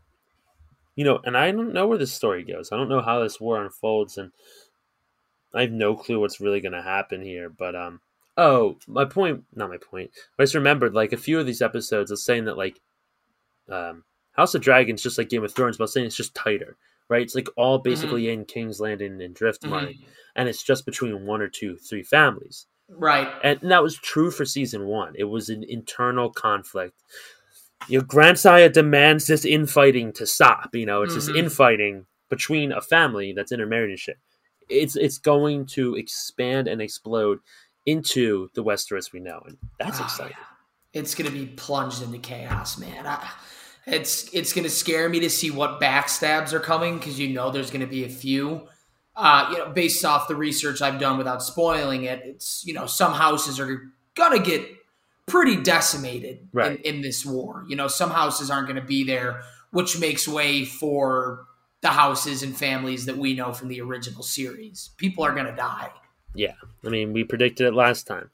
you 0.94 1.04
know, 1.04 1.18
and 1.24 1.36
I 1.36 1.50
don't 1.50 1.72
know 1.72 1.88
where 1.88 1.98
this 1.98 2.12
story 2.12 2.44
goes. 2.44 2.70
I 2.70 2.76
don't 2.76 2.88
know 2.88 3.00
how 3.02 3.18
this 3.20 3.40
war 3.40 3.60
unfolds, 3.60 4.16
and 4.16 4.30
I 5.54 5.62
have 5.62 5.72
no 5.72 5.94
clue 5.96 6.20
what's 6.20 6.40
really 6.40 6.60
going 6.60 6.72
to 6.72 6.82
happen 6.82 7.22
here. 7.22 7.48
But 7.48 7.74
um, 7.76 8.00
oh, 8.36 8.76
my 8.86 9.04
point, 9.04 9.44
not 9.54 9.70
my 9.70 9.78
point. 9.78 10.10
But 10.36 10.42
I 10.42 10.44
just 10.44 10.54
remembered 10.54 10.94
like 10.94 11.12
a 11.12 11.16
few 11.18 11.38
of 11.38 11.46
these 11.46 11.62
episodes 11.62 12.10
of 12.10 12.18
saying 12.18 12.46
that 12.46 12.58
like, 12.58 12.80
um, 13.68 14.04
House 14.32 14.54
of 14.54 14.62
Dragons, 14.62 15.02
just 15.02 15.16
like 15.16 15.28
Game 15.28 15.44
of 15.44 15.54
Thrones, 15.54 15.76
but 15.76 15.88
saying 15.90 16.06
it's 16.06 16.16
just 16.16 16.34
tighter, 16.34 16.76
right? 17.08 17.22
It's 17.22 17.36
like 17.36 17.48
all 17.56 17.78
basically 17.78 18.28
in 18.28 18.44
King's 18.44 18.80
Landing 18.80 19.22
and 19.22 19.34
Driftmark, 19.34 19.96
and 20.34 20.48
it's 20.48 20.62
just 20.62 20.84
between 20.84 21.24
one 21.24 21.40
or 21.40 21.48
two, 21.48 21.76
three 21.76 22.02
families. 22.02 22.66
Right. 22.88 23.28
And 23.44 23.60
that 23.70 23.82
was 23.82 23.94
true 23.96 24.30
for 24.32 24.44
season 24.44 24.86
one. 24.86 25.14
It 25.16 25.24
was 25.24 25.48
an 25.48 25.64
internal 25.68 26.30
conflict. 26.30 27.00
Your 27.88 28.02
grandsire 28.02 28.68
demands 28.68 29.26
this 29.26 29.44
infighting 29.44 30.12
to 30.14 30.26
stop. 30.26 30.74
You 30.74 30.86
know, 30.86 31.02
it's 31.02 31.14
this 31.14 31.28
Mhm. 31.28 31.36
infighting 31.38 32.06
between 32.28 32.72
a 32.72 32.80
family 32.80 33.32
that's 33.32 33.52
intermarried 33.52 33.90
and 33.90 33.98
shit. 33.98 34.18
It's 34.68 34.96
it's 34.96 35.18
going 35.18 35.66
to 35.66 35.94
expand 35.96 36.68
and 36.68 36.80
explode 36.80 37.38
into 37.86 38.48
the 38.54 38.64
Westeros 38.64 39.12
we 39.12 39.20
know, 39.20 39.42
and 39.46 39.58
that's 39.78 40.00
Oh, 40.00 40.04
exciting. 40.04 40.36
yeah. 40.38 41.00
It's 41.00 41.14
gonna 41.14 41.30
be 41.30 41.46
plunged 41.46 42.02
into 42.02 42.18
chaos, 42.18 42.78
man. 42.78 43.06
I, 43.06 43.28
it's 43.86 44.32
it's 44.32 44.52
gonna 44.52 44.70
scare 44.70 45.08
me 45.08 45.20
to 45.20 45.28
see 45.30 45.50
what 45.50 45.80
backstabs 45.80 46.52
are 46.52 46.60
coming 46.60 46.98
because 46.98 47.18
you 47.18 47.28
know 47.34 47.50
there's 47.50 47.70
gonna 47.70 47.86
be 47.86 48.04
a 48.04 48.08
few. 48.08 48.68
Uh, 49.16 49.48
you 49.52 49.58
know, 49.58 49.70
based 49.70 50.04
off 50.04 50.26
the 50.26 50.34
research 50.34 50.82
I've 50.82 50.98
done 50.98 51.18
without 51.18 51.42
spoiling 51.42 52.04
it, 52.04 52.22
it's 52.24 52.64
you 52.66 52.72
know 52.74 52.86
some 52.86 53.12
houses 53.12 53.60
are 53.60 53.82
gonna 54.14 54.38
get 54.38 54.66
pretty 55.26 55.56
decimated 55.62 56.48
Right. 56.52 56.80
in, 56.84 56.96
in 56.96 57.02
this 57.02 57.24
war. 57.26 57.64
You 57.68 57.76
know, 57.76 57.88
some 57.88 58.10
houses 58.10 58.50
aren't 58.50 58.68
gonna 58.68 58.84
be 58.84 59.04
there, 59.04 59.42
which 59.72 59.98
makes 59.98 60.26
way 60.28 60.64
for 60.64 61.46
the 61.84 61.90
houses 61.90 62.42
and 62.42 62.56
families 62.56 63.04
that 63.04 63.18
we 63.18 63.34
know 63.34 63.52
from 63.52 63.68
the 63.68 63.78
original 63.82 64.22
series. 64.22 64.90
People 64.96 65.22
are 65.22 65.34
gonna 65.34 65.54
die. 65.54 65.90
Yeah, 66.34 66.54
I 66.84 66.88
mean, 66.88 67.12
we 67.12 67.24
predicted 67.24 67.66
it 67.66 67.74
last 67.74 68.06
time. 68.06 68.30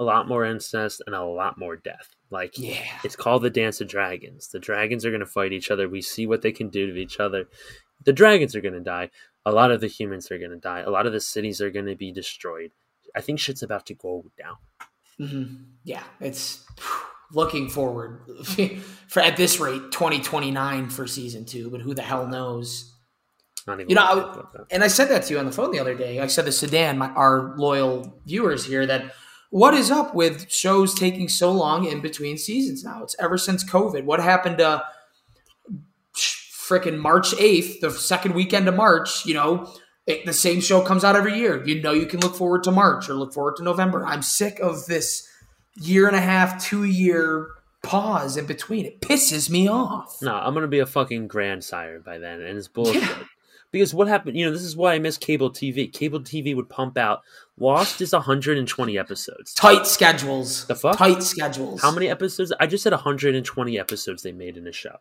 A 0.00 0.02
lot 0.02 0.26
more 0.26 0.44
incest 0.44 1.00
and 1.06 1.14
a 1.14 1.24
lot 1.24 1.56
more 1.58 1.76
death. 1.76 2.14
Like, 2.30 2.58
Yeah. 2.58 2.84
it's 3.04 3.14
called 3.16 3.42
the 3.42 3.50
Dance 3.50 3.80
of 3.80 3.86
Dragons. 3.88 4.48
The 4.48 4.58
dragons 4.58 5.06
are 5.06 5.10
going 5.10 5.20
to 5.20 5.26
fight 5.26 5.52
each 5.52 5.70
other. 5.70 5.88
We 5.88 6.02
see 6.02 6.26
what 6.26 6.42
they 6.42 6.52
can 6.52 6.68
do 6.68 6.92
to 6.92 7.00
each 7.00 7.18
other. 7.18 7.46
The 8.04 8.12
dragons 8.12 8.54
are 8.54 8.60
going 8.60 8.74
to 8.74 8.80
die. 8.80 9.10
A 9.46 9.50
lot 9.52 9.70
of 9.72 9.80
the 9.80 9.86
humans 9.88 10.30
are 10.30 10.38
going 10.38 10.50
to 10.50 10.56
die. 10.58 10.80
A 10.80 10.90
lot 10.90 11.06
of 11.06 11.12
the 11.12 11.20
cities 11.20 11.60
are 11.60 11.70
going 11.70 11.86
to 11.86 11.96
be 11.96 12.12
destroyed. 12.12 12.70
I 13.16 13.20
think 13.22 13.40
shit's 13.40 13.62
about 13.62 13.86
to 13.86 13.94
go 13.94 14.24
down. 14.38 14.56
Mm-hmm. 15.18 15.54
Yeah, 15.84 16.04
it's 16.20 16.64
looking 17.32 17.68
forward 17.68 18.22
for 19.08 19.20
at 19.20 19.36
this 19.36 19.60
rate 19.60 19.92
2029 19.92 20.88
for 20.90 21.06
season 21.06 21.44
two, 21.44 21.70
but 21.70 21.80
who 21.80 21.94
the 21.94 22.02
hell 22.02 22.26
knows? 22.26 22.94
Not 23.66 23.80
even 23.80 23.90
You 23.90 23.96
know, 23.96 24.04
I- 24.04 24.14
think 24.14 24.26
about 24.34 24.52
that. 24.54 24.66
And 24.70 24.82
I 24.82 24.88
said 24.88 25.08
that 25.10 25.24
to 25.24 25.34
you 25.34 25.38
on 25.38 25.46
the 25.46 25.52
phone 25.52 25.70
the 25.72 25.78
other 25.80 25.94
day. 25.94 26.20
I 26.20 26.26
said 26.26 26.46
to 26.46 26.52
Sedan, 26.52 26.98
my, 26.98 27.08
our 27.10 27.54
loyal 27.56 28.20
viewers 28.26 28.64
here, 28.64 28.86
that 28.86 29.12
what 29.50 29.74
is 29.74 29.90
up 29.90 30.14
with 30.14 30.50
shows 30.50 30.94
taking 30.94 31.28
so 31.28 31.52
long 31.52 31.86
in 31.86 32.00
between 32.00 32.38
seasons 32.38 32.82
now? 32.84 33.02
It's 33.02 33.16
ever 33.18 33.36
since 33.38 33.62
COVID. 33.64 34.04
What 34.04 34.20
happened 34.20 34.58
to 34.58 34.82
freaking 36.14 36.98
March 36.98 37.32
8th, 37.32 37.80
the 37.80 37.90
second 37.90 38.34
weekend 38.34 38.68
of 38.68 38.74
March? 38.74 39.26
You 39.26 39.34
know, 39.34 39.72
it, 40.06 40.24
the 40.26 40.32
same 40.32 40.60
show 40.60 40.80
comes 40.82 41.04
out 41.04 41.16
every 41.16 41.36
year. 41.38 41.62
You 41.66 41.82
know, 41.82 41.92
you 41.92 42.06
can 42.06 42.20
look 42.20 42.34
forward 42.36 42.62
to 42.64 42.70
March 42.70 43.08
or 43.08 43.14
look 43.14 43.34
forward 43.34 43.56
to 43.56 43.62
November. 43.62 44.04
I'm 44.06 44.22
sick 44.22 44.58
of 44.60 44.86
this 44.86 45.27
year 45.80 46.06
and 46.06 46.16
a 46.16 46.20
half, 46.20 46.62
two 46.64 46.84
year 46.84 47.48
pause 47.82 48.36
in 48.36 48.46
between. 48.46 48.84
It 48.86 49.00
pisses 49.00 49.48
me 49.50 49.68
off. 49.68 50.18
No, 50.22 50.34
I'm 50.34 50.52
going 50.52 50.62
to 50.62 50.68
be 50.68 50.80
a 50.80 50.86
fucking 50.86 51.28
grandsire 51.28 52.00
by 52.00 52.18
then, 52.18 52.40
and 52.40 52.58
it's 52.58 52.68
bullshit. 52.68 53.02
Yeah. 53.02 53.22
Because 53.70 53.92
what 53.92 54.08
happened, 54.08 54.36
you 54.38 54.46
know, 54.46 54.52
this 54.52 54.62
is 54.62 54.76
why 54.76 54.94
I 54.94 54.98
miss 54.98 55.18
cable 55.18 55.50
TV. 55.50 55.92
Cable 55.92 56.20
TV 56.20 56.56
would 56.56 56.70
pump 56.70 56.96
out. 56.96 57.20
Lost 57.58 58.00
is 58.00 58.12
120 58.12 58.98
episodes. 58.98 59.52
Tight 59.52 59.86
schedules. 59.86 60.66
The 60.66 60.74
fuck? 60.74 60.96
Tight 60.96 61.22
schedules. 61.22 61.82
How 61.82 61.90
many 61.90 62.08
episodes? 62.08 62.50
I 62.58 62.66
just 62.66 62.82
said 62.82 62.92
120 62.94 63.78
episodes 63.78 64.22
they 64.22 64.32
made 64.32 64.56
in 64.56 64.66
a 64.66 64.72
show. 64.72 64.96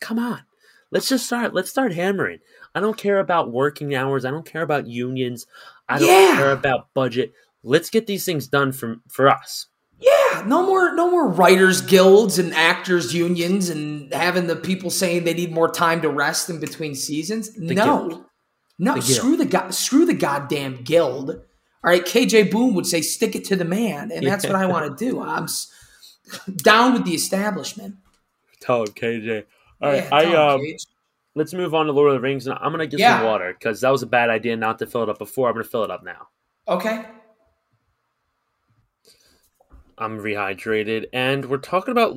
Come 0.00 0.18
on. 0.18 0.42
Let's 0.90 1.08
just 1.08 1.26
start. 1.26 1.52
Let's 1.52 1.68
start 1.68 1.92
hammering. 1.92 2.38
I 2.74 2.80
don't 2.80 2.96
care 2.96 3.18
about 3.18 3.52
working 3.52 3.94
hours. 3.94 4.24
I 4.24 4.30
don't 4.30 4.46
care 4.46 4.62
about 4.62 4.86
unions. 4.86 5.46
I 5.88 5.98
don't 5.98 6.08
Yeah. 6.08 6.36
care 6.36 6.52
about 6.52 6.92
budget. 6.94 7.32
Let's 7.66 7.90
get 7.90 8.06
these 8.06 8.24
things 8.24 8.46
done 8.46 8.72
for 8.72 8.96
for 9.08 9.28
us. 9.28 9.66
Yeah, 9.98 10.44
no 10.46 10.64
more 10.66 10.94
no 10.94 11.10
more 11.10 11.28
writers 11.28 11.80
guilds 11.80 12.38
and 12.38 12.54
actors 12.54 13.14
unions 13.14 13.68
and 13.70 14.12
having 14.12 14.46
the 14.46 14.56
people 14.56 14.90
saying 14.90 15.24
they 15.24 15.34
need 15.34 15.52
more 15.52 15.70
time 15.70 16.02
to 16.02 16.08
rest 16.08 16.48
in 16.50 16.60
between 16.60 16.94
seasons. 16.94 17.56
no. 17.56 17.74
guild. 17.74 18.24
No, 18.78 18.94
The 18.94 19.00
guild. 19.00 19.04
screw 19.12 19.36
the 19.36 19.46
go- 19.46 19.70
screw 19.70 20.04
the 20.06 20.14
goddamn 20.14 20.82
guild. 20.84 21.30
All 21.30 21.90
right, 21.92 22.04
KJ 22.04 22.50
Boone 22.50 22.74
would 22.74 22.86
say 22.86 23.00
stick 23.00 23.34
it 23.34 23.44
to 23.46 23.56
the 23.56 23.64
man, 23.64 24.10
and 24.12 24.26
that's 24.26 24.44
what 24.44 24.54
I 24.54 24.66
want 24.66 24.98
to 24.98 25.04
do. 25.04 25.20
I'm 25.22 25.44
s- 25.44 25.72
down 26.56 26.92
with 26.92 27.04
the 27.04 27.14
establishment. 27.14 27.94
Tell 28.60 28.82
him, 28.82 28.88
KJ. 28.88 29.44
All 29.80 29.90
right, 29.90 30.02
Yeah, 30.04 30.08
I 30.14 30.24
him, 30.24 30.34
um, 30.34 30.60
Cage. 30.60 30.84
let's 31.34 31.54
move 31.54 31.74
on 31.74 31.86
to 31.86 31.92
Lord 31.92 32.08
of 32.10 32.14
the 32.16 32.20
Rings, 32.20 32.46
and 32.46 32.58
I'm 32.60 32.70
gonna 32.72 32.86
get 32.86 33.00
Yeah. 33.00 33.18
some 33.18 33.26
water 33.26 33.54
because 33.58 33.80
that 33.80 33.90
was 33.90 34.02
a 34.02 34.06
bad 34.06 34.28
idea 34.30 34.56
not 34.56 34.78
to 34.80 34.86
fill 34.86 35.02
it 35.04 35.08
up 35.08 35.18
before. 35.18 35.48
I'm 35.48 35.54
gonna 35.54 35.64
fill 35.64 35.84
it 35.84 35.90
up 35.90 36.02
now. 36.04 36.28
Okay. 36.68 37.06
I'm 39.98 40.18
rehydrated, 40.18 41.06
and 41.12 41.46
we're 41.46 41.56
talking 41.58 41.92
about 41.92 42.16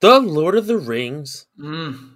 the 0.00 0.18
Lord 0.20 0.56
of 0.56 0.66
the 0.66 0.78
Rings, 0.78 1.46
Mm, 1.58 2.10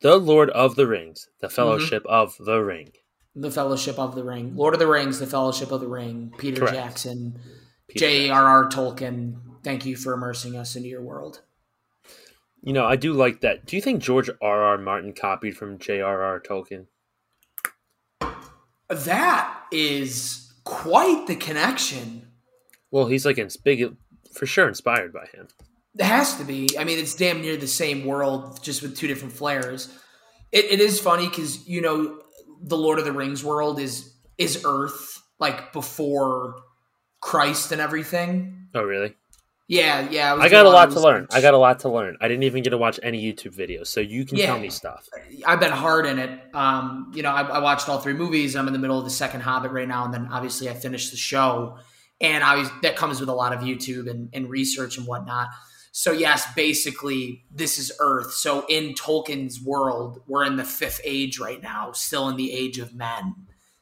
the 0.00 0.16
Lord 0.18 0.50
of 0.50 0.76
the 0.76 0.86
Rings, 0.86 1.28
the 1.40 1.48
Fellowship 1.48 2.04
of 2.06 2.34
the 2.38 2.58
Ring. 2.62 2.92
the 3.34 3.50
Fellowship 3.50 3.98
of 3.98 4.14
the 4.14 4.24
Ring, 4.24 4.54
Lord 4.56 4.74
of 4.74 4.80
the 4.80 4.86
Rings, 4.86 5.18
the 5.18 5.26
Fellowship 5.26 5.70
of 5.72 5.80
the 5.80 5.86
Ring, 5.88 6.32
Peter 6.36 6.60
Correct. 6.60 6.74
Jackson, 6.74 7.38
J.R.R. 7.96 8.68
Tolkien. 8.68 9.36
Thank 9.64 9.86
you 9.86 9.96
for 9.96 10.12
immersing 10.12 10.56
us 10.56 10.76
into 10.76 10.88
your 10.88 11.02
world. 11.02 11.40
You 12.62 12.72
know, 12.72 12.84
I 12.84 12.96
do 12.96 13.12
like 13.12 13.40
that. 13.40 13.64
Do 13.66 13.74
you 13.76 13.82
think 13.82 14.02
George 14.02 14.28
R. 14.40 14.62
R. 14.62 14.78
Martin 14.78 15.12
copied 15.14 15.56
from 15.56 15.78
J.R.R. 15.78 16.40
Tolkien? 16.40 16.86
That 18.88 19.62
is 19.72 20.52
quite 20.64 21.26
the 21.26 21.36
connection. 21.36 22.28
Well, 22.90 23.06
he's 23.06 23.24
like 23.24 23.38
ins- 23.38 23.56
big, 23.56 23.96
for 24.32 24.46
sure 24.46 24.68
inspired 24.68 25.12
by 25.12 25.26
him. 25.32 25.48
It 25.98 26.04
has 26.04 26.36
to 26.38 26.44
be. 26.44 26.70
I 26.78 26.84
mean, 26.84 26.98
it's 26.98 27.14
damn 27.14 27.40
near 27.42 27.56
the 27.56 27.66
same 27.66 28.04
world, 28.06 28.62
just 28.62 28.82
with 28.82 28.96
two 28.96 29.06
different 29.06 29.34
flares. 29.34 29.92
It, 30.50 30.66
it 30.66 30.80
is 30.80 30.98
funny 31.00 31.28
because 31.28 31.66
you 31.68 31.80
know 31.82 32.20
the 32.62 32.76
Lord 32.76 32.98
of 32.98 33.04
the 33.04 33.12
Rings 33.12 33.44
world 33.44 33.78
is 33.78 34.14
is 34.38 34.62
Earth, 34.66 35.20
like 35.38 35.72
before 35.72 36.56
Christ 37.20 37.72
and 37.72 37.80
everything. 37.80 38.68
Oh, 38.74 38.82
really? 38.82 39.14
Yeah, 39.68 40.08
yeah. 40.10 40.34
was 40.34 40.44
I 40.44 40.48
got 40.48 40.66
a 40.66 40.70
lot 40.70 40.90
to 40.90 41.00
learn. 41.00 41.26
I 41.30 41.40
got 41.40 41.54
a 41.54 41.58
lot 41.58 41.80
to 41.80 41.88
learn. 41.88 42.16
I 42.20 42.28
didn't 42.28 42.42
even 42.42 42.62
get 42.62 42.70
to 42.70 42.78
watch 42.78 42.98
any 43.02 43.22
YouTube 43.22 43.54
videos, 43.56 43.86
so 43.86 44.00
you 44.00 44.26
can 44.26 44.36
Yeah. 44.36 44.46
tell 44.46 44.58
me 44.58 44.68
stuff. 44.70 45.08
I've 45.46 45.60
been 45.60 45.72
hard 45.72 46.04
in 46.04 46.18
it. 46.18 46.30
Um, 46.52 47.10
you 47.14 47.22
know, 47.22 47.30
I, 47.30 47.42
I 47.42 47.58
watched 47.60 47.88
all 47.88 47.98
three 48.00 48.12
movies. 48.12 48.56
I'm 48.56 48.66
in 48.66 48.72
the 48.72 48.78
middle 48.78 48.98
of 48.98 49.04
the 49.04 49.10
second 49.10 49.40
Hobbit 49.42 49.70
right 49.70 49.88
now, 49.88 50.04
and 50.04 50.12
then 50.12 50.28
obviously 50.30 50.68
I 50.68 50.74
finished 50.74 51.10
the 51.10 51.16
show, 51.16 51.78
and 52.22 52.42
that 52.82 52.96
comes 52.96 53.20
with 53.20 53.28
a 53.28 53.34
lot 53.34 53.52
of 53.52 53.60
YouTube 53.60 54.08
and, 54.08 54.30
and 54.32 54.48
research 54.48 54.96
and 54.96 55.06
whatnot. 55.06 55.48
So 55.90 56.12
yes, 56.12 56.46
basically 56.54 57.44
this 57.50 57.78
is 57.78 57.92
Earth. 58.00 58.32
So 58.32 58.64
in 58.68 58.94
Tolkien's 58.94 59.60
world, 59.60 60.22
we're 60.26 60.44
in 60.44 60.56
the 60.56 60.64
fifth 60.64 61.00
age 61.04 61.38
right 61.38 61.62
now, 61.62 61.92
still 61.92 62.28
in 62.28 62.36
the 62.36 62.52
age 62.52 62.78
of 62.78 62.94
men. 62.94 63.34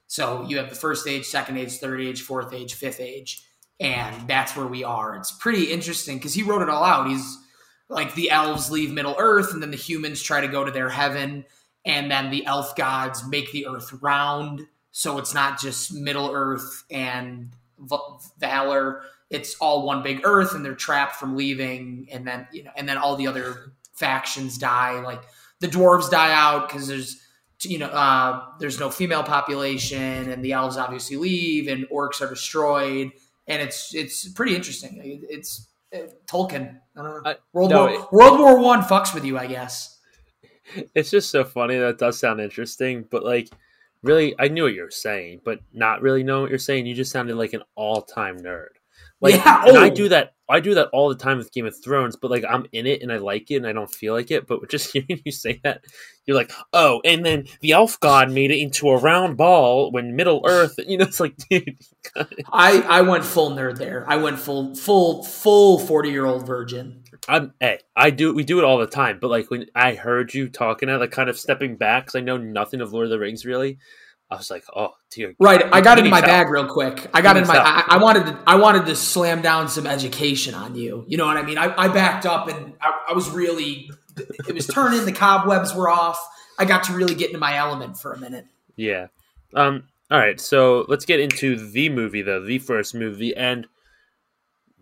So 0.08 0.44
you 0.48 0.56
have 0.56 0.70
the 0.70 0.74
first 0.74 1.06
age, 1.06 1.24
second 1.26 1.56
age, 1.56 1.74
third 1.74 2.00
age, 2.00 2.22
fourth 2.22 2.52
age, 2.52 2.74
fifth 2.74 2.98
age, 2.98 3.46
and 3.78 4.26
that's 4.26 4.56
where 4.56 4.66
we 4.66 4.82
are. 4.82 5.14
It's 5.14 5.30
pretty 5.30 5.70
interesting 5.70 6.16
because 6.16 6.34
he 6.34 6.42
wrote 6.42 6.62
it 6.62 6.68
all 6.68 6.82
out. 6.82 7.08
He's 7.08 7.38
like 7.88 8.16
the 8.16 8.30
elves 8.30 8.72
leave 8.72 8.90
Middle 8.90 9.14
Earth, 9.18 9.52
and 9.52 9.62
then 9.62 9.70
the 9.70 9.76
humans 9.76 10.20
try 10.20 10.40
to 10.40 10.48
go 10.48 10.64
to 10.64 10.72
their 10.72 10.88
heaven, 10.88 11.44
and 11.84 12.10
then 12.10 12.30
the 12.30 12.44
elf 12.44 12.74
gods 12.74 13.24
make 13.28 13.52
the 13.52 13.68
Earth 13.68 13.92
round, 14.02 14.66
so 14.90 15.18
it's 15.18 15.32
not 15.32 15.60
just 15.60 15.94
Middle 15.94 16.32
Earth 16.32 16.82
and 16.90 17.54
Valor. 18.38 19.02
It's 19.30 19.54
all 19.60 19.86
one 19.86 20.02
big 20.02 20.20
Earth, 20.24 20.54
and 20.54 20.64
they're 20.64 20.74
trapped 20.74 21.16
from 21.16 21.36
leaving, 21.36 22.08
and 22.12 22.26
then 22.26 22.48
you 22.52 22.64
know, 22.64 22.70
and 22.76 22.88
then 22.88 22.98
all 22.98 23.16
the 23.16 23.26
other 23.26 23.72
factions 23.94 24.58
die. 24.58 25.00
Like 25.00 25.22
the 25.60 25.68
dwarves 25.68 26.10
die 26.10 26.32
out 26.32 26.68
because 26.68 26.88
there's 26.88 27.20
you 27.62 27.78
know 27.78 27.86
uh, 27.86 28.44
there's 28.58 28.80
no 28.80 28.90
female 28.90 29.22
population, 29.22 30.30
and 30.30 30.44
the 30.44 30.52
elves 30.52 30.76
obviously 30.76 31.16
leave, 31.16 31.68
and 31.68 31.86
orcs 31.90 32.20
are 32.20 32.28
destroyed, 32.28 33.10
and 33.46 33.62
it's 33.62 33.94
it's 33.94 34.28
pretty 34.32 34.54
interesting. 34.56 35.00
It- 35.02 35.26
It's 35.36 35.68
uh, 35.94 36.06
Tolkien. 36.26 36.78
I 36.96 37.02
don't 37.02 37.24
know. 37.24 37.30
I- 37.30 37.36
World 37.52 37.70
no, 37.70 37.80
War 37.86 37.90
it- 37.94 38.12
World 38.12 38.38
War 38.40 38.58
One 38.60 38.82
fucks 38.82 39.14
with 39.14 39.24
you, 39.24 39.38
I 39.38 39.46
guess. 39.46 39.96
It's 40.94 41.10
just 41.10 41.30
so 41.30 41.42
funny. 41.44 41.78
That 41.78 41.98
does 41.98 42.18
sound 42.20 42.40
interesting, 42.40 43.04
but 43.10 43.24
like, 43.24 43.48
really, 44.02 44.34
I 44.38 44.48
knew 44.48 44.64
what 44.64 44.74
you 44.74 44.82
were 44.82 44.90
saying, 44.90 45.40
but 45.44 45.60
not 45.72 46.02
really 46.02 46.22
knowing 46.22 46.42
what 46.42 46.50
you're 46.50 46.58
saying. 46.58 46.86
You 46.86 46.94
just 46.94 47.12
sounded 47.12 47.36
like 47.36 47.52
an 47.52 47.62
all-time 47.74 48.38
nerd. 48.38 48.68
Like, 49.20 49.34
Yeah, 49.34 49.64
and 49.66 49.78
I 49.78 49.90
oh. 49.90 49.94
do 49.94 50.08
that. 50.08 50.34
I 50.48 50.58
do 50.58 50.74
that 50.74 50.88
all 50.92 51.08
the 51.08 51.14
time 51.14 51.38
with 51.38 51.52
Game 51.52 51.66
of 51.66 51.74
Thrones, 51.84 52.16
but 52.16 52.30
like, 52.30 52.44
I'm 52.48 52.66
in 52.72 52.84
it 52.84 53.02
and 53.02 53.12
I 53.12 53.18
like 53.18 53.52
it 53.52 53.56
and 53.56 53.66
I 53.66 53.72
don't 53.72 53.92
feel 53.92 54.14
like 54.14 54.32
it. 54.32 54.48
But 54.48 54.68
just 54.68 54.92
hearing 54.92 55.20
you 55.24 55.30
say 55.30 55.60
that, 55.62 55.84
you're 56.26 56.36
like, 56.36 56.50
oh, 56.72 57.00
and 57.04 57.24
then 57.24 57.44
the 57.60 57.72
elf 57.72 58.00
god 58.00 58.32
made 58.32 58.50
it 58.50 58.58
into 58.58 58.88
a 58.88 58.96
round 58.96 59.36
ball 59.36 59.92
when 59.92 60.16
Middle 60.16 60.42
Earth. 60.46 60.74
You 60.78 60.98
know, 60.98 61.04
it's 61.08 61.20
like, 61.20 61.36
dude. 61.48 61.76
I 62.52 62.80
I 62.80 63.02
went 63.02 63.24
full 63.24 63.50
nerd 63.50 63.78
there. 63.78 64.04
I 64.08 64.16
went 64.16 64.38
full 64.38 64.74
full 64.74 65.22
full 65.22 65.78
forty 65.78 66.10
year 66.10 66.26
old 66.26 66.46
virgin. 66.46 66.99
I'm 67.28 67.52
hey, 67.60 67.80
I 67.96 68.10
do 68.10 68.34
we 68.34 68.44
do 68.44 68.58
it 68.58 68.64
all 68.64 68.78
the 68.78 68.86
time, 68.86 69.18
but 69.20 69.28
like 69.30 69.50
when 69.50 69.66
I 69.74 69.94
heard 69.94 70.32
you 70.34 70.48
talking, 70.48 70.88
I 70.88 70.96
like 70.96 71.10
kind 71.10 71.28
of 71.28 71.38
stepping 71.38 71.76
back 71.76 72.04
because 72.06 72.16
I 72.16 72.20
know 72.20 72.36
nothing 72.36 72.80
of 72.80 72.92
Lord 72.92 73.04
of 73.04 73.10
the 73.10 73.18
Rings 73.18 73.44
really. 73.44 73.78
I 74.30 74.36
was 74.36 74.48
like, 74.50 74.64
oh 74.76 74.90
dear, 75.10 75.34
Right, 75.40 75.62
I 75.72 75.80
got 75.80 75.98
in 75.98 76.08
my 76.08 76.18
help. 76.18 76.28
bag 76.28 76.50
real 76.50 76.66
quick. 76.66 77.08
I 77.12 77.20
got 77.20 77.36
in 77.36 77.46
my. 77.48 77.56
I, 77.58 77.96
I 77.96 77.98
wanted 77.98 78.26
to. 78.26 78.38
I 78.46 78.54
wanted 78.56 78.86
to 78.86 78.94
slam 78.94 79.42
down 79.42 79.68
some 79.68 79.86
education 79.88 80.54
on 80.54 80.76
you. 80.76 81.04
You 81.08 81.16
know 81.16 81.26
what 81.26 81.36
I 81.36 81.42
mean? 81.42 81.58
I, 81.58 81.74
I 81.76 81.88
backed 81.88 82.26
up 82.26 82.48
and 82.48 82.74
I, 82.80 82.92
I 83.10 83.12
was 83.12 83.28
really. 83.30 83.90
It 84.48 84.54
was 84.54 84.66
turning. 84.68 85.04
The 85.04 85.12
cobwebs 85.12 85.74
were 85.74 85.88
off. 85.88 86.18
I 86.58 86.64
got 86.64 86.84
to 86.84 86.92
really 86.92 87.14
get 87.14 87.28
into 87.30 87.38
my 87.40 87.56
element 87.56 87.98
for 87.98 88.12
a 88.12 88.18
minute. 88.20 88.46
Yeah. 88.76 89.08
Um. 89.54 89.84
All 90.12 90.18
right. 90.18 90.40
So 90.40 90.84
let's 90.88 91.04
get 91.04 91.18
into 91.18 91.56
the 91.56 91.88
movie, 91.88 92.22
though. 92.22 92.44
The 92.44 92.58
first 92.60 92.94
movie, 92.94 93.34
and 93.34 93.66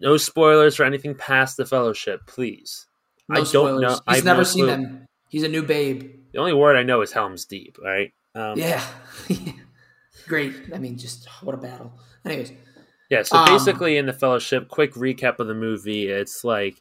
no 0.01 0.17
spoilers 0.17 0.77
for 0.77 0.85
anything 0.85 1.15
past 1.15 1.57
the 1.57 1.67
Fellowship, 1.67 2.21
please. 2.27 2.87
No 3.29 3.35
I 3.35 3.39
don't 3.39 3.47
spoilers. 3.47 3.81
know. 3.83 4.01
He's 4.09 4.17
have 4.17 4.25
never 4.25 4.39
no 4.41 4.45
seen 4.45 4.65
clue. 4.65 4.71
them. 4.71 5.07
He's 5.29 5.43
a 5.43 5.49
new 5.49 5.63
babe. 5.63 6.11
The 6.33 6.39
only 6.39 6.53
word 6.55 6.77
I 6.77 6.83
know 6.83 7.03
is 7.03 7.13
Helm's 7.13 7.45
Deep. 7.45 7.79
Right? 7.83 8.13
Um, 8.35 8.59
Yeah. 8.59 8.85
Great. 10.27 10.55
I 10.75 10.79
mean, 10.79 10.97
just 10.99 11.27
what 11.43 11.55
a 11.55 11.59
battle. 11.59 11.93
Anyways, 12.25 12.53
Yeah, 13.11 13.23
so 13.23 13.37
Um, 13.39 13.47
basically 13.47 13.97
in 13.97 14.07
the 14.07 14.13
Fellowship, 14.13 14.69
quick 14.69 14.93
recap 14.95 15.39
of 15.39 15.47
the 15.47 15.55
movie, 15.55 16.09
it's 16.09 16.45
like 16.45 16.81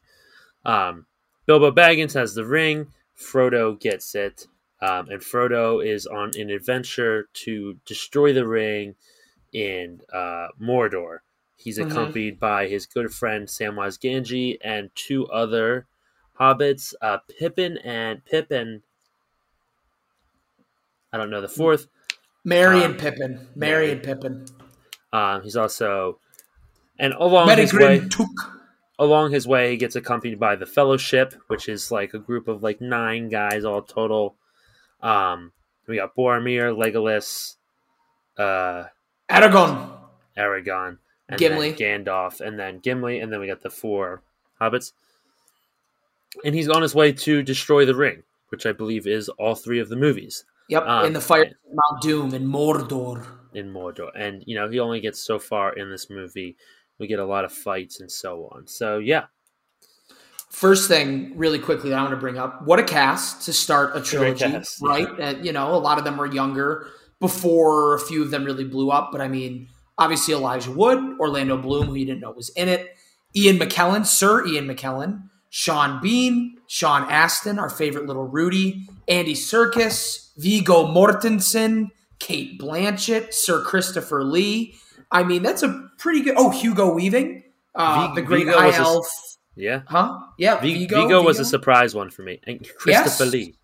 um, 0.66 1.06
Bilbo 1.46 1.72
Baggins 1.72 2.14
has 2.14 2.34
the 2.36 2.46
ring, 2.46 2.88
Frodo 3.18 3.80
gets 3.80 4.16
it, 4.16 4.48
um, 4.82 5.10
and 5.10 5.22
Frodo 5.22 5.86
is 5.86 6.06
on 6.06 6.32
an 6.38 6.50
adventure 6.50 7.30
to 7.34 7.78
destroy 7.86 8.34
the 8.34 8.46
ring 8.46 8.96
in 9.54 10.02
uh, 10.14 10.48
Mordor. 10.62 11.20
He's 11.58 11.78
Mhm. 11.80 11.92
accompanied 11.92 12.40
by 12.40 12.68
his 12.68 12.86
good 12.86 13.14
friend 13.14 13.48
Samwise 13.48 14.00
Gamgee 14.00 14.58
and 14.62 14.90
two 14.96 15.28
other 15.28 15.88
hobbits, 16.40 16.94
uh, 17.02 17.18
Pippin 17.40 17.78
and 17.80 18.24
Pippin. 18.24 18.84
I 21.12 21.18
don't 21.18 21.30
know 21.30 21.42
the 21.42 21.48
fourth. 21.48 21.88
Merry 22.44 22.78
Um, 22.84 22.92
and 22.92 23.00
Pippin. 23.00 23.48
Merry 23.56 23.88
Merry. 23.88 23.92
and 23.92 24.04
Pippin. 24.04 24.46
Um, 25.12 25.42
he's 25.42 25.56
also, 25.56 26.20
and 27.00 27.14
along 27.14 27.50
his 27.58 27.74
way, 27.74 28.00
Took. 28.08 28.28
along 29.00 29.32
his 29.32 29.48
way, 29.48 29.72
he 29.72 29.78
gets 29.78 29.96
accompanied 29.96 30.40
by 30.40 30.56
the 30.56 30.66
Fellowship, 30.66 31.34
which 31.48 31.68
is 31.68 31.92
like 31.92 32.14
a 32.14 32.20
group 32.20 32.48
of 32.48 32.62
like 32.64 32.80
nine 32.82 33.30
guys 33.30 33.66
all 33.66 33.82
total. 33.82 34.38
Um, 35.02 35.54
we 35.88 35.96
got 35.96 36.16
Boromir, 36.16 36.76
Legolas, 36.78 37.56
uh, 38.38 38.86
Aragorn. 39.30 39.98
Aragorn, 40.38 40.98
and 41.30 41.40
Gimli. 41.40 41.72
then 41.72 42.06
Gandalf, 42.06 42.42
and 42.42 42.58
then 42.60 42.80
Gimli, 42.80 43.20
and 43.20 43.32
then 43.32 43.40
we 43.40 43.48
got 43.48 43.62
the 43.62 43.70
four 43.70 44.22
hobbits. 44.62 44.92
And 46.44 46.54
he's 46.54 46.70
on 46.70 46.82
his 46.82 46.94
way 46.94 47.12
to 47.14 47.42
destroy 47.42 47.86
the 47.86 47.96
ring, 47.96 48.24
which 48.50 48.66
I 48.66 48.72
believe 48.72 49.08
is 49.08 49.30
all 49.30 49.56
three 49.56 49.80
of 49.80 49.90
the 49.90 49.96
movies 49.96 50.44
Yep, 50.70 50.84
Um, 50.86 51.06
in 51.06 51.14
the 51.14 51.22
fire 51.22 51.44
of 51.44 51.54
Mount 51.74 52.02
Doom 52.02 52.34
in 52.34 52.46
Mordor. 52.48 53.26
in 53.54 53.72
Mordor. 53.72 54.10
And 54.16 54.44
you 54.46 54.56
know, 54.56 54.70
he 54.70 54.80
only 54.80 55.00
gets 55.00 55.20
so 55.20 55.40
far 55.40 55.74
in 55.74 55.90
this 55.90 56.10
movie. 56.10 56.58
We 57.00 57.08
get 57.08 57.20
a 57.20 57.26
lot 57.26 57.46
of 57.46 57.54
fights 57.54 58.00
and 58.02 58.12
so 58.12 58.50
on. 58.54 58.68
So 58.68 58.98
yeah, 59.00 59.26
First 60.50 60.88
thing, 60.88 61.38
really 61.38 61.60
quickly, 61.60 61.90
that 61.90 62.00
I 62.00 62.02
want 62.02 62.14
to 62.14 62.18
bring 62.20 62.38
up: 62.38 62.66
what 62.66 62.80
a 62.80 62.84
cast 62.84 63.44
to 63.44 63.54
start 63.54 63.96
a 63.96 64.02
trilogy, 64.02 64.46
cast, 64.46 64.80
yeah. 64.82 64.90
right? 64.90 65.20
Uh, 65.20 65.36
you 65.42 65.52
know, 65.52 65.76
a 65.76 65.78
lot 65.78 65.98
of 65.98 66.04
them 66.04 66.18
were 66.18 66.26
younger 66.26 66.88
before 67.20 67.96
a 67.96 68.00
few 68.00 68.24
of 68.24 68.32
them 68.32 68.44
really 68.46 68.64
blew 68.64 68.90
up. 68.90 69.10
But 69.12 69.22
I 69.22 69.28
mean, 69.28 69.68
obviously 69.98 70.34
Elijah 70.34 70.72
Wood, 70.72 71.20
Orlando 71.20 71.58
Bloom, 71.58 71.88
who 71.88 71.96
you 71.96 72.06
didn't 72.06 72.22
know 72.22 72.32
was 72.32 72.50
in 72.50 72.70
it, 72.70 72.96
Ian 73.36 73.58
McKellen, 73.60 74.06
Sir 74.06 74.46
Ian 74.46 74.68
McKellen, 74.68 75.24
Sean 75.50 76.02
Bean, 76.02 76.58
Sean 76.68 77.04
Astin, 77.10 77.60
our 77.60 77.70
favorite 77.70 78.06
little 78.06 78.26
Rudy, 78.28 78.88
Andy 79.08 79.34
Serkis, 79.34 80.32
Viggo 80.38 80.88
Mortensen, 80.88 81.90
Cate 82.20 82.60
Blanchett, 82.60 83.34
Sir 83.34 83.62
Christopher 83.64 84.24
Lee. 84.24 84.76
I 85.12 85.24
mean, 85.24 85.44
that's 85.44 85.64
a 85.64 85.90
pretty 85.98 86.22
good. 86.22 86.36
Oh, 86.38 86.50
Hugo 86.50 86.94
Weaving, 86.94 87.44
uh, 87.76 88.08
Vig- 88.08 88.16
the 88.16 88.22
great 88.22 88.46
Viggo 88.46 88.58
high 88.60 88.68
was 88.68 88.76
a- 88.76 88.80
elf. 88.80 89.08
yeah. 89.56 89.82
Huh? 89.88 90.20
Yeah, 90.38 90.60
Vi- 90.60 90.80
Viggo, 90.80 91.04
Viggo, 91.04 91.24
was 91.24 91.40
a 91.40 91.46
surprise 91.46 91.96
one 91.96 92.10
for 92.10 92.24
me, 92.24 92.40
and 92.46 92.60
Christopher 92.78 93.24
Yes. 93.26 93.34
Lee. 93.34 93.56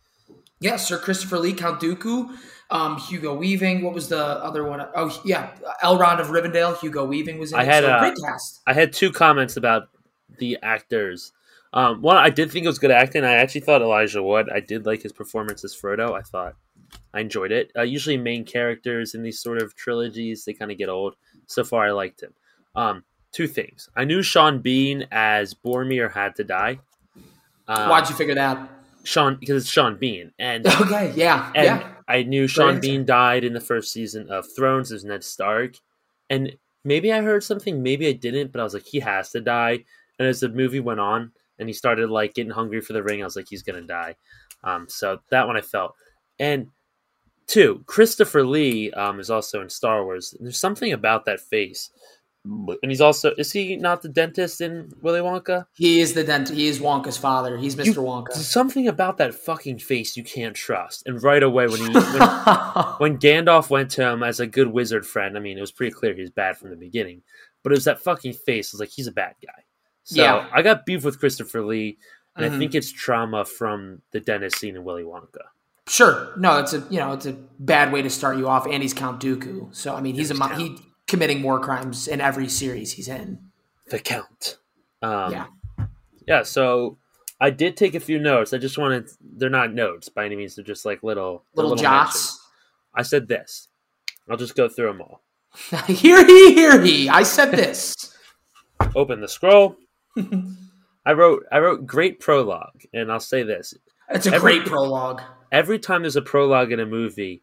Yeah, 0.61 0.77
Sir 0.77 0.97
Christopher 0.97 1.39
Lee, 1.39 1.53
Count 1.53 1.81
Dooku, 1.81 2.29
um, 2.74 2.97
Hugo 2.97 3.36
Weaving. 3.36 3.84
What 3.84 3.93
was 3.93 4.09
the 4.09 4.17
other 4.17 4.63
one? 4.65 4.86
Oh, 4.95 5.21
yeah, 5.24 5.51
Elrond 5.84 6.19
of 6.19 6.28
Rivendell. 6.28 6.78
Hugo 6.80 7.05
Weaving 7.05 7.38
was 7.38 7.53
in 7.53 7.59
I 7.59 7.61
it. 7.61 7.67
had, 7.67 7.84
so 7.84 7.91
uh, 7.91 7.99
great 7.99 8.17
cast. 8.26 8.61
I 8.65 8.74
had 8.74 8.91
two 8.91 9.11
comments 9.11 9.55
about 9.55 9.84
the 10.39 10.57
actors. 10.63 11.32
Um, 11.71 12.01
one, 12.01 12.17
I 12.17 12.32
did 12.32 12.51
think 12.51 12.65
it 12.65 12.67
was 12.67 12.80
good 12.80 12.91
acting. 12.91 13.24
I 13.24 13.34
actually 13.34 13.61
thought 13.61 13.82
Elijah 13.84 14.24
Wood. 14.24 14.49
I 14.53 14.59
did 14.59 14.86
like 14.88 15.03
his 15.03 15.13
performance 15.13 15.63
as 15.63 15.76
Frodo. 15.76 16.17
I 16.17 16.21
thought 16.21 16.55
I 17.13 17.19
enjoyed 17.19 17.51
it. 17.51 17.71
Uh, 17.78 17.84
usually, 17.84 18.17
main 18.17 18.43
characters 18.43 19.13
in 19.13 19.21
these 19.21 19.39
sort 19.39 19.61
of 19.61 19.76
trilogies 19.76 20.43
they 20.45 20.53
kind 20.53 20.71
of 20.71 20.78
get 20.78 20.89
old. 20.89 21.15
So 21.45 21.63
far, 21.63 21.86
I 21.86 21.91
liked 21.91 22.24
him. 22.24 22.34
Um, 22.76 23.03
two 23.32 23.47
things. 23.47 23.88
I 23.95 24.03
knew 24.03 24.24
Sean 24.24 24.59
Bean 24.59 25.05
as 25.11 25.53
Boromir 25.53 26.11
had 26.11 26.36
to 26.38 26.43
die. 26.43 26.80
Um, 27.67 27.89
Why'd 27.89 28.09
you 28.09 28.15
figure 28.15 28.36
that? 28.36 28.67
Sean? 29.04 29.38
Because 29.39 29.64
it's 29.64 29.72
Sean 29.72 29.97
Bean, 29.97 30.32
and 30.39 30.66
Okay, 30.82 31.14
yeah, 31.16 31.51
and 31.56 31.66
yeah. 31.66 31.91
I 32.08 32.24
knew 32.24 32.47
Sean. 32.47 32.80
Bean 32.80 33.06
died 33.06 33.43
in 33.43 33.54
the 33.54 33.60
first 33.60 33.91
season 33.91 34.30
of 34.30 34.47
Thrones 34.56 34.91
as 34.91 35.04
Ned 35.04 35.24
Stark, 35.24 35.76
and 36.30 36.56
maybe 36.84 37.12
I 37.12 37.22
heard 37.22 37.43
something, 37.43 37.82
maybe 37.82 38.08
I 38.08 38.14
didn't, 38.14 38.51
but 38.51 38.60
I 38.60 38.64
was 38.64 38.74
like, 38.74 38.86
he 38.86 38.99
has 38.99 39.32
to 39.32 39.41
die. 39.41 39.84
And 40.20 40.28
as 40.28 40.39
the 40.39 40.49
movie 40.49 40.80
went 40.80 40.99
on, 40.99 41.32
and 41.60 41.70
he 41.70 41.74
started 41.74 42.10
like 42.10 42.34
getting 42.34 42.51
hungry 42.51 42.82
for 42.82 42.93
the 42.93 43.04
ring, 43.04 43.22
I 43.22 43.26
was 43.26 43.36
like, 43.36 43.47
he's 43.49 43.64
gonna 43.64 43.82
die. 43.82 44.16
Um, 44.64 44.88
so 44.89 45.20
that 45.30 45.47
one 45.47 45.58
I 45.58 45.62
felt. 45.62 45.95
And 46.39 46.68
two, 47.47 47.84
Christopher 47.86 48.45
Lee 48.45 48.91
um, 48.91 49.20
is 49.20 49.30
also 49.30 49.62
in 49.62 49.70
Star 49.70 50.04
Wars. 50.04 50.34
There's 50.39 50.60
something 50.60 50.93
about 50.93 51.26
that 51.26 51.39
face, 51.39 51.89
and 52.46 52.78
he's 52.91 53.00
also 53.02 53.32
is 53.38 53.52
he 53.52 53.78
not 53.78 54.02
the 54.02 54.10
dentist 54.10 54.60
in 54.62 54.91
Willy 55.02 55.22
Wonka? 55.22 55.66
He 55.74 56.02
is 56.02 56.14
the 56.14 56.24
dentist. 56.24 56.54
He 56.58 56.68
is 56.68 56.80
Wonka's 56.80 57.18
father. 57.18 57.58
He's 57.58 57.76
Mr. 57.76 57.86
You- 57.86 57.94
Wonka. 57.96 58.34
Something 58.34 58.88
about 58.88 59.18
that 59.18 59.34
fucking 59.34 59.80
face 59.80 60.18
you 60.18 60.24
can't 60.24 60.56
trust. 60.56 61.04
And 61.06 61.22
right 61.24 61.41
away 61.44 61.68
when 61.68 61.80
he 61.80 61.88
when, 61.89 61.94
when 62.98 63.18
Gandalf 63.18 63.70
went 63.70 63.91
to 63.91 64.04
him 64.10 64.24
as 64.24 64.39
a 64.39 64.48
good 64.48 64.68
wizard 64.68 65.06
friend, 65.06 65.38
I 65.38 65.39
mean, 65.39 65.58
it 65.58 65.62
was 65.62 65.72
pretty 65.72 65.94
clear 65.94 66.14
he 66.14 66.22
was 66.22 66.32
bad 66.32 66.58
from 66.58 66.70
the 66.70 66.76
beginning. 66.76 67.22
But 67.64 67.72
it 67.72 67.76
was 67.76 67.86
that 67.86 68.02
fucking 68.02 68.34
face. 68.34 68.74
I 68.74 68.76
was 68.76 68.80
like, 68.82 68.89
he's 68.89 69.08
a 69.08 69.12
bad 69.14 69.36
guy. 69.46 69.64
So 70.04 70.22
Yeah. 70.22 70.50
I 70.54 70.62
got 70.62 70.86
beef 70.86 71.06
with 71.06 71.20
Christopher 71.20 71.62
Lee, 71.64 71.98
and 72.36 72.46
I 72.46 72.50
Mhm. 72.50 72.58
think 72.60 72.76
it's 72.76 72.91
trauma 72.91 73.46
from 73.46 74.02
the 74.12 74.20
dentist 74.20 74.58
scene 74.60 74.76
in 74.76 74.84
Willy 74.84 75.04
Wonka. 75.04 75.44
Sure. 75.88 76.34
No, 76.38 76.60
it's 76.60 76.74
a 76.74 76.80
you 76.89 77.00
know 77.00 77.14
it's 77.14 77.26
a 77.26 77.34
bad 77.60 77.94
way 77.94 78.02
to 78.02 78.10
start 78.10 78.38
you 78.38 78.50
off, 78.50 78.66
and 78.66 78.82
he's 78.84 78.94
Count 78.94 79.22
Dooku. 79.22 79.74
So 79.74 79.96
I 79.96 80.02
mean, 80.02 80.16
he's 80.16 80.32
a 80.32 80.34
mo- 80.34 80.48
he 80.48 80.78
committing 81.14 81.43
war 81.43 81.59
crimes 81.59 82.07
in 82.07 82.20
every 82.20 82.47
series 82.49 82.93
he's 82.93 83.07
in. 83.07 83.38
The 83.89 83.99
Count. 83.99 84.57
Um, 85.03 85.32
Yeah. 85.32 85.45
Yeah. 86.28 86.43
So 86.43 86.97
I 87.39 87.49
did 87.51 87.78
take 87.78 87.93
a 87.93 87.99
few 87.99 88.18
notes. 88.20 88.51
I 88.53 88.57
just 88.57 88.78
wanted. 88.80 89.09
They're 89.22 89.49
not 89.49 89.74
notes 89.74 90.09
by 90.09 90.26
any 90.26 90.36
means. 90.36 90.55
They're 90.55 90.66
just 90.66 90.86
like 90.86 91.03
little 91.03 91.43
Little, 91.55 91.72
mentions. 91.72 91.82
jots. 91.88 92.47
I 92.95 93.03
said 93.03 93.28
this. 93.28 93.68
I'll 94.30 94.38
just 94.38 94.55
go 94.55 94.68
through 94.70 94.88
them 94.88 95.01
all. 95.01 95.22
hear 95.88 96.26
he, 96.26 96.53
hear 96.55 96.82
he. 96.82 97.09
I 97.09 97.24
said 97.24 97.51
this. 97.64 97.93
Open 98.95 99.22
the 99.22 99.28
scroll. 99.28 99.76
I 101.05 101.14
wrote. 101.14 101.45
I 101.51 101.59
wrote 101.59 101.86
great 101.86 102.20
prologue, 102.20 102.82
and 102.93 103.11
I'll 103.11 103.20
say 103.20 103.43
this: 103.43 103.74
It's 104.09 104.26
a 104.26 104.34
Every- 104.34 104.59
great 104.59 104.68
prologue. 104.68 105.22
every 105.51 105.78
time 105.80 106.01
there's 106.03 106.16
a 106.16 106.22
prologue 106.22 106.72
in 106.72 106.80
a 106.80 106.86
movie, 106.86 107.41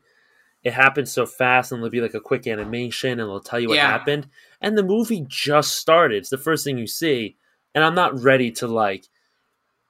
it 0.62 0.72
happens 0.72 1.10
so 1.10 1.26
fast, 1.26 1.72
and 1.72 1.80
there'll 1.80 1.90
be 1.90 2.00
like 2.00 2.14
a 2.14 2.20
quick 2.20 2.46
animation, 2.46 3.12
and 3.12 3.20
it'll 3.20 3.40
tell 3.40 3.60
you 3.60 3.68
what 3.68 3.76
Yeah. 3.76 3.90
happened. 3.90 4.28
And 4.60 4.76
the 4.76 4.82
movie 4.82 5.24
just 5.26 5.74
started. 5.74 6.18
It's 6.18 6.30
the 6.30 6.38
first 6.38 6.64
thing 6.64 6.78
you 6.78 6.86
see, 6.86 7.36
and 7.74 7.82
I'm 7.82 7.94
not 7.94 8.20
ready 8.20 8.50
to 8.52 8.66
like 8.66 9.06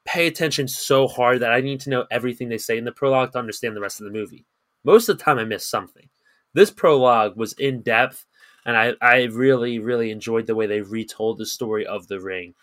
pay 0.04 0.26
attention 0.26 0.68
so 0.68 1.06
hard 1.06 1.40
that 1.40 1.52
I 1.52 1.60
need 1.60 1.80
to 1.80 1.90
know 1.90 2.06
everything 2.10 2.48
they 2.48 2.58
say 2.58 2.78
in 2.78 2.84
the 2.84 2.92
prologue 2.92 3.32
to 3.32 3.38
understand 3.38 3.76
the 3.76 3.80
rest 3.80 4.00
of 4.00 4.04
the 4.04 4.12
movie. 4.18 4.46
Most 4.84 5.08
of 5.08 5.18
the 5.18 5.24
time, 5.24 5.38
I 5.38 5.44
miss 5.44 5.66
something. 5.66 6.08
This 6.54 6.70
prologue 6.70 7.36
was 7.36 7.52
in 7.54 7.82
depth, 7.82 8.26
and 8.64 8.76
I, 8.76 8.94
I 9.00 9.24
really, 9.24 9.78
really 9.78 10.10
enjoyed 10.10 10.46
the 10.46 10.54
way 10.54 10.66
they 10.66 10.80
retold 10.80 11.38
the 11.38 11.46
story 11.46 11.86
of 11.86 12.08
the 12.08 12.20
ring. 12.20 12.54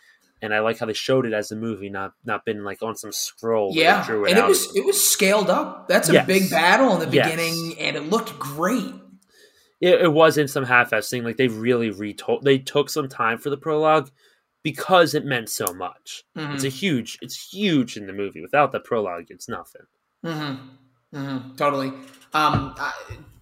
And 0.42 0.54
I 0.54 0.60
like 0.60 0.78
how 0.78 0.86
they 0.86 0.94
showed 0.94 1.26
it 1.26 1.34
as 1.34 1.52
a 1.52 1.56
movie, 1.56 1.90
not 1.90 2.14
not 2.24 2.46
been 2.46 2.64
like 2.64 2.84
on 2.84 2.96
some 2.96 3.12
scroll. 3.12 3.72
Yeah, 3.74 4.06
drew 4.06 4.26
and 4.26 4.38
it 4.38 4.44
out. 4.44 4.50
was 4.50 4.76
it 4.76 4.86
was 4.86 5.02
scaled 5.04 5.50
up. 5.50 5.88
That's 5.88 6.10
a 6.10 6.14
Yes. 6.14 6.28
big 6.28 6.50
battle 6.52 6.94
in 6.94 7.00
the 7.10 7.16
Yes. 7.16 7.30
beginning, 7.32 7.76
and 7.80 7.96
it 7.96 8.10
looked 8.10 8.38
great. 8.38 8.94
it, 9.82 10.02
it 10.02 10.12
wasn't 10.14 10.50
some 10.50 10.64
half-ass 10.66 11.10
thing. 11.10 11.24
Like 11.24 11.38
they 11.38 11.48
really 11.48 11.90
retold. 11.92 12.44
They 12.44 12.58
took 12.60 12.90
some 12.90 13.08
time 13.10 13.38
for 13.38 13.50
the 13.50 13.58
prologue 13.58 14.10
because 14.64 15.14
it 15.16 15.24
meant 15.26 15.50
so 15.50 15.74
much. 15.74 16.24
Mm-hmm. 16.38 16.54
It's 16.56 16.64
a 16.64 16.70
huge. 16.70 17.18
It's 17.22 17.52
huge 17.54 17.96
in 17.98 18.06
the 18.08 18.14
movie. 18.14 18.42
Without 18.42 18.72
the 18.72 18.80
prologue, 18.80 19.26
it's 19.30 19.48
nothing. 19.50 19.84
Mm-hmm. 20.26 21.18
Mm-hmm. 21.18 21.56
Totally. 21.56 21.88
Um, 22.34 22.76
I, 22.78 22.92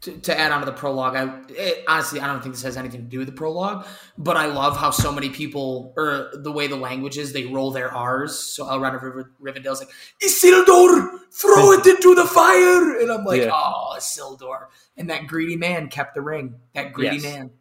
to, 0.06 0.18
to 0.22 0.40
add 0.40 0.52
on 0.52 0.60
to 0.62 0.66
the 0.66 0.72
prologue, 0.72 1.16
I 1.16 1.40
it, 1.50 1.84
honestly 1.88 2.20
I 2.20 2.28
don't 2.28 2.42
think 2.42 2.56
this 2.56 2.64
has 2.64 2.78
anything 2.78 3.02
to 3.02 3.08
do 3.08 3.20
with 3.20 3.28
the 3.28 3.34
prologue, 3.34 3.86
but 4.18 4.38
I 4.38 4.46
love 4.46 4.78
how 4.78 4.92
so 4.92 5.12
many 5.12 5.30
people 5.30 5.94
or 5.98 6.30
the 6.34 6.52
way 6.52 6.68
the 6.68 6.76
language 6.76 7.18
is 7.18 7.34
they 7.34 7.46
roll 7.46 7.72
their 7.72 7.92
R's. 7.94 8.38
So 8.38 8.66
Elrond 8.66 8.96
of 8.96 9.04
River, 9.04 9.32
Rivendell's 9.42 9.80
like 9.80 9.90
Isildur, 10.24 11.20
throw 11.32 11.72
it 11.74 11.86
into 11.86 12.16
the 12.16 12.26
fire, 12.26 13.00
and 13.00 13.12
I'm 13.12 13.26
like, 13.26 13.42
Yeah. 13.42 13.52
oh 13.54 13.96
Isildur, 13.98 14.68
and 14.96 15.10
that 15.10 15.28
greedy 15.28 15.56
man 15.58 15.90
kept 15.90 16.14
the 16.16 16.22
ring. 16.22 16.56
That 16.74 16.94
greedy 16.94 17.18
Yes. 17.18 17.24
man. 17.24 17.52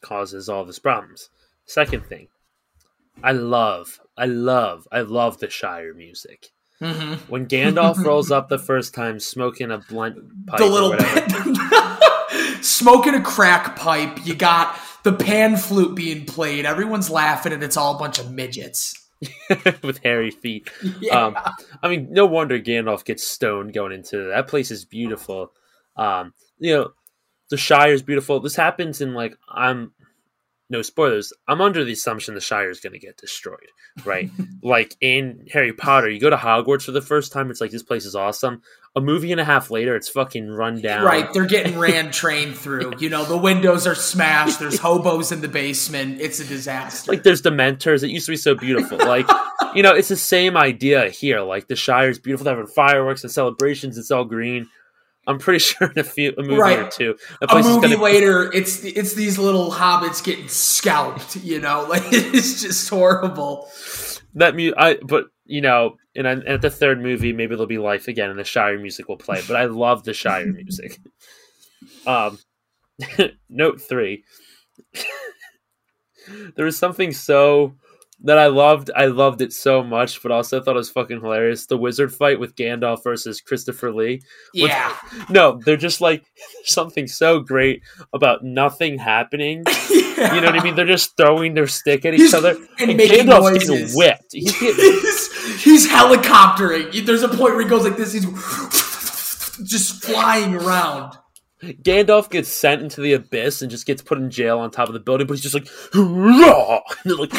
Causes 0.00 0.48
all 0.48 0.64
this 0.64 0.78
problems. 0.78 1.30
Second 1.64 2.06
thing, 2.06 2.28
I 3.22 3.32
love, 3.32 4.00
I 4.16 4.26
love, 4.26 4.86
I 4.92 5.00
love 5.00 5.38
the 5.38 5.48
Shire 5.48 5.94
music. 5.94 6.50
Mm-hmm. 6.82 7.30
When 7.30 7.46
Gandalf 7.46 8.04
rolls 8.04 8.30
up 8.30 8.48
the 8.48 8.58
first 8.58 8.94
time, 8.94 9.20
smoking 9.20 9.70
a 9.70 9.78
blunt 9.78 10.46
pipe 10.46 10.58
the 10.58 10.66
little 10.66 10.90
whatever. 10.90 12.62
smoking 12.62 13.14
a 13.14 13.22
crack 13.22 13.76
pipe. 13.76 14.26
You 14.26 14.34
got 14.34 14.78
the 15.04 15.12
pan 15.12 15.56
flute 15.56 15.94
being 15.94 16.26
played. 16.26 16.66
Everyone's 16.66 17.10
laughing, 17.10 17.52
and 17.52 17.62
it's 17.62 17.76
all 17.76 17.94
a 17.94 17.98
bunch 17.98 18.18
of 18.18 18.32
midgets. 18.32 18.94
with 19.82 20.00
hairy 20.02 20.30
feet. 20.30 20.70
Yeah. 21.00 21.26
Um, 21.26 21.36
I 21.82 21.88
mean, 21.88 22.08
no 22.10 22.26
wonder 22.26 22.58
Gandalf 22.58 23.04
gets 23.04 23.26
stoned 23.26 23.72
going 23.72 23.92
into 23.92 24.28
that 24.28 24.48
place. 24.48 24.70
Is 24.70 24.84
beautiful. 24.84 25.52
Um, 25.96 26.34
you 26.58 26.74
know, 26.74 26.92
the 27.50 27.56
Shire 27.56 27.92
is 27.92 28.02
beautiful. 28.02 28.40
This 28.40 28.56
happens 28.56 29.00
in 29.00 29.14
like 29.14 29.36
I'm 29.48 29.92
no 30.70 30.82
spoilers. 30.82 31.32
I'm 31.46 31.60
under 31.60 31.84
the 31.84 31.92
assumption 31.92 32.34
the 32.34 32.40
Shire 32.40 32.70
is 32.70 32.80
going 32.80 32.94
to 32.94 32.98
get 32.98 33.16
destroyed, 33.16 33.58
right? 34.04 34.30
like 34.62 34.96
in 35.00 35.46
Harry 35.52 35.72
Potter, 35.72 36.08
you 36.08 36.20
go 36.20 36.30
to 36.30 36.36
Hogwarts 36.36 36.84
for 36.84 36.92
the 36.92 37.02
first 37.02 37.32
time. 37.32 37.50
It's 37.50 37.60
like 37.60 37.70
this 37.70 37.82
place 37.82 38.06
is 38.06 38.14
awesome. 38.14 38.62
A 38.96 39.00
movie 39.00 39.32
and 39.32 39.40
a 39.40 39.44
half 39.44 39.70
later, 39.70 39.96
it's 39.96 40.08
fucking 40.08 40.48
run 40.48 40.80
down. 40.80 41.04
Right, 41.04 41.30
they're 41.32 41.46
getting 41.46 41.78
ran 41.78 42.10
train 42.12 42.52
through. 42.54 42.94
You 42.98 43.10
know, 43.10 43.24
the 43.24 43.36
windows 43.36 43.86
are 43.86 43.94
smashed. 43.94 44.60
There's 44.60 44.78
hobos 44.80 45.32
in 45.32 45.40
the 45.40 45.48
basement. 45.48 46.20
It's 46.20 46.40
a 46.40 46.44
disaster. 46.44 47.10
like 47.12 47.22
there's 47.24 47.42
dementors 47.42 48.02
it 48.02 48.10
used 48.10 48.26
to 48.26 48.32
be 48.32 48.36
so 48.36 48.54
beautiful 48.54 48.98
like 48.98 49.28
you 49.74 49.82
know 49.82 49.92
it's 49.94 50.08
the 50.08 50.16
same 50.16 50.56
idea 50.56 51.08
here 51.10 51.40
like 51.40 51.66
the 51.68 51.76
Shire 51.76 52.08
is 52.08 52.18
beautiful 52.18 52.44
they're 52.44 52.54
having 52.56 52.70
fireworks 52.70 53.22
and 53.22 53.32
celebrations 53.32 53.98
it's 53.98 54.10
all 54.10 54.24
green 54.24 54.68
i'm 55.26 55.38
pretty 55.38 55.58
sure 55.64 55.90
in 55.90 55.98
a 55.98 56.04
few 56.04 56.32
a 56.38 56.42
movie 56.42 56.54
or 56.54 56.60
Right. 56.60 56.90
two 56.90 57.16
a 57.42 57.56
is 57.56 57.66
movie 57.66 57.88
gonna 57.88 58.02
later, 58.02 58.52
it's 58.52 58.82
it's 58.84 59.14
these 59.14 59.38
little 59.38 59.70
hobbits 59.70 60.22
getting 60.24 60.48
scalped. 60.48 61.36
You 61.36 61.60
know, 61.60 61.86
like 61.88 62.02
it's 62.12 62.62
just 62.62 62.88
horrible. 62.88 63.68
that 64.34 64.54
mu- 64.56 64.74
I 64.76 64.96
but 65.02 65.26
you 65.46 65.60
know 65.60 65.96
and, 66.16 66.26
and 66.26 66.42
at 66.46 66.62
the 66.62 66.70
third 66.70 67.00
movie 67.00 67.32
maybe 67.32 67.54
there'll 67.54 67.66
be 67.66 67.78
life 67.78 68.08
again 68.08 68.30
and 68.30 68.38
the 68.38 68.44
shire 68.44 68.78
music 68.78 69.08
will 69.08 69.16
play 69.18 69.42
but 69.46 69.56
i 69.56 69.64
love 69.66 70.04
the 70.04 70.14
shire 70.14 70.46
music 70.52 70.98
um 72.06 72.38
note 73.50 73.80
three 73.80 74.24
there 76.56 76.64
was 76.64 76.78
something 76.78 77.12
so 77.12 77.74
that 78.24 78.38
I 78.38 78.46
loved. 78.48 78.90
I 78.96 79.06
loved 79.06 79.40
it 79.42 79.52
so 79.52 79.82
much, 79.82 80.22
but 80.22 80.32
also 80.32 80.60
thought 80.60 80.74
it 80.74 80.78
was 80.78 80.90
fucking 80.90 81.20
hilarious. 81.20 81.66
The 81.66 81.76
wizard 81.76 82.12
fight 82.12 82.40
with 82.40 82.56
Gandalf 82.56 83.04
versus 83.04 83.40
Christopher 83.40 83.92
Lee. 83.92 84.22
Yeah, 84.52 84.94
No, 85.30 85.60
they're 85.64 85.76
just 85.76 86.00
like 86.00 86.24
something 86.64 87.06
so 87.06 87.40
great 87.40 87.82
about 88.12 88.42
nothing 88.42 88.98
happening. 88.98 89.64
You 90.14 90.40
know 90.40 90.46
what 90.46 90.60
I 90.60 90.62
mean? 90.62 90.76
They're 90.76 90.86
just 90.86 91.16
throwing 91.16 91.54
their 91.54 91.66
stick 91.66 92.04
at 92.04 92.14
each 92.14 92.20
He's- 92.20 92.34
other, 92.34 92.50
and 92.78 92.88
and, 92.92 93.00
Gandalf's 93.00 93.52
getting 93.52 93.68
noises. 93.68 93.96
whipped. 93.96 94.26
He's 94.30 94.52
getting 94.60 94.76
he's, 94.76 95.62
he's 95.64 95.88
helicoptering. 95.88 97.04
There's 97.04 97.24
a 97.24 97.28
point 97.28 97.40
where 97.56 97.62
he 97.62 97.68
goes 97.68 97.82
like 97.82 97.96
this. 97.96 98.12
He's 98.12 98.24
just 99.68 100.04
flying 100.04 100.54
around. 100.54 101.18
Gandalf 101.62 102.30
gets 102.30 102.48
sent 102.48 102.80
into 102.80 103.00
the 103.00 103.14
abyss 103.14 103.60
and 103.60 103.72
just 103.72 103.86
gets 103.86 104.02
put 104.02 104.18
in 104.18 104.30
jail 104.30 104.60
on 104.60 104.70
top 104.70 104.86
of 104.88 104.94
the 104.94 105.00
building, 105.00 105.26
but 105.26 105.34
he's 105.34 105.42
just 105.42 105.54
like, 105.54 105.66
"Hurrah!" 105.92 106.80
And 107.02 107.10
they're 107.10 107.16
like 107.16 107.32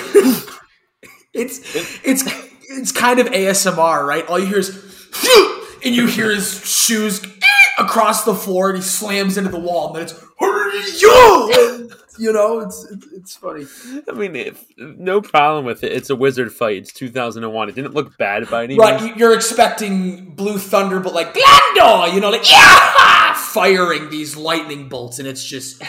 It's 1.36 1.60
it's 2.06 2.24
it's 2.70 2.92
kind 2.92 3.20
of 3.20 3.28
ASMR, 3.28 4.06
right? 4.06 4.26
All 4.28 4.40
you 4.40 4.46
hear 4.48 4.60
is 4.60 4.70
and 5.86 5.94
you 5.96 6.08
hear 6.08 6.34
his 6.34 6.66
shoes 6.66 7.22
across 7.78 8.24
the 8.24 8.34
floor, 8.34 8.70
and 8.70 8.78
he 8.78 8.84
slams 8.84 9.38
into 9.38 9.50
the 9.52 9.60
wall, 9.60 9.88
and 9.88 9.96
then 9.96 10.04
it's 10.04 11.02
yo, 11.02 11.88
you 12.18 12.32
know, 12.32 12.60
it's 12.62 12.86
it's, 13.14 13.36
funny. 13.36 13.66
I 14.10 14.14
mean, 14.14 14.36
if, 14.36 14.66
no 14.78 15.22
problem 15.22 15.66
with 15.66 15.84
it. 15.84 15.92
It's 15.92 16.10
a 16.10 16.16
wizard 16.16 16.54
fight. 16.54 16.78
It's 16.78 16.94
2001. 16.94 17.70
It 17.70 17.76
didn't 17.76 17.94
look 17.94 18.18
bad 18.18 18.50
by 18.50 18.64
any 18.64 18.78
means. 18.78 18.80
Right, 18.80 19.02
you- 19.02 19.16
you're 19.18 19.34
expecting 19.36 20.34
blue 20.36 20.58
thunder, 20.58 21.00
but 21.02 21.14
like 21.14 21.34
Glando, 21.34 22.14
you 22.14 22.22
know, 22.22 22.30
like 22.30 22.50
yeah, 22.50 23.34
firing 23.34 24.10
these 24.10 24.38
lightning 24.38 24.88
bolts, 24.88 25.20
and 25.20 25.28
it's 25.28 25.44
just 25.44 25.82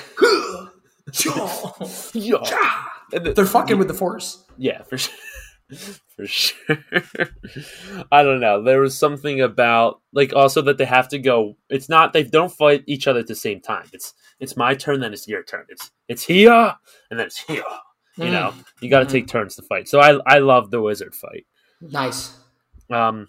Yeah. 2.15 2.39
And 3.13 3.25
the- 3.27 3.33
they're 3.35 3.47
fucking 3.47 3.79
with 3.79 3.89
the 3.89 3.95
force. 3.95 4.43
Yeah, 4.59 4.83
for 4.83 4.99
sure. 4.99 5.15
For 6.17 6.27
sure. 6.27 6.79
I 8.13 8.23
don't 8.23 8.41
know. 8.41 8.63
There 8.63 8.81
was 8.81 8.97
something 8.97 9.41
about 9.41 10.01
like 10.13 10.33
also 10.35 10.63
that 10.63 10.79
they 10.79 10.85
have 10.85 11.09
to 11.09 11.19
go. 11.19 11.57
It's 11.69 11.89
not 11.89 12.13
they 12.13 12.23
don't 12.23 12.53
fight 12.53 12.85
each 12.87 13.07
other 13.07 13.21
at 13.21 13.27
the 13.27 13.35
same 13.35 13.61
time. 13.61 13.87
It's 13.93 14.15
it's 14.39 14.57
my 14.57 14.75
turn, 14.75 15.01
then 15.01 15.13
it's 15.13 15.27
your 15.27 15.43
turn. 15.43 15.67
It's 15.69 15.91
it's 16.09 16.25
here 16.25 16.75
and 17.11 17.19
then 17.19 17.27
it's 17.27 17.43
here. 17.43 17.65
You 18.17 18.31
know, 18.31 18.55
you 18.81 18.89
got 18.89 19.01
to 19.01 19.07
take 19.07 19.27
turns 19.27 19.57
to 19.57 19.63
fight. 19.63 19.89
So 19.89 20.01
I 20.01 20.19
I 20.27 20.39
love 20.39 20.71
the 20.71 20.81
wizard 20.81 21.15
fight. 21.15 21.47
Nice. 21.81 22.35
Um, 22.91 23.29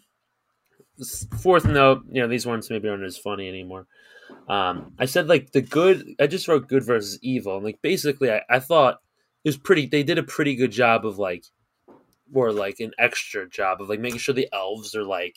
fourth 1.42 1.66
note, 1.66 2.04
you 2.10 2.22
know, 2.22 2.28
these 2.28 2.46
ones 2.46 2.70
maybe 2.70 2.88
aren't 2.88 3.04
as 3.04 3.18
funny 3.18 3.48
anymore. 3.50 3.88
Um, 4.48 4.94
I 4.98 5.06
said 5.06 5.28
like 5.28 5.52
the 5.52 5.62
good. 5.62 6.06
I 6.20 6.28
just 6.28 6.48
wrote 6.48 6.68
good 6.68 6.86
versus 6.86 7.20
evil, 7.22 7.56
and 7.56 7.66
like 7.66 7.82
basically, 7.82 8.32
I, 8.32 8.42
I 8.50 8.60
thought 8.60 9.00
it 9.44 9.50
was 9.50 9.58
pretty. 9.58 9.88
They 9.88 10.04
did 10.04 10.18
a 10.18 10.24
pretty 10.24 10.56
good 10.56 10.72
job 10.72 11.06
of 11.06 11.18
like, 11.18 11.46
or 12.34 12.52
like 12.52 12.80
an 12.80 12.92
extra 13.00 13.48
job 13.50 13.82
of 13.82 13.90
like 13.90 14.00
making 14.00 14.20
sure 14.20 14.34
the 14.36 14.50
elves 14.54 14.96
are 14.96 15.04
like 15.04 15.36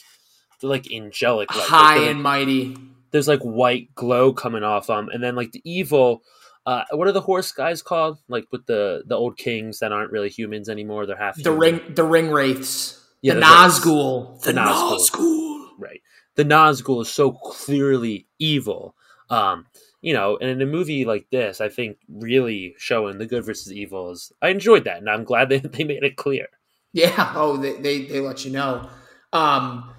they're 0.60 0.70
like 0.70 0.92
angelic, 0.92 1.54
like, 1.54 1.66
High 1.68 1.96
like, 1.98 2.10
and 2.10 2.22
mighty. 2.22 2.76
there's 3.12 3.28
like 3.28 3.40
white 3.40 3.94
glow 3.94 4.32
coming 4.32 4.62
off 4.62 4.88
them, 4.88 5.08
and 5.08 5.22
then 5.22 5.34
like 5.36 5.52
the 5.52 5.62
evil. 5.64 6.22
Uh, 6.66 6.84
what 6.92 7.08
are 7.08 7.12
the 7.12 7.22
horse 7.22 7.50
guys 7.52 7.80
called? 7.82 8.18
Like 8.28 8.44
with 8.52 8.66
the 8.66 9.02
the 9.06 9.14
old 9.16 9.38
kings 9.38 9.78
that 9.78 9.92
aren't 9.92 10.12
really 10.12 10.28
humans 10.28 10.68
anymore. 10.68 11.06
They're 11.06 11.16
half 11.16 11.36
The 11.36 11.44
human. 11.44 11.58
ring, 11.60 11.94
the 11.94 12.04
ring 12.04 12.30
wraiths, 12.30 13.02
Yeah, 13.22 13.34
the. 13.34 13.40
Nazgul, 13.40 14.40
the 14.42 14.52
The 14.52 14.60
Nazgul. 14.60 14.98
Nazgul. 14.98 15.66
right? 15.78 16.02
The 16.36 16.44
Nazgul 16.44 17.00
is 17.02 17.08
so 17.10 17.32
clearly 17.32 18.26
evil, 18.38 18.94
um, 19.30 19.66
you 20.02 20.12
know, 20.12 20.36
and 20.40 20.50
in 20.50 20.60
a 20.62 20.66
movie 20.66 21.04
like 21.06 21.26
this, 21.30 21.60
I 21.62 21.68
think 21.70 21.96
really 22.08 22.74
showing 22.78 23.16
the 23.18 23.26
good 23.26 23.44
versus 23.46 23.72
evil 23.72 24.10
is 24.10 24.30
I 24.42 24.48
enjoyed 24.50 24.84
that, 24.84 24.98
and 24.98 25.08
I'm 25.08 25.24
glad 25.24 25.48
they 25.50 25.58
they 25.60 25.84
made 25.84 26.02
it 26.04 26.16
clear. 26.16 26.48
Yeah. 26.92 27.32
Oh, 27.36 27.56
they 27.56 27.74
they, 27.74 28.04
they 28.06 28.20
let 28.20 28.44
you 28.44 28.52
know. 28.52 28.88
Um, 29.32 29.92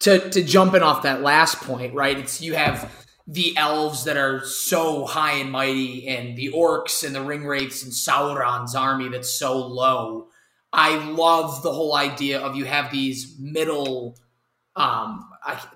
to 0.00 0.30
to 0.30 0.42
jumping 0.42 0.82
off 0.82 1.02
that 1.02 1.22
last 1.22 1.60
point, 1.60 1.94
right? 1.94 2.18
It's 2.18 2.40
you 2.40 2.54
have 2.54 2.92
the 3.26 3.56
elves 3.56 4.04
that 4.04 4.16
are 4.16 4.44
so 4.44 5.04
high 5.04 5.32
and 5.38 5.50
mighty, 5.50 6.06
and 6.06 6.36
the 6.36 6.52
orcs 6.52 7.04
and 7.04 7.14
the 7.14 7.22
ring 7.22 7.44
wraiths 7.44 7.82
and 7.82 7.92
Sauron's 7.92 8.74
army 8.74 9.08
that's 9.08 9.30
so 9.32 9.66
low. 9.66 10.28
I 10.72 10.96
love 11.10 11.62
the 11.62 11.72
whole 11.72 11.96
idea 11.96 12.38
of 12.38 12.54
you 12.54 12.66
have 12.66 12.90
these 12.90 13.36
middle, 13.40 14.18
um, 14.76 15.28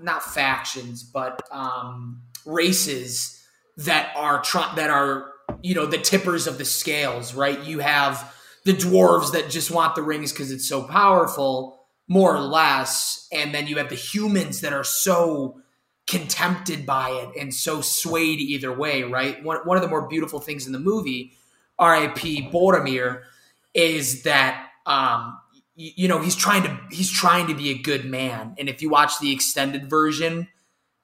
not 0.02 0.22
factions, 0.22 1.02
but 1.02 1.42
um, 1.50 2.22
races 2.44 3.42
that 3.78 4.12
are 4.14 4.42
that 4.76 4.90
are 4.90 5.32
you 5.62 5.74
know 5.74 5.86
the 5.86 5.98
tippers 5.98 6.46
of 6.46 6.58
the 6.58 6.64
scales, 6.64 7.34
right? 7.34 7.58
You 7.64 7.78
have 7.78 8.32
the 8.64 8.72
dwarves 8.72 9.32
that 9.32 9.50
just 9.50 9.70
want 9.70 9.94
the 9.94 10.02
rings 10.02 10.32
because 10.32 10.50
it's 10.50 10.68
so 10.68 10.82
powerful, 10.82 11.80
more 12.08 12.34
or 12.34 12.40
less, 12.40 13.28
and 13.32 13.54
then 13.54 13.66
you 13.66 13.76
have 13.78 13.88
the 13.88 13.94
humans 13.94 14.60
that 14.60 14.72
are 14.72 14.84
so 14.84 15.60
contempted 16.06 16.84
by 16.84 17.10
it 17.10 17.40
and 17.40 17.54
so 17.54 17.80
swayed 17.80 18.40
either 18.40 18.72
way, 18.72 19.04
right? 19.04 19.42
One, 19.44 19.58
one 19.58 19.76
of 19.76 19.82
the 19.82 19.88
more 19.88 20.08
beautiful 20.08 20.40
things 20.40 20.66
in 20.66 20.72
the 20.72 20.80
movie, 20.80 21.32
R.I.P. 21.78 22.50
Boromir, 22.50 23.22
is 23.74 24.24
that 24.24 24.68
um, 24.86 25.38
you, 25.76 25.92
you 25.94 26.08
know 26.08 26.20
he's 26.20 26.34
trying 26.34 26.64
to 26.64 26.80
he's 26.90 27.10
trying 27.10 27.46
to 27.46 27.54
be 27.54 27.70
a 27.70 27.78
good 27.78 28.04
man, 28.04 28.54
and 28.58 28.68
if 28.68 28.82
you 28.82 28.90
watch 28.90 29.18
the 29.20 29.32
extended 29.32 29.88
version, 29.88 30.48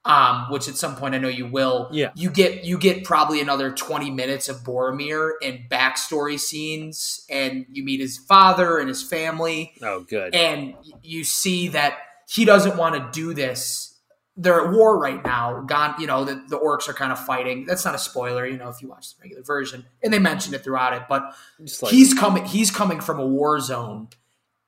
um, 0.06 0.46
which 0.50 0.68
at 0.68 0.76
some 0.76 0.96
point 0.96 1.14
I 1.14 1.18
know 1.18 1.28
you 1.28 1.46
will, 1.46 1.88
Yeah. 1.92 2.10
you 2.14 2.30
get 2.30 2.64
you 2.64 2.78
get 2.78 3.04
probably 3.04 3.40
another 3.40 3.72
twenty 3.72 4.10
minutes 4.10 4.48
of 4.48 4.58
Boromir 4.64 5.32
and 5.42 5.60
backstory 5.68 6.38
scenes, 6.38 7.26
and 7.28 7.66
you 7.70 7.84
meet 7.84 8.00
his 8.00 8.16
father 8.16 8.78
and 8.78 8.88
his 8.88 9.02
family, 9.02 9.72
Oh, 9.82 10.00
good. 10.08 10.34
and 10.34 10.74
you 11.02 11.24
see 11.24 11.68
that 11.68 11.98
he 12.28 12.44
doesn't 12.44 12.76
want 12.76 12.94
to 12.94 13.20
do 13.20 13.34
this. 13.34 13.92
They're 14.38 14.66
at 14.66 14.72
war 14.72 14.98
right 14.98 15.24
now. 15.24 15.62
Gone, 15.62 15.94
you 15.98 16.06
know, 16.06 16.24
the, 16.24 16.34
the 16.48 16.58
orcs 16.58 16.88
are 16.88 16.92
kind 16.92 17.10
of 17.10 17.18
fighting. 17.18 17.64
That's 17.64 17.84
not 17.86 17.94
a 17.94 17.98
spoiler, 17.98 18.46
you 18.46 18.58
know, 18.58 18.68
if 18.68 18.82
you 18.82 18.88
watch 18.88 19.16
the 19.16 19.22
regular 19.22 19.42
version, 19.42 19.86
and 20.02 20.12
they 20.12 20.18
mentioned 20.18 20.54
it 20.54 20.62
throughout 20.62 20.92
it. 20.92 21.02
But 21.08 21.22
like 21.80 21.90
he's 21.92 22.12
coming. 22.12 22.44
He's 22.44 22.70
coming 22.70 23.00
from 23.00 23.18
a 23.18 23.26
war 23.26 23.58
zone, 23.60 24.08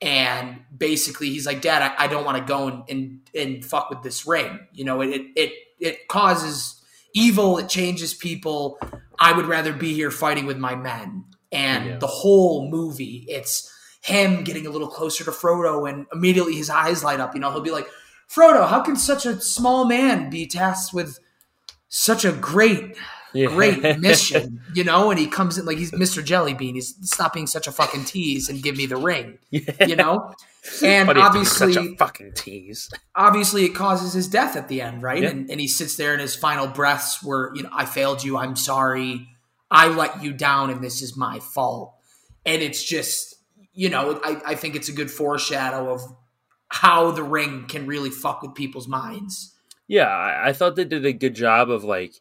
and 0.01 0.61
basically, 0.77 1.31
he's 1.31 1.47
like, 1.47 1.61
"Dad, 1.61 1.83
I, 1.83 2.05
I 2.05 2.07
don't 2.09 2.25
want 2.25 2.39
to 2.39 2.45
go 2.45 2.69
and, 2.69 2.83
and 2.89 3.21
and 3.35 3.65
fuck 3.65 3.91
with 3.91 4.03
this 4.03 4.27
ring. 4.27 4.61
You 4.73 4.85
know, 4.85 5.01
it 5.01 5.23
it 5.37 5.53
it 5.81 6.09
causes 6.09 6.81
evil. 7.15 7.59
It 7.59 7.69
changes 7.69 8.15
people. 8.15 8.79
I 9.19 9.33
would 9.33 9.47
rather 9.47 9.73
be 9.73 9.95
here 9.95 10.11
fighting 10.11 10.47
with 10.47 10.59
my 10.59 10.75
men." 10.75 11.25
And 11.51 11.87
Yeah. 11.87 11.97
the 11.99 12.07
whole 12.07 12.69
movie, 12.71 13.25
it's 13.29 13.73
him 14.03 14.45
getting 14.45 14.67
a 14.67 14.71
little 14.71 14.89
closer 14.89 15.25
to 15.25 15.31
Frodo, 15.31 15.89
and 15.89 16.07
immediately 16.13 16.55
his 16.55 16.71
eyes 16.71 17.03
light 17.03 17.21
up. 17.21 17.35
You 17.35 17.41
know, 17.41 17.51
he'll 17.51 17.61
be 17.63 17.71
like, 17.71 17.89
"Frodo, 18.29 18.69
how 18.69 18.81
can 18.81 18.97
such 18.97 19.27
a 19.27 19.41
small 19.41 19.85
man 19.87 20.31
be 20.31 20.47
tasked 20.47 20.93
with 20.95 21.19
such 21.89 22.25
a 22.25 22.33
great?" 22.33 22.97
Yeah. 23.33 23.49
great 23.49 23.83
mission, 23.99 24.61
you 24.75 24.85
know, 24.85 25.11
and 25.11 25.19
he 25.19 25.27
comes 25.27 25.59
in 25.59 25.67
like 25.67 25.79
he's 25.79 25.91
Mr. 25.93 26.25
Jellybean. 26.25 26.75
He's 26.75 26.95
stop 27.03 27.35
being 27.35 27.47
such 27.47 27.67
a 27.67 27.73
fucking 27.73 28.05
tease 28.05 28.49
and 28.49 28.63
give 28.63 28.77
me 28.77 28.87
the 28.87 28.97
ring, 28.97 29.39
you 29.51 29.97
know. 29.97 30.35
And 30.85 31.09
Why 31.09 31.15
do 31.15 31.21
you 31.21 31.25
have 31.25 31.33
to 31.33 31.39
be 31.39 31.39
obviously, 31.39 31.73
such 31.73 31.85
a 31.85 31.97
fucking 31.97 32.33
tease. 32.35 32.91
obviously, 33.15 33.65
it 33.65 33.71
causes 33.71 34.13
his 34.13 34.29
death 34.29 34.55
at 34.55 34.69
the 34.69 34.83
end, 34.83 35.03
right? 35.03 35.23
Yeah. 35.23 35.31
And, 35.31 35.51
and 35.51 35.61
he 35.61 35.67
sits 35.67 35.97
there 35.97 36.13
in 36.13 36.21
his 36.21 36.37
final 36.37 36.67
breaths, 36.67 37.23
where 37.23 37.53
you 37.55 37.63
know, 37.63 37.71
I 37.73 37.87
failed 37.87 38.23
you. 38.23 38.37
I'm 38.37 38.55
sorry. 38.55 39.29
I 39.71 39.89
let 39.89 40.23
you 40.23 40.35
down, 40.35 40.69
and 40.69 40.83
this 40.83 41.01
is 41.01 41.17
my 41.17 41.39
fault. 41.41 41.95
And 42.45 42.61
it's 42.61 42.83
just, 42.85 43.37
you 43.73 43.89
know, 43.89 44.21
I, 44.23 44.43
I 44.45 44.55
think 44.57 44.77
it's 44.77 44.91
a 44.91 44.93
good 44.93 45.11
foreshadow 45.11 45.91
of 45.91 46.03
how 46.69 47.11
the 47.13 47.23
ring 47.23 47.65
can 47.67 47.87
really 47.87 48.11
fuck 48.11 48.43
with 48.43 48.55
people's 48.55 48.89
minds. 48.89 49.55
Yeah, 49.87 50.09
I, 50.09 50.49
I 50.49 50.53
thought 50.53 50.77
they 50.77 50.85
did 50.85 51.07
a 51.07 51.13
good 51.13 51.35
job 51.35 51.71
of 51.71 51.85
like 51.85 52.15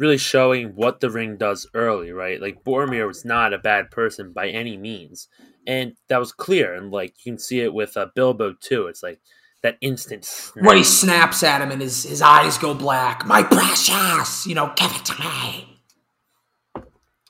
really 0.00 0.18
showing 0.18 0.70
what 0.70 1.00
the 1.00 1.10
ring 1.10 1.36
does 1.36 1.68
early, 1.74 2.10
right? 2.10 2.40
Like 2.40 2.64
Boromir 2.64 3.06
was 3.06 3.24
not 3.24 3.52
a 3.52 3.58
bad 3.58 3.90
person 3.90 4.32
by 4.32 4.48
any 4.48 4.78
means, 4.78 5.28
and 5.66 5.92
that 6.08 6.18
was 6.18 6.32
clear. 6.32 6.74
And 6.74 6.90
like 6.90 7.14
you 7.22 7.32
can 7.32 7.38
see 7.38 7.60
it 7.60 7.74
with 7.74 7.96
uh, 7.98 8.06
Bilbo 8.14 8.54
too. 8.58 8.86
It's 8.86 9.02
like 9.02 9.20
that 9.62 9.76
instant. 9.82 10.24
snap. 10.24 10.64
When 10.64 10.78
he 10.78 10.84
snaps 10.84 11.42
at 11.42 11.60
him 11.60 11.70
and 11.70 11.82
his, 11.82 12.04
his 12.04 12.22
eyes 12.22 12.56
go 12.56 12.72
black, 12.72 13.26
my 13.26 13.42
precious, 13.42 14.46
you 14.46 14.54
know, 14.54 14.72
give 14.74 14.90
it 14.90 15.04
to 15.04 15.20
me. 15.20 15.82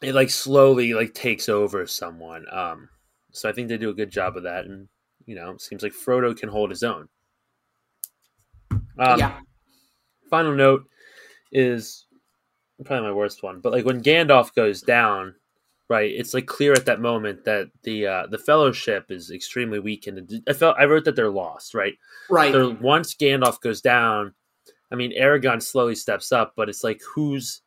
it 0.01 0.15
like 0.15 0.31
slowly 0.31 0.95
like 0.95 1.13
takes 1.13 1.49
over 1.49 1.87
someone. 1.89 2.47
Um, 2.53 2.89
so 3.33 3.49
I 3.49 3.53
think 3.53 3.69
they 3.69 3.79
do 3.79 3.91
a 3.91 3.95
good 3.95 4.11
job 4.11 4.37
of 4.37 4.45
that, 4.45 4.67
and 4.67 4.89
you 5.27 5.35
know, 5.35 5.51
it 5.51 5.61
seems 5.61 5.83
like 5.83 5.93
Frodo 5.93 6.37
can 6.37 6.49
hold 6.49 6.71
his 6.71 6.85
own. 6.85 7.09
Um, 8.97 9.19
yeah. 9.19 9.41
Final 10.31 10.55
note 10.55 10.85
is 11.51 12.07
probably 12.85 13.09
my 13.09 13.15
worst 13.15 13.43
one, 13.43 13.61
but 13.61 13.73
like 13.73 13.85
when 13.85 14.03
Gandalf 14.03 14.55
goes 14.55 14.83
down, 14.83 15.35
right? 15.89 16.11
It's 16.11 16.35
like 16.35 16.47
clear 16.47 16.73
at 16.73 16.87
that 16.87 17.01
moment 17.01 17.45
that 17.45 17.71
the 17.83 18.07
uh, 18.07 18.27
the 18.27 18.39
Fellowship 18.39 19.11
is 19.11 19.31
extremely 19.31 19.79
weakened. 19.79 20.43
I 20.49 20.53
felt 20.53 20.77
I 20.79 20.85
wrote 20.85 21.05
that 21.05 21.17
they're 21.17 21.31
lost, 21.31 21.75
right? 21.75 21.95
Right. 22.31 22.53
So 22.53 22.77
once 22.81 23.15
Gandalf 23.15 23.61
goes 23.61 23.81
down, 23.81 24.35
I 24.91 24.95
mean, 24.95 25.13
Aragorn 25.19 25.63
slowly 25.63 25.95
steps 25.95 26.33
up, 26.33 26.55
but 26.57 26.69
it's 26.69 26.85
like, 26.85 27.01
who's 27.15 27.63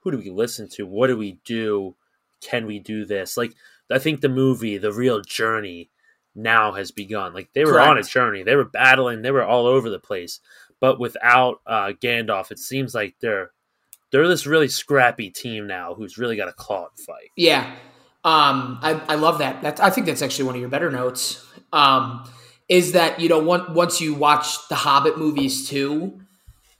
who 0.00 0.10
do 0.10 0.18
we 0.18 0.30
listen 0.30 0.68
to? 0.70 0.86
What 0.86 1.08
do 1.08 1.16
we 1.16 1.38
do? 1.44 1.96
Can 2.40 2.66
we 2.66 2.78
do 2.78 3.04
this? 3.04 3.36
Like, 3.36 3.52
I 3.90 3.98
think 3.98 4.20
the 4.20 4.28
movie, 4.28 4.78
the 4.78 4.92
real 4.92 5.20
journey, 5.20 5.90
now 6.36 6.72
has 6.72 6.90
begun. 6.90 7.34
Like 7.34 7.48
they 7.54 7.64
were 7.64 7.80
on 7.80 7.98
a 7.98 8.02
journey, 8.02 8.42
they 8.42 8.56
were 8.56 8.64
battling, 8.64 9.22
they 9.22 9.30
were 9.30 9.44
all 9.44 9.66
over 9.66 9.90
the 9.90 9.98
place. 9.98 10.40
But 10.78 11.00
without 11.00 11.60
uh, 11.66 11.92
Gandalf, 12.00 12.50
it 12.50 12.58
seems 12.58 12.94
like 12.94 13.16
they're 13.20 13.52
they're 14.16 14.28
this 14.28 14.46
really 14.46 14.66
scrappy 14.66 15.28
team 15.28 15.66
now 15.66 15.92
who's 15.92 16.16
really 16.16 16.36
got 16.36 16.48
a 16.48 16.52
claw 16.54 16.88
fight. 17.06 17.30
Yeah. 17.36 17.70
Um, 18.24 18.78
I, 18.80 18.98
I 19.08 19.14
love 19.16 19.40
that. 19.40 19.60
That's, 19.60 19.78
I 19.78 19.90
think 19.90 20.06
that's 20.06 20.22
actually 20.22 20.46
one 20.46 20.54
of 20.54 20.60
your 20.62 20.70
better 20.70 20.90
notes. 20.90 21.44
Um, 21.70 22.24
is 22.66 22.92
that, 22.92 23.20
you 23.20 23.28
know, 23.28 23.38
one, 23.38 23.74
once 23.74 24.00
you 24.00 24.14
watch 24.14 24.68
the 24.70 24.74
Hobbit 24.74 25.18
movies 25.18 25.68
too, 25.68 26.18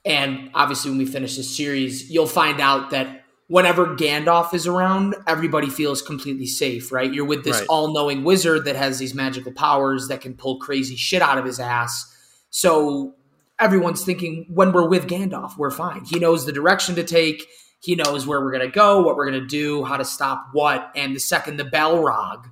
and 0.03 0.49
obviously 0.55 0.89
when 0.89 0.97
we 0.97 1.05
finish 1.05 1.37
this 1.37 1.55
series, 1.55 2.09
you'll 2.09 2.25
find 2.25 2.59
out 2.59 2.89
that 2.89 3.23
whenever 3.45 3.95
Gandalf 3.95 4.51
is 4.55 4.65
around, 4.65 5.13
everybody 5.27 5.69
feels 5.69 6.01
completely 6.01 6.47
safe, 6.47 6.91
right? 6.91 7.13
You're 7.13 7.23
with 7.23 7.43
this 7.43 7.59
Right. 7.59 7.67
all 7.69 7.93
knowing 7.93 8.23
wizard 8.23 8.65
that 8.65 8.75
has 8.75 8.97
these 8.97 9.13
magical 9.13 9.51
powers 9.51 10.07
that 10.07 10.21
can 10.21 10.33
pull 10.33 10.57
crazy 10.57 10.95
shit 10.95 11.21
out 11.21 11.37
of 11.37 11.45
his 11.45 11.59
ass. 11.59 12.11
So 12.49 13.13
everyone's 13.59 14.03
thinking 14.03 14.45
when 14.49 14.71
we're 14.71 14.87
with 14.87 15.07
Gandalf, 15.07 15.57
we're 15.57 15.71
fine. 15.71 16.05
He 16.05 16.19
knows 16.19 16.45
the 16.45 16.51
direction 16.51 16.95
to 16.95 17.03
take. 17.03 17.45
He 17.79 17.95
knows 17.95 18.25
where 18.25 18.41
we're 18.41 18.51
going 18.51 18.65
to 18.65 18.73
go, 18.73 19.01
what 19.01 19.15
we're 19.15 19.29
going 19.29 19.41
to 19.41 19.47
do, 19.47 19.83
how 19.83 19.97
to 19.97 20.05
stop 20.05 20.47
what. 20.51 20.91
And 20.95 21.15
the 21.15 21.19
second 21.19 21.57
the 21.57 21.63
Balrog 21.63 22.45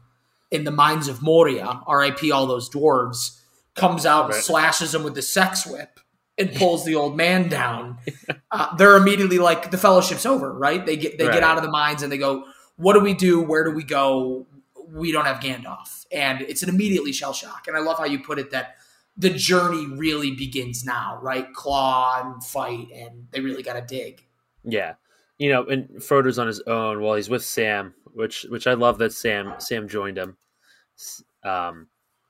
in 0.52 0.64
the 0.64 0.72
mines 0.72 1.08
of 1.08 1.22
Moria, 1.22 1.82
RIP 1.88 2.32
all 2.34 2.46
those 2.46 2.70
dwarves, 2.70 3.40
comes 3.76 4.06
out 4.06 4.26
and 4.26 4.36
slashes 4.36 4.94
him 4.94 5.04
with 5.04 5.16
the 5.16 5.22
sex 5.22 5.66
whip 5.66 6.00
and 6.38 6.54
pulls 6.56 6.86
the 6.86 6.96
old 6.96 7.18
man 7.18 7.50
down, 7.50 7.98
uh, 8.52 8.76
they're 8.76 8.96
immediately 8.98 9.40
like, 9.40 9.72
the 9.72 9.78
fellowship's 9.78 10.26
over, 10.26 10.54
right? 10.54 10.86
They 10.86 10.96
get 10.96 11.18
they 11.18 11.26
Right. 11.26 11.34
get 11.34 11.44
out 11.44 11.58
of 11.58 11.64
the 11.64 11.72
mines 11.72 12.04
and 12.04 12.12
they 12.12 12.18
go, 12.18 12.46
what 12.78 12.94
do 12.94 13.00
we 13.00 13.14
do? 13.14 13.42
Where 13.42 13.64
do 13.64 13.72
we 13.72 13.84
go? 13.84 14.46
We 14.88 15.12
don't 15.12 15.26
have 15.26 15.40
Gandalf. 15.40 16.06
And 16.12 16.42
it's 16.42 16.62
an 16.62 16.70
immediately 16.70 17.12
shell 17.12 17.34
shock. 17.34 17.68
And 17.68 17.76
I 17.76 17.80
love 17.80 17.98
how 17.98 18.06
you 18.06 18.20
put 18.20 18.38
it 18.38 18.52
that 18.52 18.76
the 19.18 19.30
journey 19.30 19.88
really 19.88 20.32
begins 20.32 20.84
now, 20.86 21.20
right? 21.22 21.52
Claw 21.54 22.22
and 22.24 22.44
fight, 22.44 22.88
and 22.94 23.28
they 23.32 23.40
really 23.40 23.64
got 23.64 23.74
to 23.74 23.82
dig. 23.82 24.26
Yeah, 24.64 24.96
you 25.38 25.50
know, 25.52 25.64
and 25.66 26.04
Frodo's 26.04 26.40
on 26.40 26.48
his 26.48 26.62
own 26.62 27.02
while 27.02 27.16
he's 27.16 27.30
with 27.30 27.44
Sam, 27.44 27.94
which 28.14 28.46
which 28.50 28.68
I 28.68 28.74
love 28.74 28.98
that 28.98 29.14
Sam 29.14 29.54
Sam 29.60 29.88
joined 29.88 30.18
him. 30.18 30.38
Um, 31.44 31.88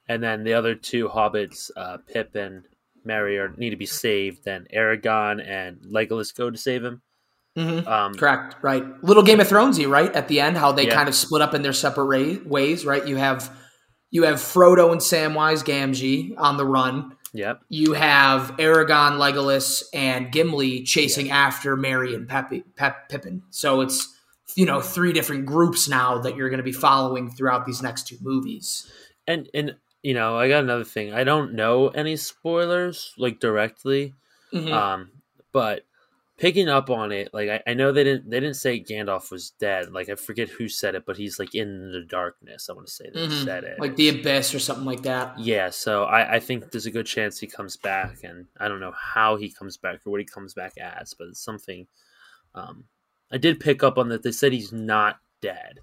and 0.08 0.22
then 0.22 0.44
the 0.44 0.54
other 0.54 0.76
two 0.76 1.08
hobbits, 1.10 1.72
uh, 1.76 1.98
Pip 2.08 2.36
and 2.36 2.68
Merry, 3.04 3.38
are, 3.38 3.54
need 3.58 3.72
to 3.72 3.76
be 3.76 3.86
saved. 3.86 4.44
Then 4.44 4.68
Aragorn 4.76 5.46
and 5.48 5.78
Legolas 5.82 6.36
go 6.36 6.50
to 6.50 6.58
save 6.58 6.84
him. 6.84 7.02
Mm-hmm. 7.58 7.88
Um, 7.88 8.14
Correct, 8.16 8.58
right? 8.62 8.84
Little 9.04 9.24
Game 9.24 9.40
of 9.40 9.48
Thronesy, 9.48 9.90
right? 9.90 10.14
At 10.14 10.28
the 10.28 10.42
end, 10.42 10.58
how 10.58 10.74
they 10.74 10.88
Yeah. 10.88 10.94
kind 10.96 11.08
of 11.08 11.16
split 11.16 11.42
up 11.42 11.54
in 11.54 11.62
their 11.62 11.74
separate 11.74 12.04
ra- 12.06 12.44
ways, 12.46 12.86
right? 12.86 13.08
You 13.08 13.16
have 13.16 13.50
you 14.16 14.24
have 14.24 14.36
Frodo 14.38 14.92
and 14.94 15.02
Samwise 15.02 15.62
Gamgee 15.66 16.34
on 16.38 16.56
the 16.56 16.66
run. 16.66 17.18
Yep. 17.34 17.64
You 17.68 17.92
have 17.92 18.52
Aragorn, 18.58 19.18
Legolas, 19.20 19.84
and 19.94 20.32
Gimli 20.32 20.84
chasing 20.84 21.32
after 21.32 21.76
Merry 21.76 22.16
and 22.16 22.30
Peppy, 22.30 22.64
Pep, 22.78 23.10
Pippin. 23.10 23.42
So 23.50 23.82
it's 23.82 24.08
you 24.56 24.66
know 24.66 24.80
three 24.80 25.12
different 25.12 25.46
groups 25.46 25.90
now 25.90 26.20
that 26.20 26.38
you're 26.38 26.48
going 26.50 26.60
to 26.60 26.64
be 26.64 26.72
following 26.72 27.30
throughout 27.30 27.66
these 27.66 27.82
next 27.82 28.08
two 28.08 28.18
movies. 28.22 28.90
And 29.28 29.50
and 29.54 29.76
you 30.02 30.14
know, 30.14 30.38
I 30.38 30.48
got 30.48 30.64
another 30.64 30.86
thing. 30.86 31.14
I 31.14 31.26
don't 31.26 31.54
know 31.56 31.90
any 31.90 32.16
spoilers 32.16 33.12
like 33.18 33.40
directly, 33.42 34.14
Mhm. 34.54 34.72
um, 34.72 35.10
but 35.52 35.84
picking 36.38 36.68
up 36.70 36.90
on 36.90 37.12
it, 37.12 37.30
like 37.34 37.50
I, 37.50 37.62
I 37.68 37.74
know 37.74 37.92
they 37.92 38.04
didn't 38.04 38.30
they 38.30 38.40
didn't 38.40 38.56
say 38.58 38.84
Gandalf 38.84 39.32
was 39.32 39.52
dead. 39.52 39.92
Like 39.92 40.10
I 40.10 40.16
forget 40.16 40.50
who 40.50 40.68
said 40.68 40.96
it, 40.96 41.06
but 41.06 41.16
he's 41.18 41.40
like 41.40 41.56
in 41.56 41.92
the 41.92 42.02
darkness. 42.02 42.70
I 42.70 42.74
want 42.74 42.88
to 42.88 42.94
say 42.94 43.10
they 43.14 43.28
Mhm. 43.28 43.44
said 43.46 43.64
it. 43.64 43.80
like 43.80 43.96
the 43.96 44.10
abyss 44.10 44.54
or 44.54 44.60
something 44.60 44.86
like 44.86 45.04
that. 45.04 45.40
yeah, 45.40 45.70
so 45.70 46.04
I, 46.04 46.36
I 46.36 46.40
think 46.40 46.72
there's 46.72 46.86
a 46.88 46.92
good 46.92 47.06
chance 47.06 47.40
he 47.40 47.48
comes 47.48 47.78
back, 47.78 48.24
and 48.24 48.46
I 48.60 48.68
don't 48.68 48.80
know 48.82 48.94
how 48.94 49.36
he 49.38 49.50
comes 49.50 49.78
back 49.78 50.02
or 50.06 50.12
what 50.12 50.20
he 50.20 50.26
comes 50.26 50.54
back 50.54 50.74
as, 50.78 51.14
but 51.14 51.28
it's 51.30 51.44
something. 51.44 51.88
Um, 52.54 52.86
I 53.32 53.38
did 53.38 53.60
pick 53.60 53.82
up 53.84 53.98
on 53.98 54.10
that. 54.10 54.24
They 54.24 54.32
said 54.32 54.54
he's 54.54 54.72
not 54.72 55.18
dead. 55.42 55.80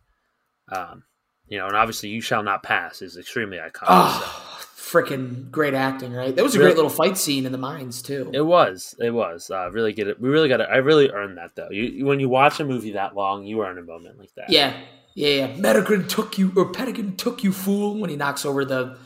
Um, 0.70 1.04
you 1.48 1.58
know, 1.58 1.66
and 1.66 1.76
obviously, 1.76 2.08
"You 2.10 2.20
Shall 2.20 2.42
Not 2.42 2.62
Pass" 2.62 3.02
is 3.02 3.16
extremely 3.16 3.58
iconic. 3.58 3.80
so- 3.80 3.86
Oh, 3.88 4.51
freaking 4.92 5.50
great 5.50 5.74
acting, 5.74 6.12
right? 6.12 6.34
That 6.36 6.42
was 6.42 6.54
a 6.54 6.58
Really- 6.58 6.70
great 6.72 6.76
little 6.76 6.90
fight 6.90 7.16
scene 7.16 7.46
in 7.46 7.52
the 7.52 7.58
mines 7.58 8.02
too. 8.02 8.30
It 8.34 8.42
was. 8.42 8.94
It 9.00 9.10
was. 9.10 9.50
Uh, 9.50 9.70
really 9.70 9.92
get 9.92 10.06
it. 10.08 10.20
We 10.20 10.28
really 10.28 10.48
got 10.48 10.60
it. 10.60 10.68
I 10.70 10.76
really 10.76 11.10
earned 11.10 11.38
that 11.38 11.54
though. 11.56 11.68
You, 11.70 12.04
when 12.04 12.20
you 12.20 12.28
watch 12.28 12.60
a 12.60 12.64
movie 12.64 12.92
that 12.92 13.14
long, 13.16 13.44
you 13.44 13.64
earn 13.64 13.78
a 13.78 13.82
moment 13.82 14.18
like 14.18 14.34
that. 14.36 14.50
Yeah, 14.50 14.76
yeah, 15.14 15.28
yeah. 15.46 15.56
Medigan 15.56 16.06
took 16.08 16.36
you, 16.38 16.52
or 16.56 16.70
Pedigan 16.72 17.16
took 17.16 17.42
you, 17.42 17.52
fool! 17.52 17.98
When 17.98 18.10
he 18.10 18.16
knocks 18.16 18.44
over 18.44 18.64
the 18.64 18.98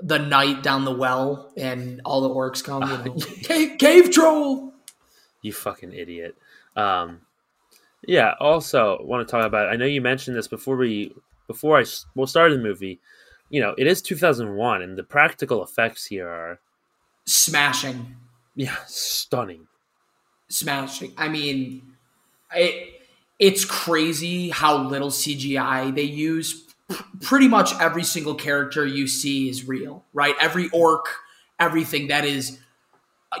the 0.00 0.18
knight 0.18 0.62
down 0.62 0.84
the 0.84 0.94
well, 0.94 1.52
and 1.56 2.00
all 2.04 2.20
the 2.22 2.30
orcs 2.30 2.62
come. 2.64 2.82
You 2.82 3.04
know, 3.14 3.14
cave, 3.42 3.78
cave 3.78 4.10
troll. 4.10 4.72
You 5.42 5.52
fucking 5.52 5.92
idiot. 5.92 6.36
Um, 6.74 7.20
yeah. 8.06 8.34
Also, 8.40 8.98
want 9.02 9.26
to 9.26 9.30
talk 9.30 9.44
about. 9.46 9.68
I 9.68 9.76
know 9.76 9.84
you 9.86 10.00
mentioned 10.00 10.36
this 10.36 10.48
before 10.48 10.76
we 10.76 11.12
before 11.46 11.78
I 11.78 11.84
well 12.14 12.26
started 12.26 12.58
the 12.58 12.62
movie. 12.62 13.00
You 13.50 13.60
know, 13.60 13.74
it 13.78 13.86
is 13.86 14.02
2001, 14.02 14.82
and 14.82 14.96
the 14.98 15.02
practical 15.04 15.62
effects 15.62 16.06
here 16.06 16.28
are 16.28 16.60
Smashing, 17.26 18.16
yeah 18.54 18.76
stunning. 18.86 19.66
smashing. 20.48 21.12
I 21.16 21.28
mean, 21.28 21.82
it 22.54 23.00
it's 23.38 23.64
crazy 23.64 24.50
how 24.50 24.76
little 24.78 25.10
CGI 25.10 25.94
they 25.94 26.02
use. 26.02 26.62
P- 26.90 26.96
pretty 27.22 27.48
much 27.48 27.72
every 27.80 28.04
single 28.04 28.34
character 28.34 28.84
you 28.86 29.06
see 29.06 29.48
is 29.48 29.66
real, 29.66 30.04
right? 30.12 30.34
Every 30.40 30.68
orc, 30.70 31.06
everything 31.58 32.08
that 32.08 32.24
is 32.26 32.58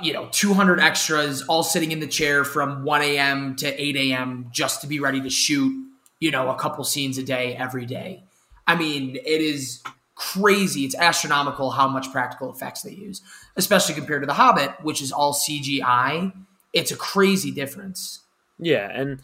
you 0.02 0.12
know 0.12 0.28
200 0.32 0.80
extras 0.80 1.42
all 1.42 1.62
sitting 1.62 1.92
in 1.92 2.00
the 2.00 2.06
chair 2.06 2.44
from 2.44 2.82
1 2.84 3.02
a.m 3.02 3.54
to 3.56 3.80
8 3.80 3.96
a.m 3.96 4.46
just 4.50 4.80
to 4.80 4.88
be 4.88 4.98
ready 4.98 5.20
to 5.20 5.30
shoot 5.30 5.72
you 6.18 6.32
know 6.32 6.50
a 6.50 6.56
couple 6.56 6.82
scenes 6.82 7.16
a 7.16 7.22
day 7.22 7.54
every 7.54 7.86
day 7.86 8.24
i 8.66 8.74
mean 8.74 9.16
it 9.16 9.40
is 9.40 9.82
crazy. 10.16 10.84
It's 10.84 10.94
astronomical 10.94 11.72
how 11.72 11.88
much 11.88 12.12
practical 12.12 12.52
effects 12.52 12.82
they 12.82 12.92
use 12.92 13.20
especially 13.56 13.94
compared 13.96 14.22
to 14.22 14.26
the 14.26 14.34
hobbit 14.34 14.70
which 14.82 15.02
is 15.02 15.10
all 15.10 15.34
cgi 15.34 16.32
it's 16.74 16.90
a 16.90 16.96
crazy 16.96 17.52
difference. 17.52 18.20
Yeah, 18.58 18.90
and 18.92 19.22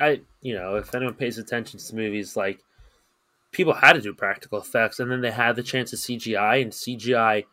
I, 0.00 0.22
you 0.40 0.54
know, 0.54 0.76
if 0.76 0.94
anyone 0.94 1.14
pays 1.14 1.36
attention 1.36 1.80
to 1.80 1.94
movies, 1.94 2.36
like 2.36 2.60
people 3.50 3.74
had 3.74 3.94
to 3.94 4.00
do 4.00 4.14
practical 4.14 4.58
effects, 4.58 5.00
and 5.00 5.10
then 5.10 5.20
they 5.20 5.32
had 5.32 5.56
the 5.56 5.62
chance 5.62 5.92
of 5.92 5.98
CGI, 5.98 6.62
and 6.62 6.72
CGI 6.72 7.44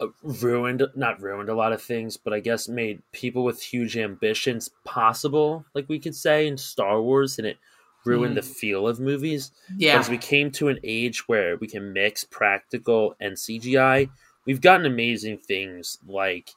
uh, 0.00 0.08
ruined, 0.22 0.82
not 0.96 1.22
ruined 1.22 1.48
a 1.48 1.54
lot 1.54 1.72
of 1.72 1.80
things, 1.80 2.16
but 2.16 2.32
I 2.32 2.40
guess 2.40 2.68
made 2.68 3.02
people 3.12 3.44
with 3.44 3.62
huge 3.62 3.96
ambitions 3.96 4.68
possible, 4.84 5.64
like 5.74 5.88
we 5.88 6.00
could 6.00 6.16
say 6.16 6.46
in 6.48 6.58
Star 6.58 7.00
Wars, 7.00 7.38
and 7.38 7.46
it 7.46 7.58
ruined 8.04 8.36
the 8.36 8.42
feel 8.42 8.86
of 8.88 8.98
movies. 9.00 9.52
yeah 9.76 9.98
As 9.98 10.08
we 10.08 10.18
came 10.18 10.50
to 10.52 10.68
an 10.68 10.78
age 10.82 11.28
where 11.28 11.56
we 11.56 11.66
can 11.68 11.92
mix 11.92 12.24
practical 12.24 13.14
and 13.20 13.36
CGI, 13.36 14.08
we've 14.46 14.60
gotten 14.60 14.86
amazing 14.86 15.38
things 15.38 15.98
like 16.06 16.50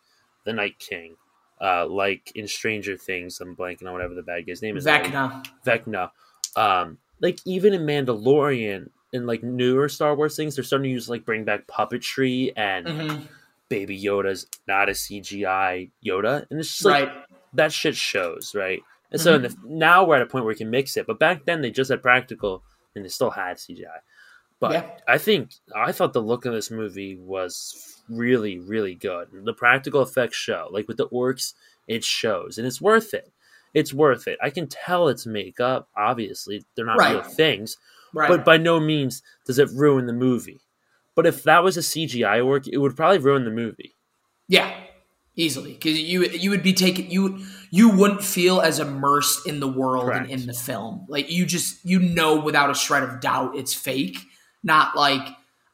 The 0.45 0.53
Night 0.53 0.79
King, 0.79 1.15
uh, 1.61 1.85
like 1.87 2.31
in 2.35 2.47
Stranger 2.47 2.97
Things. 2.97 3.39
I'm 3.41 3.55
blanking 3.55 3.85
on 3.87 3.93
whatever 3.93 4.13
the 4.15 4.23
bad 4.23 4.45
guy's 4.47 4.61
name 4.61 4.75
is. 4.77 4.85
vecna 4.85 5.45
Vecna. 5.65 6.11
Um, 6.55 6.97
like 7.21 7.39
even 7.45 7.73
in 7.73 7.81
Mandalorian 7.85 8.89
and 9.13 9.27
like 9.27 9.43
newer 9.43 9.87
Star 9.87 10.15
Wars 10.15 10.35
things, 10.35 10.55
they're 10.55 10.63
starting 10.63 10.85
to 10.85 10.89
use 10.89 11.07
like 11.09 11.25
bring 11.25 11.43
back 11.45 11.67
puppetry 11.67 12.51
and 12.57 12.85
Mhm. 12.87 13.27
Baby 13.69 13.99
Yoda's 14.01 14.45
not 14.67 14.89
a 14.89 14.91
CGI 14.93 15.89
Yoda, 16.05 16.45
and 16.51 16.59
it's 16.59 16.69
just 16.69 16.85
like 16.85 17.07
right 17.09 17.25
that 17.53 17.71
shit 17.71 17.95
shows, 17.95 18.53
right? 18.53 18.81
And 19.11 19.21
so 19.21 19.35
in 19.35 19.43
mm-hmm. 19.43 19.69
the, 19.69 19.75
now 19.75 20.03
we're 20.03 20.15
at 20.17 20.21
a 20.21 20.25
point 20.25 20.45
where 20.45 20.53
we 20.53 20.57
can 20.57 20.69
mix 20.69 20.97
it. 20.97 21.07
But 21.07 21.19
back 21.19 21.45
then 21.45 21.61
they 21.61 21.71
just 21.71 21.91
had 21.91 22.01
practical 22.01 22.63
and 22.95 23.05
they 23.05 23.09
still 23.09 23.31
had 23.31 23.57
CGI. 23.57 23.99
But 24.59 24.71
Yeah. 24.71 24.89
I 25.07 25.17
think 25.17 25.51
I 25.75 25.91
thought 25.91 26.13
the 26.13 26.21
look 26.21 26.45
of 26.45 26.53
this 26.53 26.71
movie 26.71 27.17
was 27.17 28.01
really, 28.09 28.59
really 28.59 28.95
good. 28.95 29.27
The 29.31 29.53
practical 29.53 30.01
effects 30.01 30.37
show, 30.37 30.69
like 30.71 30.87
with 30.87 30.97
the 30.97 31.09
orcs, 31.09 31.53
it 31.87 32.03
shows, 32.03 32.57
and 32.57 32.65
it's 32.65 32.81
worth 32.81 33.13
it. 33.13 33.31
It's 33.73 33.93
worth 33.93 34.27
it. 34.27 34.39
I 34.41 34.49
can 34.49 34.67
tell 34.67 35.09
it's 35.09 35.25
makeup. 35.25 35.89
Obviously, 35.95 36.65
they're 36.75 36.85
not 36.85 36.97
real 36.97 37.21
things, 37.21 37.77
right 38.13 38.29
but 38.29 38.45
by 38.45 38.57
no 38.57 38.79
means 38.79 39.21
does 39.45 39.59
it 39.59 39.69
ruin 39.71 40.05
the 40.05 40.13
movie. 40.13 40.61
But 41.13 41.25
if 41.25 41.43
that 41.43 41.63
was 41.63 41.77
a 41.77 41.81
CGI 41.81 42.45
work, 42.45 42.67
it 42.67 42.77
would 42.77 42.95
probably 42.95 43.19
ruin 43.19 43.45
the 43.45 43.51
movie. 43.51 43.93
Yeah, 44.47 44.73
easily 45.35 45.73
because 45.73 45.99
you 45.99 46.25
you 46.25 46.49
would 46.49 46.63
be 46.63 46.73
taken 46.73 47.09
you 47.09 47.39
you 47.71 47.89
wouldn't 47.89 48.23
feel 48.23 48.61
as 48.61 48.79
immersed 48.79 49.45
in 49.45 49.59
the 49.59 49.67
world 49.67 50.09
and 50.09 50.29
in 50.29 50.45
the 50.45 50.53
film. 50.53 51.05
Like 51.09 51.29
you 51.29 51.45
just 51.45 51.83
you 51.85 51.99
know 51.99 52.39
without 52.39 52.69
a 52.69 52.73
shred 52.73 53.03
of 53.03 53.19
doubt 53.19 53.55
it's 53.55 53.73
fake. 53.73 54.17
Not 54.63 54.95
like 54.95 55.27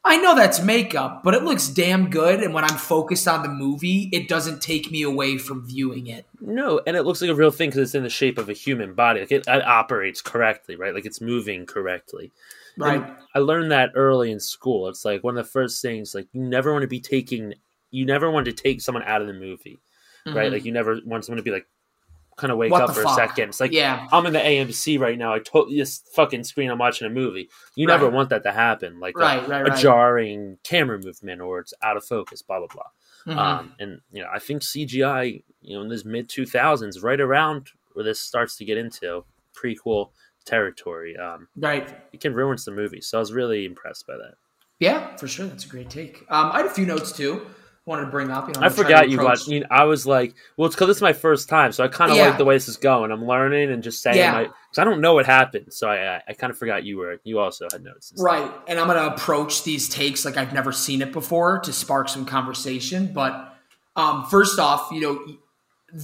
I 0.04 0.16
know 0.16 0.34
that's 0.34 0.60
makeup, 0.60 1.22
but 1.22 1.34
it 1.34 1.44
looks 1.44 1.68
damn 1.68 2.10
good. 2.10 2.42
And 2.42 2.52
when 2.52 2.64
I'm 2.64 2.76
focused 2.76 3.28
on 3.28 3.42
the 3.42 3.48
movie, 3.48 4.10
it 4.12 4.28
doesn't 4.28 4.60
take 4.60 4.90
me 4.90 5.02
away 5.02 5.38
from 5.38 5.64
viewing 5.64 6.08
it. 6.08 6.26
No, 6.40 6.80
and 6.84 6.96
it 6.96 7.04
looks 7.04 7.20
like 7.20 7.30
a 7.30 7.36
real 7.36 7.52
thing 7.52 7.70
because 7.70 7.82
it's 7.82 7.94
in 7.94 8.02
the 8.02 8.10
shape 8.10 8.36
of 8.36 8.48
a 8.48 8.52
human 8.52 8.94
body. 8.94 9.20
Like 9.20 9.30
it, 9.30 9.44
it 9.46 9.64
operates 9.64 10.20
correctly, 10.20 10.74
right? 10.74 10.92
Like 10.92 11.06
it's 11.06 11.20
moving 11.20 11.66
correctly. 11.66 12.32
Right. 12.76 12.96
And 12.96 13.16
I 13.34 13.38
learned 13.38 13.70
that 13.70 13.92
early 13.94 14.32
in 14.32 14.40
school. 14.40 14.88
It's 14.88 15.04
like 15.04 15.22
one 15.22 15.36
of 15.38 15.44
the 15.44 15.50
first 15.50 15.80
things. 15.80 16.16
Like 16.16 16.26
you 16.32 16.42
never 16.42 16.72
want 16.72 16.82
to 16.82 16.88
be 16.88 17.00
taking. 17.00 17.54
You 17.92 18.04
never 18.06 18.28
want 18.30 18.46
to 18.46 18.52
take 18.52 18.80
someone 18.80 19.04
out 19.04 19.20
of 19.20 19.28
the 19.28 19.32
movie, 19.34 19.80
right? 20.26 20.50
Like 20.50 20.64
you 20.64 20.72
never 20.72 20.98
want 21.04 21.24
someone 21.24 21.36
to 21.36 21.42
be 21.44 21.52
like, 21.52 21.66
kind 22.36 22.50
of 22.50 22.56
wake 22.58 22.72
Mm-hmm. 22.72 22.80
What 22.80 22.88
up 22.90 22.96
for 22.96 23.02
fuck? 23.02 23.12
a 23.12 23.14
second. 23.28 23.50
It's 23.50 23.60
like, 23.60 23.72
Yeah. 23.72 24.08
I'm 24.10 24.24
in 24.26 24.32
the 24.32 24.38
AMC 24.40 24.98
right 24.98 25.18
now. 25.18 25.34
I 25.34 25.38
totally 25.38 25.76
this 25.78 26.02
fucking 26.16 26.44
screen. 26.44 26.70
I'm 26.70 26.78
watching 26.78 27.06
a 27.06 27.10
movie. 27.10 27.48
You 27.76 27.86
Right. 27.86 27.94
never 27.94 28.08
want 28.10 28.30
that 28.30 28.42
to 28.44 28.52
happen. 28.52 28.98
Like 28.98 29.14
a- 29.16 29.20
Right, 29.20 29.46
right, 29.46 29.68
a, 29.72 29.76
jarring 29.80 30.56
camera 30.64 30.98
movement 30.98 31.40
or 31.42 31.58
it's 31.60 31.74
out 31.82 31.96
of 31.98 32.04
focus. 32.04 32.40
Blah 32.42 32.58
blah 32.60 32.68
blah. 32.68 33.34
Mhm. 33.34 33.36
Um, 33.38 33.74
and 33.78 34.00
you 34.10 34.22
know, 34.22 34.28
I 34.32 34.38
think 34.38 34.62
CGI, 34.62 35.44
you 35.60 35.76
know, 35.76 35.82
in 35.82 35.88
this 35.90 36.04
mid 36.06 36.28
two 36.30 36.46
thousands, 36.46 37.02
right 37.02 37.20
around 37.20 37.68
where 37.92 38.04
this 38.04 38.20
starts 38.20 38.56
to 38.56 38.64
get 38.64 38.78
into 38.78 39.24
prequel 39.54 40.10
territory, 40.46 41.16
um, 41.18 41.48
right. 41.56 41.88
it 42.12 42.20
can 42.20 42.34
ruin 42.34 42.56
some 42.58 42.74
movies. 42.74 43.06
So 43.06 43.18
I 43.18 43.20
was 43.20 43.32
really 43.32 43.64
impressed 43.66 44.06
by 44.06 44.16
that. 44.16 44.34
Yeah, 44.80 45.14
for 45.16 45.28
sure. 45.28 45.46
That's 45.46 45.64
a 45.66 45.68
great 45.68 45.90
take. 45.90 46.22
Um, 46.28 46.50
I 46.52 46.56
had 46.58 46.66
a 46.66 46.70
few 46.70 46.86
notes 46.86 47.12
too. 47.12 47.46
Wanted 47.84 48.04
to 48.04 48.10
bring 48.12 48.30
up. 48.30 48.46
You 48.46 48.54
know, 48.60 48.64
I 48.64 48.68
forgot 48.68 49.10
you 49.10 49.20
watched. 49.20 49.48
You 49.48 49.60
know, 49.60 49.66
I 49.68 49.84
was 49.84 50.06
like, 50.06 50.34
well, 50.56 50.66
it's 50.66 50.76
because 50.76 50.86
this 50.86 50.98
is 50.98 51.02
my 51.02 51.12
first 51.12 51.48
time, 51.48 51.72
so 51.72 51.82
I 51.82 51.88
kind 51.88 52.12
of 52.12 52.16
Yeah. 52.16 52.28
like 52.28 52.38
the 52.38 52.44
way 52.44 52.54
this 52.54 52.68
is 52.68 52.76
going. 52.76 53.10
I'm 53.10 53.26
learning 53.26 53.72
and 53.72 53.82
just 53.82 54.02
saying, 54.02 54.18
Yeah. 54.18 54.38
because 54.42 54.78
I 54.78 54.84
don't 54.84 55.00
know 55.00 55.14
what 55.14 55.26
happened, 55.26 55.72
so 55.72 55.88
I 55.88 56.16
I, 56.16 56.22
I 56.28 56.32
kind 56.34 56.52
of 56.52 56.56
forgot 56.58 56.84
you 56.84 56.98
were 56.98 57.18
you 57.24 57.40
also 57.40 57.66
had 57.72 57.82
notes. 57.82 58.08
stuff. 58.08 58.24
Right. 58.24 58.48
And 58.68 58.78
I'm 58.78 58.86
going 58.86 58.98
to 58.98 59.12
approach 59.12 59.64
these 59.64 59.88
takes 59.88 60.24
like 60.24 60.36
I've 60.36 60.52
never 60.52 60.70
seen 60.70 61.02
it 61.02 61.12
before 61.12 61.58
to 61.60 61.72
spark 61.72 62.08
some 62.08 62.24
conversation. 62.24 63.12
But 63.12 63.52
um, 63.96 64.26
first 64.26 64.60
off, 64.60 64.88
you 64.92 65.00
know, 65.00 66.00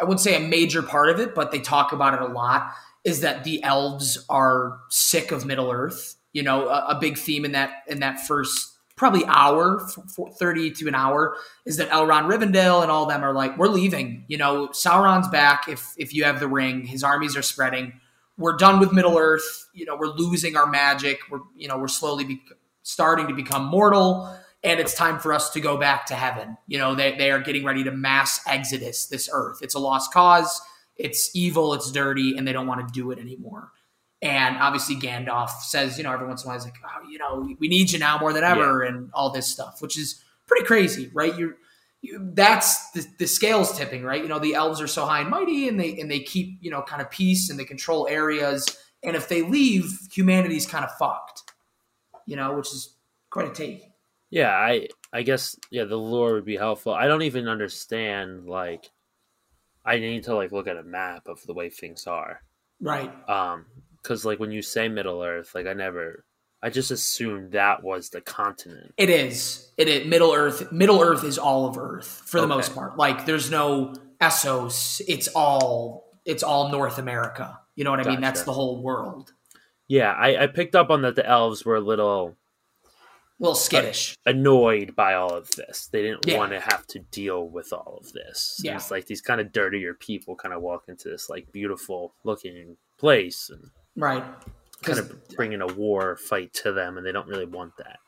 I 0.00 0.04
wouldn't 0.04 0.20
say 0.20 0.36
a 0.36 0.40
major 0.40 0.82
part 0.82 1.10
of 1.10 1.20
it, 1.20 1.34
but 1.34 1.52
they 1.52 1.60
talk 1.60 1.92
about 1.92 2.14
it 2.14 2.22
a 2.22 2.32
lot 2.32 2.72
is 3.04 3.20
that 3.20 3.44
the 3.44 3.62
elves 3.62 4.24
are 4.30 4.78
sick 4.88 5.30
of 5.32 5.44
Middle 5.44 5.70
Earth. 5.70 6.16
You 6.32 6.42
know, 6.42 6.66
a, 6.68 6.86
a 6.88 6.98
big 6.98 7.18
theme 7.18 7.44
in 7.44 7.52
that 7.52 7.82
in 7.86 8.00
that 8.00 8.26
first 8.26 8.70
probably 8.96 9.24
hour, 9.26 9.82
f- 9.82 9.98
f- 10.18 10.34
30 10.38 10.70
to 10.72 10.88
an 10.88 10.94
hour, 10.94 11.36
is 11.66 11.76
that 11.78 11.90
Elrond 11.90 12.30
Rivendell 12.30 12.82
and 12.82 12.90
all 12.90 13.06
them 13.06 13.22
are 13.22 13.32
like, 13.34 13.58
we're 13.58 13.68
leaving. 13.68 14.24
You 14.28 14.38
know, 14.38 14.68
Sauron's 14.68 15.28
back 15.28 15.68
if 15.68 15.92
if 15.96 16.14
you 16.14 16.24
have 16.24 16.40
the 16.40 16.48
ring. 16.48 16.86
His 16.86 17.02
armies 17.04 17.36
are 17.36 17.42
spreading 17.42 18.00
we're 18.36 18.56
done 18.56 18.80
with 18.80 18.92
Middle 18.92 19.16
Earth. 19.18 19.68
You 19.74 19.84
know, 19.86 19.96
we're 19.96 20.08
losing 20.08 20.56
our 20.56 20.66
magic. 20.66 21.18
We're 21.30 21.40
you 21.56 21.68
know 21.68 21.78
we're 21.78 21.88
slowly 21.88 22.24
be- 22.24 22.42
starting 22.82 23.28
to 23.28 23.34
become 23.34 23.66
mortal, 23.66 24.36
and 24.62 24.80
it's 24.80 24.94
time 24.94 25.18
for 25.18 25.32
us 25.32 25.50
to 25.50 25.60
go 25.60 25.76
back 25.76 26.06
to 26.06 26.14
heaven. 26.14 26.56
You 26.66 26.78
know, 26.78 26.94
they 26.94 27.16
they 27.16 27.30
are 27.30 27.40
getting 27.40 27.64
ready 27.64 27.84
to 27.84 27.90
mass 27.92 28.40
exodus 28.46 29.06
this 29.06 29.28
Earth. 29.32 29.58
It's 29.62 29.74
a 29.74 29.78
lost 29.78 30.12
cause. 30.12 30.60
It's 30.96 31.34
evil. 31.34 31.74
It's 31.74 31.90
dirty, 31.90 32.36
and 32.36 32.46
they 32.46 32.52
don't 32.52 32.66
want 32.66 32.86
to 32.86 32.92
do 32.92 33.10
it 33.10 33.18
anymore. 33.18 33.70
And 34.22 34.56
obviously, 34.56 34.96
Gandalf 34.96 35.50
says, 35.60 35.98
you 35.98 36.04
know, 36.04 36.12
every 36.12 36.26
once 36.26 36.42
in 36.42 36.46
a 36.46 36.48
while, 36.48 36.58
he's 36.58 36.64
like, 36.64 36.76
oh, 36.82 37.08
you 37.08 37.18
know, 37.18 37.54
we 37.58 37.68
need 37.68 37.92
you 37.92 37.98
now 37.98 38.18
more 38.18 38.32
than 38.32 38.44
ever, 38.44 38.82
and 38.82 39.10
all 39.12 39.30
this 39.30 39.46
stuff, 39.46 39.82
which 39.82 39.98
is 39.98 40.22
pretty 40.46 40.64
crazy, 40.64 41.10
right? 41.12 41.36
You're 41.36 41.56
you, 42.04 42.20
that's 42.34 42.90
the, 42.90 43.06
the 43.18 43.26
scales 43.26 43.76
tipping, 43.76 44.02
right? 44.02 44.20
You 44.20 44.28
know, 44.28 44.38
the 44.38 44.54
elves 44.54 44.80
are 44.80 44.86
so 44.86 45.06
high 45.06 45.20
and 45.20 45.30
mighty, 45.30 45.68
and 45.68 45.80
they 45.80 45.98
and 45.98 46.10
they 46.10 46.20
keep 46.20 46.58
you 46.60 46.70
know 46.70 46.82
kind 46.82 47.00
of 47.00 47.10
peace 47.10 47.48
and 47.48 47.58
they 47.58 47.64
control 47.64 48.06
areas. 48.08 48.66
And 49.02 49.16
if 49.16 49.28
they 49.28 49.42
leave, 49.42 49.90
humanity's 50.12 50.66
kind 50.66 50.84
of 50.84 50.92
fucked, 50.96 51.42
you 52.26 52.36
know, 52.36 52.54
which 52.54 52.68
is 52.68 52.96
quite 53.30 53.48
a 53.48 53.52
take. 53.52 53.84
Yeah, 54.30 54.50
I 54.50 54.88
I 55.12 55.22
guess 55.22 55.56
yeah, 55.70 55.84
the 55.84 55.96
lore 55.96 56.34
would 56.34 56.44
be 56.44 56.56
helpful. 56.56 56.92
I 56.92 57.06
don't 57.06 57.22
even 57.22 57.48
understand 57.48 58.46
like 58.46 58.90
I 59.84 59.98
need 59.98 60.24
to 60.24 60.34
like 60.34 60.52
look 60.52 60.66
at 60.66 60.76
a 60.76 60.82
map 60.82 61.26
of 61.26 61.42
the 61.46 61.54
way 61.54 61.70
things 61.70 62.06
are. 62.06 62.42
Right. 62.80 63.12
Um, 63.28 63.64
because 64.04 64.24
like 64.24 64.38
when 64.38 64.52
you 64.52 64.62
say 64.62 64.86
Middle 64.88 65.22
Earth, 65.22 65.52
like 65.54 65.66
I 65.66 65.72
never, 65.72 66.24
I 66.62 66.70
just 66.70 66.90
assumed 66.92 67.52
that 67.52 67.82
was 67.82 68.10
the 68.10 68.20
continent. 68.20 68.94
It 68.96 69.10
is. 69.10 69.72
It 69.76 69.88
is 69.88 70.06
Middle 70.06 70.32
Earth. 70.32 70.70
Middle 70.70 71.00
Earth 71.02 71.24
is 71.24 71.38
all 71.38 71.66
of 71.66 71.76
Earth 71.76 72.22
for 72.26 72.38
the 72.40 72.46
Okay. 72.46 72.54
most 72.54 72.74
part. 72.74 72.96
Like 72.96 73.26
there's 73.26 73.50
no 73.50 73.94
Essos. 74.20 75.00
It's 75.08 75.26
all 75.28 76.04
it's 76.24 76.42
all 76.42 76.70
North 76.70 76.98
America. 76.98 77.58
You 77.76 77.84
know 77.84 77.90
what 77.90 78.06
I 78.06 78.08
mean? 78.08 78.20
That's 78.20 78.44
the 78.44 78.52
whole 78.52 78.80
world. 78.82 79.32
Yeah, 79.88 80.12
I, 80.12 80.44
I 80.44 80.46
picked 80.46 80.74
up 80.76 80.88
on 80.90 81.02
that 81.02 81.16
the 81.16 81.26
elves 81.26 81.64
were 81.64 81.76
a 81.76 81.80
little 81.80 82.36
A 82.84 82.88
little 83.40 83.54
skittish. 83.54 84.16
annoyed 84.24 84.94
by 84.96 85.14
all 85.14 85.34
of 85.34 85.50
this. 85.56 85.88
They 85.92 86.00
didn't 86.02 86.24
Yeah. 86.26 86.38
want 86.38 86.52
to 86.52 86.60
have 86.60 86.86
to 86.88 87.00
deal 87.00 87.46
with 87.48 87.72
all 87.72 87.98
of 88.00 88.12
this. 88.12 88.54
And 88.60 88.66
Yeah. 88.66 88.76
It's 88.76 88.90
like 88.90 89.06
these 89.06 89.20
kind 89.20 89.40
of 89.40 89.52
dirtier 89.52 89.92
people 89.92 90.34
kind 90.36 90.54
of 90.54 90.62
walk 90.62 90.84
into 90.88 91.08
this 91.10 91.28
like 91.28 91.50
beautiful 91.52 92.14
looking 92.24 92.76
place 92.96 93.50
and 93.50 93.70
right. 93.96 94.24
Kind 94.82 94.98
of 94.98 95.28
bringing 95.30 95.62
a 95.62 95.66
war 95.66 96.16
fight 96.16 96.52
to 96.54 96.72
them, 96.72 96.98
and 96.98 97.06
they 97.06 97.12
don't 97.12 97.26
really 97.26 97.46
want 97.46 97.76
that. 97.78 97.98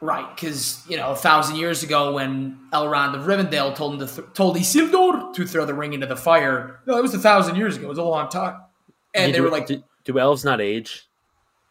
Right, 0.00 0.34
because 0.34 0.82
you 0.88 0.96
know, 0.96 1.10
a 1.12 1.16
thousand 1.16 1.56
years 1.56 1.82
ago, 1.82 2.14
when 2.14 2.58
Elrond 2.72 3.14
of 3.14 3.26
Rivendell 3.26 3.74
told 3.74 3.94
him 3.94 4.06
to 4.06 4.12
th- 4.12 4.28
told 4.34 4.56
Isildur 4.56 5.32
to 5.34 5.46
throw 5.46 5.64
the 5.64 5.74
ring 5.74 5.92
into 5.92 6.06
the 6.06 6.16
fire, 6.16 6.80
no, 6.86 6.96
it 6.98 7.02
was 7.02 7.14
a 7.14 7.18
thousand 7.18 7.56
years 7.56 7.76
ago. 7.76 7.86
It 7.86 7.90
was 7.90 7.98
a 7.98 8.02
long 8.02 8.28
time, 8.28 8.60
and 9.14 9.26
Yeah, 9.28 9.32
they 9.32 9.38
do, 9.38 9.42
were 9.44 9.50
like, 9.50 9.66
do, 9.66 9.82
do 10.04 10.18
elves 10.18 10.44
not 10.44 10.60
age? 10.60 11.06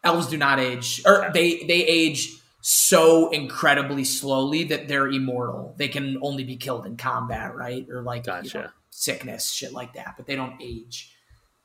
elves 0.04 0.28
do 0.28 0.36
not 0.36 0.58
age, 0.58 1.02
or 1.04 1.30
they 1.34 1.64
they 1.64 1.84
age 1.84 2.28
so 2.62 3.28
incredibly 3.30 4.04
slowly 4.04 4.64
that 4.64 4.88
they're 4.88 5.08
immortal. 5.08 5.74
They 5.76 5.88
can 5.88 6.18
only 6.22 6.44
be 6.44 6.56
killed 6.56 6.86
in 6.86 6.96
combat, 6.96 7.54
right, 7.54 7.86
or 7.90 8.02
like 8.02 8.26
you 8.26 8.50
know, 8.54 8.68
sickness, 8.90 9.50
shit 9.50 9.72
like 9.72 9.94
that. 9.94 10.14
But 10.16 10.26
they 10.26 10.36
don't 10.36 10.54
age. 10.62 11.11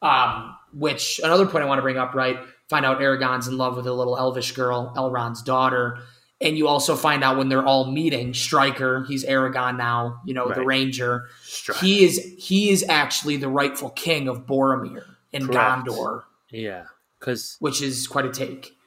Um, 0.01 0.55
which 0.73 1.19
another 1.23 1.45
point 1.47 1.63
I 1.63 1.67
want 1.67 1.79
to 1.79 1.81
bring 1.83 1.97
up, 1.97 2.13
right? 2.13 2.37
Find 2.69 2.85
out 2.85 2.99
Aragorn's 2.99 3.47
in 3.47 3.57
love 3.57 3.75
with 3.75 3.87
a 3.87 3.93
little 3.93 4.17
elvish 4.17 4.51
girl, 4.51 4.93
Elrond's 4.95 5.41
daughter. 5.41 5.99
And 6.39 6.55
you 6.55 6.67
also 6.67 6.95
find 6.95 7.23
out 7.23 7.37
when 7.37 7.49
they're 7.49 7.65
all 7.65 7.91
meeting, 7.91 8.33
Strider, 8.35 9.05
he's 9.05 9.23
Aragon 9.23 9.75
now, 9.75 10.21
you 10.23 10.35
know, 10.35 10.51
the 10.53 10.63
ranger. 10.63 11.29
Strider. 11.41 11.79
He 11.83 12.05
is 12.05 12.35
he 12.37 12.69
is 12.69 12.85
actually 12.87 13.37
the 13.37 13.49
rightful 13.49 13.89
king 13.89 14.27
of 14.27 14.45
Boromir 14.45 15.03
in 15.31 15.47
Correct. 15.47 15.87
Gondor, 15.87 16.23
Yeah, 16.51 16.83
because 17.19 17.55
which 17.59 17.81
is 17.81 18.05
quite 18.07 18.25
a 18.25 18.29
take. 18.31 18.77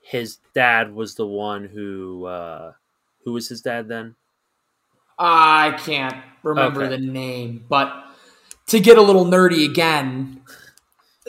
his 0.00 0.38
dad 0.54 0.94
was 0.94 1.16
the 1.16 1.26
one 1.26 1.64
who 1.64 2.26
uh 2.26 2.72
who 3.24 3.32
was 3.32 3.48
his 3.48 3.62
dad 3.62 3.88
then? 3.88 4.14
I 5.18 5.72
can't 5.84 6.14
remember 6.44 6.82
Okay. 6.84 6.96
the 6.96 6.98
name, 7.04 7.64
but 7.68 7.92
to 8.72 8.80
get 8.80 8.96
a 8.96 9.02
little 9.02 9.26
nerdy 9.26 9.68
again, 9.68 10.40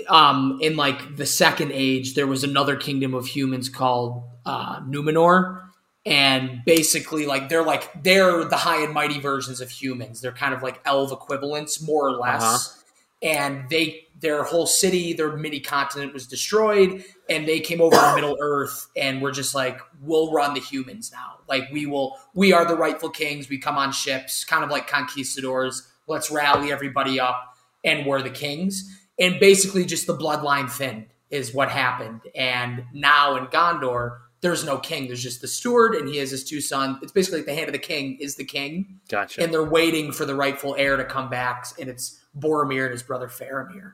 um, 0.08 0.60
in 0.62 0.78
like 0.78 1.18
the 1.18 1.26
second 1.26 1.74
age, 1.74 2.16
there 2.16 2.26
was 2.26 2.46
another 2.46 2.78
kingdom 2.78 3.14
of 3.14 3.26
humans 3.28 3.68
called 3.68 4.24
uh, 4.46 4.80
Numenor, 4.80 5.62
and 6.06 6.62
basically, 6.66 7.26
like 7.26 7.50
they're 7.50 7.66
like 7.66 8.02
they're 8.02 8.46
the 8.46 8.56
high 8.56 8.82
and 8.82 8.94
mighty 8.94 9.20
versions 9.20 9.60
of 9.60 9.70
humans. 9.70 10.22
They're 10.22 10.32
kind 10.32 10.54
of 10.54 10.64
like 10.64 10.80
elf 10.86 11.12
equivalents, 11.12 11.82
more 11.82 12.08
or 12.08 12.14
less. 12.14 12.44
Uh-huh. 12.44 12.80
And 13.22 13.70
they 13.70 14.08
their 14.22 14.44
whole 14.44 14.66
city, 14.66 15.12
their 15.12 15.36
mini 15.36 15.60
continent 15.60 16.14
was 16.14 16.26
destroyed, 16.28 17.04
and 17.30 17.46
they 17.46 17.60
came 17.60 17.82
over 17.82 17.98
to 17.98 18.16
Middle 18.16 18.38
Earth 18.40 18.88
and 18.96 19.22
were 19.22 19.32
just 19.32 19.54
like, 19.54 19.82
"We'll 20.02 20.32
run 20.32 20.54
the 20.54 20.62
humans 20.62 21.12
now. 21.14 21.40
Like 21.50 21.66
we 21.74 21.88
will, 21.88 22.18
we 22.34 22.54
are 22.54 22.66
the 22.66 22.78
rightful 22.78 23.10
kings. 23.10 23.50
We 23.50 23.58
come 23.58 23.78
on 23.78 23.92
ships, 23.92 24.46
kind 24.46 24.64
of 24.64 24.70
like 24.70 24.88
conquistadors. 24.88 25.90
Let's 26.08 26.32
rally 26.32 26.72
everybody 26.72 27.20
up, 27.20 27.56
and 27.84 28.06
we're 28.06 28.22
the 28.22 28.30
kings." 28.30 29.00
And 29.20 29.40
basically, 29.40 29.86
just 29.86 30.08
the 30.08 30.18
bloodline 30.18 30.70
thinned 30.70 31.08
is 31.30 31.54
what 31.54 31.70
happened. 31.70 32.22
And 32.36 32.86
now 32.94 33.36
in 33.36 33.46
Gondor, 33.48 34.20
there's 34.42 34.66
no 34.66 34.78
king. 34.78 35.08
There's 35.08 35.24
just 35.24 35.42
the 35.42 35.48
steward, 35.48 35.96
and 35.96 36.08
he 36.08 36.18
has 36.18 36.30
his 36.30 36.44
two 36.44 36.62
sons. 36.62 36.98
It's 37.02 37.12
basically 37.12 37.40
like 37.40 37.46
the 37.46 37.56
hand 37.56 37.68
of 37.68 37.74
the 37.74 37.80
king 37.80 38.18
is 38.20 38.36
the 38.36 38.44
king, 38.44 39.00
Gotcha. 39.10 39.42
and 39.42 39.54
they're 39.54 39.64
waiting 39.64 40.12
for 40.12 40.26
the 40.26 40.36
rightful 40.36 40.76
heir 40.78 40.98
to 40.98 41.06
come 41.06 41.30
back, 41.30 41.66
and 41.80 41.90
it's 41.90 42.20
Boromir 42.38 42.84
and 42.84 42.92
his 42.92 43.04
brother 43.04 43.28
Faramir. 43.28 43.94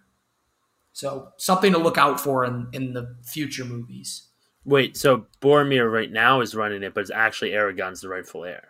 So 0.92 1.30
something 1.38 1.72
to 1.74 1.78
look 1.78 1.98
out 1.98 2.20
for 2.20 2.44
in, 2.46 2.68
in 2.74 2.94
the 2.94 3.16
future 3.24 3.64
movies. 3.64 4.24
Wait, 4.66 4.98
so 4.98 5.28
Boromir 5.40 5.90
right 5.90 6.12
now 6.12 6.42
is 6.42 6.56
running 6.56 6.84
it, 6.84 6.94
but 6.94 7.02
it's 7.02 7.12
actually 7.12 7.52
Aragorn's 7.52 8.02
the 8.02 8.10
rightful 8.10 8.44
heir. 8.44 8.70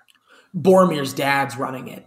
Boromir's 0.55 1.13
dad's 1.13 1.57
running 1.57 1.87
it. 1.87 2.05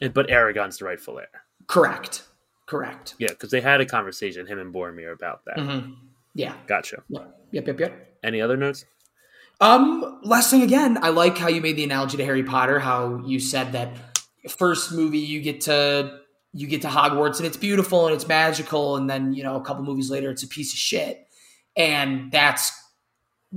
But 0.00 0.28
Aragorn's 0.28 0.78
the 0.78 0.84
rightful 0.84 1.18
heir. 1.18 1.28
Correct. 1.66 2.22
Correct. 2.66 3.14
Yeah, 3.18 3.28
because 3.28 3.50
they 3.50 3.60
had 3.60 3.80
a 3.80 3.86
conversation, 3.86 4.46
him 4.46 4.58
and 4.58 4.74
Boromir, 4.74 5.12
about 5.12 5.44
that. 5.46 5.56
Mm-hmm. 5.56 5.92
Yeah. 6.34 6.54
Gotcha. 6.66 7.02
Yep. 7.08 7.34
Yep. 7.52 7.66
Yep. 7.66 7.80
Yep. 7.80 8.18
Any 8.24 8.40
other 8.40 8.56
notes? 8.56 8.84
Um, 9.60 10.20
last 10.22 10.50
thing 10.50 10.62
again, 10.62 10.98
I 11.02 11.08
like 11.08 11.38
how 11.38 11.48
you 11.48 11.60
made 11.60 11.76
the 11.76 11.84
analogy 11.84 12.18
to 12.18 12.24
Harry 12.24 12.42
Potter, 12.42 12.78
how 12.78 13.22
you 13.24 13.40
said 13.40 13.72
that 13.72 13.96
first 14.48 14.92
movie 14.92 15.18
you 15.18 15.40
get 15.40 15.62
to 15.62 16.20
you 16.52 16.66
get 16.66 16.82
to 16.82 16.88
Hogwarts 16.88 17.38
and 17.38 17.46
it's 17.46 17.56
beautiful 17.56 18.06
and 18.06 18.14
it's 18.14 18.28
magical, 18.28 18.96
and 18.96 19.08
then 19.08 19.32
you 19.32 19.42
know 19.42 19.56
a 19.56 19.62
couple 19.62 19.82
movies 19.84 20.10
later 20.10 20.30
it's 20.30 20.42
a 20.42 20.48
piece 20.48 20.72
of 20.72 20.78
shit, 20.78 21.26
and 21.74 22.30
that's 22.30 22.72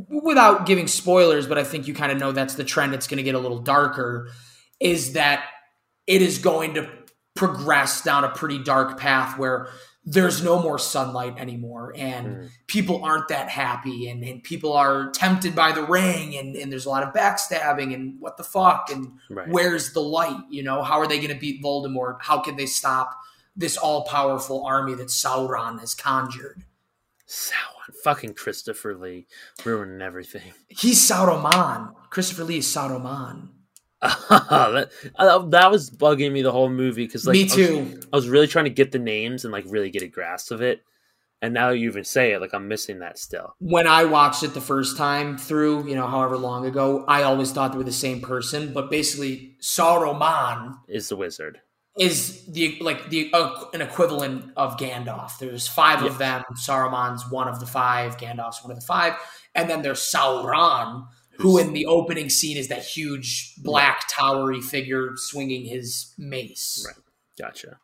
without 0.07 0.65
giving 0.65 0.87
spoilers, 0.87 1.47
but 1.47 1.57
I 1.57 1.63
think 1.63 1.87
you 1.87 1.93
kind 1.93 2.11
of 2.11 2.17
know 2.17 2.31
that's 2.31 2.55
the 2.55 2.63
trend. 2.63 2.93
It's 2.93 3.07
going 3.07 3.17
to 3.17 3.23
get 3.23 3.35
a 3.35 3.39
little 3.39 3.59
darker. 3.59 4.29
Is 4.79 5.13
that 5.13 5.43
it 6.09 6.23
is 6.23 6.39
going 6.39 6.73
to 6.73 6.89
progress 7.35 8.01
down 8.01 8.25
a 8.25 8.29
pretty 8.29 8.61
dark 8.61 8.99
path 8.99 9.37
where 9.37 9.69
there's 10.03 10.43
no 10.43 10.59
more 10.61 10.79
sunlight 10.79 11.37
anymore 11.37 11.93
and 11.95 12.27
hmm. 12.27 12.45
people 12.67 13.03
aren't 13.05 13.27
that 13.27 13.47
happy 13.47 14.09
and, 14.09 14.23
and 14.23 14.43
people 14.43 14.73
are 14.73 15.11
tempted 15.11 15.55
by 15.55 15.71
the 15.71 15.83
ring 15.83 16.35
and, 16.35 16.55
and 16.55 16.71
there's 16.71 16.85
a 16.85 16.89
lot 16.89 17.03
of 17.03 17.13
backstabbing 17.13 17.93
and 17.93 18.19
what 18.19 18.35
the 18.37 18.43
fuck 18.43 18.89
and 18.91 19.11
Right. 19.29 19.47
where's 19.47 19.93
the 19.93 20.01
light 20.01 20.41
you 20.49 20.63
know 20.63 20.81
how 20.81 20.99
are 20.99 21.07
they 21.07 21.17
going 21.17 21.29
to 21.29 21.39
beat 21.39 21.63
voldemort 21.63 22.17
how 22.21 22.39
can 22.39 22.55
they 22.57 22.65
stop 22.65 23.17
this 23.55 23.77
all-powerful 23.77 24.65
army 24.65 24.95
that 24.95 25.07
sauron 25.07 25.79
has 25.79 25.93
conjured 25.95 26.63
Sauron. 27.27 27.93
Fucking 28.03 28.33
Christopher 28.33 28.95
Lee. 28.95 29.27
Ruining 29.63 30.01
everything. 30.01 30.53
he's 30.67 30.99
sauron 30.99 31.93
christopher 32.09 32.43
lee 32.43 32.57
is 32.57 32.65
sauron 32.65 33.49
that, 34.01 34.89
that 35.49 35.71
was 35.71 35.89
bugging 35.89 36.31
me 36.31 36.41
the 36.41 36.51
whole 36.51 36.69
movie 36.69 37.05
because 37.05 37.25
like 37.27 37.33
me 37.33 37.41
I 37.41 37.43
was- 37.43 37.53
too 37.53 37.99
I 38.11 38.15
was 38.15 38.29
really 38.29 38.47
trying 38.47 38.65
to 38.65 38.71
get 38.71 38.91
the 38.91 38.99
names 38.99 39.43
and 39.45 39.51
like 39.51 39.65
really 39.67 39.89
get 39.89 40.01
a 40.03 40.07
grasp 40.07 40.51
of 40.51 40.61
it. 40.61 40.81
And 41.41 41.53
now 41.53 41.69
you 41.69 41.87
even 41.87 42.03
say 42.03 42.33
it, 42.33 42.41
like 42.41 42.53
I'm 42.53 42.67
missing 42.67 42.99
that 42.99 43.17
still. 43.17 43.55
when 43.59 43.87
I 43.87 44.03
watched 44.03 44.43
it 44.43 44.53
the 44.53 44.59
first 44.59 44.97
time 44.97 45.37
through, 45.37 45.87
you 45.87 45.95
know, 45.95 46.05
however 46.05 46.37
long 46.37 46.65
ago, 46.65 47.05
I 47.07 47.23
always 47.23 47.51
thought 47.53 47.71
they 47.71 47.77
were 47.77 47.83
the 47.85 47.93
same 47.93 48.19
person. 48.19 48.73
But 48.73 48.89
basically, 48.91 49.55
Saruman 49.61 50.75
Is 50.89 51.07
the 51.09 51.15
wizard. 51.15 51.61
is 51.97 52.45
the 52.47 52.77
like 52.81 53.09
the 53.09 53.29
uh, 53.33 53.65
an 53.73 53.81
equivalent 53.81 54.51
of 54.57 54.75
Gandalf. 54.77 55.37
There's 55.39 55.65
five 55.67 56.03
of 56.03 56.17
them. 56.17 56.43
Saruman's 56.55 57.29
one 57.31 57.47
of 57.47 57.61
the 57.61 57.65
five. 57.65 58.17
Gandalf's 58.17 58.61
one 58.63 58.71
of 58.71 58.79
the 58.79 58.85
five, 58.85 59.13
and 59.55 59.69
then 59.69 59.81
there's 59.81 59.99
Sauron, 60.01 61.07
who 61.39 61.57
in 61.57 61.73
the 61.73 61.85
opening 61.85 62.29
scene 62.29 62.57
is 62.57 62.67
that 62.67 62.83
huge 62.83 63.55
black 63.57 64.07
towery 64.09 64.61
figure 64.61 65.11
swinging 65.15 65.65
his 65.65 66.13
mace. 66.17 66.85
Right. 66.85 66.95
Gotcha. 67.39 67.79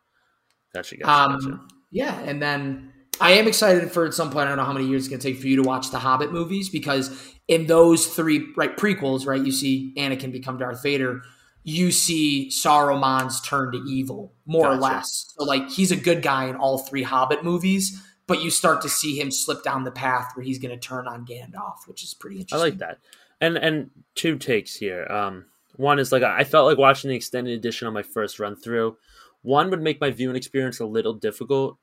Gotcha. 0.74 0.96
Gotcha. 0.96 0.96
gotcha. 0.96 1.46
Um, 1.46 1.68
yeah, 1.90 2.18
and 2.20 2.42
then 2.42 2.92
I 3.20 3.32
am 3.32 3.48
excited 3.48 3.90
for 3.90 4.04
at 4.04 4.14
some 4.14 4.30
point. 4.30 4.46
I 4.46 4.48
don't 4.48 4.58
know 4.58 4.64
how 4.64 4.74
many 4.74 4.86
years 4.86 5.02
it's 5.02 5.08
going 5.08 5.20
to 5.20 5.32
take 5.32 5.40
for 5.40 5.46
you 5.46 5.56
to 5.56 5.62
watch 5.62 5.90
the 5.90 5.98
Hobbit 5.98 6.32
movies 6.32 6.68
because 6.68 7.34
in 7.48 7.66
those 7.66 8.06
three 8.06 8.52
right 8.56 8.76
prequels, 8.76 9.26
right, 9.26 9.42
you 9.42 9.52
see 9.52 9.94
Anakin 9.96 10.32
become 10.32 10.58
Darth 10.58 10.82
Vader. 10.82 11.22
You 11.64 11.90
see 11.90 12.50
Saruman's 12.50 13.40
turn 13.40 13.72
to 13.72 13.78
evil, 13.88 14.34
more 14.44 14.68
or 14.68 14.76
less. 14.76 15.32
So 15.36 15.44
like 15.44 15.70
he's 15.70 15.90
a 15.90 15.96
good 15.96 16.22
guy 16.22 16.46
in 16.48 16.56
all 16.56 16.78
three 16.78 17.02
Hobbit 17.02 17.42
movies, 17.42 18.00
but 18.26 18.42
you 18.42 18.50
start 18.50 18.82
to 18.82 18.88
see 18.88 19.18
him 19.18 19.30
slip 19.30 19.64
down 19.64 19.84
the 19.84 19.90
path 19.90 20.32
where 20.34 20.44
he's 20.44 20.58
going 20.58 20.78
to 20.78 20.80
turn 20.80 21.08
on 21.08 21.26
Gandalf, 21.26 21.86
which 21.86 22.04
is 22.04 22.14
pretty 22.14 22.36
interesting. 22.36 22.58
I 22.58 22.62
like 22.62 22.78
that. 22.78 22.98
And 23.40 23.56
and 23.58 23.90
two 24.14 24.38
takes 24.38 24.74
here. 24.74 25.06
Um, 25.10 25.46
one 25.76 25.98
is 25.98 26.10
like 26.12 26.22
I 26.22 26.44
felt 26.44 26.66
like 26.66 26.78
watching 26.78 27.10
the 27.10 27.16
extended 27.16 27.52
edition 27.58 27.86
on 27.86 27.94
my 27.94 28.02
first 28.02 28.38
run 28.40 28.56
through. 28.56 28.96
One 29.42 29.70
would 29.70 29.82
make 29.82 30.00
my 30.00 30.10
viewing 30.10 30.36
experience 30.36 30.80
a 30.80 30.86
little 30.86 31.12
difficult, 31.12 31.78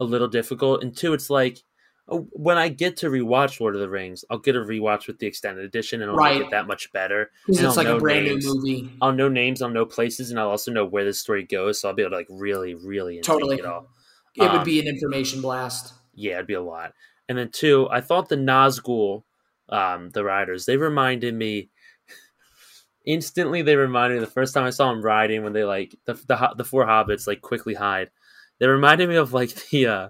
a 0.00 0.04
little 0.04 0.28
difficult, 0.28 0.82
and 0.82 0.96
two, 0.96 1.12
it's 1.14 1.30
like 1.30 1.58
oh, 2.08 2.26
when 2.32 2.58
I 2.58 2.68
get 2.68 2.96
to 2.98 3.06
rewatch 3.06 3.60
Lord 3.60 3.76
of 3.76 3.80
the 3.80 3.88
Rings, 3.88 4.24
I'll 4.28 4.38
get 4.38 4.56
a 4.56 4.58
rewatch 4.58 5.06
with 5.06 5.20
the 5.20 5.28
extended 5.28 5.64
edition, 5.64 6.02
and 6.02 6.08
it'll 6.08 6.16
Right. 6.16 6.38
make 6.38 6.48
it 6.48 6.50
that 6.50 6.66
much 6.66 6.90
better. 6.92 7.30
Because 7.46 7.62
it's 7.62 7.78
I'll 7.78 7.84
like 7.84 7.94
a 7.96 8.00
brand 8.00 8.24
names. 8.26 8.44
new 8.44 8.54
movie. 8.56 8.92
I'll 9.00 9.12
know 9.12 9.28
names, 9.28 9.62
I'll 9.62 9.70
know 9.70 9.86
places, 9.86 10.30
and 10.30 10.40
I'll 10.40 10.50
also 10.50 10.72
know 10.72 10.84
where 10.84 11.04
the 11.04 11.14
story 11.14 11.44
goes. 11.44 11.80
So 11.80 11.88
I'll 11.88 11.94
be 11.94 12.02
able 12.02 12.10
to 12.10 12.16
like 12.16 12.26
really, 12.28 12.74
really 12.74 13.20
Totally. 13.20 13.58
it 13.60 13.64
all. 13.64 13.88
It 14.34 14.40
would 14.42 14.50
Um, 14.50 14.64
be 14.64 14.80
an 14.80 14.88
information 14.88 15.40
blast. 15.40 15.94
Yeah, 16.14 16.34
it'd 16.34 16.48
be 16.48 16.54
a 16.54 16.60
lot. 16.60 16.94
And 17.28 17.38
then 17.38 17.50
two, 17.52 17.88
I 17.92 18.00
thought 18.00 18.28
the 18.28 18.34
Nazgul, 18.36 19.22
um, 19.70 20.10
the 20.10 20.24
riders, 20.24 20.66
they 20.66 20.76
reminded 20.76 21.34
me 21.34 21.70
instantly 23.06 23.62
they 23.62 23.76
reminded 23.76 24.16
me 24.16 24.20
the 24.20 24.30
first 24.30 24.52
time 24.54 24.64
I 24.64 24.70
saw 24.70 24.90
them 24.90 25.02
riding 25.02 25.42
when 25.42 25.52
they 25.52 25.64
like 25.64 25.94
the 26.04 26.14
the, 26.14 26.54
the 26.56 26.64
four 26.64 26.86
hobbits 26.86 27.26
like 27.26 27.40
quickly 27.40 27.74
hide. 27.74 28.10
They 28.58 28.66
reminded 28.66 29.08
me 29.08 29.16
of 29.16 29.32
like 29.32 29.50
the 29.70 29.86
uh 29.86 30.08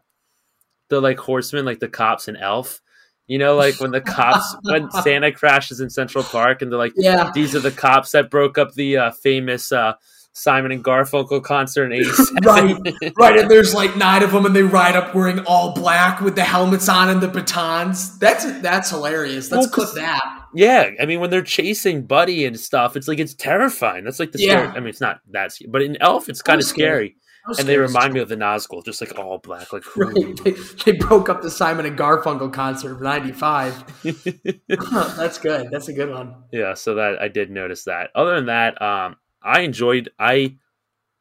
the 0.89 1.01
like 1.01 1.19
horsemen, 1.19 1.65
like 1.65 1.81
the 1.81 1.89
cops 1.89 2.29
and 2.29 2.37
Elf. 2.37 2.81
You 3.27 3.39
know, 3.39 3.55
like 3.55 3.79
when 3.79 3.93
the 3.93 4.01
cops 4.01 4.57
when 4.63 4.91
Santa 4.91 5.31
crashes 5.31 5.81
in 5.81 5.89
Central 5.89 6.25
Park 6.25 6.63
and 6.63 6.71
they're 6.73 6.79
like, 6.79 6.95
Yeah. 6.97 7.31
these 7.33 7.55
are 7.55 7.61
the 7.61 7.71
cops 7.71 8.11
that 8.11 8.29
broke 8.31 8.59
up 8.59 8.75
the 8.75 8.97
uh, 8.97 9.11
famous 9.13 9.71
uh, 9.71 9.93
Simon 10.33 10.71
and 10.73 10.85
Garfunkel 10.85 11.43
concert 11.43 11.87
in 11.87 11.93
'87. 12.01 12.37
Right, 12.45 13.13
right. 13.19 13.39
And 13.39 13.51
there's 13.51 13.75
like 13.75 13.97
nine 13.97 14.23
of 14.23 14.33
them, 14.33 14.47
and 14.47 14.55
they 14.55 14.63
ride 14.63 14.97
up 14.97 15.15
wearing 15.15 15.41
all 15.41 15.75
black 15.75 16.21
with 16.21 16.37
the 16.37 16.45
helmets 16.45 16.89
on 16.89 17.09
and 17.09 17.21
the 17.21 17.29
batons. 17.29 18.19
That's 18.19 18.45
that's 18.61 18.91
hilarious. 18.91 19.51
Let's 19.51 19.67
Well, 19.67 19.87
clip 19.87 19.95
that. 19.97 20.45
Yeah, 20.55 20.91
I 21.01 21.07
mean 21.07 21.21
when 21.21 21.31
they're 21.31 21.43
chasing 21.43 22.07
Buddy 22.07 22.45
and 22.45 22.59
stuff, 22.59 22.97
it's 22.97 23.09
like 23.09 23.19
it's 23.19 23.35
terrifying. 23.35 24.05
That's 24.05 24.19
like 24.21 24.33
the 24.33 24.39
Yeah. 24.41 24.63
scary. 24.65 24.77
I 24.77 24.81
mean, 24.81 24.89
it's 24.89 25.01
not 25.01 25.21
that, 25.33 25.53
scary, 25.53 25.71
but 25.71 25.83
in 25.83 25.97
Elf, 26.01 26.29
it's 26.29 26.43
kind 26.43 26.61
of 26.61 26.67
scary. 26.67 27.17
scary. 27.47 27.59
And 27.59 27.67
they 27.67 27.79
remind 27.79 28.13
me 28.13 28.21
of 28.21 28.29
the 28.29 28.37
Nazgul, 28.37 28.85
just 28.85 29.01
like 29.01 29.19
all 29.19 29.39
black, 29.39 29.73
like 29.73 29.83
Right. 29.97 30.15
They, 30.45 30.51
they 30.85 30.93
broke 30.99 31.29
up 31.29 31.41
the 31.43 31.51
Simon 31.51 31.87
and 31.87 31.99
Garfunkel 31.99 32.53
concert 32.53 32.93
of 32.93 33.01
'95. 33.01 34.03
That's 35.17 35.39
good. 35.39 35.69
That's 35.71 35.89
a 35.89 35.93
good 35.93 36.11
one. 36.11 36.35
yeah. 36.53 36.75
So 36.75 36.95
that 36.97 37.21
I 37.21 37.29
did 37.29 37.51
notice 37.51 37.85
that. 37.85 38.11
Other 38.15 38.37
than 38.37 38.47
that, 38.47 38.81
um, 38.83 39.17
I 39.43 39.61
enjoyed. 39.61 40.11
I 40.19 40.57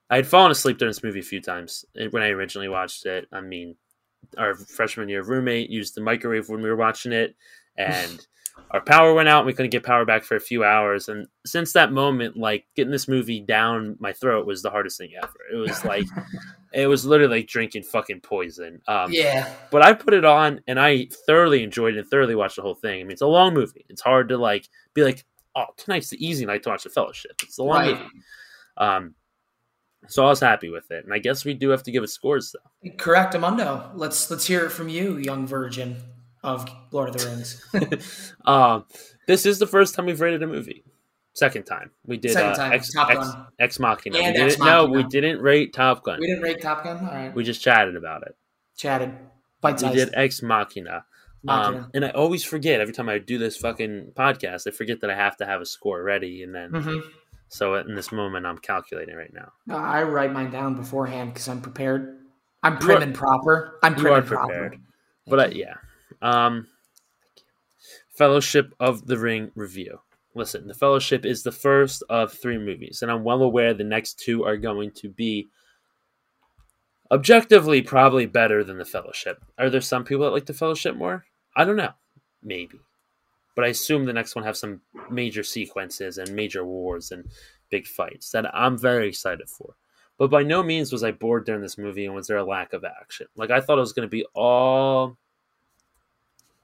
I 0.10 0.18
had 0.18 0.28
fallen 0.28 0.52
asleep 0.52 0.78
during 0.78 0.90
this 0.90 1.04
movie 1.04 1.20
a 1.20 1.24
few 1.24 1.41
times 1.41 1.86
eh, 1.98 2.08
when 2.12 2.24
I 2.24 2.30
originally 2.30 2.70
watched 2.70 3.06
it. 3.06 3.28
I 3.32 3.41
mean, 3.41 3.76
our 4.38 4.56
freshman 4.56 5.10
year 5.10 5.24
roommate 5.24 5.70
used 5.70 5.96
the 5.96 6.02
microwave 6.02 6.50
when 6.50 6.62
we 6.62 6.70
were 6.70 6.76
watching 6.76 7.12
it, 7.12 7.36
and 7.78 8.26
our 8.72 8.82
power 8.82 9.14
went 9.14 9.30
out. 9.30 9.40
and 9.40 9.48
We 9.48 9.54
couldn't 9.54 9.72
get 9.72 9.84
power 9.84 10.06
back 10.06 10.24
for 10.24 10.36
a 10.36 10.40
few 10.41 10.64
hours, 10.64 11.10
and 11.10 11.28
since 11.46 11.74
that 11.74 11.91
moment, 11.91 12.36
like 12.38 12.66
getting 12.76 12.91
this 12.91 13.08
movie 13.08 13.40
down 13.40 13.96
my 14.00 14.14
throat 14.14 14.46
was 14.46 14.62
the 14.62 14.70
hardest 14.72 14.98
thing 14.98 15.12
ever. 15.22 15.34
It 15.52 15.58
was 15.58 15.84
like. 15.86 16.06
It 16.72 16.86
was 16.86 17.04
literally 17.04 17.38
like 17.40 17.48
drinking 17.48 17.82
fucking 17.82 18.22
poison. 18.22 18.80
Um, 18.88 19.12
Yeah. 19.12 19.52
but 19.72 19.82
I 19.84 19.94
put 19.94 20.14
it 20.14 20.24
on 20.24 20.62
and 20.68 20.80
I 20.80 21.08
thoroughly 21.26 21.64
enjoyed 21.64 21.96
it 21.96 22.00
and 22.02 22.08
thoroughly 22.08 22.36
watched 22.36 22.58
the 22.58 22.62
whole 22.62 22.76
thing. 22.76 23.00
I 23.00 23.04
mean, 23.06 23.12
it's 23.14 23.24
a 23.24 23.26
long 23.26 23.56
movie. 23.56 23.88
It's 23.90 24.04
hard 24.04 24.30
to 24.30 24.38
like 24.38 24.70
be 24.94 25.04
like, 25.04 25.26
oh, 25.60 25.73
tonight's 25.77 26.10
the 26.10 26.26
easy 26.26 26.45
night 26.45 26.64
to 26.64 26.69
watch 26.69 26.84
the 26.84 26.90
Fellowship. 26.90 27.34
It's 27.44 27.57
a 27.57 27.64
long 27.64 27.77
Right. 27.80 27.98
movie. 27.98 28.10
Um, 28.77 29.15
so 30.07 30.23
I 30.26 30.30
was 30.30 30.40
happy 30.40 30.69
with 30.69 30.90
it, 30.91 31.03
and 31.03 31.14
I 31.14 31.19
guess 31.19 31.44
we 31.44 31.53
do 31.53 31.69
have 31.69 31.84
to 31.84 31.91
give 31.91 32.03
it 32.03 32.10
scores 32.10 32.53
though. 32.53 32.91
Correct, 32.98 33.34
Amundo. 33.34 33.91
Let's 33.95 34.31
let's 34.31 34.45
hear 34.48 34.65
it 34.65 34.69
from 34.72 34.88
you, 34.90 35.18
young 35.18 35.45
virgin 35.45 35.98
of 36.41 36.69
Lord 36.91 37.10
of 37.10 37.18
the 37.18 37.26
Rings. 37.27 38.34
Um, 38.45 38.86
this 39.27 39.45
is 39.45 39.60
the 39.60 39.68
first 39.68 39.94
time 39.95 40.06
we've 40.06 40.22
rated 40.22 40.41
a 40.41 40.48
movie. 40.48 40.84
Second 41.34 41.65
time 41.65 41.91
we 42.06 42.18
did 42.18 42.31
Second 42.31 42.52
uh, 42.52 42.56
time, 42.56 42.73
Ex, 42.73 42.91
Top 42.94 43.10
Ex, 43.11 43.19
Gun. 43.19 43.48
Ex 43.60 43.80
Machina. 43.80 44.18
And 44.18 44.36
we 44.36 44.41
Ex 44.41 44.53
didn't, 44.56 44.65
no, 44.65 44.88
Machina. 44.88 44.98
we 44.98 45.03
didn't 45.10 45.41
rate 45.41 45.73
Top 45.73 46.03
Gun. 46.03 46.19
we 46.19 46.27
didn't 46.27 46.44
rate 46.44 46.61
Top 46.61 46.84
Gun. 46.84 46.98
All 47.06 47.14
right. 47.14 47.36
We 47.36 47.44
just 47.44 47.61
chatted 47.61 47.95
about 47.95 48.23
it. 48.23 48.36
chatted. 48.77 49.14
Bite 49.61 49.81
We 49.84 49.90
did 49.91 50.10
Ex 50.14 50.41
Machina. 50.41 51.06
Um, 51.48 51.90
and 51.94 52.03
I 52.03 52.10
always 52.10 52.44
forget 52.44 52.82
every 52.82 52.94
time 52.94 53.07
I 53.10 53.18
do 53.18 53.38
this 53.38 53.56
fucking 53.57 54.11
podcast, 54.16 54.68
I 54.68 54.72
forget 54.72 54.99
that 55.02 55.10
I 55.10 55.16
have 55.16 55.38
to 55.38 55.45
have 55.45 55.61
a 55.61 55.66
score 55.66 56.03
ready, 56.03 56.44
and 56.44 56.53
then 56.53 56.72
Mhm. 56.72 57.02
so 57.48 57.76
in 57.76 57.95
this 57.95 58.11
moment 58.11 58.45
I'm 58.45 58.57
calculating 58.57 59.16
right 59.16 59.34
now. 59.34 59.53
No, 59.66 59.78
I 59.78 60.03
write 60.03 60.34
mine 60.34 60.52
down 60.52 60.76
beforehand 60.76 61.34
because 61.34 61.48
I'm 61.48 61.61
prepared. 61.61 62.18
I'm 62.61 62.78
prim 62.78 62.98
are- 62.98 63.02
and 63.03 63.16
proper. 63.16 63.80
I'm 63.82 63.95
prim 63.95 64.16
and 64.16 64.26
prepared, 64.26 64.72
proper. 64.74 64.84
but 65.28 65.56
yeah. 65.56 65.76
Um, 66.22 66.68
Fellowship 68.10 68.74
of 68.82 69.07
the 69.07 69.18
Ring 69.18 69.52
review. 69.56 70.02
Listen, 70.36 70.68
the 70.68 70.74
Fellowship 70.74 71.26
is 71.26 71.44
the 71.44 71.53
first 71.53 72.03
of 72.10 72.34
three 72.34 72.57
movies, 72.57 73.02
and 73.02 73.10
I'm 73.10 73.24
well 73.24 73.41
aware 73.41 73.74
the 73.74 73.86
next 73.86 74.20
two 74.20 74.44
are 74.44 74.57
going 74.57 74.91
to 74.95 75.07
be 75.10 75.48
objectively 77.11 77.82
probably 77.82 78.26
better 78.26 78.64
than 78.64 78.78
the 78.78 78.86
Fellowship. 78.86 79.44
Are 79.57 79.70
there 79.70 79.82
some 79.82 80.03
people 80.03 80.26
that 80.26 80.32
like 80.32 80.45
the 80.45 80.53
Fellowship 80.53 80.95
more? 80.95 81.26
I 81.60 81.65
don't 81.65 81.76
know, 81.76 81.91
maybe, 82.41 82.80
but 83.53 83.65
I 83.65 83.68
assume 83.68 84.06
the 84.06 84.14
next 84.14 84.34
one 84.34 84.45
have 84.45 84.56
some 84.56 84.80
major 85.11 85.44
sequences 85.44 86.18
and 86.18 86.34
major 86.34 86.64
wars 86.64 87.11
and 87.11 87.26
big 87.69 87.86
fights 87.86 88.31
that 88.31 88.45
I'm 88.56 88.77
very 88.77 89.10
excited 89.10 89.49
for. 89.49 89.76
But 90.18 90.30
by 90.30 90.44
no 90.44 90.64
means 90.64 90.94
was 90.94 91.03
I 91.03 91.11
bored 91.11 91.45
during 91.45 91.61
this 91.61 91.77
movie, 91.77 92.06
and 92.06 92.15
was 92.15 92.27
there 92.27 92.38
a 92.38 92.45
lack 92.45 92.72
of 92.72 92.86
action? 92.86 93.27
Like 93.36 93.52
I 93.52 93.60
thought 93.60 93.77
it 93.77 93.81
was 93.81 93.91
going 93.91 94.07
to 94.07 94.10
be 94.10 94.26
all. 94.34 95.18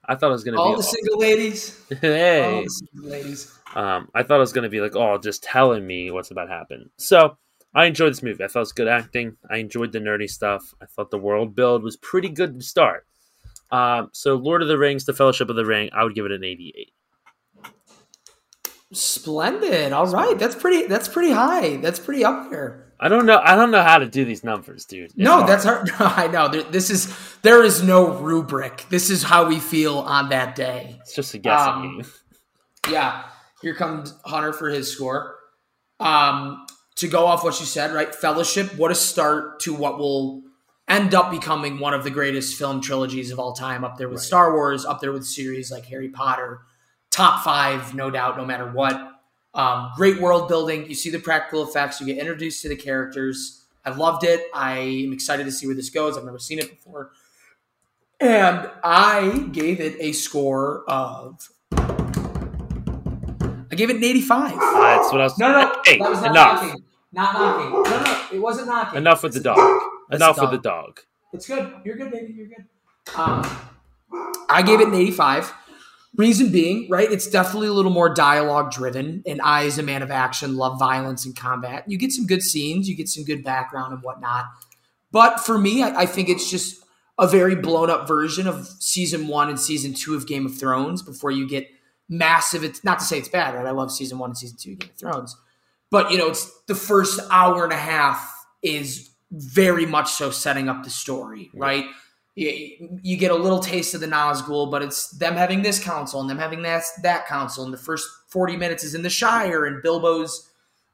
I 0.05 0.15
thought 0.15 0.29
it 0.29 0.31
was 0.31 0.45
going 0.45 0.53
to 0.53 0.59
be 0.59 0.61
All 0.61 0.71
be 0.71 0.77
the 0.77 0.83
single 0.83 1.19
ladies. 1.19 1.85
hey. 2.01 2.55
All 2.55 2.63
the 2.63 2.69
single 2.69 3.09
ladies. 3.09 3.59
Um, 3.75 4.07
I 4.15 4.23
thought 4.23 4.37
it 4.37 4.39
was 4.39 4.53
going 4.53 4.63
to 4.63 4.69
be 4.69 4.79
like, 4.79 4.95
oh, 4.95 5.17
just 5.17 5.43
telling 5.43 5.85
me 5.85 6.09
what's 6.09 6.31
about 6.31 6.45
to 6.45 6.53
happen. 6.53 6.89
So 6.97 7.37
I 7.73 7.83
enjoyed 7.83 8.11
this 8.11 8.23
movie. 8.23 8.45
I 8.45 8.47
thought 8.47 8.59
it 8.59 8.61
was 8.61 8.71
good 8.71 8.87
acting. 8.87 9.35
I 9.49 9.57
enjoyed 9.57 9.91
the 9.91 9.99
nerdy 9.99 10.29
stuff. 10.29 10.73
I 10.81 10.85
thought 10.85 11.11
the 11.11 11.17
world 11.17 11.53
build 11.53 11.83
was 11.83 11.97
pretty 11.97 12.29
good 12.29 12.57
to 12.57 12.65
start. 12.65 13.05
Um, 13.71 14.09
so 14.13 14.35
Lord 14.35 14.61
of 14.61 14.67
the 14.67 14.77
Rings, 14.77 15.05
The 15.05 15.13
Fellowship 15.13 15.49
of 15.49 15.55
the 15.55 15.65
Ring, 15.65 15.89
I 15.93 16.03
would 16.03 16.15
give 16.15 16.25
it 16.25 16.31
an 16.31 16.43
88. 16.43 16.91
Splendid. 18.91 19.91
All 19.91 20.07
right. 20.07 20.37
That's 20.37 20.55
pretty. 20.55 20.87
That's 20.87 21.07
pretty 21.07 21.31
high. 21.31 21.77
That's 21.77 21.99
pretty 21.99 22.23
up 22.23 22.49
there. 22.49 22.93
I 22.99 23.09
don't 23.09 23.25
know. 23.25 23.41
I 23.43 23.55
don't 23.55 23.71
know 23.71 23.81
how 23.83 23.97
to 23.97 24.05
do 24.05 24.23
these 24.23 24.43
numbers, 24.43 24.85
dude. 24.85 25.05
It's 25.05 25.17
no, 25.17 25.37
hard. 25.37 25.49
that's 25.49 25.65
hard. 25.65 25.89
No, 25.99 26.05
I 26.05 26.27
know. 26.27 26.47
There, 26.47 26.63
this 26.63 26.89
is 26.89 27.13
there 27.41 27.63
is 27.63 27.83
no 27.83 28.13
rubric. 28.13 28.85
This 28.89 29.09
is 29.09 29.23
how 29.23 29.47
we 29.47 29.59
feel 29.59 29.99
on 29.99 30.29
that 30.29 30.55
day. 30.55 30.97
It's 31.01 31.13
just 31.13 31.33
a 31.33 31.37
guessing 31.37 31.73
um, 31.73 31.97
game. 31.97 32.05
Yeah. 32.89 33.23
Here 33.61 33.73
comes 33.73 34.13
Hunter 34.25 34.53
for 34.53 34.69
his 34.69 34.91
score. 34.91 35.35
Um, 35.99 36.65
to 36.97 37.07
go 37.07 37.25
off 37.25 37.43
what 37.43 37.59
you 37.59 37.65
said, 37.65 37.93
right? 37.93 38.13
Fellowship. 38.13 38.77
What 38.77 38.91
a 38.91 38.95
start 38.95 39.59
to 39.61 39.73
what 39.73 39.97
will 39.97 40.43
end 40.87 41.13
up 41.15 41.31
becoming 41.31 41.79
one 41.79 41.93
of 41.93 42.03
the 42.03 42.09
greatest 42.11 42.57
film 42.57 42.81
trilogies 42.81 43.31
of 43.31 43.39
all 43.39 43.53
time. 43.53 43.83
Up 43.83 43.97
there 43.97 44.09
with 44.09 44.21
Star 44.21 44.53
Wars. 44.53 44.85
Up 44.85 45.01
there 45.01 45.11
with 45.11 45.25
series 45.25 45.71
like 45.71 45.85
Harry 45.85 46.09
Potter. 46.09 46.61
Top 47.11 47.43
five, 47.43 47.93
no 47.95 48.09
doubt, 48.11 48.37
no 48.37 48.45
matter 48.45 48.69
what. 48.69 49.11
Um, 49.53 49.91
great 49.95 50.19
world 50.19 50.47
building. 50.49 50.87
You 50.87 50.95
see 50.95 51.09
the 51.09 51.19
practical 51.19 51.63
effects. 51.63 51.99
You 52.01 52.05
get 52.07 52.17
introduced 52.17 52.61
to 52.63 52.69
the 52.69 52.75
characters. 52.75 53.65
I 53.85 53.91
loved 53.91 54.23
it. 54.23 54.47
I 54.53 54.79
am 54.79 55.13
excited 55.13 55.45
to 55.45 55.51
see 55.51 55.65
where 55.65 55.75
this 55.75 55.89
goes. 55.89 56.17
I've 56.17 56.25
never 56.25 56.39
seen 56.39 56.59
it 56.59 56.69
before. 56.69 57.11
And 58.19 58.69
I 58.83 59.47
gave 59.51 59.79
it 59.79 59.95
a 59.99 60.11
score 60.11 60.83
of. 60.89 61.49
I 63.71 63.75
gave 63.75 63.89
it 63.89 63.97
an 63.97 64.03
85. 64.03 64.51
That's 64.51 65.11
what 65.11 65.21
I 65.21 65.23
was. 65.25 65.37
No, 65.37 65.51
no, 65.51 65.81
Hey, 65.85 65.97
that 65.99 66.09
was 66.09 66.21
not 66.21 66.31
enough. 66.31 66.61
knocking. 66.63 66.83
Not 67.11 67.33
knocking. 67.33 67.71
No, 67.71 67.83
no, 68.03 68.25
it 68.33 68.39
wasn't 68.39 68.67
knocking. 68.67 68.97
Enough 68.97 69.23
with 69.23 69.33
the 69.33 69.39
It's 69.39 69.45
a 69.45 69.49
dog. 69.49 69.81
That's 70.09 70.21
Enough 70.21 70.37
a 70.37 70.41
with 70.41 70.51
the 70.51 70.57
dog. 70.57 70.85
dog. 70.95 70.99
It's 71.33 71.47
good. 71.47 71.73
You're 71.83 71.97
good, 71.97 72.11
baby. 72.11 72.33
You're 72.33 72.47
good. 72.47 72.65
Um, 73.19 73.45
I 74.49 74.61
gave 74.61 74.79
it 74.81 74.87
an 74.87 74.95
85. 74.95 75.53
Reason 76.15 76.49
being, 76.49 76.87
right? 76.89 77.11
It's 77.11 77.27
definitely 77.27 77.67
a 77.67 77.73
little 77.73 77.91
more 77.91 78.13
dialogue 78.13 78.71
driven. 78.71 79.21
And 79.25 79.41
I, 79.41 79.65
as 79.65 79.77
a 79.77 79.83
man 79.83 80.01
of 80.01 80.11
action, 80.11 80.55
love 80.55 80.79
violence 80.79 81.25
and 81.25 81.35
combat. 81.35 81.83
You 81.87 81.97
get 81.97 82.13
some 82.13 82.25
good 82.25 82.41
scenes, 82.41 82.87
you 82.87 82.95
get 82.95 83.09
some 83.09 83.25
good 83.25 83.43
background 83.43 83.93
and 83.93 84.01
whatnot. 84.01 84.45
But 85.11 85.41
for 85.41 85.57
me, 85.57 85.83
I, 85.83 86.01
I 86.01 86.05
think 86.05 86.29
it's 86.29 86.49
just 86.49 86.81
a 87.17 87.27
very 87.27 87.55
blown 87.55 87.89
up 87.89 88.07
version 88.07 88.47
of 88.47 88.65
season 88.79 89.27
one 89.27 89.49
and 89.49 89.59
season 89.59 89.93
two 89.93 90.15
of 90.15 90.25
Game 90.27 90.45
of 90.45 90.57
Thrones 90.57 91.01
before 91.01 91.31
you 91.31 91.47
get 91.49 91.67
massive. 92.07 92.63
It's 92.63 92.83
not 92.83 92.99
to 92.99 93.05
say 93.05 93.17
it's 93.17 93.29
bad, 93.29 93.53
right? 93.55 93.65
I 93.65 93.71
love 93.71 93.91
season 93.91 94.17
one 94.17 94.29
and 94.29 94.37
season 94.37 94.57
two 94.57 94.71
of 94.73 94.79
Game 94.79 94.89
of 94.91 94.97
Thrones. 94.97 95.35
But, 95.91 96.11
you 96.11 96.17
know, 96.17 96.27
it's 96.27 96.49
the 96.67 96.75
first 96.75 97.19
hour 97.29 97.63
and 97.63 97.73
a 97.73 97.77
half 97.77 98.33
is 98.63 99.09
very 99.35 99.85
much 99.85 100.11
so 100.11 100.31
setting 100.31 100.69
up 100.69 100.83
the 100.83 100.89
story, 100.89 101.51
right? 101.53 101.85
You, 102.35 102.99
you 103.01 103.17
get 103.17 103.31
a 103.31 103.35
little 103.35 103.59
taste 103.59 103.93
of 103.93 104.01
the 104.01 104.07
Nazgul, 104.07 104.69
but 104.69 104.81
it's 104.81 105.09
them 105.11 105.35
having 105.35 105.61
this 105.61 105.81
council 105.81 106.19
and 106.19 106.29
them 106.29 106.37
having 106.37 106.63
that 106.63 106.83
that 107.03 107.27
council. 107.27 107.63
And 107.63 107.73
the 107.73 107.77
first 107.77 108.07
forty 108.27 108.57
minutes 108.57 108.83
is 108.83 108.95
in 108.95 109.03
the 109.03 109.09
Shire 109.09 109.65
and 109.65 109.81
Bilbo's 109.81 110.49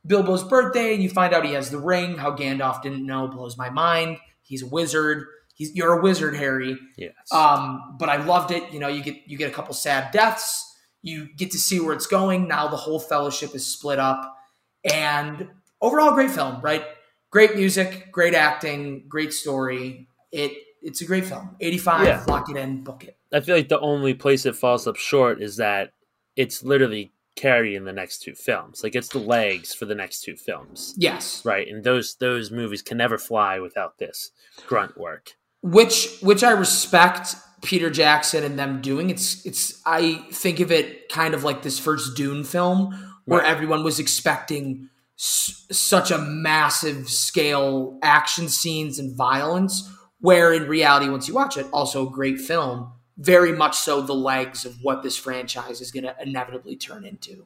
Bilbo's 0.05 0.43
birthday, 0.43 0.93
and 0.93 1.03
you 1.03 1.09
find 1.09 1.33
out 1.33 1.45
he 1.45 1.53
has 1.53 1.69
the 1.69 1.79
ring. 1.79 2.17
How 2.17 2.35
Gandalf 2.35 2.81
didn't 2.81 3.05
know 3.05 3.27
blows 3.27 3.57
my 3.57 3.69
mind. 3.69 4.17
He's 4.43 4.63
a 4.63 4.67
wizard. 4.67 5.25
He's 5.55 5.75
you're 5.75 5.99
a 5.99 6.01
wizard, 6.01 6.35
Harry. 6.35 6.77
Yes. 6.97 7.13
Um, 7.31 7.95
but 7.99 8.09
I 8.09 8.17
loved 8.17 8.51
it. 8.51 8.71
You 8.71 8.79
know, 8.79 8.87
you 8.87 9.03
get 9.03 9.15
you 9.27 9.37
get 9.37 9.49
a 9.49 9.53
couple 9.53 9.73
sad 9.73 10.11
deaths. 10.11 10.67
You 11.03 11.27
get 11.35 11.51
to 11.51 11.57
see 11.57 11.79
where 11.79 11.93
it's 11.93 12.07
going. 12.07 12.47
Now 12.47 12.67
the 12.67 12.77
whole 12.77 12.99
fellowship 12.99 13.55
is 13.55 13.65
split 13.65 13.99
up, 13.99 14.37
and 14.83 15.49
overall, 15.81 16.13
great 16.13 16.31
film. 16.31 16.61
Right, 16.61 16.83
great 17.31 17.55
music, 17.55 18.11
great 18.11 18.35
acting, 18.35 19.05
great 19.07 19.33
story. 19.33 20.07
It 20.31 20.51
it's 20.83 21.01
a 21.01 21.05
great 21.05 21.25
film. 21.25 21.55
Eighty 21.59 21.77
five, 21.79 22.05
Yeah. 22.07 22.23
lock 22.27 22.49
it 22.49 22.57
in, 22.57 22.83
book 22.83 23.03
it. 23.03 23.17
I 23.33 23.39
feel 23.39 23.55
like 23.55 23.69
the 23.69 23.79
only 23.79 24.13
place 24.13 24.45
it 24.45 24.55
falls 24.55 24.87
up 24.87 24.95
short 24.97 25.41
is 25.41 25.57
that 25.57 25.93
it's 26.35 26.63
literally 26.63 27.11
carrying 27.35 27.85
the 27.85 27.93
next 27.93 28.19
two 28.21 28.35
films. 28.35 28.83
Like 28.83 28.95
it's 28.95 29.07
the 29.09 29.19
legs 29.19 29.73
for 29.73 29.85
the 29.85 29.95
next 29.95 30.21
two 30.21 30.35
films. 30.35 30.93
Yes, 30.97 31.43
Right. 31.45 31.67
And 31.67 31.83
those 31.83 32.15
those 32.15 32.51
movies 32.51 32.81
can 32.81 32.97
never 32.97 33.17
fly 33.17 33.59
without 33.59 33.97
this 33.99 34.31
grunt 34.67 34.97
work. 34.97 35.33
which 35.63 36.17
which 36.21 36.43
I 36.43 36.51
respect 36.51 37.35
Peter 37.61 37.91
Jackson 37.91 38.43
and 38.43 38.57
them 38.57 38.81
doing. 38.81 39.09
It's 39.11 39.45
it's 39.45 39.79
I 39.85 40.25
think 40.31 40.59
of 40.59 40.71
it 40.71 41.07
kind 41.09 41.33
of 41.35 41.43
like 41.43 41.61
this 41.61 41.77
first 41.79 42.17
Dune 42.17 42.43
film 42.43 42.91
where 43.25 43.41
Right. 43.41 43.49
everyone 43.51 43.83
was 43.83 43.99
expecting 43.99 44.89
such 45.23 46.09
a 46.09 46.17
massive 46.17 47.07
scale 47.07 47.99
action 48.01 48.49
scenes 48.49 48.97
and 48.97 49.15
violence. 49.15 49.87
Where 50.19 50.53
in 50.53 50.67
reality, 50.67 51.09
once 51.09 51.27
you 51.27 51.33
watch 51.33 51.57
it, 51.57 51.65
also 51.71 52.07
a 52.07 52.11
great 52.11 52.39
film, 52.39 52.91
very 53.17 53.51
much 53.51 53.75
so 53.75 54.01
the 54.01 54.13
legs 54.13 54.65
of 54.65 54.77
what 54.81 55.03
this 55.03 55.17
franchise 55.17 55.81
is 55.81 55.91
going 55.91 56.03
to 56.03 56.15
inevitably 56.21 56.75
turn 56.75 57.05
into. 57.05 57.45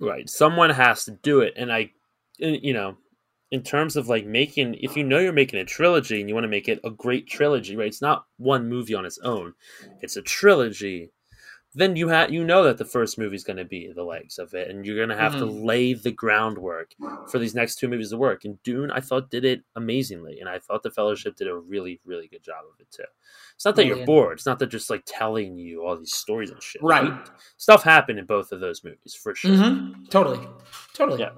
Right. 0.00 0.28
Someone 0.28 0.70
has 0.70 1.04
to 1.04 1.12
do 1.12 1.40
it. 1.40 1.54
And 1.56 1.72
I, 1.72 1.92
you 2.38 2.72
know, 2.72 2.96
in 3.50 3.62
terms 3.62 3.96
of 3.96 4.08
like 4.08 4.26
making, 4.26 4.74
if 4.80 4.96
you 4.96 5.04
know 5.04 5.18
you're 5.18 5.32
making 5.32 5.60
a 5.60 5.64
trilogy 5.64 6.20
and 6.20 6.28
you 6.28 6.34
want 6.34 6.44
to 6.44 6.48
make 6.48 6.68
it 6.68 6.80
a 6.84 6.90
great 6.90 7.28
trilogy, 7.28 7.76
right? 7.76 7.88
It's 7.88 8.02
not 8.02 8.24
one 8.38 8.68
movie 8.68 8.94
on 8.94 9.04
its 9.04 9.18
own, 9.18 9.54
it's 10.00 10.16
a 10.16 10.22
trilogy. 10.22 11.10
Then 11.74 11.96
you 11.96 12.08
have 12.08 12.30
you 12.30 12.44
know 12.44 12.64
that 12.64 12.76
the 12.76 12.84
first 12.84 13.16
movie 13.18 13.36
is 13.36 13.44
going 13.44 13.56
to 13.56 13.64
be 13.64 13.90
the 13.94 14.02
legs 14.04 14.38
of 14.38 14.52
it, 14.52 14.68
and 14.68 14.84
you're 14.84 14.96
going 14.96 15.08
to 15.08 15.16
have 15.16 15.32
to 15.38 15.46
lay 15.46 15.94
the 15.94 16.10
groundwork 16.12 16.92
for 17.30 17.38
these 17.38 17.54
next 17.54 17.76
two 17.76 17.88
movies 17.88 18.10
to 18.10 18.18
work. 18.18 18.44
And 18.44 18.62
Dune, 18.62 18.90
I 18.90 19.00
thought, 19.00 19.30
did 19.30 19.44
it 19.46 19.62
amazingly, 19.74 20.38
and 20.40 20.48
I 20.48 20.58
thought 20.58 20.82
the 20.82 20.90
Fellowship 20.90 21.34
did 21.36 21.48
a 21.48 21.56
really, 21.56 22.00
really 22.04 22.28
good 22.28 22.42
job 22.42 22.64
of 22.70 22.78
it 22.78 22.90
too. 22.90 23.04
It's 23.54 23.64
not 23.64 23.76
that 23.76 23.84
you're 23.86 23.94
Brilliant. 23.96 24.06
bored; 24.06 24.38
it's 24.38 24.46
not 24.46 24.58
that 24.58 24.66
just 24.66 24.90
like 24.90 25.02
telling 25.06 25.56
you 25.56 25.86
all 25.86 25.96
these 25.96 26.14
stories 26.14 26.50
and 26.50 26.62
shit. 26.62 26.82
Right. 26.82 27.12
Stuff 27.56 27.82
happened 27.82 28.18
in 28.18 28.26
both 28.26 28.52
of 28.52 28.60
those 28.60 28.84
movies 28.84 29.14
for 29.14 29.34
sure. 29.34 29.52
Mm-hmm. 29.52 30.04
Totally. 30.10 30.46
Totally. 30.92 31.20
Yeah. 31.20 31.30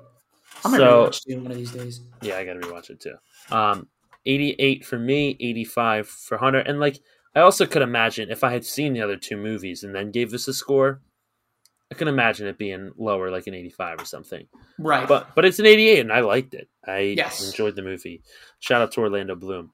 I'm 0.64 0.70
going 0.70 0.80
to 0.80 0.86
So- 0.88 1.02
watch 1.02 1.20
Dune 1.22 1.42
one 1.42 1.52
of 1.52 1.58
these 1.58 1.70
days. 1.72 2.00
Yeah, 2.22 2.38
I 2.38 2.44
gotta 2.44 2.60
rewatch 2.60 2.90
it 2.90 2.98
too. 3.00 3.14
Um, 3.54 3.88
88 4.26 4.86
for 4.86 4.98
me, 4.98 5.36
85 5.38 6.08
for 6.08 6.38
Hunter, 6.38 6.60
and 6.60 6.80
like 6.80 6.98
I 7.34 7.40
also 7.40 7.66
could 7.66 7.82
imagine 7.82 8.30
if 8.30 8.44
I 8.44 8.52
had 8.52 8.64
seen 8.64 8.92
the 8.92 9.02
other 9.02 9.16
two 9.16 9.36
movies 9.36 9.82
and 9.82 9.94
then 9.94 10.10
gave 10.12 10.30
this 10.30 10.46
a 10.48 10.54
score, 10.54 11.00
I 11.90 11.96
can 11.96 12.08
imagine 12.08 12.46
it 12.46 12.58
being 12.58 12.92
lower, 12.96 13.30
like 13.30 13.46
an 13.46 13.54
85 13.54 14.02
or 14.02 14.04
something. 14.04 14.46
Right. 14.78 15.06
But 15.06 15.34
but 15.34 15.44
it's 15.44 15.58
an 15.58 15.66
88, 15.66 16.00
and 16.00 16.12
I 16.12 16.20
liked 16.20 16.54
it. 16.54 16.68
I 16.86 16.98
Yes. 17.16 17.44
enjoyed 17.46 17.76
the 17.76 17.82
movie. 17.82 18.22
Shout 18.60 18.82
out 18.82 18.92
to 18.92 19.00
Orlando 19.00 19.34
Bloom. 19.34 19.72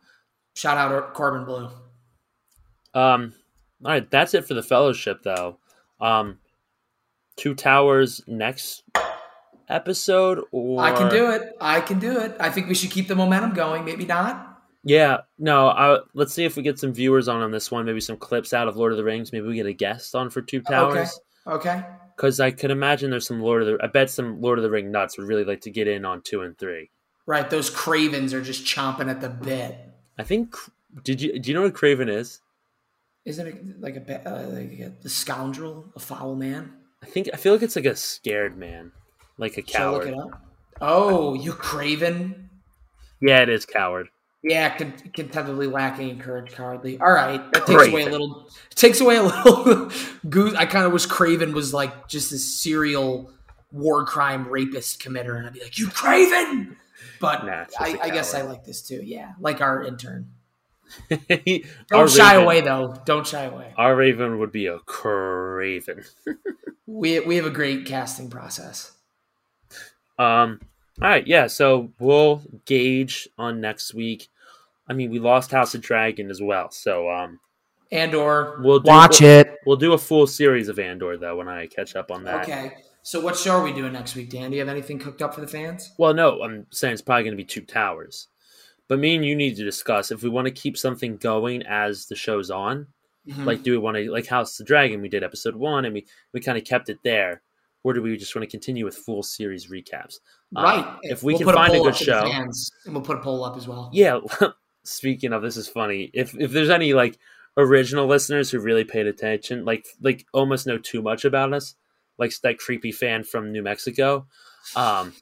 Shout 0.54 0.76
out 0.76 0.88
to 0.94 1.12
Corbin 1.12 1.44
Bleu. 1.44 1.68
Um, 2.94 3.34
all 3.84 3.92
right, 3.92 4.10
that's 4.10 4.34
it 4.34 4.46
for 4.46 4.54
the 4.54 4.62
Fellowship, 4.62 5.22
though. 5.22 5.58
Um, 6.00 6.38
Two 7.36 7.54
Towers 7.54 8.20
next 8.26 8.82
episode, 9.68 10.42
or 10.50 10.82
I 10.82 10.92
can 10.92 11.08
do 11.08 11.30
it. 11.30 11.52
I 11.60 11.80
can 11.80 11.98
do 12.00 12.18
it. 12.18 12.36
I 12.40 12.50
think 12.50 12.68
we 12.68 12.74
should 12.74 12.90
keep 12.90 13.06
the 13.08 13.14
momentum 13.14 13.54
going. 13.54 13.84
Maybe 13.84 14.04
not. 14.04 14.49
Yeah, 14.82 15.18
no. 15.38 15.68
I, 15.68 15.98
let's 16.14 16.32
see 16.32 16.44
if 16.44 16.56
we 16.56 16.62
get 16.62 16.78
some 16.78 16.92
viewers 16.92 17.28
on 17.28 17.42
on 17.42 17.50
this 17.50 17.70
one. 17.70 17.84
Maybe 17.84 18.00
some 18.00 18.16
clips 18.16 18.54
out 18.54 18.68
of 18.68 18.76
Lord 18.76 18.92
of 18.92 18.98
the 18.98 19.04
Rings. 19.04 19.32
Maybe 19.32 19.46
we 19.46 19.54
get 19.54 19.66
a 19.66 19.72
guest 19.72 20.14
on 20.14 20.30
for 20.30 20.40
Two 20.40 20.62
Towers. 20.62 21.20
Okay. 21.46 21.84
Because 22.16 22.40
I 22.40 22.50
could 22.50 22.70
imagine 22.70 23.10
there's 23.10 23.26
some 23.26 23.42
Lord 23.42 23.62
of 23.62 23.68
the. 23.68 23.84
I 23.84 23.88
bet 23.88 24.10
some 24.10 24.40
Lord 24.40 24.58
of 24.58 24.62
the 24.62 24.70
Ring 24.70 24.90
nuts 24.90 25.18
would 25.18 25.28
really 25.28 25.44
like 25.44 25.60
to 25.62 25.70
get 25.70 25.88
in 25.88 26.04
on 26.04 26.22
two 26.22 26.42
and 26.42 26.56
three. 26.56 26.90
Right. 27.26 27.48
Those 27.48 27.68
cravens 27.70 28.32
are 28.32 28.42
just 28.42 28.64
chomping 28.64 29.10
at 29.10 29.20
the 29.20 29.28
bit. 29.28 29.78
I 30.18 30.22
think. 30.22 30.54
Did 31.04 31.20
you 31.20 31.38
do 31.38 31.50
you 31.50 31.54
know 31.54 31.62
what 31.62 31.74
Craven 31.74 32.08
is? 32.08 32.40
Isn't 33.24 33.46
it 33.46 33.80
like 33.80 33.96
a, 33.96 34.28
uh, 34.28 34.48
like 34.48 34.72
a 34.80 34.92
the 35.02 35.08
scoundrel, 35.08 35.92
a 35.94 36.00
foul 36.00 36.34
man? 36.34 36.72
I 37.02 37.06
think 37.06 37.28
I 37.32 37.36
feel 37.36 37.52
like 37.52 37.62
it's 37.62 37.76
like 37.76 37.84
a 37.84 37.94
scared 37.94 38.56
man, 38.56 38.92
like 39.38 39.56
a 39.56 39.60
I 39.78 39.90
look 39.90 40.02
coward. 40.02 40.08
it 40.08 40.14
up? 40.14 40.42
Oh, 40.80 41.34
you 41.34 41.52
craven. 41.52 42.50
Yeah, 43.20 43.42
it 43.42 43.48
is 43.48 43.66
coward. 43.66 44.08
Yeah, 44.42 44.76
con- 44.76 44.94
contemplatively 45.14 45.66
lacking 45.66 46.08
in 46.08 46.18
courage, 46.18 46.52
cowardly. 46.52 46.98
All 46.98 47.12
right, 47.12 47.40
that 47.52 47.66
takes 47.66 47.88
away 47.88 48.04
a 48.04 48.08
little. 48.08 48.48
Takes 48.74 49.00
away 49.00 49.16
a 49.16 49.22
little. 49.22 49.90
goose. 50.28 50.54
I 50.54 50.64
kind 50.64 50.86
of 50.86 50.92
wish 50.92 51.06
Craven 51.06 51.52
was 51.52 51.74
like 51.74 52.08
just 52.08 52.32
a 52.32 52.38
serial 52.38 53.30
war 53.70 54.04
crime 54.06 54.48
rapist 54.48 55.02
committer, 55.02 55.36
and 55.36 55.46
I'd 55.46 55.52
be 55.52 55.60
like, 55.60 55.78
"You 55.78 55.88
Craven!" 55.88 56.76
But 57.20 57.44
Nah, 57.44 57.66
I, 57.78 57.98
I 58.02 58.10
guess 58.10 58.34
I 58.34 58.42
like 58.42 58.64
this 58.64 58.80
too. 58.80 59.02
Yeah, 59.04 59.32
like 59.38 59.60
our 59.60 59.84
intern. 59.84 60.30
Don't 61.10 61.64
Don't 61.88 62.10
shy 62.10 62.34
away 62.34 62.62
though. 62.62 62.96
Don't 63.04 63.26
shy 63.26 63.44
away. 63.44 63.74
Our 63.76 63.94
Raven 63.94 64.38
would 64.38 64.52
be 64.52 64.66
a 64.66 64.78
craven. 64.80 66.04
We 66.86 67.20
we 67.20 67.36
have 67.36 67.46
a 67.46 67.50
great 67.50 67.86
casting 67.86 68.30
process. 68.30 68.90
Um. 70.18 70.60
All 71.00 71.08
right. 71.08 71.24
Yeah. 71.24 71.46
So 71.46 71.92
we'll 72.00 72.42
gauge 72.64 73.28
on 73.38 73.60
next 73.60 73.94
week. 73.94 74.28
I 74.90 74.92
mean, 74.92 75.10
we 75.10 75.18
lost 75.20 75.52
House 75.52 75.74
of 75.74 75.80
Dragon 75.82 76.30
as 76.30 76.42
well. 76.42 76.70
So 76.72 77.08
um, 77.08 77.38
And 77.92 78.14
or 78.14 78.58
we'll 78.62 78.80
do, 78.80 78.88
watch 78.88 79.20
we'll, 79.20 79.30
it. 79.30 79.54
We'll 79.64 79.76
do 79.76 79.92
a 79.92 79.98
full 79.98 80.26
series 80.26 80.68
of 80.68 80.78
Andor 80.80 81.16
though 81.16 81.36
when 81.36 81.48
I 81.48 81.66
catch 81.66 81.94
up 81.96 82.10
on 82.10 82.24
that. 82.24 82.42
Okay. 82.42 82.72
So 83.02 83.20
what 83.20 83.36
show 83.36 83.52
are 83.52 83.62
we 83.62 83.72
doing 83.72 83.92
next 83.94 84.14
week, 84.16 84.28
Dan? 84.30 84.50
Do 84.50 84.56
you 84.56 84.60
have 84.60 84.68
anything 84.68 84.98
cooked 84.98 85.22
up 85.22 85.32
for 85.34 85.40
the 85.40 85.46
fans? 85.46 85.92
Well, 85.96 86.12
no, 86.12 86.42
I'm 86.42 86.66
saying 86.70 86.92
it's 86.94 87.02
probably 87.02 87.22
going 87.24 87.32
to 87.32 87.36
be 87.36 87.44
Two 87.46 87.62
Towers. 87.62 88.28
But 88.88 88.98
me 88.98 89.14
and 89.14 89.24
you 89.24 89.36
need 89.36 89.56
to 89.56 89.64
discuss 89.64 90.10
if 90.10 90.22
we 90.22 90.28
want 90.28 90.46
to 90.46 90.50
keep 90.50 90.76
something 90.76 91.16
going 91.16 91.62
as 91.62 92.06
the 92.06 92.16
show's 92.16 92.50
on. 92.50 92.88
Mhm. 93.28 93.44
Like, 93.46 93.62
do 93.62 93.70
we 93.70 93.78
want 93.78 93.96
to 93.96 94.10
like 94.10 94.26
House 94.26 94.58
of 94.58 94.66
the 94.66 94.68
Dragon? 94.68 95.00
We 95.00 95.08
did 95.08 95.22
episode 95.22 95.54
one, 95.54 95.84
and 95.84 95.94
we 95.94 96.06
we 96.32 96.40
kind 96.40 96.58
of 96.58 96.64
kept 96.64 96.88
it 96.88 96.98
there. 97.04 97.42
Or 97.84 97.94
do 97.94 98.02
we 98.02 98.14
just 98.18 98.34
want 98.34 98.42
to 98.42 98.50
continue 98.50 98.84
with 98.84 98.96
full 98.96 99.22
series 99.22 99.68
recaps? 99.70 100.16
Uh, 100.54 100.62
right. 100.62 100.98
if 101.02 101.22
we 101.22 101.32
We'll 101.34 101.44
can 101.46 101.54
find 101.54 101.72
a 101.72 101.76
poll 101.76 101.84
good 101.84 101.92
up 101.92 101.98
for 101.98 102.04
the 102.04 102.10
show, 102.10 102.22
fans, 102.30 102.70
and 102.84 102.94
we'll 102.94 103.04
put 103.04 103.16
a 103.16 103.20
poll 103.20 103.44
up 103.44 103.56
as 103.56 103.66
well. 103.68 103.88
yeah. 103.94 104.18
Speaking 104.82 105.32
of, 105.32 105.42
this 105.42 105.56
is 105.56 105.68
funny. 105.68 106.10
If 106.14 106.34
if 106.38 106.52
there's 106.52 106.70
any 106.70 106.94
like 106.94 107.18
original 107.56 108.06
listeners 108.06 108.50
who 108.50 108.58
really 108.60 108.84
paid 108.84 109.06
attention, 109.06 109.64
like 109.64 109.86
like 110.00 110.26
almost 110.32 110.66
know 110.66 110.78
too 110.78 111.02
much 111.02 111.24
about 111.24 111.52
us, 111.52 111.74
like 112.18 112.32
that 112.42 112.58
creepy 112.58 112.92
fan 112.92 113.24
from 113.24 113.52
New 113.52 113.62
Mexico, 113.62 114.26
um, 114.76 115.12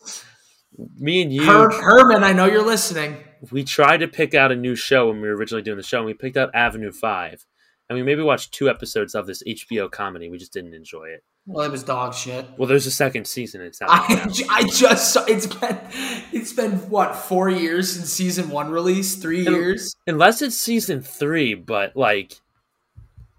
me 0.98 1.22
and 1.22 1.32
you, 1.32 1.44
Her- 1.44 1.70
Herman, 1.70 2.24
I 2.24 2.32
know 2.32 2.46
you're 2.46 2.64
listening. 2.64 3.18
we 3.50 3.64
tried 3.64 3.98
to 3.98 4.08
pick 4.08 4.34
out 4.34 4.52
a 4.52 4.56
new 4.56 4.74
show 4.74 5.08
when 5.08 5.20
we 5.20 5.28
were 5.28 5.36
originally 5.36 5.62
doing 5.62 5.76
the 5.76 5.82
show, 5.82 5.98
and 5.98 6.06
we 6.06 6.14
picked 6.14 6.36
out 6.36 6.50
Avenue 6.54 6.92
Five, 6.92 7.46
and 7.92 7.98
we 7.98 8.02
maybe 8.02 8.22
watched 8.22 8.52
two 8.52 8.68
episodes 8.70 9.14
of 9.14 9.26
this 9.26 9.42
HBO 9.42 9.90
comedy. 9.90 10.28
We 10.28 10.38
just 10.38 10.52
didn't 10.52 10.74
enjoy 10.74 11.04
it. 11.08 11.22
Well, 11.46 11.66
it 11.66 11.70
was 11.72 11.82
dog 11.82 12.14
shit. 12.14 12.46
Well, 12.56 12.68
there's 12.68 12.86
a 12.86 12.90
second 12.90 13.26
season. 13.26 13.60
It's 13.62 13.82
out 13.82 13.88
I. 13.90 14.32
I 14.50 14.62
just 14.64 15.12
saw 15.12 15.24
it's 15.24 15.46
been 15.46 15.78
it's 16.32 16.52
been 16.52 16.72
what 16.88 17.14
four 17.16 17.50
years 17.50 17.92
since 17.94 18.10
season 18.12 18.48
one 18.50 18.70
release 18.70 19.16
three 19.16 19.46
And- 19.46 19.56
years 19.56 19.94
unless 20.06 20.40
it's 20.42 20.56
season 20.56 21.02
three, 21.02 21.54
but 21.54 21.96
like, 21.96 22.34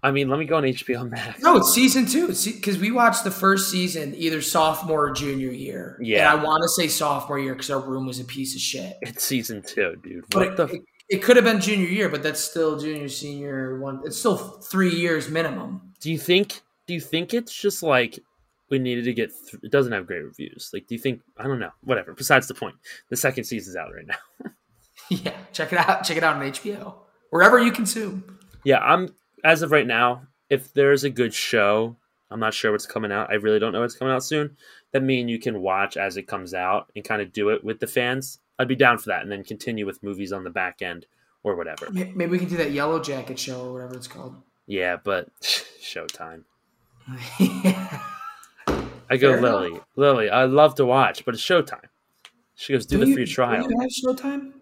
I 0.02 0.10
mean, 0.10 0.28
let 0.28 0.38
me 0.38 0.44
go 0.44 0.56
on 0.56 0.64
HBO 0.64 1.08
Max. 1.10 1.40
no 1.40 1.56
it's 1.56 1.72
season 1.72 2.04
two 2.04 2.26
because 2.28 2.76
we 2.78 2.90
watched 2.90 3.24
the 3.24 3.30
first 3.30 3.70
season 3.70 4.14
either 4.14 4.42
sophomore 4.42 5.08
or 5.08 5.12
junior 5.12 5.50
year 5.50 5.98
Yeah. 6.02 6.30
and 6.30 6.40
I 6.40 6.44
want 6.44 6.62
to 6.62 6.68
say 6.68 6.88
sophomore 6.88 7.38
year 7.38 7.54
because 7.54 7.70
our 7.70 7.80
room 7.80 8.06
was 8.06 8.20
a 8.20 8.24
piece 8.24 8.54
of 8.54 8.60
shit 8.60 8.98
It's 9.00 9.24
season 9.24 9.62
two, 9.62 9.96
dude. 10.02 10.24
but 10.28 10.38
What 10.38 10.46
it, 10.48 10.56
the? 10.58 10.64
it, 10.76 10.82
it 11.14 11.22
could 11.22 11.36
have 11.36 11.44
been 11.44 11.60
junior 11.60 11.88
year 11.88 12.08
but 12.08 12.22
that's 12.22 12.40
still 12.40 12.78
junior 12.78 13.08
senior 13.08 13.78
one 13.78 14.00
it's 14.04 14.18
still 14.18 14.36
three 14.36 14.94
years 14.94 15.28
minimum 15.28 15.94
do 16.04 16.12
you 16.12 16.18
think? 16.18 16.60
Do 16.86 16.92
you 16.92 17.00
think 17.00 17.32
it's 17.32 17.50
just 17.50 17.82
like 17.82 18.18
we 18.68 18.78
needed 18.78 19.04
to 19.06 19.14
get? 19.14 19.30
Th- 19.30 19.62
it 19.62 19.72
doesn't 19.72 19.92
have 19.92 20.06
great 20.06 20.22
reviews. 20.22 20.68
Like, 20.70 20.86
do 20.86 20.94
you 20.94 21.00
think? 21.00 21.22
I 21.38 21.44
don't 21.44 21.58
know. 21.58 21.70
Whatever. 21.82 22.12
Besides 22.12 22.46
the 22.46 22.52
point, 22.52 22.74
the 23.08 23.16
second 23.16 23.44
season's 23.44 23.74
out 23.74 23.88
right 23.94 24.06
now. 24.06 24.50
yeah 25.08 25.34
check 25.52 25.72
it 25.72 25.78
out 25.78 26.02
check 26.02 26.16
it 26.16 26.24
out 26.24 26.36
on 26.36 26.42
HBO 26.42 26.94
wherever 27.28 27.58
you 27.58 27.70
consume 27.70 28.38
Yeah, 28.64 28.78
I'm 28.78 29.14
as 29.42 29.62
of 29.62 29.70
right 29.70 29.86
now. 29.86 30.22
If 30.50 30.74
there's 30.74 31.04
a 31.04 31.10
good 31.10 31.32
show, 31.32 31.96
I'm 32.30 32.40
not 32.40 32.52
sure 32.52 32.70
what's 32.70 32.86
coming 32.86 33.12
out. 33.12 33.30
I 33.30 33.34
really 33.34 33.58
don't 33.58 33.72
know 33.72 33.80
what's 33.80 33.96
coming 33.96 34.12
out 34.12 34.24
soon. 34.24 34.56
That 34.92 35.02
mean 35.02 35.28
you 35.28 35.38
can 35.38 35.62
watch 35.62 35.96
as 35.96 36.18
it 36.18 36.26
comes 36.26 36.52
out 36.52 36.90
and 36.94 37.02
kind 37.04 37.22
of 37.22 37.32
do 37.32 37.48
it 37.48 37.64
with 37.64 37.80
the 37.80 37.86
fans. 37.86 38.40
I'd 38.58 38.68
be 38.68 38.76
down 38.76 38.98
for 38.98 39.06
that, 39.10 39.22
and 39.22 39.30
then 39.32 39.42
continue 39.44 39.84
with 39.86 40.02
movies 40.02 40.32
on 40.32 40.44
the 40.44 40.50
back 40.50 40.80
end 40.82 41.06
or 41.42 41.56
whatever. 41.56 41.88
Maybe 41.90 42.26
we 42.26 42.38
can 42.38 42.48
do 42.48 42.56
that 42.58 42.70
Yellow 42.72 43.00
Jacket 43.00 43.38
show 43.38 43.66
or 43.68 43.72
whatever 43.72 43.94
it's 43.96 44.06
called 44.08 44.36
Yeah, 44.66 44.96
but 45.02 45.28
Showtime. 45.40 46.44
yeah. 47.38 48.00
I 49.10 49.16
go 49.18 49.30
Fair 49.32 49.38
enough. 49.38 49.60
Lily. 49.60 49.80
Lily, 49.96 50.30
I 50.30 50.44
love 50.44 50.74
to 50.76 50.86
watch, 50.86 51.24
but 51.24 51.34
it's 51.34 51.42
Showtime. 51.44 51.84
She 52.54 52.72
goes, 52.72 52.86
do 52.86 52.98
the 52.98 53.06
you- 53.06 53.14
free 53.14 53.26
trial. 53.26 53.66
Do 53.66 53.74
you 53.74 53.80
have 53.80 53.90
Showtime? 53.90 54.52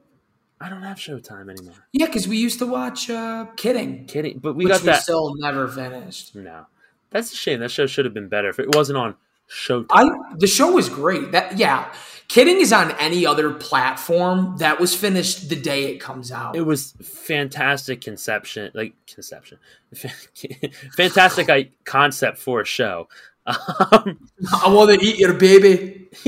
I 0.61 0.69
don't 0.69 0.83
have 0.83 0.97
Showtime 0.97 1.51
anymore. 1.51 1.75
Yeah, 1.93 2.07
because 2.07 2.27
we 2.29 2.37
used 2.37 2.59
to 2.61 2.67
watch 2.67 3.11
uh, 3.11 3.47
Kidding, 3.57 4.07
Kidding, 4.07 4.39
but 4.39 4.55
we 4.55 4.65
got 4.67 4.81
we 4.81 4.87
that. 4.87 5.03
still 5.03 5.35
never 5.37 5.67
finished. 5.69 6.35
no, 6.37 6.67
that's 7.11 7.33
a 7.33 7.37
shame. 7.37 7.59
That 7.61 7.71
show 7.73 7.87
should 7.87 8.05
have 8.05 8.15
been 8.15 8.29
better 8.29 8.49
if 8.49 8.61
it 8.61 8.73
wasn't 8.75 8.99
on 8.99 9.17
Showtime. 9.51 9.87
I 9.91 10.09
the 10.37 10.47
show 10.47 10.71
was 10.73 10.89
great. 10.89 11.33
That 11.33 11.59
yeah, 11.59 11.93
Kidding 12.33 12.63
is 12.63 12.73
on 12.73 12.93
any 12.93 13.27
other 13.27 13.53
platform. 13.53 14.57
That 14.57 14.81
was 14.81 14.95
finished 14.95 15.51
the 15.51 15.55
day 15.55 15.93
it 15.93 15.99
comes 15.99 16.33
out. 16.33 16.57
it 16.57 16.63
was 16.63 16.93
fantastic 17.03 18.01
conception, 18.01 18.71
like 18.73 18.95
conception, 19.07 19.59
fantastic 20.97 21.49
like, 21.49 21.73
concept 21.85 22.39
for 22.39 22.63
a 22.63 22.65
show. 22.65 23.09
Um, 23.45 24.31
I 24.65 24.69
want 24.69 24.99
to 24.99 25.05
eat 25.05 25.19
your 25.19 25.35
baby. 25.35 26.09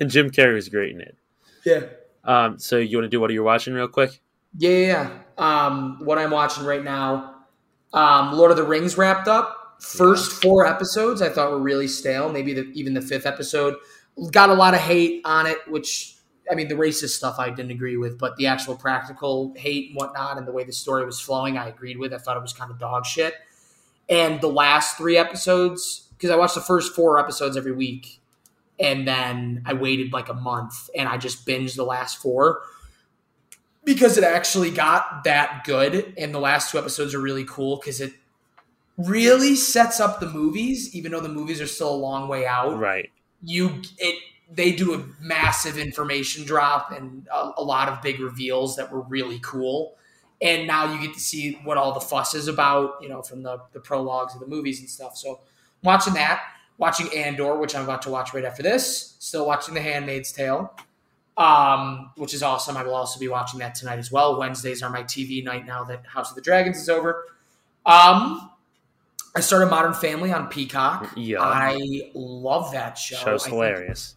and 0.00 0.08
Jim 0.08 0.30
Carrey 0.30 0.54
was 0.54 0.70
great 0.70 0.94
in 0.94 1.02
it. 1.02 1.16
Yeah. 1.66 1.82
Um, 2.24 2.58
so 2.58 2.78
you 2.78 2.96
want 2.96 3.04
to 3.04 3.10
do 3.10 3.20
what 3.20 3.28
are 3.28 3.34
you 3.34 3.42
watching 3.42 3.74
real 3.74 3.88
quick? 3.88 4.22
Yeah, 4.56 4.70
yeah, 4.70 4.86
yeah. 4.86 5.10
Um, 5.36 5.98
what 6.04 6.16
I'm 6.16 6.30
watching 6.30 6.64
right 6.64 6.82
now, 6.82 7.34
um, 7.92 8.32
Lord 8.32 8.50
of 8.50 8.56
the 8.56 8.62
Rings 8.62 8.96
wrapped 8.96 9.28
up. 9.28 9.76
First 9.80 10.40
four 10.40 10.64
episodes 10.64 11.20
I 11.20 11.28
thought 11.28 11.50
were 11.50 11.60
really 11.60 11.88
stale. 11.88 12.32
Maybe 12.32 12.54
the, 12.54 12.62
even 12.72 12.94
the 12.94 13.02
fifth 13.02 13.26
episode 13.26 13.74
got 14.30 14.50
a 14.50 14.54
lot 14.54 14.74
of 14.74 14.80
hate 14.80 15.22
on 15.24 15.46
it, 15.46 15.58
which 15.68 16.16
I 16.50 16.54
mean 16.54 16.68
the 16.68 16.74
racist 16.74 17.10
stuff 17.10 17.36
I 17.38 17.50
didn't 17.50 17.70
agree 17.70 17.96
with, 17.96 18.18
but 18.18 18.36
the 18.36 18.46
actual 18.46 18.76
practical 18.76 19.54
hate 19.56 19.88
and 19.88 19.96
whatnot 19.96 20.38
and 20.38 20.46
the 20.46 20.52
way 20.52 20.64
the 20.64 20.72
story 20.72 21.04
was 21.04 21.20
flowing, 21.20 21.56
I 21.58 21.68
agreed 21.68 21.98
with. 21.98 22.12
I 22.12 22.18
thought 22.18 22.36
it 22.36 22.42
was 22.42 22.52
kind 22.52 22.70
of 22.70 22.78
dog 22.78 23.06
shit. 23.06 23.34
And 24.08 24.40
the 24.40 24.48
last 24.48 24.96
three 24.96 25.16
episodes, 25.16 26.08
because 26.16 26.30
I 26.30 26.36
watched 26.36 26.54
the 26.54 26.60
first 26.60 26.94
four 26.94 27.18
episodes 27.18 27.56
every 27.56 27.72
week, 27.72 28.20
and 28.80 29.06
then 29.06 29.62
I 29.66 29.74
waited 29.74 30.12
like 30.12 30.28
a 30.28 30.34
month 30.34 30.88
and 30.96 31.08
I 31.08 31.16
just 31.16 31.46
binged 31.46 31.76
the 31.76 31.84
last 31.84 32.18
four 32.18 32.60
because 33.84 34.16
it 34.18 34.24
actually 34.24 34.70
got 34.70 35.24
that 35.24 35.64
good. 35.64 36.14
And 36.16 36.34
the 36.34 36.38
last 36.38 36.70
two 36.70 36.78
episodes 36.78 37.14
are 37.14 37.20
really 37.20 37.44
cool 37.44 37.76
because 37.76 38.00
it 38.00 38.12
really 38.96 39.56
sets 39.56 40.00
up 40.00 40.20
the 40.20 40.30
movies, 40.30 40.94
even 40.94 41.12
though 41.12 41.20
the 41.20 41.28
movies 41.28 41.60
are 41.60 41.66
still 41.66 41.94
a 41.94 41.96
long 41.96 42.28
way 42.28 42.46
out. 42.46 42.78
Right. 42.78 43.10
You 43.42 43.82
it 43.98 44.22
they 44.50 44.72
do 44.72 44.94
a 44.94 45.04
massive 45.20 45.76
information 45.76 46.44
drop 46.44 46.90
and 46.90 47.26
a, 47.32 47.50
a 47.58 47.62
lot 47.62 47.88
of 47.88 48.00
big 48.00 48.18
reveals 48.18 48.76
that 48.76 48.90
were 48.90 49.02
really 49.02 49.38
cool. 49.42 49.94
And 50.40 50.66
now 50.66 50.92
you 50.92 51.00
get 51.00 51.14
to 51.14 51.20
see 51.20 51.58
what 51.64 51.76
all 51.76 51.92
the 51.92 52.00
fuss 52.00 52.34
is 52.34 52.48
about, 52.48 52.94
you 53.02 53.08
know, 53.08 53.22
from 53.22 53.42
the, 53.42 53.60
the 53.72 53.80
prologues 53.80 54.34
of 54.34 54.40
the 54.40 54.46
movies 54.46 54.80
and 54.80 54.88
stuff. 54.88 55.16
So 55.16 55.40
watching 55.82 56.14
that, 56.14 56.42
watching 56.78 57.08
Andor, 57.14 57.58
which 57.58 57.74
I'm 57.74 57.82
about 57.82 58.02
to 58.02 58.10
watch 58.10 58.32
right 58.32 58.44
after 58.44 58.62
this, 58.62 59.16
still 59.18 59.46
watching 59.46 59.74
The 59.74 59.82
Handmaid's 59.82 60.32
Tale, 60.32 60.72
um, 61.36 62.12
which 62.16 62.32
is 62.32 62.42
awesome. 62.42 62.76
I 62.76 62.84
will 62.84 62.94
also 62.94 63.18
be 63.18 63.28
watching 63.28 63.58
that 63.60 63.74
tonight 63.74 63.98
as 63.98 64.12
well. 64.12 64.38
Wednesdays 64.38 64.82
are 64.82 64.90
my 64.90 65.02
TV 65.02 65.44
night 65.44 65.66
now 65.66 65.84
that 65.84 66.06
House 66.06 66.30
of 66.30 66.36
the 66.36 66.42
Dragons 66.42 66.78
is 66.78 66.88
over. 66.88 67.24
Um, 67.84 68.50
I 69.38 69.40
started 69.40 69.66
Modern 69.66 69.94
Family 69.94 70.32
on 70.32 70.48
Peacock. 70.48 71.12
Yeah. 71.16 71.40
I 71.40 72.10
love 72.12 72.72
that 72.72 72.98
show. 72.98 73.14
Show's 73.18 73.46
I 73.46 73.50
hilarious. 73.50 74.16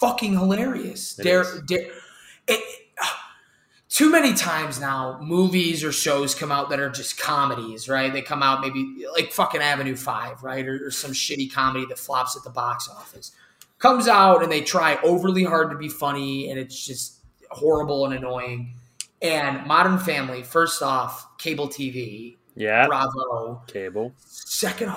fucking 0.00 0.32
hilarious. 0.32 1.16
It 1.16 1.22
They're, 1.22 1.44
it, 1.68 2.64
too 3.88 4.10
many 4.10 4.34
times 4.34 4.80
now, 4.80 5.20
movies 5.22 5.84
or 5.84 5.92
shows 5.92 6.34
come 6.34 6.50
out 6.50 6.70
that 6.70 6.80
are 6.80 6.90
just 6.90 7.20
comedies, 7.20 7.88
right? 7.88 8.12
They 8.12 8.20
come 8.20 8.42
out 8.42 8.62
maybe 8.62 9.04
like 9.12 9.30
fucking 9.30 9.60
Avenue 9.60 9.94
Five, 9.94 10.42
right, 10.42 10.66
or, 10.66 10.88
or 10.88 10.90
some 10.90 11.12
shitty 11.12 11.52
comedy 11.52 11.86
that 11.86 11.96
flops 11.96 12.36
at 12.36 12.42
the 12.42 12.50
box 12.50 12.88
office. 12.88 13.30
Comes 13.78 14.08
out 14.08 14.42
and 14.42 14.50
they 14.50 14.62
try 14.62 14.98
overly 15.04 15.44
hard 15.44 15.70
to 15.70 15.78
be 15.78 15.88
funny, 15.88 16.50
and 16.50 16.58
it's 16.58 16.84
just 16.84 17.20
horrible 17.52 18.06
and 18.06 18.14
annoying. 18.14 18.74
And 19.22 19.64
Modern 19.68 20.00
Family, 20.00 20.42
first 20.42 20.82
off, 20.82 21.38
cable 21.38 21.68
TV, 21.68 22.38
Yeah. 22.54 22.86
bravo. 22.86 23.62
Cable. 23.66 24.12
Second, 24.26 24.92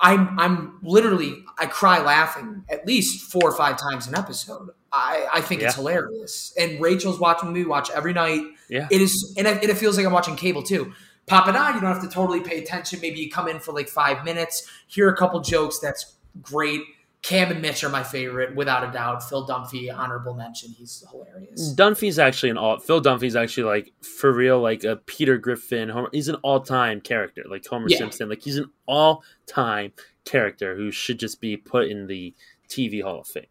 I'm 0.00 0.38
I'm 0.38 0.78
literally 0.82 1.44
I 1.58 1.66
cry 1.66 2.02
laughing 2.02 2.64
at 2.68 2.86
least 2.86 3.30
four 3.30 3.50
or 3.50 3.56
five 3.56 3.78
times 3.78 4.06
an 4.06 4.14
episode. 4.14 4.70
I, 4.92 5.28
I 5.32 5.40
think 5.40 5.62
it's 5.62 5.76
hilarious. 5.76 6.52
And 6.58 6.80
Rachel's 6.80 7.20
watching 7.20 7.52
me 7.52 7.64
watch 7.64 7.90
every 7.90 8.12
night. 8.12 8.42
Yeah. 8.68 8.88
It 8.90 9.00
is, 9.00 9.34
and 9.38 9.46
it, 9.46 9.60
and 9.62 9.70
it 9.70 9.78
feels 9.78 9.96
like 9.96 10.04
I'm 10.04 10.12
watching 10.12 10.34
cable 10.34 10.62
too. 10.62 10.92
Pop 11.26 11.46
it 11.46 11.54
on. 11.54 11.74
You 11.74 11.80
don't 11.80 11.92
have 11.92 12.02
to 12.02 12.08
totally 12.08 12.40
pay 12.40 12.58
attention. 12.58 13.00
Maybe 13.00 13.20
you 13.20 13.30
come 13.30 13.46
in 13.46 13.60
for 13.60 13.72
like 13.72 13.88
five 13.88 14.24
minutes, 14.24 14.68
hear 14.88 15.08
a 15.08 15.16
couple 15.16 15.38
jokes. 15.40 15.78
That's 15.78 16.16
great. 16.42 16.80
Cam 17.22 17.50
and 17.50 17.60
Mitch 17.60 17.84
are 17.84 17.90
my 17.90 18.02
favorite, 18.02 18.56
without 18.56 18.88
a 18.88 18.90
doubt. 18.90 19.22
Phil 19.28 19.46
Dunphy, 19.46 19.94
honorable 19.94 20.32
mention. 20.32 20.70
He's 20.70 21.04
hilarious. 21.10 21.74
Dunphy's 21.74 22.18
actually 22.18 22.48
an 22.48 22.56
all. 22.56 22.78
Phil 22.78 23.02
Dunphy's 23.02 23.36
actually 23.36 23.64
like 23.64 23.92
for 24.00 24.32
real, 24.32 24.58
like 24.60 24.84
a 24.84 24.96
Peter 24.96 25.36
Griffin. 25.36 25.90
Homer, 25.90 26.08
he's 26.12 26.28
an 26.28 26.36
all-time 26.36 27.00
character, 27.02 27.44
like 27.48 27.66
Homer 27.66 27.88
Yeah. 27.88 27.98
Simpson. 27.98 28.30
Like 28.30 28.40
he's 28.40 28.56
an 28.56 28.70
all-time 28.86 29.92
character 30.24 30.74
who 30.76 30.90
should 30.90 31.18
just 31.20 31.42
be 31.42 31.58
put 31.58 31.88
in 31.88 32.06
the 32.06 32.34
TV 32.68 33.02
Hall 33.02 33.20
of 33.20 33.26
Fame. 33.26 33.44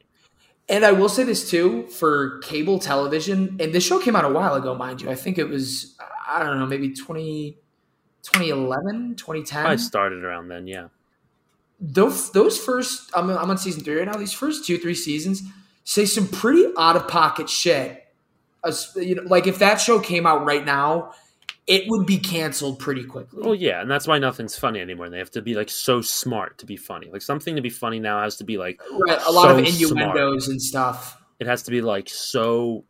And 0.67 0.83
I 0.83 0.91
will 0.91 1.09
say 1.09 1.23
this 1.23 1.49
too 1.49 1.87
for 1.87 2.39
cable 2.39 2.79
television, 2.79 3.57
and 3.59 3.73
this 3.73 3.85
show 3.85 3.99
came 3.99 4.15
out 4.15 4.25
a 4.25 4.29
while 4.29 4.55
ago, 4.55 4.73
mind 4.75 5.01
you. 5.01 5.09
I 5.09 5.15
think 5.15 5.37
it 5.37 5.47
was, 5.47 5.95
I 6.27 6.43
don't 6.43 6.59
know, 6.59 6.65
maybe 6.65 6.93
20, 6.93 7.57
2011, 8.23 9.15
2010. 9.15 9.65
I 9.65 9.75
started 9.75 10.23
around 10.23 10.47
then, 10.47 10.67
yeah. 10.67 10.87
Those 11.79 12.31
those 12.31 12.57
first 12.57 13.09
I'm, 13.15 13.29
I'm 13.29 13.49
on 13.49 13.57
season 13.57 13.83
three 13.83 13.97
right 13.97 14.05
now 14.05 14.17
these 14.17 14.33
first 14.33 14.65
two 14.65 14.77
three 14.77 14.95
seasons 14.95 15.43
say 15.83 16.05
some 16.05 16.27
pretty 16.27 16.71
out 16.77 16.95
of 16.95 17.07
pocket 17.07 17.49
shit 17.49 18.05
As- 18.65 18.91
you 18.95 19.15
know 19.15 19.23
like 19.23 19.47
if 19.47 19.59
that 19.59 19.79
show 19.79 19.99
came 19.99 20.25
out 20.25 20.45
right 20.45 20.65
now 20.65 21.13
it 21.67 21.83
would 21.87 22.05
be 22.07 22.17
canceled 22.17 22.79
pretty 22.79 23.03
quickly 23.03 23.43
Well, 23.43 23.53
yeah, 23.53 23.79
and 23.79 23.91
that's 23.91 24.07
why 24.07 24.17
nothing's 24.17 24.57
funny 24.57 24.79
anymore. 24.79 25.07
They 25.11 25.19
have 25.19 25.29
to 25.31 25.41
be 25.43 25.53
like 25.53 25.69
so 25.69 26.01
smart 26.01 26.57
to 26.57 26.65
be 26.65 26.75
funny. 26.75 27.11
Like 27.13 27.21
something 27.21 27.55
to 27.57 27.61
be 27.61 27.69
funny 27.69 27.99
now 27.99 28.23
has 28.23 28.37
to 28.37 28.43
be 28.43 28.57
like 28.57 28.81
right, 28.89 29.19
a 29.27 29.31
lot 29.31 29.51
of 29.51 29.67
so 29.67 29.71
innuendos 29.71 30.47
and 30.47 30.59
stuff 30.59 31.19
it 31.39 31.47
has 31.47 31.63
to 31.63 31.71
be 31.71 31.81
like 31.81 32.09
so 32.09 32.85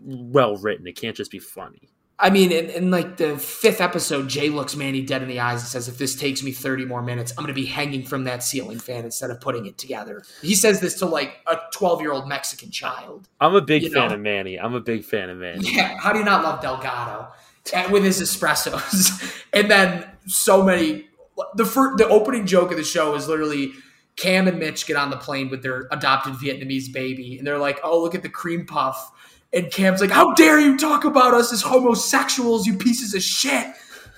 well 0.00 0.56
written. 0.56 0.86
It 0.86 0.96
can't 0.96 1.16
just 1.16 1.30
be 1.30 1.38
funny. 1.38 1.88
I 2.18 2.30
mean 2.30 2.50
in, 2.50 2.70
in 2.70 2.90
like 2.90 3.16
the 3.16 3.36
fifth 3.38 3.80
episode 3.80 4.28
jay 4.28 4.48
looks 4.48 4.74
manny 4.76 5.02
dead 5.02 5.22
in 5.22 5.28
the 5.28 5.40
eyes 5.40 5.60
and 5.60 5.68
says 5.68 5.88
if 5.88 5.98
this 5.98 6.14
takes 6.14 6.42
me 6.42 6.52
30 6.52 6.84
more 6.84 7.02
minutes 7.02 7.32
i'm 7.32 7.44
going 7.44 7.54
to 7.54 7.60
be 7.60 7.66
hanging 7.66 8.04
from 8.04 8.24
that 8.24 8.42
ceiling 8.42 8.78
fan 8.78 9.04
instead 9.04 9.30
of 9.30 9.40
putting 9.40 9.66
it 9.66 9.78
together 9.78 10.22
he 10.42 10.54
says 10.54 10.80
this 10.80 10.98
to 10.98 11.06
like 11.06 11.38
a 11.46 11.56
12 11.72 12.00
year 12.00 12.12
old 12.12 12.28
mexican 12.28 12.70
child 12.70 13.28
I'm 13.40 13.54
a 13.54 13.60
big 13.60 13.92
fan 13.92 14.08
know? 14.08 14.14
of 14.14 14.20
Manny. 14.20 14.58
I'm 14.58 14.74
a 14.74 14.80
big 14.80 15.04
fan 15.04 15.30
of 15.30 15.38
Manny. 15.38 15.74
Yeah, 15.74 15.96
how 15.98 16.12
do 16.12 16.18
you 16.18 16.24
not 16.24 16.42
love 16.42 16.60
Delgado 16.60 17.28
And 17.74 17.92
with 17.92 18.04
his 18.04 18.20
espressos? 18.20 19.44
and 19.52 19.70
then 19.70 20.06
so 20.26 20.62
many. 20.62 21.06
The 21.54 21.66
fir- 21.66 21.96
the 21.96 22.08
opening 22.08 22.46
joke 22.46 22.70
of 22.70 22.78
the 22.78 22.84
show 22.84 23.14
is 23.14 23.28
literally 23.28 23.72
Cam 24.16 24.48
and 24.48 24.58
Mitch 24.58 24.86
get 24.86 24.96
on 24.96 25.10
the 25.10 25.18
plane 25.18 25.50
with 25.50 25.62
their 25.62 25.86
adopted 25.90 26.32
Vietnamese 26.34 26.90
baby, 26.90 27.36
and 27.36 27.46
they're 27.46 27.58
like, 27.58 27.78
"Oh, 27.84 28.00
look 28.00 28.14
at 28.14 28.22
the 28.22 28.30
cream 28.30 28.64
puff." 28.64 29.12
And 29.56 29.70
Cam's 29.72 30.00
like, 30.00 30.10
"How 30.10 30.34
dare 30.34 30.60
you 30.60 30.76
talk 30.76 31.04
about 31.04 31.32
us 31.34 31.52
as 31.52 31.62
homosexuals, 31.62 32.66
you 32.66 32.76
pieces 32.76 33.14
of 33.14 33.22
shit!" 33.22 33.66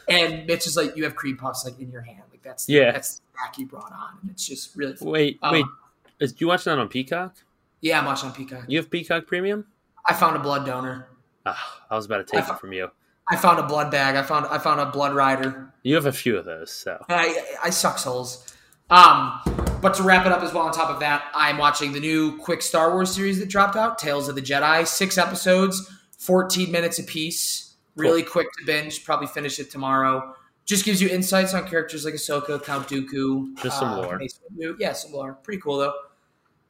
And 0.08 0.46
Mitch 0.46 0.66
is 0.66 0.76
like, 0.76 0.96
"You 0.96 1.04
have 1.04 1.14
cream 1.14 1.36
puffs 1.36 1.64
like 1.64 1.78
in 1.78 1.90
your 1.90 2.00
hand, 2.02 2.22
like 2.30 2.42
that's 2.42 2.68
Yeah. 2.68 2.90
that's 2.92 3.16
the 3.18 3.22
back 3.36 3.56
you 3.58 3.66
brought 3.66 3.92
on." 3.92 4.18
And 4.22 4.30
it's 4.32 4.46
just 4.46 4.74
really. 4.76 4.96
Wait, 5.00 5.38
Um, 5.42 5.52
wait. 5.52 5.64
Is, 6.20 6.34
you 6.38 6.48
watching 6.48 6.72
that 6.72 6.78
on 6.80 6.88
Peacock? 6.88 7.36
yeah. 7.80 8.00
I'm 8.00 8.04
watching 8.06 8.28
on 8.30 8.34
Peacock. 8.34 8.64
You 8.66 8.78
have 8.78 8.90
Peacock 8.90 9.26
Premium? 9.26 9.64
I 10.06 10.14
found 10.14 10.34
a 10.34 10.40
blood 10.40 10.66
donor. 10.66 11.08
Ah, 11.46 11.82
I 11.90 11.94
was 11.96 12.06
about 12.06 12.18
to 12.18 12.24
take 12.24 12.48
it 12.48 12.58
from 12.58 12.72
you. 12.72 12.90
I 13.30 13.36
found 13.36 13.58
a 13.60 13.62
blood 13.62 13.90
bag. 13.90 14.16
I 14.16 14.22
found 14.22 14.46
I 14.46 14.58
found 14.58 14.80
a 14.80 14.86
blood 14.86 15.14
rider. 15.14 15.72
You 15.84 15.94
have 15.94 16.06
a 16.06 16.12
few 16.12 16.36
of 16.36 16.44
those, 16.46 16.72
so 16.72 17.04
I, 17.08 17.44
I 17.62 17.70
suck 17.70 17.98
souls. 17.98 18.44
Um, 18.90 19.40
but 19.82 19.94
to 19.94 20.02
wrap 20.02 20.26
it 20.26 20.32
up 20.32 20.42
as 20.42 20.52
well, 20.52 20.64
on 20.64 20.72
top 20.72 20.90
of 20.90 21.00
that, 21.00 21.24
I'm 21.34 21.58
watching 21.58 21.92
the 21.92 22.00
new 22.00 22.36
quick 22.38 22.62
Star 22.62 22.92
Wars 22.92 23.14
series 23.14 23.38
that 23.38 23.48
dropped 23.48 23.76
out, 23.76 23.98
Tales 23.98 24.28
of 24.28 24.34
the 24.34 24.42
Jedi. 24.42 24.86
Six 24.86 25.18
episodes, 25.18 25.90
14 26.18 26.72
minutes 26.72 26.98
apiece. 26.98 27.76
Really 27.96 28.22
quick 28.22 28.46
to 28.58 28.64
binge. 28.64 29.04
Probably 29.04 29.26
finish 29.26 29.58
it 29.58 29.70
tomorrow. 29.70 30.34
Just 30.64 30.84
gives 30.84 31.00
you 31.00 31.08
insights 31.08 31.54
on 31.54 31.66
characters 31.66 32.04
like 32.04 32.14
Ahsoka, 32.14 32.62
Count 32.62 32.88
Dooku. 32.88 33.56
uh, 33.58 33.62
Just 33.62 33.78
some 33.78 33.96
lore. 33.96 34.20
Yeah, 34.78 34.92
some 34.92 35.12
lore. 35.12 35.34
Pretty 35.42 35.60
cool 35.60 35.78
though. 35.78 35.94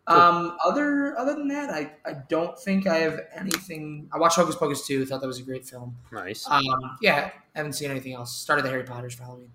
Um, 0.06 0.56
other 0.64 1.18
other 1.18 1.34
than 1.34 1.48
that, 1.48 1.68
I, 1.68 1.92
I 2.06 2.14
don't 2.30 2.58
think 2.58 2.86
I 2.86 2.96
have 2.98 3.20
anything. 3.36 4.08
I 4.10 4.16
watched 4.18 4.36
Hocus 4.36 4.56
Pocus 4.56 4.86
2. 4.86 5.04
Thought 5.04 5.20
that 5.20 5.26
was 5.26 5.38
a 5.38 5.42
great 5.42 5.66
film. 5.66 5.96
nice. 6.10 6.46
Um, 6.48 6.62
yeah, 7.02 7.30
haven't 7.54 7.74
seen 7.74 7.90
anything 7.90 8.14
else. 8.14 8.34
Started 8.34 8.64
the 8.64 8.70
Harry 8.70 8.84
Potters 8.84 9.14
for 9.14 9.24
Halloween. 9.24 9.50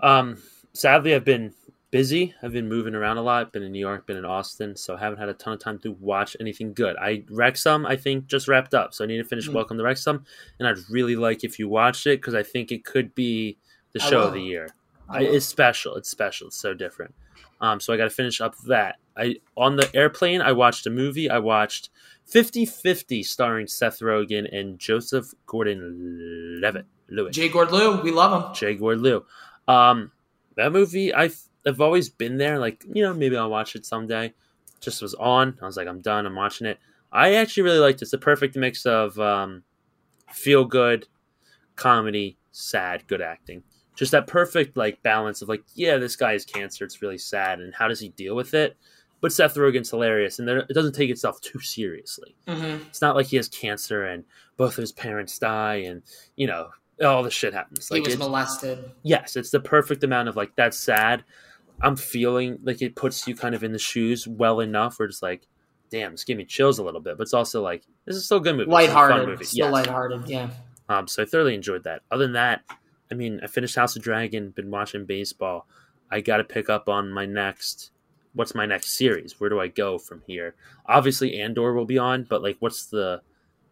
Um, 0.00 0.38
sadly, 0.72 1.14
I've 1.14 1.26
been 1.26 1.52
busy. 1.90 2.34
I've 2.42 2.52
been 2.52 2.68
moving 2.68 2.94
around 2.94 3.18
a 3.18 3.22
lot. 3.22 3.52
Been 3.52 3.62
in 3.62 3.72
New 3.72 3.78
York, 3.78 4.06
been 4.06 4.16
in 4.16 4.24
Austin, 4.24 4.76
so 4.76 4.96
I 4.96 4.98
haven't 4.98 5.18
had 5.18 5.28
a 5.28 5.34
ton 5.34 5.52
of 5.52 5.60
time 5.60 5.78
to 5.80 5.92
watch 5.92 6.36
anything 6.40 6.74
good. 6.74 6.96
I 6.96 7.24
Wrexham, 7.30 7.86
I 7.86 7.96
think, 7.96 8.26
just 8.26 8.48
wrapped 8.48 8.74
up, 8.74 8.94
so 8.94 9.04
I 9.04 9.06
need 9.06 9.18
to 9.18 9.24
finish 9.24 9.48
Mm. 9.48 9.54
Welcome 9.54 9.78
to 9.78 9.84
Wrexham, 9.84 10.24
and 10.58 10.68
I'd 10.68 10.78
really 10.90 11.16
like 11.16 11.44
if 11.44 11.58
you 11.58 11.68
watched 11.68 12.06
it 12.06 12.20
because 12.20 12.34
I 12.34 12.42
think 12.42 12.70
it 12.72 12.84
could 12.84 13.14
be 13.14 13.58
the 13.92 14.00
show 14.00 14.22
of 14.22 14.34
the 14.34 14.42
year. 14.42 14.68
I 15.08 15.18
I, 15.18 15.22
it's 15.22 15.46
special. 15.46 15.94
It's 15.94 16.10
special. 16.10 16.48
It's 16.48 16.56
so 16.56 16.74
different. 16.74 17.14
Um, 17.60 17.80
so 17.80 17.92
I 17.92 17.96
got 17.96 18.04
to 18.04 18.10
finish 18.10 18.40
up 18.40 18.56
that. 18.66 18.96
I 19.16 19.36
on 19.56 19.76
the 19.76 19.90
airplane. 19.94 20.40
I 20.42 20.52
watched 20.52 20.86
a 20.86 20.90
movie. 20.90 21.28
I 21.30 21.38
watched 21.38 21.90
50-50 22.30 23.24
starring 23.24 23.66
Seth 23.66 24.00
Rogen 24.00 24.54
and 24.54 24.78
Joseph 24.78 25.32
Gordon-Levitt. 25.46 26.86
Lewitt. 27.10 27.32
Jay 27.32 27.48
Gordlew, 27.48 28.02
we 28.02 28.10
love 28.10 28.44
him. 28.44 28.54
Jay 28.54 28.76
Gordlew. 28.76 29.24
Um, 29.66 30.12
that 30.56 30.72
movie, 30.72 31.14
I've 31.14 31.40
I've 31.68 31.80
always 31.80 32.08
been 32.08 32.38
there. 32.38 32.58
Like 32.58 32.84
you 32.92 33.02
know, 33.02 33.14
maybe 33.14 33.36
I'll 33.36 33.50
watch 33.50 33.76
it 33.76 33.86
someday. 33.86 34.32
Just 34.80 35.02
was 35.02 35.14
on. 35.14 35.58
I 35.62 35.66
was 35.66 35.76
like, 35.76 35.88
I'm 35.88 36.00
done. 36.00 36.24
I'm 36.26 36.34
watching 36.36 36.66
it. 36.66 36.78
I 37.12 37.34
actually 37.34 37.64
really 37.64 37.78
liked 37.78 38.00
it. 38.00 38.04
It's 38.06 38.12
a 38.12 38.18
perfect 38.18 38.54
mix 38.56 38.86
of 38.86 39.18
um, 39.18 39.62
feel 40.32 40.64
good, 40.64 41.06
comedy, 41.76 42.36
sad, 42.52 43.06
good 43.06 43.20
acting. 43.20 43.62
Just 43.96 44.12
that 44.12 44.26
perfect 44.26 44.76
like 44.76 45.02
balance 45.02 45.42
of 45.42 45.48
like, 45.48 45.62
yeah, 45.74 45.96
this 45.96 46.16
guy 46.16 46.32
has 46.32 46.44
cancer. 46.44 46.84
It's 46.84 47.02
really 47.02 47.18
sad, 47.18 47.60
and 47.60 47.74
how 47.74 47.88
does 47.88 48.00
he 48.00 48.10
deal 48.10 48.36
with 48.36 48.54
it? 48.54 48.76
But 49.20 49.32
Seth 49.32 49.56
Rogen's 49.56 49.90
hilarious, 49.90 50.38
and 50.38 50.48
it 50.48 50.68
doesn't 50.72 50.94
take 50.94 51.10
itself 51.10 51.40
too 51.42 51.58
seriously 51.60 52.36
Mm-hmm. 52.46 52.84
it's 52.88 53.02
not 53.02 53.16
like 53.16 53.26
he 53.26 53.36
has 53.36 53.48
cancer 53.48 54.04
and 54.06 54.24
both 54.56 54.72
of 54.72 54.76
his 54.82 54.92
parents 54.92 55.38
die 55.38 55.76
and 55.86 56.02
you 56.36 56.46
know 56.46 56.68
all 57.04 57.22
the 57.24 57.30
shit 57.30 57.52
happens. 57.52 57.88
he 57.88 57.96
Like 57.96 58.06
was 58.06 58.16
molested. 58.18 58.90
yes, 59.02 59.34
it's 59.36 59.50
the 59.50 59.58
perfect 59.60 60.04
amount 60.04 60.28
of 60.28 60.36
like 60.36 60.52
that's 60.56 60.78
sad. 60.78 61.24
I'm 61.80 61.96
feeling 61.96 62.58
like 62.62 62.82
it 62.82 62.96
puts 62.96 63.26
you 63.28 63.34
kind 63.36 63.54
of 63.54 63.62
in 63.62 63.72
the 63.72 63.78
shoes 63.78 64.26
well 64.26 64.60
enough 64.60 64.98
where 64.98 65.06
it's 65.08 65.22
like, 65.22 65.46
damn, 65.90 66.12
it's 66.12 66.24
giving 66.24 66.38
me 66.38 66.44
chills 66.44 66.78
a 66.78 66.82
little 66.82 67.00
bit, 67.00 67.16
but 67.16 67.22
it's 67.22 67.34
also 67.34 67.62
like 67.62 67.84
this 68.04 68.16
is 68.16 68.24
still 68.24 68.38
a 68.38 68.40
good 68.40 68.56
movie. 68.56 68.70
It's 68.70 68.70
a 68.70 68.86
fun 68.86 68.94
Lighthearted. 68.94 69.28
movie. 69.28 69.44
Still 69.44 69.66
Yes. 69.66 69.72
lighthearted. 69.72 70.28
Yeah. 70.28 70.50
Um, 70.88 71.06
so 71.06 71.22
I 71.22 71.26
thoroughly 71.26 71.54
enjoyed 71.54 71.84
that. 71.84 72.02
Other 72.10 72.24
than 72.24 72.32
that, 72.32 72.62
I 73.10 73.14
mean, 73.14 73.40
I 73.42 73.46
finished 73.46 73.76
House 73.76 73.94
of 73.96 74.02
Dragon, 74.02 74.50
been 74.50 74.70
watching 74.70 75.04
baseball. 75.04 75.66
I 76.10 76.20
got 76.20 76.38
to 76.38 76.44
pick 76.44 76.68
up 76.70 76.88
on 76.88 77.10
my 77.12 77.26
next. 77.26 77.90
What's 78.34 78.54
my 78.54 78.66
next 78.66 78.96
series? 78.96 79.38
Where 79.40 79.50
do 79.50 79.60
I 79.60 79.68
go 79.68 79.98
from 79.98 80.22
here? 80.26 80.54
Obviously, 80.86 81.40
Andor 81.40 81.72
will 81.74 81.86
be 81.86 81.98
on, 81.98 82.24
but 82.28 82.42
like, 82.42 82.56
what's 82.60 82.86
the, 82.86 83.20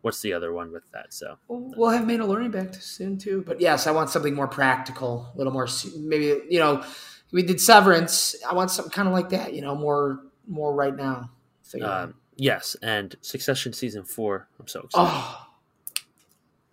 what's 0.02 0.20
the 0.22 0.32
other 0.32 0.52
one 0.52 0.72
with 0.72 0.90
that? 0.92 1.12
So 1.12 1.36
We'll 1.48 1.90
have 1.90 2.04
Mandalorian 2.06 2.50
back 2.52 2.74
soon 2.74 3.18
too. 3.18 3.44
But 3.46 3.60
yes, 3.60 3.86
I 3.86 3.90
want 3.92 4.10
something 4.10 4.34
more 4.34 4.48
practical, 4.48 5.30
a 5.34 5.38
little 5.38 5.52
more 5.52 5.68
maybe 5.98 6.40
you 6.48 6.58
know, 6.58 6.82
we 7.32 7.42
did 7.42 7.60
Severance. 7.60 8.36
I 8.48 8.54
want 8.54 8.70
something 8.70 8.92
kind 8.92 9.08
of 9.08 9.14
like 9.14 9.30
that, 9.30 9.54
you 9.54 9.62
know, 9.62 9.74
more 9.74 10.20
more 10.46 10.74
right 10.74 10.94
now. 10.94 11.30
So, 11.62 11.78
yeah. 11.78 11.84
um, 12.02 12.14
yes, 12.36 12.76
and 12.82 13.14
Succession 13.20 13.72
season 13.72 14.04
four. 14.04 14.48
I'm 14.60 14.68
so 14.68 14.80
excited. 14.82 15.10
oh, 15.10 15.46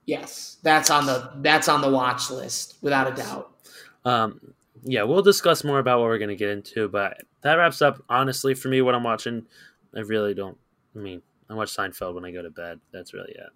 yes, 0.05 0.57
that's 0.63 0.89
on 0.89 1.05
the 1.05 1.31
that's 1.37 1.67
on 1.67 1.81
the 1.81 1.89
watch 1.89 2.29
list 2.29 2.75
without 2.81 3.11
a 3.11 3.15
doubt. 3.15 3.51
Um, 4.05 4.53
yeah, 4.83 5.03
we'll 5.03 5.21
discuss 5.21 5.63
more 5.63 5.79
about 5.79 5.99
what 5.99 6.05
we're 6.05 6.19
gonna 6.19 6.35
get 6.35 6.49
into, 6.49 6.87
but 6.89 7.17
that 7.41 7.55
wraps 7.55 7.81
up. 7.81 8.03
Honestly, 8.09 8.53
for 8.53 8.67
me, 8.67 8.81
what 8.81 8.95
I'm 8.95 9.03
watching, 9.03 9.45
I 9.95 10.01
really 10.01 10.33
don't. 10.33 10.57
I 10.95 10.99
mean, 10.99 11.21
I 11.49 11.53
watch 11.55 11.75
Seinfeld 11.75 12.13
when 12.15 12.25
I 12.25 12.31
go 12.31 12.41
to 12.41 12.49
bed. 12.49 12.79
That's 12.91 13.13
really 13.13 13.31
it. 13.31 13.49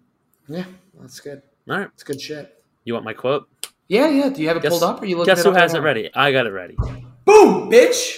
Yeah, 0.48 0.64
that's 0.98 1.20
good. 1.20 1.42
All 1.68 1.76
right, 1.78 1.88
That's 1.90 2.02
good 2.02 2.20
shit. 2.20 2.64
you 2.84 2.94
want 2.94 3.04
my 3.04 3.12
quote? 3.12 3.46
Yeah, 3.88 4.08
yeah. 4.08 4.28
Do 4.28 4.42
you 4.42 4.48
have 4.48 4.56
it 4.58 4.62
Guess- 4.62 4.70
pulled 4.70 4.82
up? 4.82 5.00
Or 5.00 5.02
are 5.04 5.06
you 5.06 5.16
looking? 5.16 5.34
Guess 5.34 5.44
it 5.44 5.48
who 5.48 5.54
has 5.54 5.74
it 5.74 5.80
ready? 5.80 6.10
I 6.14 6.30
got 6.32 6.46
it 6.46 6.50
ready. 6.50 6.76
Boom, 7.24 7.70
bitch. 7.70 8.16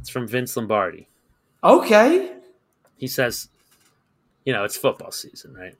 It's 0.00 0.08
from 0.10 0.26
Vince 0.26 0.56
Lombardi. 0.56 1.08
Okay. 1.64 2.32
He 2.96 3.06
says, 3.06 3.48
you 4.44 4.52
know, 4.52 4.64
it's 4.64 4.76
football 4.76 5.12
season, 5.12 5.54
right? 5.54 5.74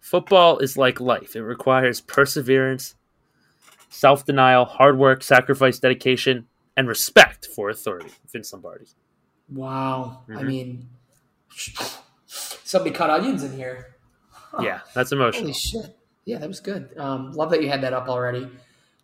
Football 0.00 0.58
is 0.58 0.76
like 0.78 1.00
life. 1.00 1.36
It 1.36 1.42
requires 1.42 2.00
perseverance, 2.00 2.94
self 3.90 4.24
denial, 4.24 4.64
hard 4.64 4.98
work, 4.98 5.22
sacrifice, 5.22 5.78
dedication, 5.78 6.46
and 6.76 6.88
respect 6.88 7.46
for 7.54 7.68
authority. 7.70 8.10
Vince 8.32 8.52
Lombardi. 8.52 8.86
Wow. 9.50 10.22
I 10.28 10.32
Mhm. 10.42 10.46
mean, 10.46 10.88
somebody 12.26 12.92
cut 12.92 13.10
onions 13.10 13.42
in 13.42 13.52
here. 13.52 13.96
Yeah, 14.60 14.80
that's 14.94 15.12
emotional. 15.12 15.42
Holy 15.44 15.52
shit. 15.54 15.96
Yeah, 16.30 16.38
that 16.38 16.46
was 16.46 16.60
good. 16.60 16.96
Um, 16.96 17.32
love 17.32 17.50
that 17.50 17.60
you 17.60 17.68
had 17.68 17.80
that 17.80 17.92
up 17.92 18.08
already. 18.08 18.46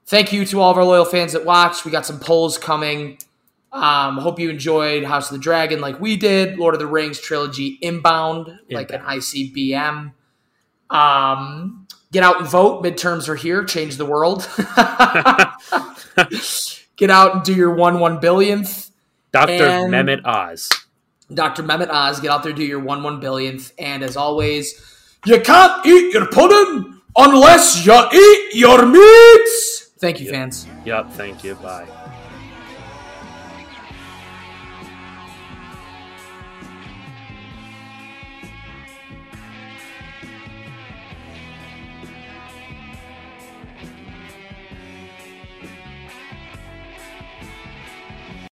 Thank 0.06 0.32
you 0.32 0.44
to 0.44 0.60
all 0.60 0.70
of 0.70 0.78
our 0.78 0.84
loyal 0.84 1.04
fans 1.04 1.32
that 1.32 1.44
watch. 1.44 1.84
We 1.84 1.90
got 1.90 2.06
some 2.06 2.20
polls 2.20 2.56
coming. 2.56 3.18
Um, 3.72 4.18
hope 4.18 4.38
you 4.38 4.48
enjoyed 4.48 5.02
House 5.02 5.28
of 5.28 5.36
the 5.36 5.42
Dragon 5.42 5.80
like 5.80 5.98
we 5.98 6.16
did. 6.16 6.56
Lord 6.56 6.76
of 6.76 6.78
the 6.78 6.86
Rings 6.86 7.20
trilogy 7.20 7.80
Inbound, 7.82 8.60
like 8.70 8.92
an 8.92 9.00
ICBM. 9.00 10.12
Um, 10.88 11.88
get 12.12 12.22
out 12.22 12.38
and 12.38 12.48
vote. 12.48 12.84
Midterms 12.84 13.28
are 13.28 13.34
here. 13.34 13.64
Change 13.64 13.96
the 13.96 14.06
world. 14.06 14.48
get 16.96 17.10
out 17.10 17.34
and 17.34 17.42
do 17.42 17.52
your 17.52 17.74
one 17.74 17.98
one 17.98 18.20
billionth. 18.20 18.92
Dr. 19.32 19.50
And- 19.50 19.92
Mehmet 19.92 20.24
Oz. 20.24 20.70
Dr. 21.34 21.64
Mehmet 21.64 21.90
Oz, 21.90 22.20
get 22.20 22.30
out 22.30 22.44
there, 22.44 22.52
do 22.52 22.62
your 22.62 22.78
one 22.78 23.02
one 23.02 23.20
billionth. 23.20 23.72
And 23.80 24.04
as 24.04 24.16
always, 24.16 24.80
you 25.26 25.40
can't 25.40 25.84
eat 25.84 26.14
your 26.14 26.28
pudding 26.28 26.95
unless 27.16 27.84
you 27.84 27.98
eat 28.12 28.54
your 28.54 28.86
meats. 28.86 29.90
Thank 29.98 30.20
you, 30.20 30.30
fans. 30.30 30.66
Yup, 30.84 31.12
thank 31.12 31.42
you. 31.42 31.54
Bye. 31.56 31.86